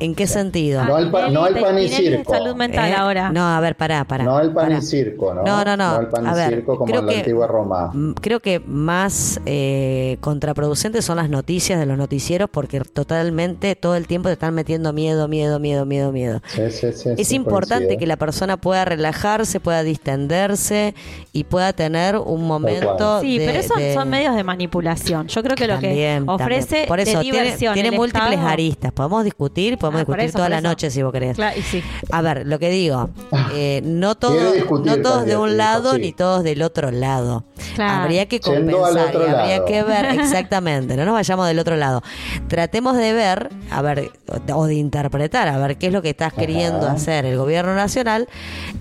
¿En 0.00 0.16
qué 0.16 0.26
sentido? 0.26 0.84
No 0.84 0.96
al 0.96 1.10
pa- 1.12 1.28
no 1.28 1.44
al 1.44 1.54
pan 1.60 1.78
y 1.78 1.88
circo. 1.88 2.32
salud 2.34 2.56
mental 2.56 2.90
¿Eh? 2.90 2.94
ahora. 2.96 3.30
No, 3.30 3.46
a 3.46 3.60
ver, 3.60 3.76
pará, 3.76 4.04
pará. 4.04 4.24
No 4.24 4.40
el 4.40 4.48
pan 4.52 4.66
pará. 4.66 4.78
y 4.78 4.82
circo, 4.82 5.32
¿no? 5.32 5.44
No, 5.44 5.64
no, 5.64 5.76
no. 5.76 6.00
el 6.00 6.08
pan 6.08 6.26
A 6.26 6.32
y 6.32 6.34
ver, 6.34 6.48
circo 6.54 6.76
como 6.76 6.86
creo 6.86 7.00
en 7.00 7.06
la 7.06 7.12
que- 7.12 7.18
antigua 7.20 7.46
Roma. 7.46 7.92
Creo 8.20 8.40
que 8.40 8.58
más 8.66 9.40
eh, 9.46 10.16
contraproducentes 10.20 11.04
son 11.04 11.18
las 11.18 11.30
noticias 11.30 11.78
de 11.78 11.86
los 11.86 11.96
noticieros 11.96 12.50
porque 12.50 12.80
totalmente 12.80 13.76
todo 13.76 13.94
el 13.94 14.08
tiempo 14.08 14.28
te 14.28 14.32
están 14.32 14.54
metiendo 14.54 14.92
miedo, 14.92 15.28
miedo, 15.28 15.60
miedo, 15.60 15.86
miedo, 15.86 16.10
miedo. 16.10 16.40
Sí, 16.48 16.62
sí, 16.72 16.92
sí, 16.92 17.10
Es 17.16 17.28
sí, 17.28 17.36
importante 17.36 17.96
que 17.96 18.06
la 18.08 18.16
persona 18.16 18.56
pueda 18.56 18.84
relajarse, 18.84 19.60
pueda 19.60 19.84
distenderse 19.84 20.96
y 21.32 21.44
pueda 21.44 21.72
tener 21.74 22.16
un 22.16 22.44
momento 22.48 23.20
Sí, 23.20 23.38
de- 23.38 23.46
pero 23.46 23.58
esos 23.60 23.76
de- 23.78 23.94
son 23.94 24.10
medios 24.10 24.34
de 24.34 24.42
manipulación. 24.42 25.28
Yo 25.28 25.44
creo 25.44 25.54
que 25.54 25.68
lo 25.68 25.74
También, 25.74 26.24
que 26.26 26.30
ofrece 26.32 26.66
también. 26.66 26.88
Por 26.88 26.98
eso 26.98 27.18
de 27.18 27.24
diversión 27.24 27.74
tiene 27.74 27.92
múltiples 27.92 28.32
Estado- 28.32 28.48
aristas. 28.48 28.90
Podemos 28.90 29.22
discutir, 29.22 29.78
podemos 29.78 29.91
Ah, 30.00 30.04
por 30.04 30.16
discutir 30.16 30.24
eso, 30.28 30.38
toda 30.38 30.48
la 30.48 30.58
eso. 30.58 30.68
noche 30.68 30.90
si 30.90 31.02
vos 31.02 31.12
querés. 31.12 31.36
Claro, 31.36 31.58
y 31.58 31.62
sí. 31.62 31.82
A 32.10 32.22
ver, 32.22 32.46
lo 32.46 32.58
que 32.58 32.70
digo, 32.70 33.10
eh, 33.54 33.80
no 33.84 34.14
discutir 34.14 34.86
no 34.86 35.02
todos 35.02 35.24
de 35.24 35.36
un 35.36 35.56
lado 35.56 35.94
sí. 35.94 36.00
ni 36.00 36.12
todos 36.12 36.42
del 36.42 36.62
otro 36.62 36.90
lado. 36.90 37.44
Claro. 37.74 38.02
Habría 38.02 38.26
que 38.26 38.40
compensar, 38.40 39.14
y 39.14 39.16
habría 39.16 39.56
lado. 39.56 39.64
que 39.66 39.82
ver 39.82 40.04
exactamente, 40.20 40.96
no 40.96 41.04
nos 41.04 41.14
vayamos 41.14 41.46
del 41.46 41.58
otro 41.58 41.76
lado. 41.76 42.02
Tratemos 42.48 42.96
de 42.96 43.12
ver, 43.12 43.50
a 43.70 43.82
ver, 43.82 44.12
o 44.54 44.66
de 44.66 44.74
interpretar, 44.74 45.48
a 45.48 45.58
ver 45.58 45.76
qué 45.78 45.86
es 45.88 45.92
lo 45.92 46.02
que 46.02 46.10
estás 46.10 46.32
queriendo 46.32 46.88
hacer 46.88 47.24
el 47.24 47.36
gobierno 47.36 47.74
nacional 47.74 48.28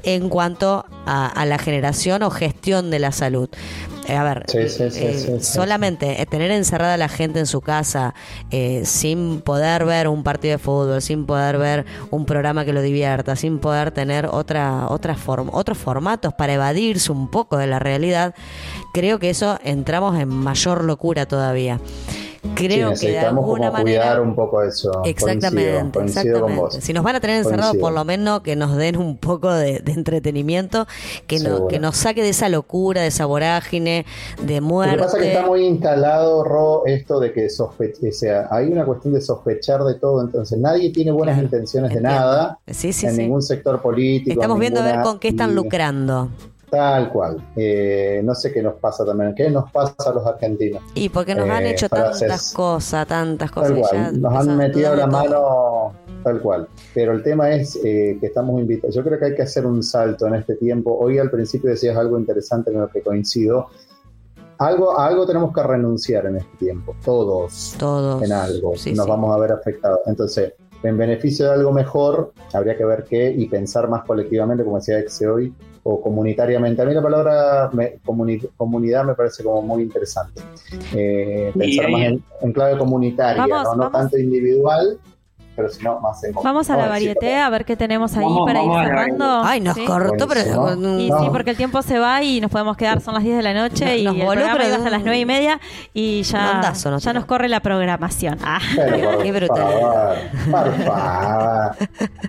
en 0.03 0.29
cuanto 0.29 0.85
a, 1.05 1.27
a 1.27 1.45
la 1.45 1.57
generación 1.57 2.23
o 2.23 2.29
gestión 2.29 2.89
de 2.91 2.99
la 2.99 3.11
salud. 3.11 3.49
Eh, 4.07 4.15
a 4.15 4.23
ver, 4.23 4.43
Sí, 4.47 4.67
sí, 4.67 4.89
sí, 4.89 4.99
eh, 5.05 5.37
solamente 5.41 6.21
eh, 6.21 6.25
tener 6.25 6.49
encerrada 6.51 6.95
a 6.95 6.97
la 6.97 7.07
gente 7.07 7.39
en 7.39 7.45
su 7.45 7.61
casa 7.61 8.13
eh, 8.49 8.81
sin 8.83 9.41
poder 9.41 9.85
ver 9.85 10.07
un 10.07 10.23
partido 10.23 10.53
de 10.53 10.57
fútbol, 10.57 11.01
sin 11.01 11.25
poder 11.25 11.57
ver 11.57 11.85
un 12.09 12.25
programa 12.25 12.65
que 12.65 12.73
lo 12.73 12.81
divierta, 12.81 13.35
sin 13.35 13.59
poder 13.59 13.91
tener 13.91 14.25
otra, 14.25 14.87
otra 14.89 15.15
form- 15.15 15.49
otros 15.53 15.77
formatos 15.77 16.33
para 16.33 16.53
evadirse 16.53 17.11
un 17.11 17.29
poco 17.29 17.57
de 17.57 17.67
la 17.67 17.79
realidad, 17.79 18.33
creo 18.93 19.19
que 19.19 19.29
eso 19.29 19.59
entramos 19.63 20.19
en 20.19 20.29
mayor 20.29 20.83
locura 20.83 21.25
todavía. 21.27 21.79
Creo 22.55 22.95
sí, 22.95 23.01
que 23.05 23.07
de 23.07 23.13
necesitamos 23.13 23.43
alguna 23.43 23.67
como 23.67 23.71
manera 23.83 24.01
cuidar 24.01 24.21
un 24.21 24.35
poco 24.35 24.63
eso. 24.63 25.03
Exactamente, 25.05 25.71
Coincido, 25.71 25.91
coincido 25.91 26.01
con 26.01 26.49
exactamente. 26.51 26.61
vos. 26.61 26.73
Si 26.83 26.93
nos 26.93 27.03
van 27.03 27.15
a 27.15 27.19
tener 27.19 27.37
encerrados, 27.37 27.65
Coincido. 27.73 27.81
por 27.81 27.93
lo 27.93 28.03
menos 28.05 28.39
que 28.41 28.55
nos 28.55 28.75
den 28.77 28.97
un 28.97 29.17
poco 29.17 29.53
de, 29.53 29.79
de 29.79 29.91
entretenimiento, 29.91 30.87
que, 31.27 31.37
no- 31.37 31.43
Seguro. 31.49 31.67
que 31.67 31.79
nos 31.79 31.97
saque 31.97 32.23
de 32.23 32.29
esa 32.29 32.49
locura, 32.49 33.01
de 33.01 33.07
esa 33.07 33.25
vorágine, 33.27 34.05
de 34.41 34.59
Lo 34.59 34.65
muerte. 34.67 34.95
que 34.97 35.03
pasa 35.03 35.17
es 35.17 35.23
que 35.23 35.33
está 35.33 35.45
muy 35.45 35.65
instalado, 35.65 36.43
Ro, 36.43 36.83
esto 36.87 37.19
de 37.19 37.31
que 37.31 37.49
sospe 37.49 37.93
o 38.09 38.11
sea, 38.11 38.47
hay 38.49 38.67
una 38.71 38.85
cuestión 38.85 39.13
de 39.13 39.21
sospechar 39.21 39.83
de 39.83 39.95
todo, 39.95 40.21
entonces 40.21 40.57
nadie 40.57 40.91
tiene 40.91 41.11
buenas 41.11 41.35
Claro, 41.35 41.45
intenciones 41.45 41.93
de 41.93 42.01
nada 42.01 42.59
Sí, 42.67 42.91
sí, 42.93 43.05
en 43.05 43.15
sí. 43.15 43.21
ningún 43.21 43.41
sector 43.41 43.81
político. 43.81 44.31
Estamos 44.31 44.59
viendo 44.59 44.79
a 44.81 44.83
ver 44.83 45.01
con 45.01 45.19
qué 45.19 45.27
están 45.29 45.53
lucrando. 45.55 46.29
Tal 46.71 47.11
cual. 47.11 47.37
Eh, 47.57 48.21
no 48.23 48.33
sé 48.33 48.51
qué 48.53 48.63
nos 48.63 48.75
pasa 48.75 49.05
también. 49.05 49.35
¿Qué 49.35 49.49
nos 49.49 49.69
pasa 49.71 49.93
a 50.09 50.13
los 50.13 50.25
argentinos? 50.25 50.81
Y 50.95 51.09
porque 51.09 51.35
nos 51.35 51.49
han 51.49 51.65
Eh, 51.65 51.71
hecho 51.71 51.87
frases- 51.89 52.19
tantas 52.19 52.53
cosas, 52.53 53.07
tantas 53.07 53.51
cosas. 53.51 53.71
Tal 53.73 53.81
cual. 53.81 54.21
Nos 54.21 54.33
han 54.47 54.57
metido 54.57 54.95
la 54.95 55.09
todo. 55.09 55.11
mano 55.11 55.93
tal 56.23 56.39
cual. 56.41 56.67
Pero 56.93 57.11
el 57.11 57.23
tema 57.23 57.51
es 57.51 57.75
eh, 57.83 58.17
que 58.21 58.27
estamos 58.27 58.57
invitados. 58.59 58.95
Yo 58.95 59.03
creo 59.03 59.19
que 59.19 59.25
hay 59.25 59.35
que 59.35 59.41
hacer 59.41 59.65
un 59.65 59.83
salto 59.83 60.27
en 60.27 60.35
este 60.35 60.55
tiempo. 60.55 60.97
Hoy 60.97 61.17
al 61.19 61.29
principio 61.29 61.69
decías 61.69 61.97
algo 61.97 62.17
interesante 62.17 62.71
con 62.71 62.81
lo 62.81 62.87
que 62.87 63.01
coincido. 63.01 63.67
Algo, 64.59 64.97
a 64.97 65.07
algo 65.07 65.25
tenemos 65.25 65.53
que 65.53 65.63
renunciar 65.63 66.27
en 66.27 66.37
este 66.37 66.55
tiempo. 66.57 66.95
Todos. 67.03 67.75
Todos. 67.77 68.21
En 68.23 68.31
algo. 68.31 68.75
Sí, 68.77 68.93
Nos 68.93 69.05
sí. 69.05 69.11
vamos 69.11 69.35
a 69.35 69.39
ver 69.39 69.51
afectados. 69.51 69.99
Entonces, 70.05 70.53
en 70.83 70.97
beneficio 70.97 71.47
de 71.47 71.51
algo 71.53 71.71
mejor, 71.73 72.31
habría 72.53 72.77
que 72.77 72.85
ver 72.85 73.03
qué 73.03 73.29
y 73.29 73.47
pensar 73.47 73.89
más 73.89 74.03
colectivamente, 74.05 74.63
como 74.63 74.77
decía 74.77 74.99
Exe 74.99 75.27
hoy, 75.27 75.53
o 75.83 76.01
comunitariamente. 76.01 76.81
A 76.81 76.85
mí 76.85 76.93
la 76.93 77.01
palabra 77.01 77.69
me- 77.73 77.99
comuni- 78.05 78.47
comunidad 78.57 79.03
me 79.05 79.15
parece 79.15 79.43
como 79.43 79.61
muy 79.61 79.83
interesante. 79.83 80.41
Eh, 80.93 81.51
pensar 81.57 81.85
ahí- 81.85 81.91
más 81.91 82.01
en, 82.03 82.23
en 82.41 82.53
clave 82.53 82.77
comunitaria, 82.77 83.45
Vamos, 83.47 83.77
¿no? 83.77 83.91
Tanto 83.91 84.17
individual, 84.17 84.99
pero 85.61 85.69
sino 85.73 85.99
más 85.99 86.23
en 86.23 86.33
Vamos 86.33 86.69
a 86.69 86.77
la 86.77 86.87
varieté 86.87 87.35
a 87.37 87.49
ver 87.49 87.65
qué 87.65 87.75
tenemos 87.75 88.15
ahí 88.17 88.23
Vamos- 88.23 88.45
para 88.47 88.61
ir 88.63 88.67
vamos 88.69 88.85
cerrando. 88.85 89.41
Ay, 89.43 89.61
nos 89.61 89.75
¿Sí? 89.75 89.85
cortó, 89.85 90.27
pero. 90.27 90.41
Y 90.99 91.09
No. 91.09 91.19
sí, 91.23 91.29
porque 91.31 91.51
el 91.51 91.57
tiempo 91.57 91.81
se 91.81 91.99
va 91.99 92.23
y 92.23 92.41
nos 92.41 92.49
podemos 92.51 92.75
quedar, 92.77 93.01
son 93.01 93.13
las 93.13 93.23
10 93.23 93.37
de 93.37 93.43
la 93.43 93.53
noche 93.53 93.85
No- 93.85 93.93
y 93.93 94.03
nos 94.03 94.15
el 94.15 94.21
voló, 94.21 94.31
programa 94.41 94.57
pero 94.61 94.75
hasta 94.75 94.89
las 94.89 95.01
9 95.03 95.19
y 95.19 95.25
media 95.25 95.59
y 95.93 96.23
ya, 96.23 96.61
nos 96.61 97.03
ya 97.03 97.13
nos 97.13 97.25
corre 97.25 97.47
la 97.49 97.59
programación. 97.59 98.37
Ah. 98.43 98.59
Pero 98.75 99.19
Qué 99.23 99.31
brutalidad. 99.31 100.15
favor, 100.49 100.63
por 100.73 100.83
favor. 100.85 101.75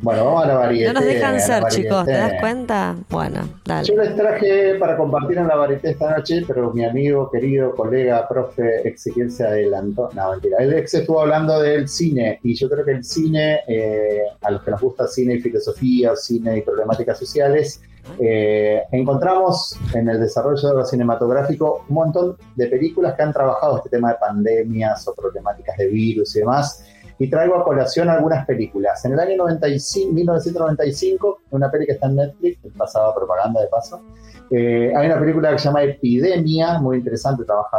Bueno, 0.02 0.24
vamos 0.26 0.44
a 0.44 0.46
la 0.48 0.54
varieté. 0.54 0.92
No 0.92 1.00
nos 1.00 1.04
dejan 1.04 1.40
ser, 1.40 1.64
chicos, 1.68 2.04
¿te 2.06 2.12
das 2.12 2.32
cuenta? 2.40 2.94
Bueno, 3.08 3.40
dale. 3.64 3.86
Yo 3.86 3.96
les 3.96 4.14
traje 4.16 4.74
para 4.78 4.96
compartir 4.96 5.38
en 5.38 5.48
la 5.48 5.56
varieté 5.56 5.90
esta 5.90 6.16
noche, 6.16 6.42
pero 6.46 6.72
mi 6.72 6.84
amigo, 6.84 7.30
querido 7.30 7.74
colega, 7.74 8.26
profe 8.28 8.88
Ezequiel 8.88 9.30
se 9.30 9.44
adelantó. 9.46 10.08
No, 10.14 10.30
mentira. 10.32 10.56
El 10.58 10.72
ex 10.74 10.94
estuvo 10.94 11.20
hablando 11.20 11.60
del 11.60 11.88
cine 11.88 12.40
y 12.42 12.54
yo 12.54 12.68
creo 12.68 12.84
que 12.84 12.92
el 12.92 13.04
cine, 13.04 13.21
eh, 13.66 14.22
a 14.40 14.50
los 14.50 14.62
que 14.62 14.70
nos 14.70 14.80
gusta 14.80 15.06
cine 15.06 15.34
y 15.34 15.40
filosofía, 15.40 16.16
cine 16.16 16.58
y 16.58 16.62
problemáticas 16.62 17.18
sociales, 17.18 17.80
eh, 18.18 18.82
encontramos 18.90 19.76
en 19.94 20.08
el 20.08 20.20
desarrollo 20.20 20.84
cinematográfico 20.84 21.84
un 21.88 21.94
montón 21.94 22.36
de 22.56 22.66
películas 22.66 23.14
que 23.14 23.22
han 23.22 23.32
trabajado 23.32 23.76
este 23.78 23.90
tema 23.90 24.10
de 24.10 24.16
pandemias 24.18 25.06
o 25.06 25.14
problemáticas 25.14 25.76
de 25.76 25.86
virus 25.86 26.34
y 26.36 26.40
demás. 26.40 26.84
Y 27.18 27.30
traigo 27.30 27.54
a 27.56 27.64
colación 27.64 28.08
algunas 28.08 28.44
películas. 28.46 29.04
En 29.04 29.12
el 29.12 29.20
año 29.20 29.36
95, 29.36 30.12
1995, 30.12 31.42
una 31.50 31.70
peli 31.70 31.86
que 31.86 31.92
está 31.92 32.06
en 32.06 32.16
Netflix, 32.16 32.58
pasaba 32.76 33.14
propaganda 33.14 33.60
de 33.60 33.68
paso, 33.68 34.02
eh, 34.50 34.92
hay 34.94 35.06
una 35.06 35.18
película 35.18 35.50
que 35.52 35.58
se 35.58 35.64
llama 35.64 35.82
Epidemia, 35.82 36.78
muy 36.78 36.98
interesante, 36.98 37.44
trabaja 37.44 37.78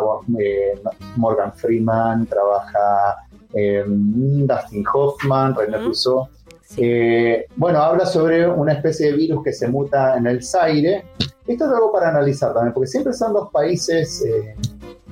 Morgan 1.18 1.54
Freeman, 1.54 2.26
trabaja 2.26 3.18
eh, 3.54 3.84
Dustin 3.88 4.86
Hoffman, 4.94 5.56
René 5.56 5.78
Russo. 5.78 6.30
Eh, 6.78 7.46
bueno, 7.56 7.80
habla 7.80 8.06
sobre 8.06 8.50
una 8.50 8.74
especie 8.74 9.12
de 9.12 9.18
virus 9.18 9.44
que 9.44 9.54
se 9.54 9.68
muta 9.68 10.18
en 10.18 10.28
el 10.28 10.44
Zaire. 10.44 11.06
Esto 11.46 11.66
es 11.66 11.72
algo 11.72 11.92
para 11.92 12.10
analizar 12.10 12.54
también, 12.54 12.74
porque 12.74 12.88
siempre 12.88 13.14
son 13.14 13.34
los 13.34 13.50
países 13.52 14.24
eh, 14.26 14.56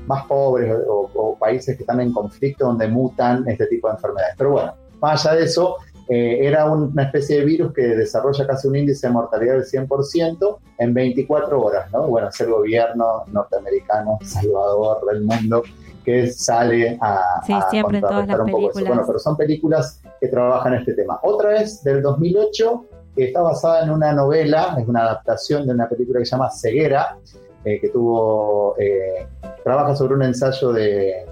más 0.08 0.26
pobres 0.26 0.74
o, 0.88 1.10
o 1.14 1.38
países 1.38 1.76
que 1.76 1.84
están 1.84 2.00
en 2.00 2.12
conflicto 2.12 2.66
donde 2.66 2.88
mutan 2.88 3.48
este 3.48 3.68
tipo 3.68 3.88
de 3.88 3.96
enfermedades. 3.96 4.36
Pero 4.38 4.52
bueno, 4.52 4.74
más 5.00 5.26
allá 5.26 5.38
de 5.38 5.46
eso, 5.46 5.78
eh, 6.14 6.46
era 6.46 6.70
una 6.70 7.04
especie 7.04 7.38
de 7.38 7.46
virus 7.46 7.74
que 7.74 7.84
desarrolla 7.84 8.46
casi 8.46 8.68
un 8.68 8.76
índice 8.76 9.08
de 9.08 9.14
mortalidad 9.14 9.54
del 9.54 9.64
100% 9.64 10.58
en 10.80 10.94
24 10.94 11.62
horas, 11.62 11.90
¿no? 11.94 12.08
Bueno, 12.08 12.28
es 12.28 12.42
el 12.42 12.52
gobierno 12.52 13.24
norteamericano, 13.28 14.20
salvador 14.22 15.06
del 15.06 15.22
mundo, 15.22 15.64
que 16.04 16.28
sale 16.32 16.98
a, 17.02 17.42
Sí, 17.46 17.54
a 17.54 17.70
siempre 17.70 17.98
en 17.98 18.02
todas 18.02 18.28
las 18.28 18.40
un 18.40 18.46
poco 18.48 18.58
eso. 18.70 18.74
películas. 18.74 18.88
Bueno, 18.88 19.04
pero 19.08 19.20
son 19.20 19.38
películas 19.38 20.02
que 20.20 20.28
trabajan 20.28 20.74
este 20.76 20.94
tema. 20.94 21.20
Otra 21.24 21.62
es 21.62 21.84
del 21.84 22.02
2008, 22.02 22.86
que 23.16 23.26
está 23.26 23.42
basada 23.42 23.84
en 23.84 23.92
una 23.92 24.14
novela, 24.14 24.76
es 24.80 24.88
una 24.88 25.02
adaptación 25.04 25.66
de 25.68 25.74
una 25.74 25.88
película 25.90 26.20
que 26.20 26.26
se 26.26 26.32
llama 26.32 26.50
Ceguera, 26.50 27.18
eh, 27.66 27.80
que 27.80 27.90
tuvo, 27.90 28.76
eh, 28.80 29.28
trabaja 29.64 29.96
sobre 29.96 30.16
un 30.16 30.24
ensayo 30.24 30.72
de, 30.74 31.26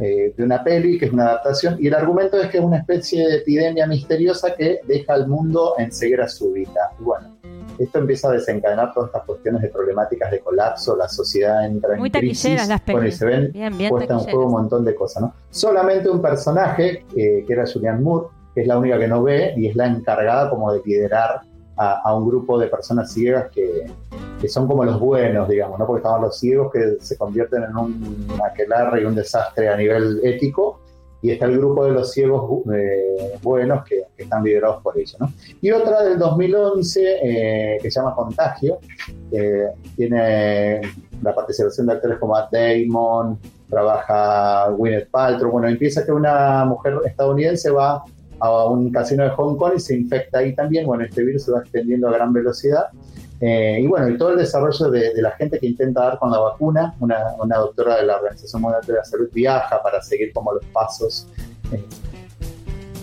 eh, 0.00 0.32
de 0.36 0.42
una 0.44 0.64
peli, 0.64 0.98
que 0.98 1.06
es 1.06 1.12
una 1.12 1.24
adaptación, 1.24 1.76
y 1.78 1.88
el 1.88 1.94
argumento 1.94 2.40
es 2.40 2.48
que 2.48 2.58
es 2.58 2.64
una 2.64 2.78
especie 2.78 3.26
de 3.28 3.36
epidemia 3.36 3.86
misteriosa 3.86 4.54
que 4.54 4.80
deja 4.86 5.14
al 5.14 5.28
mundo 5.28 5.74
en 5.78 5.92
ceguera 5.92 6.28
súbita. 6.28 6.92
Y 6.98 7.02
bueno, 7.02 7.36
esto 7.78 7.98
empieza 7.98 8.28
a 8.28 8.32
desencadenar 8.32 8.92
todas 8.92 9.08
estas 9.08 9.24
cuestiones 9.24 9.62
de 9.62 9.68
problemáticas 9.68 10.30
de 10.30 10.40
colapso, 10.40 10.96
la 10.96 11.08
sociedad 11.08 11.66
entra 11.66 11.96
Muy 11.96 12.10
en 12.12 12.20
crisis, 12.20 12.68
las 12.68 12.82
bueno, 12.86 13.06
y 13.06 13.12
se 13.12 13.24
ven 13.24 13.52
Bien, 13.52 13.76
bien 13.76 13.90
puesta 13.90 14.14
en 14.14 14.20
juego 14.20 14.46
un 14.46 14.52
montón 14.52 14.84
de 14.84 14.94
cosas, 14.94 15.22
¿no? 15.22 15.34
Solamente 15.50 16.08
un 16.08 16.22
personaje, 16.22 17.04
eh, 17.16 17.44
que 17.46 17.52
era 17.52 17.64
Julianne 17.66 18.00
Moore, 18.00 18.28
que 18.54 18.62
es 18.62 18.66
la 18.66 18.78
única 18.78 18.98
que 18.98 19.08
no 19.08 19.22
ve 19.22 19.54
y 19.56 19.66
es 19.66 19.76
la 19.76 19.86
encargada 19.86 20.50
como 20.50 20.72
de 20.72 20.80
liderar 20.84 21.40
a, 21.76 22.00
a 22.04 22.16
un 22.16 22.26
grupo 22.28 22.58
de 22.58 22.68
personas 22.68 23.12
ciegas 23.12 23.50
que, 23.52 23.86
que 24.40 24.48
son 24.48 24.66
como 24.66 24.84
los 24.84 25.00
buenos, 25.00 25.48
digamos, 25.48 25.78
¿no? 25.78 25.86
Porque 25.86 26.00
estaban 26.00 26.22
los 26.22 26.38
ciegos 26.38 26.70
que 26.72 26.96
se 27.00 27.16
convierten 27.16 27.64
en 27.64 27.76
un 27.76 28.28
aquelarre 28.44 29.02
y 29.02 29.04
un 29.06 29.14
desastre 29.14 29.68
a 29.68 29.76
nivel 29.76 30.20
ético, 30.22 30.80
y 31.24 31.30
está 31.30 31.46
el 31.46 31.56
grupo 31.56 31.86
de 31.86 31.92
los 31.92 32.12
ciegos 32.12 32.62
eh, 32.70 33.38
buenos 33.42 33.82
que, 33.84 34.02
están 34.18 34.44
liderados 34.44 34.82
por 34.82 34.98
ella, 34.98 35.16
¿no? 35.20 35.32
Y 35.62 35.70
otra 35.70 36.02
del 36.02 36.18
2011 36.18 37.18
eh, 37.22 37.78
que 37.80 37.90
se 37.90 37.98
llama 37.98 38.14
Contagio, 38.14 38.78
que 39.30 39.68
tiene 39.96 40.82
la 41.22 41.34
participación 41.34 41.86
de 41.86 41.94
actores 41.94 42.18
como 42.18 42.34
Matt 42.34 42.52
Damon, 42.52 43.38
trabaja 43.70 44.68
Gwyneth 44.68 45.08
Paltrow, 45.10 45.50
bueno, 45.50 45.66
empieza 45.66 46.04
que 46.04 46.12
una 46.12 46.66
mujer 46.66 46.98
estadounidense 47.06 47.70
va 47.70 48.04
a 48.38 48.66
un 48.66 48.92
casino 48.92 49.24
de 49.24 49.30
Hong 49.30 49.56
Kong 49.56 49.72
y 49.76 49.80
se 49.80 49.96
infecta 49.96 50.40
ahí 50.40 50.54
también, 50.54 50.84
bueno, 50.86 51.04
este 51.04 51.24
virus 51.24 51.44
se 51.44 51.52
va 51.52 51.60
extendiendo 51.60 52.06
a 52.08 52.12
gran 52.12 52.34
velocidad. 52.34 52.88
Eh, 53.40 53.78
y 53.80 53.86
bueno, 53.86 54.08
y 54.08 54.16
todo 54.16 54.30
el 54.30 54.38
desarrollo 54.38 54.90
de, 54.90 55.20
la 55.20 55.32
gente 55.32 55.58
que 55.58 55.66
intenta 55.66 56.02
dar 56.02 56.18
con 56.18 56.30
la 56.30 56.38
vacuna, 56.38 56.94
una, 57.00 57.34
una 57.38 57.56
doctora 57.58 57.96
de 57.96 58.06
la 58.06 58.16
Organización 58.16 58.62
Mundial 58.62 58.82
de 58.86 58.92
la 58.94 59.04
Salud 59.04 59.28
viaja 59.32 59.82
para 59.82 60.00
seguir 60.02 60.32
como 60.32 60.52
los 60.52 60.64
pasos 60.66 61.26
eh, 61.72 61.84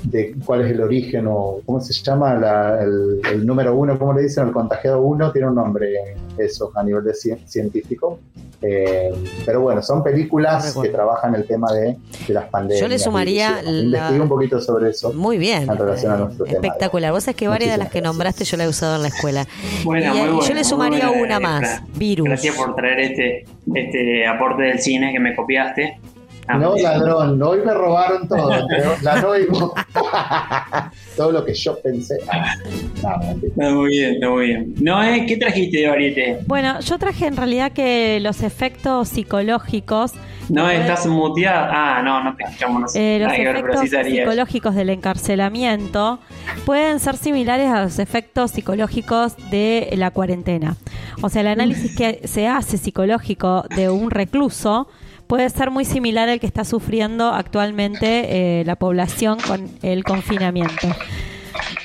de 0.04 0.36
cuál 0.46 0.62
es 0.66 0.72
el 0.72 0.82
origen 0.82 1.26
o 1.28 1.60
cómo 1.66 1.80
se 1.82 1.94
llama 1.94 2.34
la- 2.36 2.82
el, 2.82 3.22
el 3.32 3.46
número 3.46 3.76
uno, 3.76 3.98
¿cómo 4.00 4.14
le 4.14 4.24
dicen? 4.24 4.48
El 4.48 4.54
contagiado 4.54 5.02
uno 5.02 5.32
tiene 5.32 5.48
un 5.48 5.56
nombre, 5.56 6.16
eso, 6.38 6.72
a 6.76 6.84
nivel 6.84 7.04
de 7.04 7.12
cien- 7.12 7.46
científico. 7.48 8.20
Eh, 8.64 9.12
pero 9.44 9.62
bueno, 9.62 9.82
son 9.82 10.04
películas 10.04 10.78
que 10.80 10.90
trabajan 10.90 11.34
el 11.34 11.46
tema 11.48 11.72
de, 11.74 11.98
de 12.28 12.34
las 12.34 12.46
pandemias. 12.46 12.80
Yo 12.82 12.88
le 12.88 13.00
sumaría 13.00 13.60
la- 13.64 13.72
Investigué 13.72 14.22
un 14.22 14.30
poquito 14.30 14.62
sobre 14.62 14.92
eso. 14.92 15.12
Muy 15.14 15.38
bien. 15.40 15.64
En 15.70 15.78
relación 15.78 16.12
a 16.12 16.18
nuestro 16.18 16.46
tema. 16.46 16.58
Espectacular. 16.58 17.12
Vos 17.12 17.24
sabés 17.24 17.38
que 17.38 17.48
varias 17.48 17.72
de 17.72 17.78
las 17.78 17.88
Muchísimas 17.88 17.92
que 17.92 18.02
nombraste 18.02 18.44
yo 18.46 18.58
la 18.58 18.66
he 18.66 18.68
usado 18.68 18.96
en 18.98 19.02
la 19.02 19.08
escuela. 19.08 19.48
Buena, 19.84 20.08
y, 20.08 20.10
muy 20.12 20.20
buena, 20.30 20.42
yo 20.42 20.48
le 20.50 20.54
muy 20.56 20.64
sumaría 20.64 21.08
buena, 21.10 21.24
una 21.24 21.40
más. 21.40 21.82
Virus. 21.98 22.26
Gracias 22.28 22.56
por 22.56 22.76
traer 22.76 23.00
este, 23.00 23.46
este 23.74 24.28
aporte 24.28 24.62
del 24.64 24.80
cine 24.80 25.12
que 25.12 25.20
me 25.20 25.36
copiaste. 25.36 26.00
Ah, 26.48 26.58
No, 26.58 26.76
ladrón, 26.76 27.42
hoy 27.42 27.60
me 27.66 27.74
robaron 27.74 28.28
todo. 28.28 28.50
pero 28.70 28.96
la 29.02 29.22
no 29.22 29.38
y 29.38 29.46
vos. 29.46 29.72
todo 31.16 31.32
lo 31.32 31.46
que 31.46 31.54
yo 31.54 31.80
pensé. 31.82 32.18
Ah, 32.32 32.56
no. 32.64 33.48
Está 33.48 33.70
muy 33.70 33.90
bien, 33.90 34.14
está 34.16 34.30
muy 34.30 34.46
bien. 34.48 34.76
Noé, 34.82 35.26
¿qué 35.28 35.38
trajiste 35.38 35.80
de 35.80 35.88
variete? 35.88 36.40
Bueno, 36.48 36.80
yo 36.82 36.98
traje 36.98 37.28
en 37.28 37.38
realidad 37.38 37.72
que 37.72 38.20
los 38.22 38.42
efectos 38.44 39.10
psicológicos 39.10 40.14
No, 40.50 40.70
estás 40.70 41.06
muteada. 41.08 41.70
Ah, 41.72 42.02
no, 42.02 42.24
no 42.24 42.36
te 42.36 42.44
escuchamos. 42.44 42.82
No 42.82 42.88
sé. 42.88 43.16
Eh, 43.16 43.20
los 43.20 43.32
efectos 43.34 44.06
psicológicos 44.06 44.76
del 44.76 44.90
encarcelamiento 44.90 46.20
pueden 46.66 47.00
ser 47.00 47.18
similares 47.18 47.70
a 47.70 47.84
los 47.84 48.00
efectos 48.00 48.52
psicológicos 48.52 49.36
de 49.50 49.90
la 49.96 50.12
cuarentena. 50.12 50.76
O 51.22 51.30
sea, 51.30 51.42
el 51.42 51.48
análisis 51.48 51.96
que 51.96 52.22
se 52.28 52.48
hace 52.48 52.78
psicológico 52.78 53.64
de 53.76 53.90
un 53.90 54.10
recluso 54.12 54.88
puede 55.32 55.50
ser 55.50 55.72
muy 55.72 55.86
similar 55.86 56.28
al 56.28 56.42
que 56.42 56.46
está 56.46 56.66
sufriendo 56.66 57.30
actualmente 57.30 58.60
eh, 58.60 58.66
la 58.66 58.76
población 58.76 59.40
con 59.40 59.70
el 59.82 60.04
confinamiento. 60.04 60.90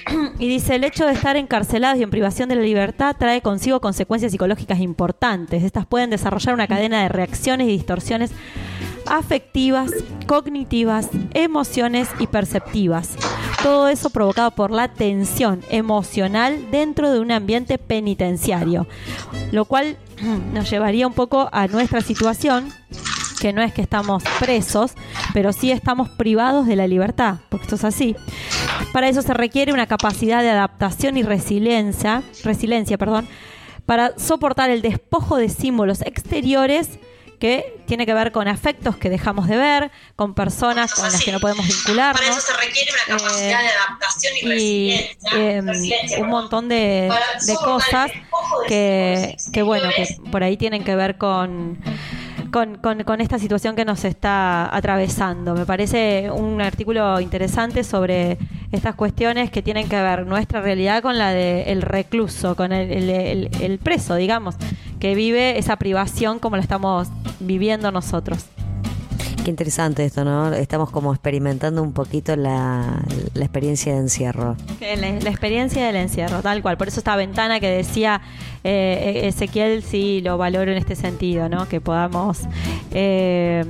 Y 0.41 0.49
dice, 0.49 0.75
el 0.75 0.83
hecho 0.83 1.07
de 1.07 1.13
estar 1.13 1.37
encarcelados 1.37 1.99
y 1.99 2.03
en 2.03 2.11
privación 2.11 2.49
de 2.49 2.57
la 2.57 2.63
libertad 2.63 3.15
trae 3.17 3.43
consigo 3.43 3.81
consecuencias 3.81 4.33
psicológicas 4.33 4.81
importantes. 4.81 5.63
Estas 5.63 5.87
pueden 5.87 6.11
desarrollar 6.11 6.55
una 6.55 6.67
cadena 6.67 7.03
de 7.03 7.09
reacciones 7.09 7.69
y 7.69 7.73
distorsiones 7.73 8.33
afectivas, 9.07 9.93
cognitivas, 10.27 11.09
emociones 11.33 12.09
y 12.19 12.27
perceptivas. 12.27 13.17
Todo 13.63 13.89
eso 13.89 14.11
provocado 14.11 14.51
por 14.51 14.73
la 14.73 14.89
tensión 14.89 15.61
emocional 15.71 16.71
dentro 16.73 17.13
de 17.13 17.21
un 17.21 17.31
ambiente 17.31 17.79
penitenciario. 17.79 18.89
Lo 19.53 19.67
cual 19.67 19.97
nos 20.53 20.69
llevaría 20.69 21.07
un 21.07 21.15
poco 21.15 21.49
a 21.53 21.69
nuestra 21.69 22.01
situación, 22.01 22.73
que 23.41 23.53
no 23.53 23.63
es 23.63 23.73
que 23.73 23.83
estamos 23.83 24.23
presos, 24.41 24.93
pero 25.33 25.53
sí 25.53 25.71
estamos 25.71 26.09
privados 26.09 26.67
de 26.67 26.77
la 26.77 26.87
libertad, 26.87 27.37
porque 27.49 27.65
esto 27.65 27.77
es 27.77 27.85
así. 27.85 28.17
Para 28.93 29.09
eso 29.09 29.23
se 29.23 29.35
requiere 29.35 29.73
una 29.73 29.87
capacidad 29.87 30.43
de 30.43 30.51
adaptación 30.51 31.17
y 31.17 31.23
resiliencia, 31.23 32.23
resiliencia, 32.45 32.99
perdón, 32.99 33.29
para 33.85 34.19
soportar 34.19 34.71
el 34.71 34.83
despojo 34.83 35.37
de 35.37 35.49
símbolos 35.49 36.03
exteriores 36.03 36.99
que 37.39 37.83
tiene 37.87 38.07
que 38.07 38.15
ver 38.15 38.33
con 38.33 38.49
afectos 38.49 38.97
que 38.97 39.11
dejamos 39.11 39.47
de 39.47 39.59
ver, 39.59 39.91
con 40.17 40.35
personas 40.35 40.95
con 40.95 41.05
las 41.05 41.23
que 41.23 41.33
no 41.33 41.39
podemos 41.39 41.67
vincularnos. 41.67 42.19
Para 42.19 42.33
eso 42.33 42.41
se 42.41 42.57
requiere 42.57 42.91
una 43.07 43.19
capacidad 43.19 43.61
Eh, 43.61 43.65
de 43.65 43.69
adaptación 43.69 44.33
y, 44.37 44.41
y 44.41 44.49
resiliencia. 44.49 45.57
em, 45.59 45.67
resiliencia, 45.67 46.19
un 46.21 46.29
montón 46.31 46.69
de, 46.71 47.13
cosas 47.63 48.11
que, 48.69 49.37
que 49.53 49.63
bueno, 49.63 49.91
que 49.95 50.07
por 50.33 50.43
ahí 50.43 50.57
tienen 50.57 50.83
que 50.83 50.97
ver 50.97 51.19
con, 51.19 51.79
con, 52.53 52.77
con- 52.79 53.03
con 53.05 53.21
esta 53.21 53.39
situación 53.39 53.77
que 53.77 53.85
nos 53.85 54.05
está 54.05 54.75
atravesando. 54.75 55.55
Me 55.55 55.67
parece 55.67 56.31
un 56.31 56.61
artículo 56.61 57.21
interesante 57.21 57.85
sobre 57.85 58.39
estas 58.73 58.95
cuestiones 58.95 59.51
que 59.51 59.63
tienen 59.63 59.89
que 59.89 60.01
ver 60.01 60.27
nuestra 60.27 60.61
realidad 60.61 61.03
con 61.03 61.19
la 61.19 61.31
del 61.33 61.83
recluso, 61.83 62.57
con 62.57 62.73
el, 62.73 62.91
el- 62.91 63.11
el- 63.11 63.51
el 63.63 63.79
preso, 63.79 64.15
digamos, 64.17 64.57
que 65.01 65.15
vive 65.15 65.59
esa 65.59 65.77
privación 65.77 66.39
como 66.39 66.57
la 66.57 66.63
estamos 66.63 67.09
viviendo 67.41 67.91
nosotros. 67.93 68.47
Qué 69.47 69.51
interesante 69.51 70.05
esto, 70.05 70.25
¿no? 70.25 70.53
Estamos 70.53 70.91
como 70.91 71.13
experimentando 71.13 71.81
un 71.81 71.93
poquito 71.93 72.35
la, 72.35 73.01
experiencia 73.37 73.93
de 73.93 74.01
encierro. 74.01 74.57
La 74.81 75.31
experiencia 75.31 75.87
del 75.87 75.95
encierro, 75.95 76.43
tal 76.43 76.63
cual. 76.63 76.77
Por 76.77 76.89
eso 76.89 76.99
esta 76.99 77.15
ventana 77.15 77.61
que 77.61 77.69
decía 77.69 78.21
eh, 78.65 79.21
Ezequiel, 79.23 79.85
sí 79.85 80.21
lo 80.21 80.37
valoro 80.37 80.73
en 80.73 80.79
este 80.79 80.97
sentido, 80.97 81.49
¿no? 81.49 81.69
Que 81.69 81.81
podamos, 81.81 82.41
eh, 82.91 83.65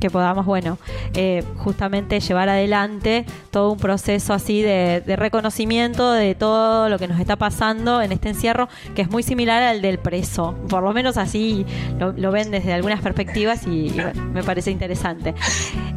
que 0.00 0.10
podamos, 0.10 0.46
bueno, 0.46 0.78
eh, 1.14 1.44
justamente 1.58 2.18
llevar 2.18 2.48
adelante 2.48 3.26
todo 3.50 3.72
un 3.72 3.78
proceso 3.78 4.32
así 4.32 4.62
de, 4.62 5.02
de 5.06 5.16
reconocimiento 5.16 6.12
de 6.12 6.34
todo 6.34 6.88
lo 6.88 6.98
que 6.98 7.06
nos 7.06 7.20
está 7.20 7.36
pasando 7.36 8.02
en 8.02 8.12
este 8.12 8.30
encierro, 8.30 8.68
que 8.94 9.02
es 9.02 9.10
muy 9.10 9.22
similar 9.22 9.62
al 9.62 9.82
del 9.82 9.98
preso. 9.98 10.56
Por 10.68 10.82
lo 10.82 10.92
menos 10.92 11.16
así 11.16 11.64
lo, 11.98 12.12
lo 12.12 12.32
ven 12.32 12.50
desde 12.50 12.72
algunas 12.72 13.00
perspectivas 13.00 13.66
y, 13.66 13.86
y, 13.88 13.90
bueno, 13.90 14.24
me 14.32 14.42
parece 14.42 14.70
interesante. 14.70 15.34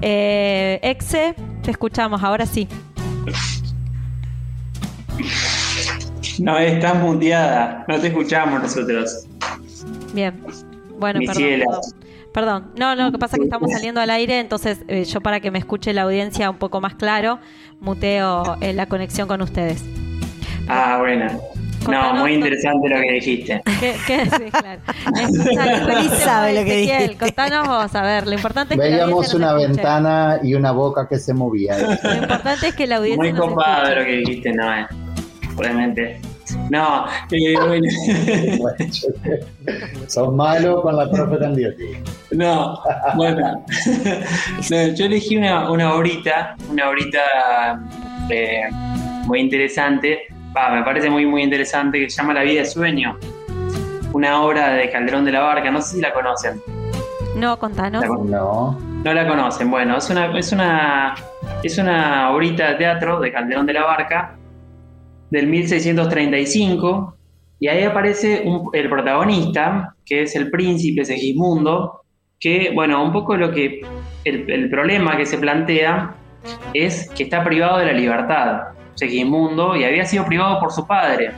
Eh, 0.01 0.79
Exe, 0.83 1.35
te 1.63 1.71
escuchamos, 1.71 2.21
ahora 2.23 2.45
sí. 2.45 2.67
No, 6.39 6.57
estás 6.57 6.95
muteada. 7.01 7.85
No 7.87 7.99
te 7.99 8.07
escuchamos 8.07 8.61
nosotros. 8.61 9.27
Bien. 10.13 10.33
Bueno, 10.99 11.19
perdón, 11.25 11.43
perdón. 11.43 11.81
Perdón. 12.33 12.71
No, 12.77 12.95
no, 12.95 13.05
lo 13.05 13.11
que 13.11 13.19
pasa 13.19 13.35
es 13.35 13.41
que 13.41 13.45
estamos 13.45 13.71
saliendo 13.71 14.01
al 14.01 14.09
aire, 14.09 14.39
entonces 14.39 14.79
eh, 14.87 15.05
yo 15.05 15.21
para 15.21 15.39
que 15.39 15.51
me 15.51 15.59
escuche 15.59 15.93
la 15.93 16.01
audiencia 16.01 16.49
un 16.49 16.57
poco 16.57 16.81
más 16.81 16.95
claro, 16.95 17.39
muteo 17.79 18.57
eh, 18.61 18.73
la 18.73 18.87
conexión 18.87 19.27
con 19.27 19.41
ustedes. 19.41 19.83
Ah, 20.67 20.97
bueno. 20.99 21.27
No, 21.89 22.13
muy 22.15 22.35
interesante 22.35 22.87
lo 22.89 22.95
que 23.01 23.11
dijiste. 23.13 23.61
¿Qué, 23.79 23.95
qué? 24.07 24.25
Sí, 24.25 24.51
claro. 24.51 24.81
Escucha, 25.21 25.85
Feliz 25.85 26.11
sabe 26.23 26.53
lo 26.53 26.65
que 26.65 26.75
dijiste. 26.77 27.17
Contanos 27.17 27.67
vos, 27.67 27.93
a 27.95 28.01
ver, 28.01 28.25
lo 28.25 28.33
importante 28.33 28.73
es 28.75 28.79
que 28.79 28.89
la 28.89 28.95
Veíamos 29.05 29.33
una 29.33 29.47
escuche. 29.49 29.67
ventana 29.67 30.39
y 30.41 30.55
una 30.55 30.71
boca 30.71 31.07
que 31.07 31.19
se 31.19 31.33
movía. 31.33 31.77
Lo 31.77 32.13
importante 32.15 32.69
es 32.69 32.75
que 32.75 32.87
la 32.87 32.95
audiencia 32.97 33.31
Muy 33.31 33.33
copado 33.33 33.95
lo 33.95 34.05
que 34.05 34.11
dijiste, 34.11 34.53
no, 34.53 34.73
eh. 34.73 34.87
No, 36.69 37.05
eh, 37.31 37.53
bueno. 37.67 37.87
Sos 40.07 40.33
malo 40.33 40.81
con 40.81 40.97
la 40.97 41.09
profe 41.09 41.37
Candiotti. 41.39 41.85
No, 42.31 42.79
bueno. 43.15 43.65
No, 44.69 44.87
yo 44.93 45.05
elegí 45.05 45.37
una, 45.37 45.69
una 45.71 45.93
horita, 45.95 46.55
una 46.69 46.89
horita 46.89 47.19
eh, 48.29 48.63
muy 49.25 49.39
interesante, 49.39 50.23
va, 50.55 50.69
me 50.71 50.83
parece 50.83 51.09
muy 51.09 51.25
muy 51.25 51.43
interesante, 51.43 51.99
que 51.99 52.09
se 52.09 52.17
llama 52.21 52.33
La 52.33 52.43
vida 52.43 52.61
de 52.61 52.65
sueño. 52.65 53.17
Una 54.13 54.41
obra 54.43 54.73
de 54.73 54.89
Calderón 54.91 55.25
de 55.25 55.31
la 55.31 55.41
Barca, 55.41 55.71
no 55.71 55.81
sé 55.81 55.95
si 55.95 56.01
la 56.01 56.13
conocen. 56.13 56.61
No, 57.35 57.57
contanos. 57.57 58.03
Con- 58.05 58.29
No. 58.29 58.77
No 59.03 59.13
la 59.13 59.27
conocen. 59.27 59.69
Bueno, 59.71 59.97
es 59.97 60.09
una, 60.09 60.37
es 60.37 60.51
una, 60.53 61.15
es 61.63 61.77
una 61.77 62.31
obrita 62.31 62.69
de 62.69 62.75
teatro 62.75 63.19
de 63.19 63.31
Calderón 63.33 63.65
de 63.65 63.73
la 63.73 63.83
Barca 63.83 64.35
del 65.33 65.47
1635 65.47 67.17
y 67.59 67.67
ahí 67.67 67.83
aparece 67.83 68.45
el 68.73 68.89
protagonista, 68.89 69.95
que 70.05 70.21
es 70.21 70.35
el 70.35 70.51
príncipe 70.51 71.03
Segismundo, 71.03 72.01
que, 72.39 72.71
bueno, 72.75 73.03
un 73.03 73.11
poco 73.11 73.35
lo 73.35 73.51
que, 73.51 73.81
el, 74.25 74.51
el 74.51 74.69
problema 74.69 75.17
que 75.17 75.25
se 75.25 75.39
plantea 75.39 76.13
es 76.73 77.09
que 77.09 77.23
está 77.23 77.43
privado 77.43 77.79
de 77.79 77.85
la 77.85 77.93
libertad, 77.93 78.61
Segismundo, 78.93 79.75
y 79.75 79.85
había 79.85 80.05
sido 80.05 80.23
privado 80.25 80.59
por 80.59 80.71
su 80.71 80.85
padre, 80.85 81.31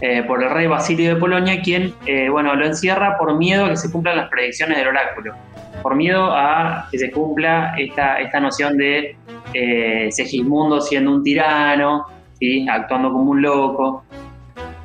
eh, 0.00 0.22
por 0.22 0.42
el 0.42 0.48
rey 0.48 0.66
Basilio 0.66 1.14
de 1.14 1.20
Polonia, 1.20 1.60
quien, 1.60 1.92
eh, 2.06 2.30
bueno, 2.30 2.54
lo 2.54 2.64
encierra 2.64 3.18
por 3.18 3.36
miedo 3.36 3.66
a 3.66 3.68
que 3.68 3.76
se 3.76 3.92
cumplan 3.92 4.16
las 4.16 4.30
predicciones 4.30 4.78
del 4.78 4.88
oráculo 4.88 5.34
por 5.82 5.94
miedo 5.94 6.32
a 6.32 6.88
que 6.90 6.98
se 6.98 7.10
cumpla 7.10 7.74
esta, 7.78 8.18
esta 8.20 8.40
noción 8.40 8.76
de 8.76 9.16
eh, 9.54 10.08
Segismundo 10.10 10.80
siendo 10.80 11.12
un 11.12 11.22
tirano, 11.22 12.06
¿sí? 12.38 12.66
actuando 12.68 13.12
como 13.12 13.30
un 13.32 13.42
loco. 13.42 14.04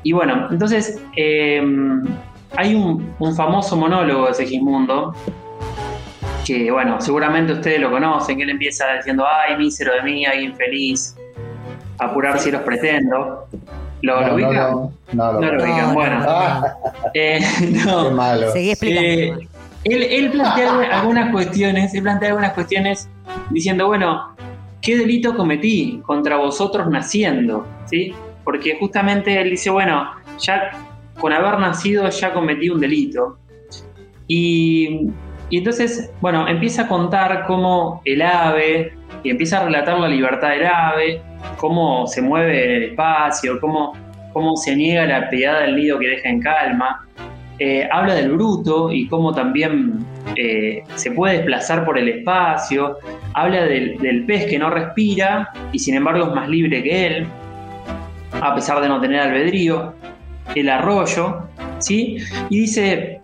Y 0.02 0.12
bueno, 0.12 0.48
entonces 0.50 1.00
eh, 1.16 1.62
hay 2.56 2.74
un, 2.74 3.14
un 3.18 3.34
famoso 3.36 3.76
monólogo 3.76 4.26
de 4.28 4.34
Segismundo, 4.34 5.14
que 6.46 6.70
bueno, 6.70 7.00
seguramente 7.00 7.54
ustedes 7.54 7.80
lo 7.80 7.90
conocen, 7.90 8.36
que 8.36 8.42
él 8.42 8.50
empieza 8.50 8.84
diciendo, 8.96 9.24
ay, 9.26 9.56
mísero 9.56 9.94
de 9.94 10.02
mí, 10.02 10.26
ay, 10.26 10.44
infeliz, 10.44 11.16
apurar 11.98 12.38
si 12.38 12.50
los 12.50 12.60
pretendo. 12.62 13.46
¿Lo, 14.02 14.20
No, 14.20 14.26
lo 14.28 14.34
ubican? 14.34 14.52
no, 14.52 14.92
no 15.14 15.32
lo 15.32 15.40
No 15.40 15.40
lo 15.40 15.58
conozco. 15.58 15.72
ubican, 15.72 15.94
bueno. 15.94 16.24
Ah, 16.28 16.74
Eh, 17.14 17.40
no. 17.86 18.08
qué 18.08 18.10
malo. 18.14 18.52
Seguí 18.52 18.70
explicando. 18.72 19.08
Eh, 19.08 19.48
él, 19.84 20.02
él 20.02 20.30
plantea 20.30 20.70
algunas- 20.70 20.92
algunas 21.00 21.30
cuestiones, 21.30 21.94
él 21.94 22.02
plantea 22.02 22.28
algunas 22.30 22.52
cuestiones 22.52 23.08
diciendo, 23.50 23.86
bueno, 23.86 24.34
¿qué 24.84 24.98
delito 24.98 25.34
cometí 25.34 26.00
contra 26.04 26.36
vosotros 26.36 26.88
naciendo? 26.88 27.66
¿Sí? 27.86 28.14
Porque 28.44 28.76
justamente 28.78 29.40
él 29.40 29.50
dice, 29.50 29.70
bueno, 29.70 30.10
ya 30.38 30.70
con 31.18 31.32
haber 31.32 31.58
nacido 31.58 32.08
ya 32.10 32.32
cometí 32.32 32.68
un 32.68 32.80
delito. 32.80 33.38
Y, 34.28 35.08
entonces, 35.50 36.12
bueno, 36.20 36.46
empieza 36.46 36.82
a 36.82 36.88
contar 36.88 37.44
cómo 37.46 38.02
el 38.04 38.20
ave, 38.20 38.92
y 39.22 39.30
empieza 39.30 39.60
a 39.60 39.64
relatar 39.64 39.98
la 39.98 40.08
libertad 40.08 40.50
del 40.50 40.66
ave, 40.66 41.22
cómo 41.56 42.06
se 42.06 42.20
mueve 42.20 42.76
el 42.76 42.82
espacio, 42.90 43.58
cómo, 43.60 43.92
cómo 44.32 44.56
se 44.56 44.76
niega 44.76 45.06
la 45.06 45.30
piedad 45.30 45.60
del 45.60 45.76
nido 45.76 45.98
que 45.98 46.08
deja 46.08 46.28
en 46.28 46.40
calma. 46.40 47.06
Eh, 47.58 47.88
habla 47.90 48.14
del 48.14 48.32
bruto 48.32 48.90
y 48.90 49.06
cómo 49.06 49.32
también 49.32 50.04
eh, 50.36 50.82
se 50.94 51.10
puede 51.10 51.38
desplazar 51.38 51.84
por 51.84 51.98
el 51.98 52.08
espacio. 52.08 52.98
Habla 53.34 53.64
del, 53.64 54.24
pez 54.26 54.46
que 54.46 54.58
no 54.58 54.70
respira 54.70 55.50
y 55.72 55.78
sin 55.78 55.94
embargo 55.94 56.28
es 56.28 56.34
más 56.34 56.48
libre 56.48 56.82
que 56.82 57.06
él, 57.06 57.26
a 58.40 58.54
pesar 58.54 58.80
de 58.80 58.88
no 58.88 59.00
tener 59.00 59.20
albedrío. 59.20 59.94
El 60.54 60.68
arroyo, 60.68 61.38
¿sí? 61.78 62.18
Y 62.50 62.60
dice, 62.60 63.20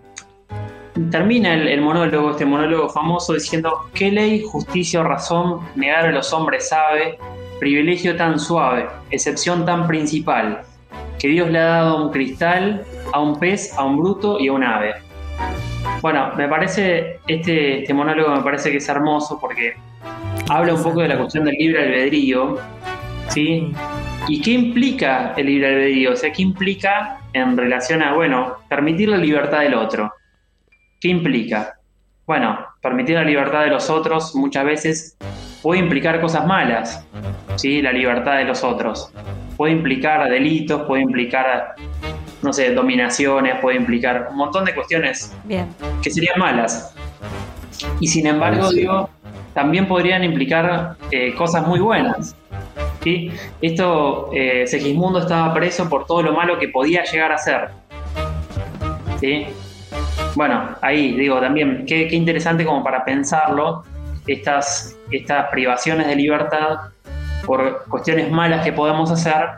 termina 1.11 1.53
el, 1.53 1.67
el 1.67 1.81
monólogo, 1.81 2.31
este 2.31 2.45
monólogo 2.45 2.89
famoso, 2.89 3.33
diciendo, 3.33 3.89
¿qué 3.93 4.11
ley, 4.11 4.41
justicia 4.43 5.01
o 5.01 5.03
razón 5.03 5.59
negar 5.75 6.05
a 6.05 6.11
los 6.11 6.33
hombres 6.33 6.69
sabe? 6.69 7.19
Privilegio 7.59 8.15
tan 8.15 8.39
suave, 8.39 8.87
excepción 9.11 9.65
tan 9.65 9.85
principal, 9.85 10.61
que 11.19 11.27
Dios 11.27 11.51
le 11.51 11.59
ha 11.59 11.65
dado 11.65 11.97
a 11.97 12.05
un 12.05 12.11
cristal, 12.11 12.83
a 13.13 13.19
un 13.19 13.37
pez, 13.39 13.77
a 13.77 13.85
un 13.85 13.97
bruto 13.97 14.39
y 14.39 14.47
a 14.47 14.53
un 14.53 14.63
ave. 14.63 14.95
Bueno, 16.01 16.31
me 16.35 16.47
parece, 16.47 17.19
este, 17.27 17.79
este 17.79 17.93
monólogo 17.93 18.35
me 18.35 18.41
parece 18.41 18.71
que 18.71 18.77
es 18.77 18.89
hermoso 18.89 19.39
porque 19.39 19.75
habla 20.49 20.73
un 20.73 20.83
poco 20.83 21.01
de 21.01 21.07
la 21.07 21.17
cuestión 21.17 21.45
del 21.45 21.55
libre 21.55 21.83
albedrío, 21.83 22.57
¿sí? 23.29 23.71
¿Y 24.27 24.41
qué 24.41 24.51
implica 24.51 25.33
el 25.37 25.45
libre 25.45 25.67
albedrío? 25.67 26.13
O 26.13 26.15
sea, 26.15 26.31
¿qué 26.31 26.41
implica 26.41 27.19
en 27.33 27.55
relación 27.55 28.01
a, 28.01 28.13
bueno, 28.13 28.57
permitir 28.67 29.09
la 29.09 29.17
libertad 29.17 29.61
del 29.61 29.75
otro? 29.75 30.11
¿Qué 30.99 31.09
implica? 31.09 31.75
Bueno, 32.25 32.59
permitir 32.81 33.15
la 33.15 33.23
libertad 33.23 33.63
de 33.63 33.69
los 33.69 33.89
otros 33.89 34.35
muchas 34.35 34.65
veces 34.65 35.17
puede 35.61 35.79
implicar 35.79 36.21
cosas 36.21 36.45
malas, 36.45 37.05
¿sí? 37.55 37.81
La 37.81 37.91
libertad 37.91 38.37
de 38.37 38.45
los 38.45 38.63
otros. 38.63 39.11
Puede 39.57 39.73
implicar 39.73 40.29
delitos, 40.29 40.83
puede 40.87 41.03
implicar, 41.03 41.75
no 42.41 42.53
sé, 42.53 42.73
dominaciones, 42.73 43.59
puede 43.61 43.77
implicar 43.77 44.27
un 44.31 44.37
montón 44.37 44.65
de 44.65 44.73
cuestiones 44.73 45.35
Bien. 45.43 45.67
que 46.01 46.09
serían 46.09 46.39
malas. 46.39 46.93
Y 47.99 48.07
sin 48.07 48.27
embargo, 48.27 48.69
Sí. 48.69 48.77
digo, 48.81 49.09
también 49.53 49.87
podrían 49.87 50.23
implicar 50.23 50.95
eh, 51.11 51.33
cosas 51.35 51.65
muy 51.67 51.79
buenas. 51.79 52.35
¿sí? 53.03 53.31
Esto, 53.61 54.29
eh, 54.33 54.65
Segismundo 54.67 55.19
estaba 55.19 55.53
preso 55.53 55.89
por 55.89 56.05
todo 56.05 56.21
lo 56.23 56.33
malo 56.33 56.57
que 56.59 56.69
podía 56.69 57.03
llegar 57.03 57.31
a 57.31 57.37
ser. 57.37 57.69
¿sí? 59.19 59.47
Bueno, 60.35 60.69
ahí 60.81 61.13
digo 61.17 61.39
también, 61.39 61.85
qué, 61.87 62.07
qué 62.07 62.15
interesante 62.15 62.65
como 62.65 62.83
para 62.83 63.03
pensarlo, 63.03 63.83
estas, 64.27 64.95
estas 65.11 65.49
privaciones 65.49 66.07
de 66.07 66.15
libertad 66.15 66.77
por 67.45 67.85
cuestiones 67.89 68.31
malas 68.31 68.63
que 68.63 68.71
podemos 68.71 69.11
hacer, 69.11 69.49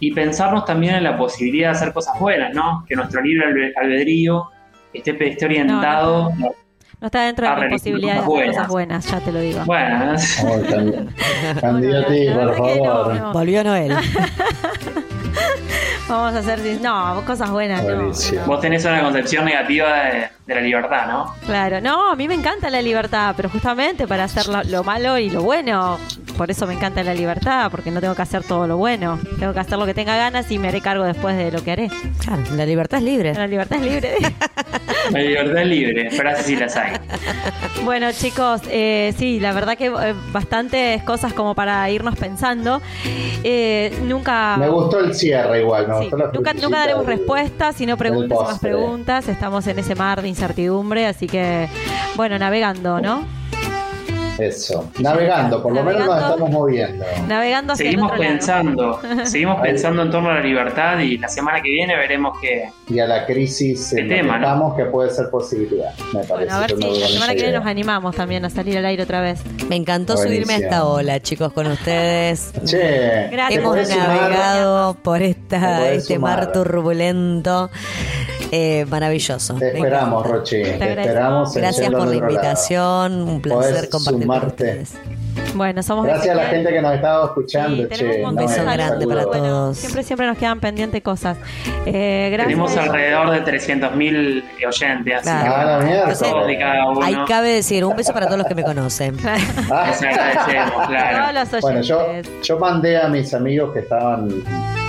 y 0.00 0.12
pensarnos 0.12 0.64
también 0.64 0.94
en 0.96 1.04
la 1.04 1.16
posibilidad 1.16 1.70
de 1.70 1.76
hacer 1.76 1.92
cosas 1.92 2.18
buenas, 2.18 2.52
¿no? 2.54 2.84
Que 2.88 2.96
nuestro 2.96 3.20
libre 3.20 3.46
albe- 3.46 3.72
albedrío 3.76 4.48
esté, 4.92 5.16
esté 5.28 5.44
orientado. 5.44 6.30
No 7.00 7.06
está 7.06 7.26
dentro 7.26 7.46
de 7.46 7.52
A 7.52 7.54
mi 7.54 7.60
realizar 7.62 7.78
posibilidad 7.92 8.14
de 8.14 8.20
cosas 8.20 8.38
hacer 8.38 8.48
cosas 8.56 8.68
buenas, 8.68 9.06
ya 9.10 9.20
te 9.20 9.32
lo 9.32 9.40
digo. 9.40 9.60
Bueno, 9.66 10.06
Candidati, 11.60 12.28
por 12.30 12.56
favor. 12.56 13.32
Volvió 13.32 13.64
Noel. 13.64 13.92
Vamos 16.08 16.34
a 16.34 16.38
hacer. 16.38 16.60
No, 16.80 17.22
cosas 17.26 17.50
buenas, 17.50 17.84
no. 17.84 18.10
vos 18.46 18.60
tenés 18.60 18.84
una 18.84 19.02
concepción 19.02 19.44
negativa 19.44 20.04
de, 20.04 20.28
de 20.48 20.54
la 20.54 20.60
libertad, 20.62 21.06
¿no? 21.06 21.34
Claro, 21.44 21.80
no, 21.82 22.10
a 22.10 22.16
mí 22.16 22.26
me 22.26 22.32
encanta 22.32 22.70
la 22.70 22.80
libertad, 22.80 23.34
pero 23.36 23.50
justamente 23.50 24.08
para 24.08 24.24
hacer 24.24 24.48
lo, 24.48 24.62
lo 24.64 24.82
malo 24.82 25.18
y 25.18 25.28
lo 25.28 25.42
bueno. 25.42 25.98
Por 26.38 26.50
eso 26.50 26.66
me 26.66 26.72
encanta 26.72 27.02
la 27.02 27.14
libertad, 27.14 27.70
porque 27.70 27.90
no 27.90 28.00
tengo 28.00 28.14
que 28.14 28.22
hacer 28.22 28.42
todo 28.44 28.66
lo 28.66 28.78
bueno. 28.78 29.18
Tengo 29.38 29.52
que 29.52 29.60
hacer 29.60 29.78
lo 29.78 29.84
que 29.84 29.92
tenga 29.92 30.16
ganas 30.16 30.50
y 30.50 30.58
me 30.58 30.68
haré 30.68 30.80
cargo 30.80 31.04
después 31.04 31.36
de 31.36 31.52
lo 31.52 31.62
que 31.62 31.72
haré. 31.72 31.90
Claro, 32.24 32.42
la 32.56 32.64
libertad 32.64 32.98
es 32.98 33.04
libre. 33.04 33.34
La 33.34 33.46
libertad 33.46 33.78
es 33.78 33.92
libre. 33.92 34.10
La 35.10 35.20
libertad 35.20 35.62
es 35.62 35.66
libre, 35.66 36.10
frases 36.10 36.46
sí 36.46 36.56
las 36.56 36.76
hay. 36.76 36.92
Bueno, 37.84 38.10
chicos, 38.12 38.60
eh, 38.70 39.14
sí, 39.16 39.40
la 39.40 39.52
verdad 39.52 39.78
que 39.78 39.86
eh, 39.86 40.14
bastantes 40.32 41.02
cosas 41.04 41.32
como 41.32 41.54
para 41.54 41.88
irnos 41.90 42.16
pensando. 42.16 42.82
Eh, 43.44 43.96
nunca. 44.02 44.56
Me 44.58 44.68
gustó 44.68 44.98
el 44.98 45.14
cierre 45.14 45.60
igual, 45.60 45.86
Sí, 46.00 46.10
la 46.10 46.30
nunca, 46.32 46.52
nunca 46.54 46.80
daremos 46.80 47.06
respuestas, 47.06 47.76
sino 47.76 47.96
preguntas 47.96 48.36
y 48.38 48.44
más 48.44 48.58
preguntas. 48.58 49.28
Estamos 49.28 49.66
en 49.68 49.78
ese 49.78 49.94
mar 49.94 50.20
de 50.20 50.28
incertidumbre, 50.38 51.06
así 51.06 51.26
que, 51.26 51.68
bueno, 52.16 52.38
navegando, 52.38 53.00
¿no? 53.00 53.24
Eso. 54.38 54.88
Navegando, 55.00 55.60
por 55.60 55.72
lo 55.74 55.82
menos 55.82 56.06
nos 56.06 56.16
estamos 56.16 56.48
moviendo. 56.48 57.04
Navegando 57.26 57.72
hacia 57.72 57.86
Seguimos 57.86 58.12
el 58.12 58.14
otro 58.14 58.22
lado. 58.22 58.36
pensando, 58.38 59.00
seguimos 59.26 59.60
pensando 59.60 60.02
en 60.02 60.10
torno 60.12 60.30
a 60.30 60.34
la 60.34 60.40
libertad 60.40 61.00
y 61.00 61.18
la 61.18 61.28
semana 61.28 61.60
que 61.60 61.70
viene 61.70 61.96
veremos 61.96 62.38
que 62.40 62.70
Y 62.88 63.00
a 63.00 63.06
la 63.08 63.26
crisis 63.26 63.92
El 63.94 64.06
tema, 64.08 64.38
¿no? 64.38 64.76
que 64.76 64.84
puede 64.84 65.10
ser 65.10 65.28
posibilidad, 65.28 65.92
me 66.14 66.22
parece. 66.22 66.34
Bueno, 66.34 66.54
a 66.54 66.60
ver 66.60 66.70
si 66.70 67.00
la 67.00 67.08
semana 67.08 67.34
que 67.34 67.40
viene 67.42 67.58
nos 67.58 67.66
animamos 67.66 68.14
también 68.14 68.44
a 68.44 68.50
salir 68.50 68.78
al 68.78 68.84
aire 68.84 69.02
otra 69.02 69.20
vez. 69.20 69.40
Me 69.68 69.74
encantó 69.74 70.16
subirme 70.16 70.54
a 70.54 70.58
esta 70.58 70.84
ola, 70.84 71.18
chicos, 71.18 71.52
con 71.52 71.66
ustedes. 71.66 72.52
Che, 72.64 73.30
Gracias. 73.32 73.60
Hemos 73.60 73.88
navegado 73.88 74.94
por 75.02 75.20
esta, 75.20 75.90
este 75.90 76.14
sumar. 76.14 76.36
mar 76.44 76.52
turbulento. 76.52 77.70
Eh, 78.50 78.86
maravilloso. 78.88 79.54
Te 79.54 79.68
esperamos. 79.76 80.26
Rochi. 80.26 80.62
Te, 80.62 80.70
esperamos 81.00 81.54
Gracias 81.54 81.90
por 81.90 82.06
la 82.08 82.16
invitación. 82.16 83.22
Un 83.28 83.40
placer 83.42 83.74
Podés 83.74 83.88
compartir 83.90 84.12
con 84.12 84.22
sumarte. 84.22 84.46
ustedes. 84.48 84.94
Bueno, 85.54 85.82
somos 85.82 86.04
Gracias 86.06 86.30
a 86.30 86.34
la 86.42 86.46
gente 86.46 86.70
que 86.70 86.80
nos 86.82 86.94
estaba 86.94 87.26
escuchando, 87.26 87.82
Sí, 87.84 87.88
che. 87.98 88.24
un 88.24 88.34
beso 88.36 88.62
grande 88.62 88.84
saludo. 88.86 89.08
para 89.08 89.26
Bueno, 89.26 89.42
todos. 89.44 89.78
siempre, 89.78 90.02
siempre 90.02 90.26
nos 90.26 90.36
quedan 90.38 90.60
pendientes 90.60 91.02
cosas. 91.02 91.36
Eh, 91.86 92.28
gracias. 92.32 92.46
tenemos 92.48 92.76
alrededor 92.76 93.30
de 93.30 93.40
300.000 93.44 94.44
oyentes, 94.66 95.14
así 95.14 95.22
Claro. 95.22 95.86
que 95.86 95.94
Ah, 95.94 96.46
de 96.46 96.58
cada 96.58 96.90
uno. 96.90 97.02
Ahí 97.02 97.16
cabe 97.26 97.48
decir, 97.50 97.84
un 97.84 97.96
beso 97.96 98.12
para 98.12 98.26
todos 98.26 98.38
los 98.38 98.46
que 98.46 98.54
me 98.54 98.64
conocen. 98.64 99.16
Ah, 99.70 99.86
Les 99.88 100.02
agradecemos, 100.02 100.86
claro. 100.88 101.18
Todos 101.34 101.52
los 101.52 101.60
Bueno, 101.62 101.80
yo, 101.82 102.06
yo 102.42 102.58
mandé 102.58 102.96
a 103.00 103.08
mis 103.08 103.32
amigos 103.34 103.72
que 103.72 103.80
estaban 103.80 104.28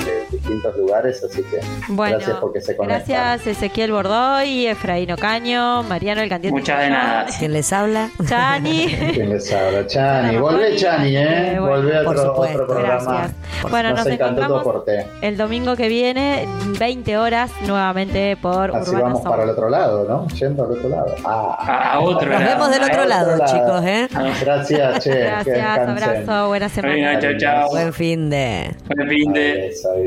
de 0.10 0.26
distintos 0.38 0.76
lugares, 0.78 1.24
así 1.24 1.44
que 1.44 1.60
Bueno, 1.90 2.18
gracias 2.18 2.38
porque 2.40 2.62
se 2.62 2.76
conectan. 2.76 3.06
Gracias 3.08 3.48
Ezequiel 3.48 3.92
Bordoy, 3.92 4.68
Efraín 4.68 5.12
Ocaño, 5.12 5.84
Mariano 5.84 6.22
el 6.22 6.30
candidato. 6.30 6.58
Muchas 6.58 6.80
de 6.82 6.90
nada. 6.90 7.26
¿Quién 7.40 7.54
les 7.54 7.72
habla? 7.74 8.10
Chani. 8.28 8.88
¿Quién 9.14 9.30
les 9.30 9.52
habla? 9.54 9.88
Chani. 9.88 10.38
Volvé, 10.38 10.76
Chani, 10.76 11.16
¿eh? 11.18 11.54
Eh, 11.54 11.60
bueno, 11.60 11.76
Volvé 11.78 11.98
a 11.98 12.02
otro, 12.02 12.26
supuesto. 12.28 12.56
otro 12.64 12.68
programa. 12.68 13.04
Gracias. 13.04 13.72
Bueno, 13.72 13.90
nos, 13.90 13.98
nos 14.00 14.08
encantó 14.08 14.36
tu 14.48 14.54
encontramos 14.60 15.06
el 15.22 15.38
domingo 15.38 15.76
que 15.76 15.88
viene, 15.90 16.46
20 16.80 17.18
horas, 17.18 17.52
nuevamente 17.68 18.38
por 18.42 18.76
Así 18.76 18.90
Urbana 18.92 19.04
vamos 19.06 19.20
Sound. 19.22 19.30
para 19.32 19.44
el 19.44 19.50
otro 19.50 19.70
lado, 19.70 20.06
¿no? 20.08 20.28
Yendo 20.30 20.64
al 20.66 20.72
otro 20.72 20.90
lado. 20.90 21.16
Ah. 21.26 21.58
A, 21.60 21.94
a 21.94 22.00
otro 22.00 22.30
Nos 22.30 22.40
lado. 22.42 22.54
vemos 22.54 22.72
del 22.72 22.84
otro 22.84 23.02
Al 23.02 23.10
lado, 23.10 23.38
chicos, 23.46 23.84
¿eh? 23.86 24.08
Gracias, 24.42 25.04
che. 25.04 25.20
Gracias, 25.20 25.80
abrazo, 25.80 26.48
buena 26.48 26.70
semana. 26.70 26.94
Venga, 26.96 27.20
chao, 27.20 27.32
chao. 27.38 27.70
Buen 27.70 27.94
fin 27.94 28.30
de. 28.30 28.72
Buen 28.96 29.10
fin 29.10 29.34
de. 29.34 29.52
Adiós, 29.52 29.86
adiós. 29.86 29.99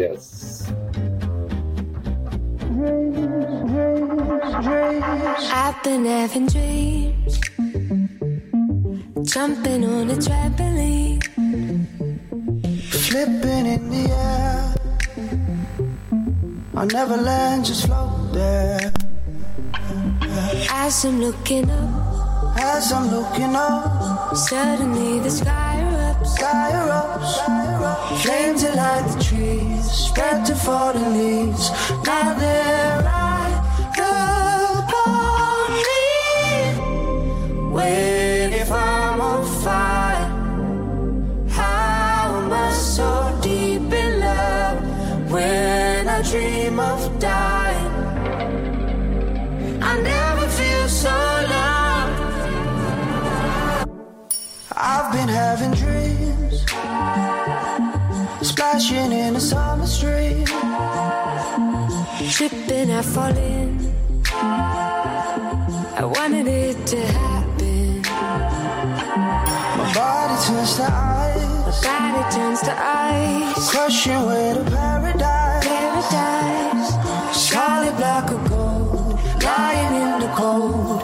I've 5.54 5.82
been 5.82 6.06
having 6.06 6.46
dreams, 6.46 7.40
jumping 9.30 9.84
on 9.84 10.10
a 10.10 10.14
trampoline. 10.14 11.22
Flipping 13.04 13.66
in 13.66 13.90
the 13.90 14.04
air. 14.10 14.74
I 16.74 16.84
never 16.86 17.18
land, 17.18 17.66
just 17.66 17.84
float 17.86 18.32
there. 18.32 18.92
As 20.70 21.04
I'm 21.04 21.20
looking 21.20 21.70
up, 21.70 22.56
As 22.56 22.92
I'm 22.92 23.10
looking 23.10 23.54
up, 23.56 24.36
suddenly 24.36 25.20
the 25.20 25.30
sky 25.30 25.76
erupts. 25.84 26.34
sky 26.36 26.70
erupts. 26.72 28.22
Flames 28.22 28.62
that 28.62 28.76
light 28.76 29.06
the 29.12 29.24
spread 29.82 30.44
to 30.46 30.54
falling 30.54 31.12
leaves. 31.18 31.70
Now 32.04 32.34
they're 32.34 33.02
right 33.02 33.58
upon 33.98 35.70
me. 35.88 36.04
Wait, 37.72 38.50
if 38.62 38.70
I'm 38.70 39.20
on 39.20 39.44
fire, 39.62 40.28
how 41.48 42.40
am 42.40 42.52
I 42.52 42.72
so 42.72 43.38
deep 43.42 43.92
in 44.02 44.20
love 44.20 44.78
when 45.30 46.08
I 46.08 46.22
dream 46.22 46.78
of 46.78 47.18
dying? 47.18 47.92
I 49.82 50.00
never 50.00 50.46
feel 50.48 50.88
so 50.88 51.10
loved. 51.10 52.20
I've 54.74 55.12
been 55.12 55.28
having 55.28 55.72
dreams, 55.72 56.64
splashing 58.44 59.12
in 59.12 59.36
a 59.36 59.40
summer 59.40 59.86
stream. 59.86 60.44
Tripping, 62.30 62.90
I 62.90 63.02
fall 63.02 63.36
in. 63.36 63.94
I 64.34 66.04
wanted 66.04 66.46
it 66.48 66.86
to 66.86 66.96
happen. 66.96 68.02
My 69.78 69.92
body 69.94 70.36
turns 70.46 70.76
to 70.76 70.84
ice, 70.84 71.84
My 71.84 71.88
Body 71.88 72.34
turns 72.34 72.60
to 72.62 72.74
ice. 72.76 73.70
crushing 73.70 74.26
way 74.26 74.54
to 74.54 74.64
paradise. 74.70 75.66
Paradise. 75.66 76.90
Solid 77.36 77.96
black 77.96 78.30
of 78.30 78.48
gold, 78.48 79.20
lying 79.42 79.94
in 80.02 80.20
the 80.20 80.28
cold. 80.34 81.02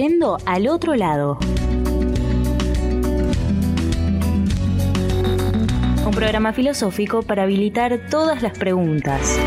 Yendo 0.00 0.38
al 0.46 0.66
otro 0.66 0.96
lado. 0.96 1.38
Un 6.06 6.12
programa 6.12 6.54
filosófico 6.54 7.20
para 7.20 7.42
habilitar 7.42 8.08
todas 8.08 8.40
las 8.40 8.56
preguntas. 8.56 9.38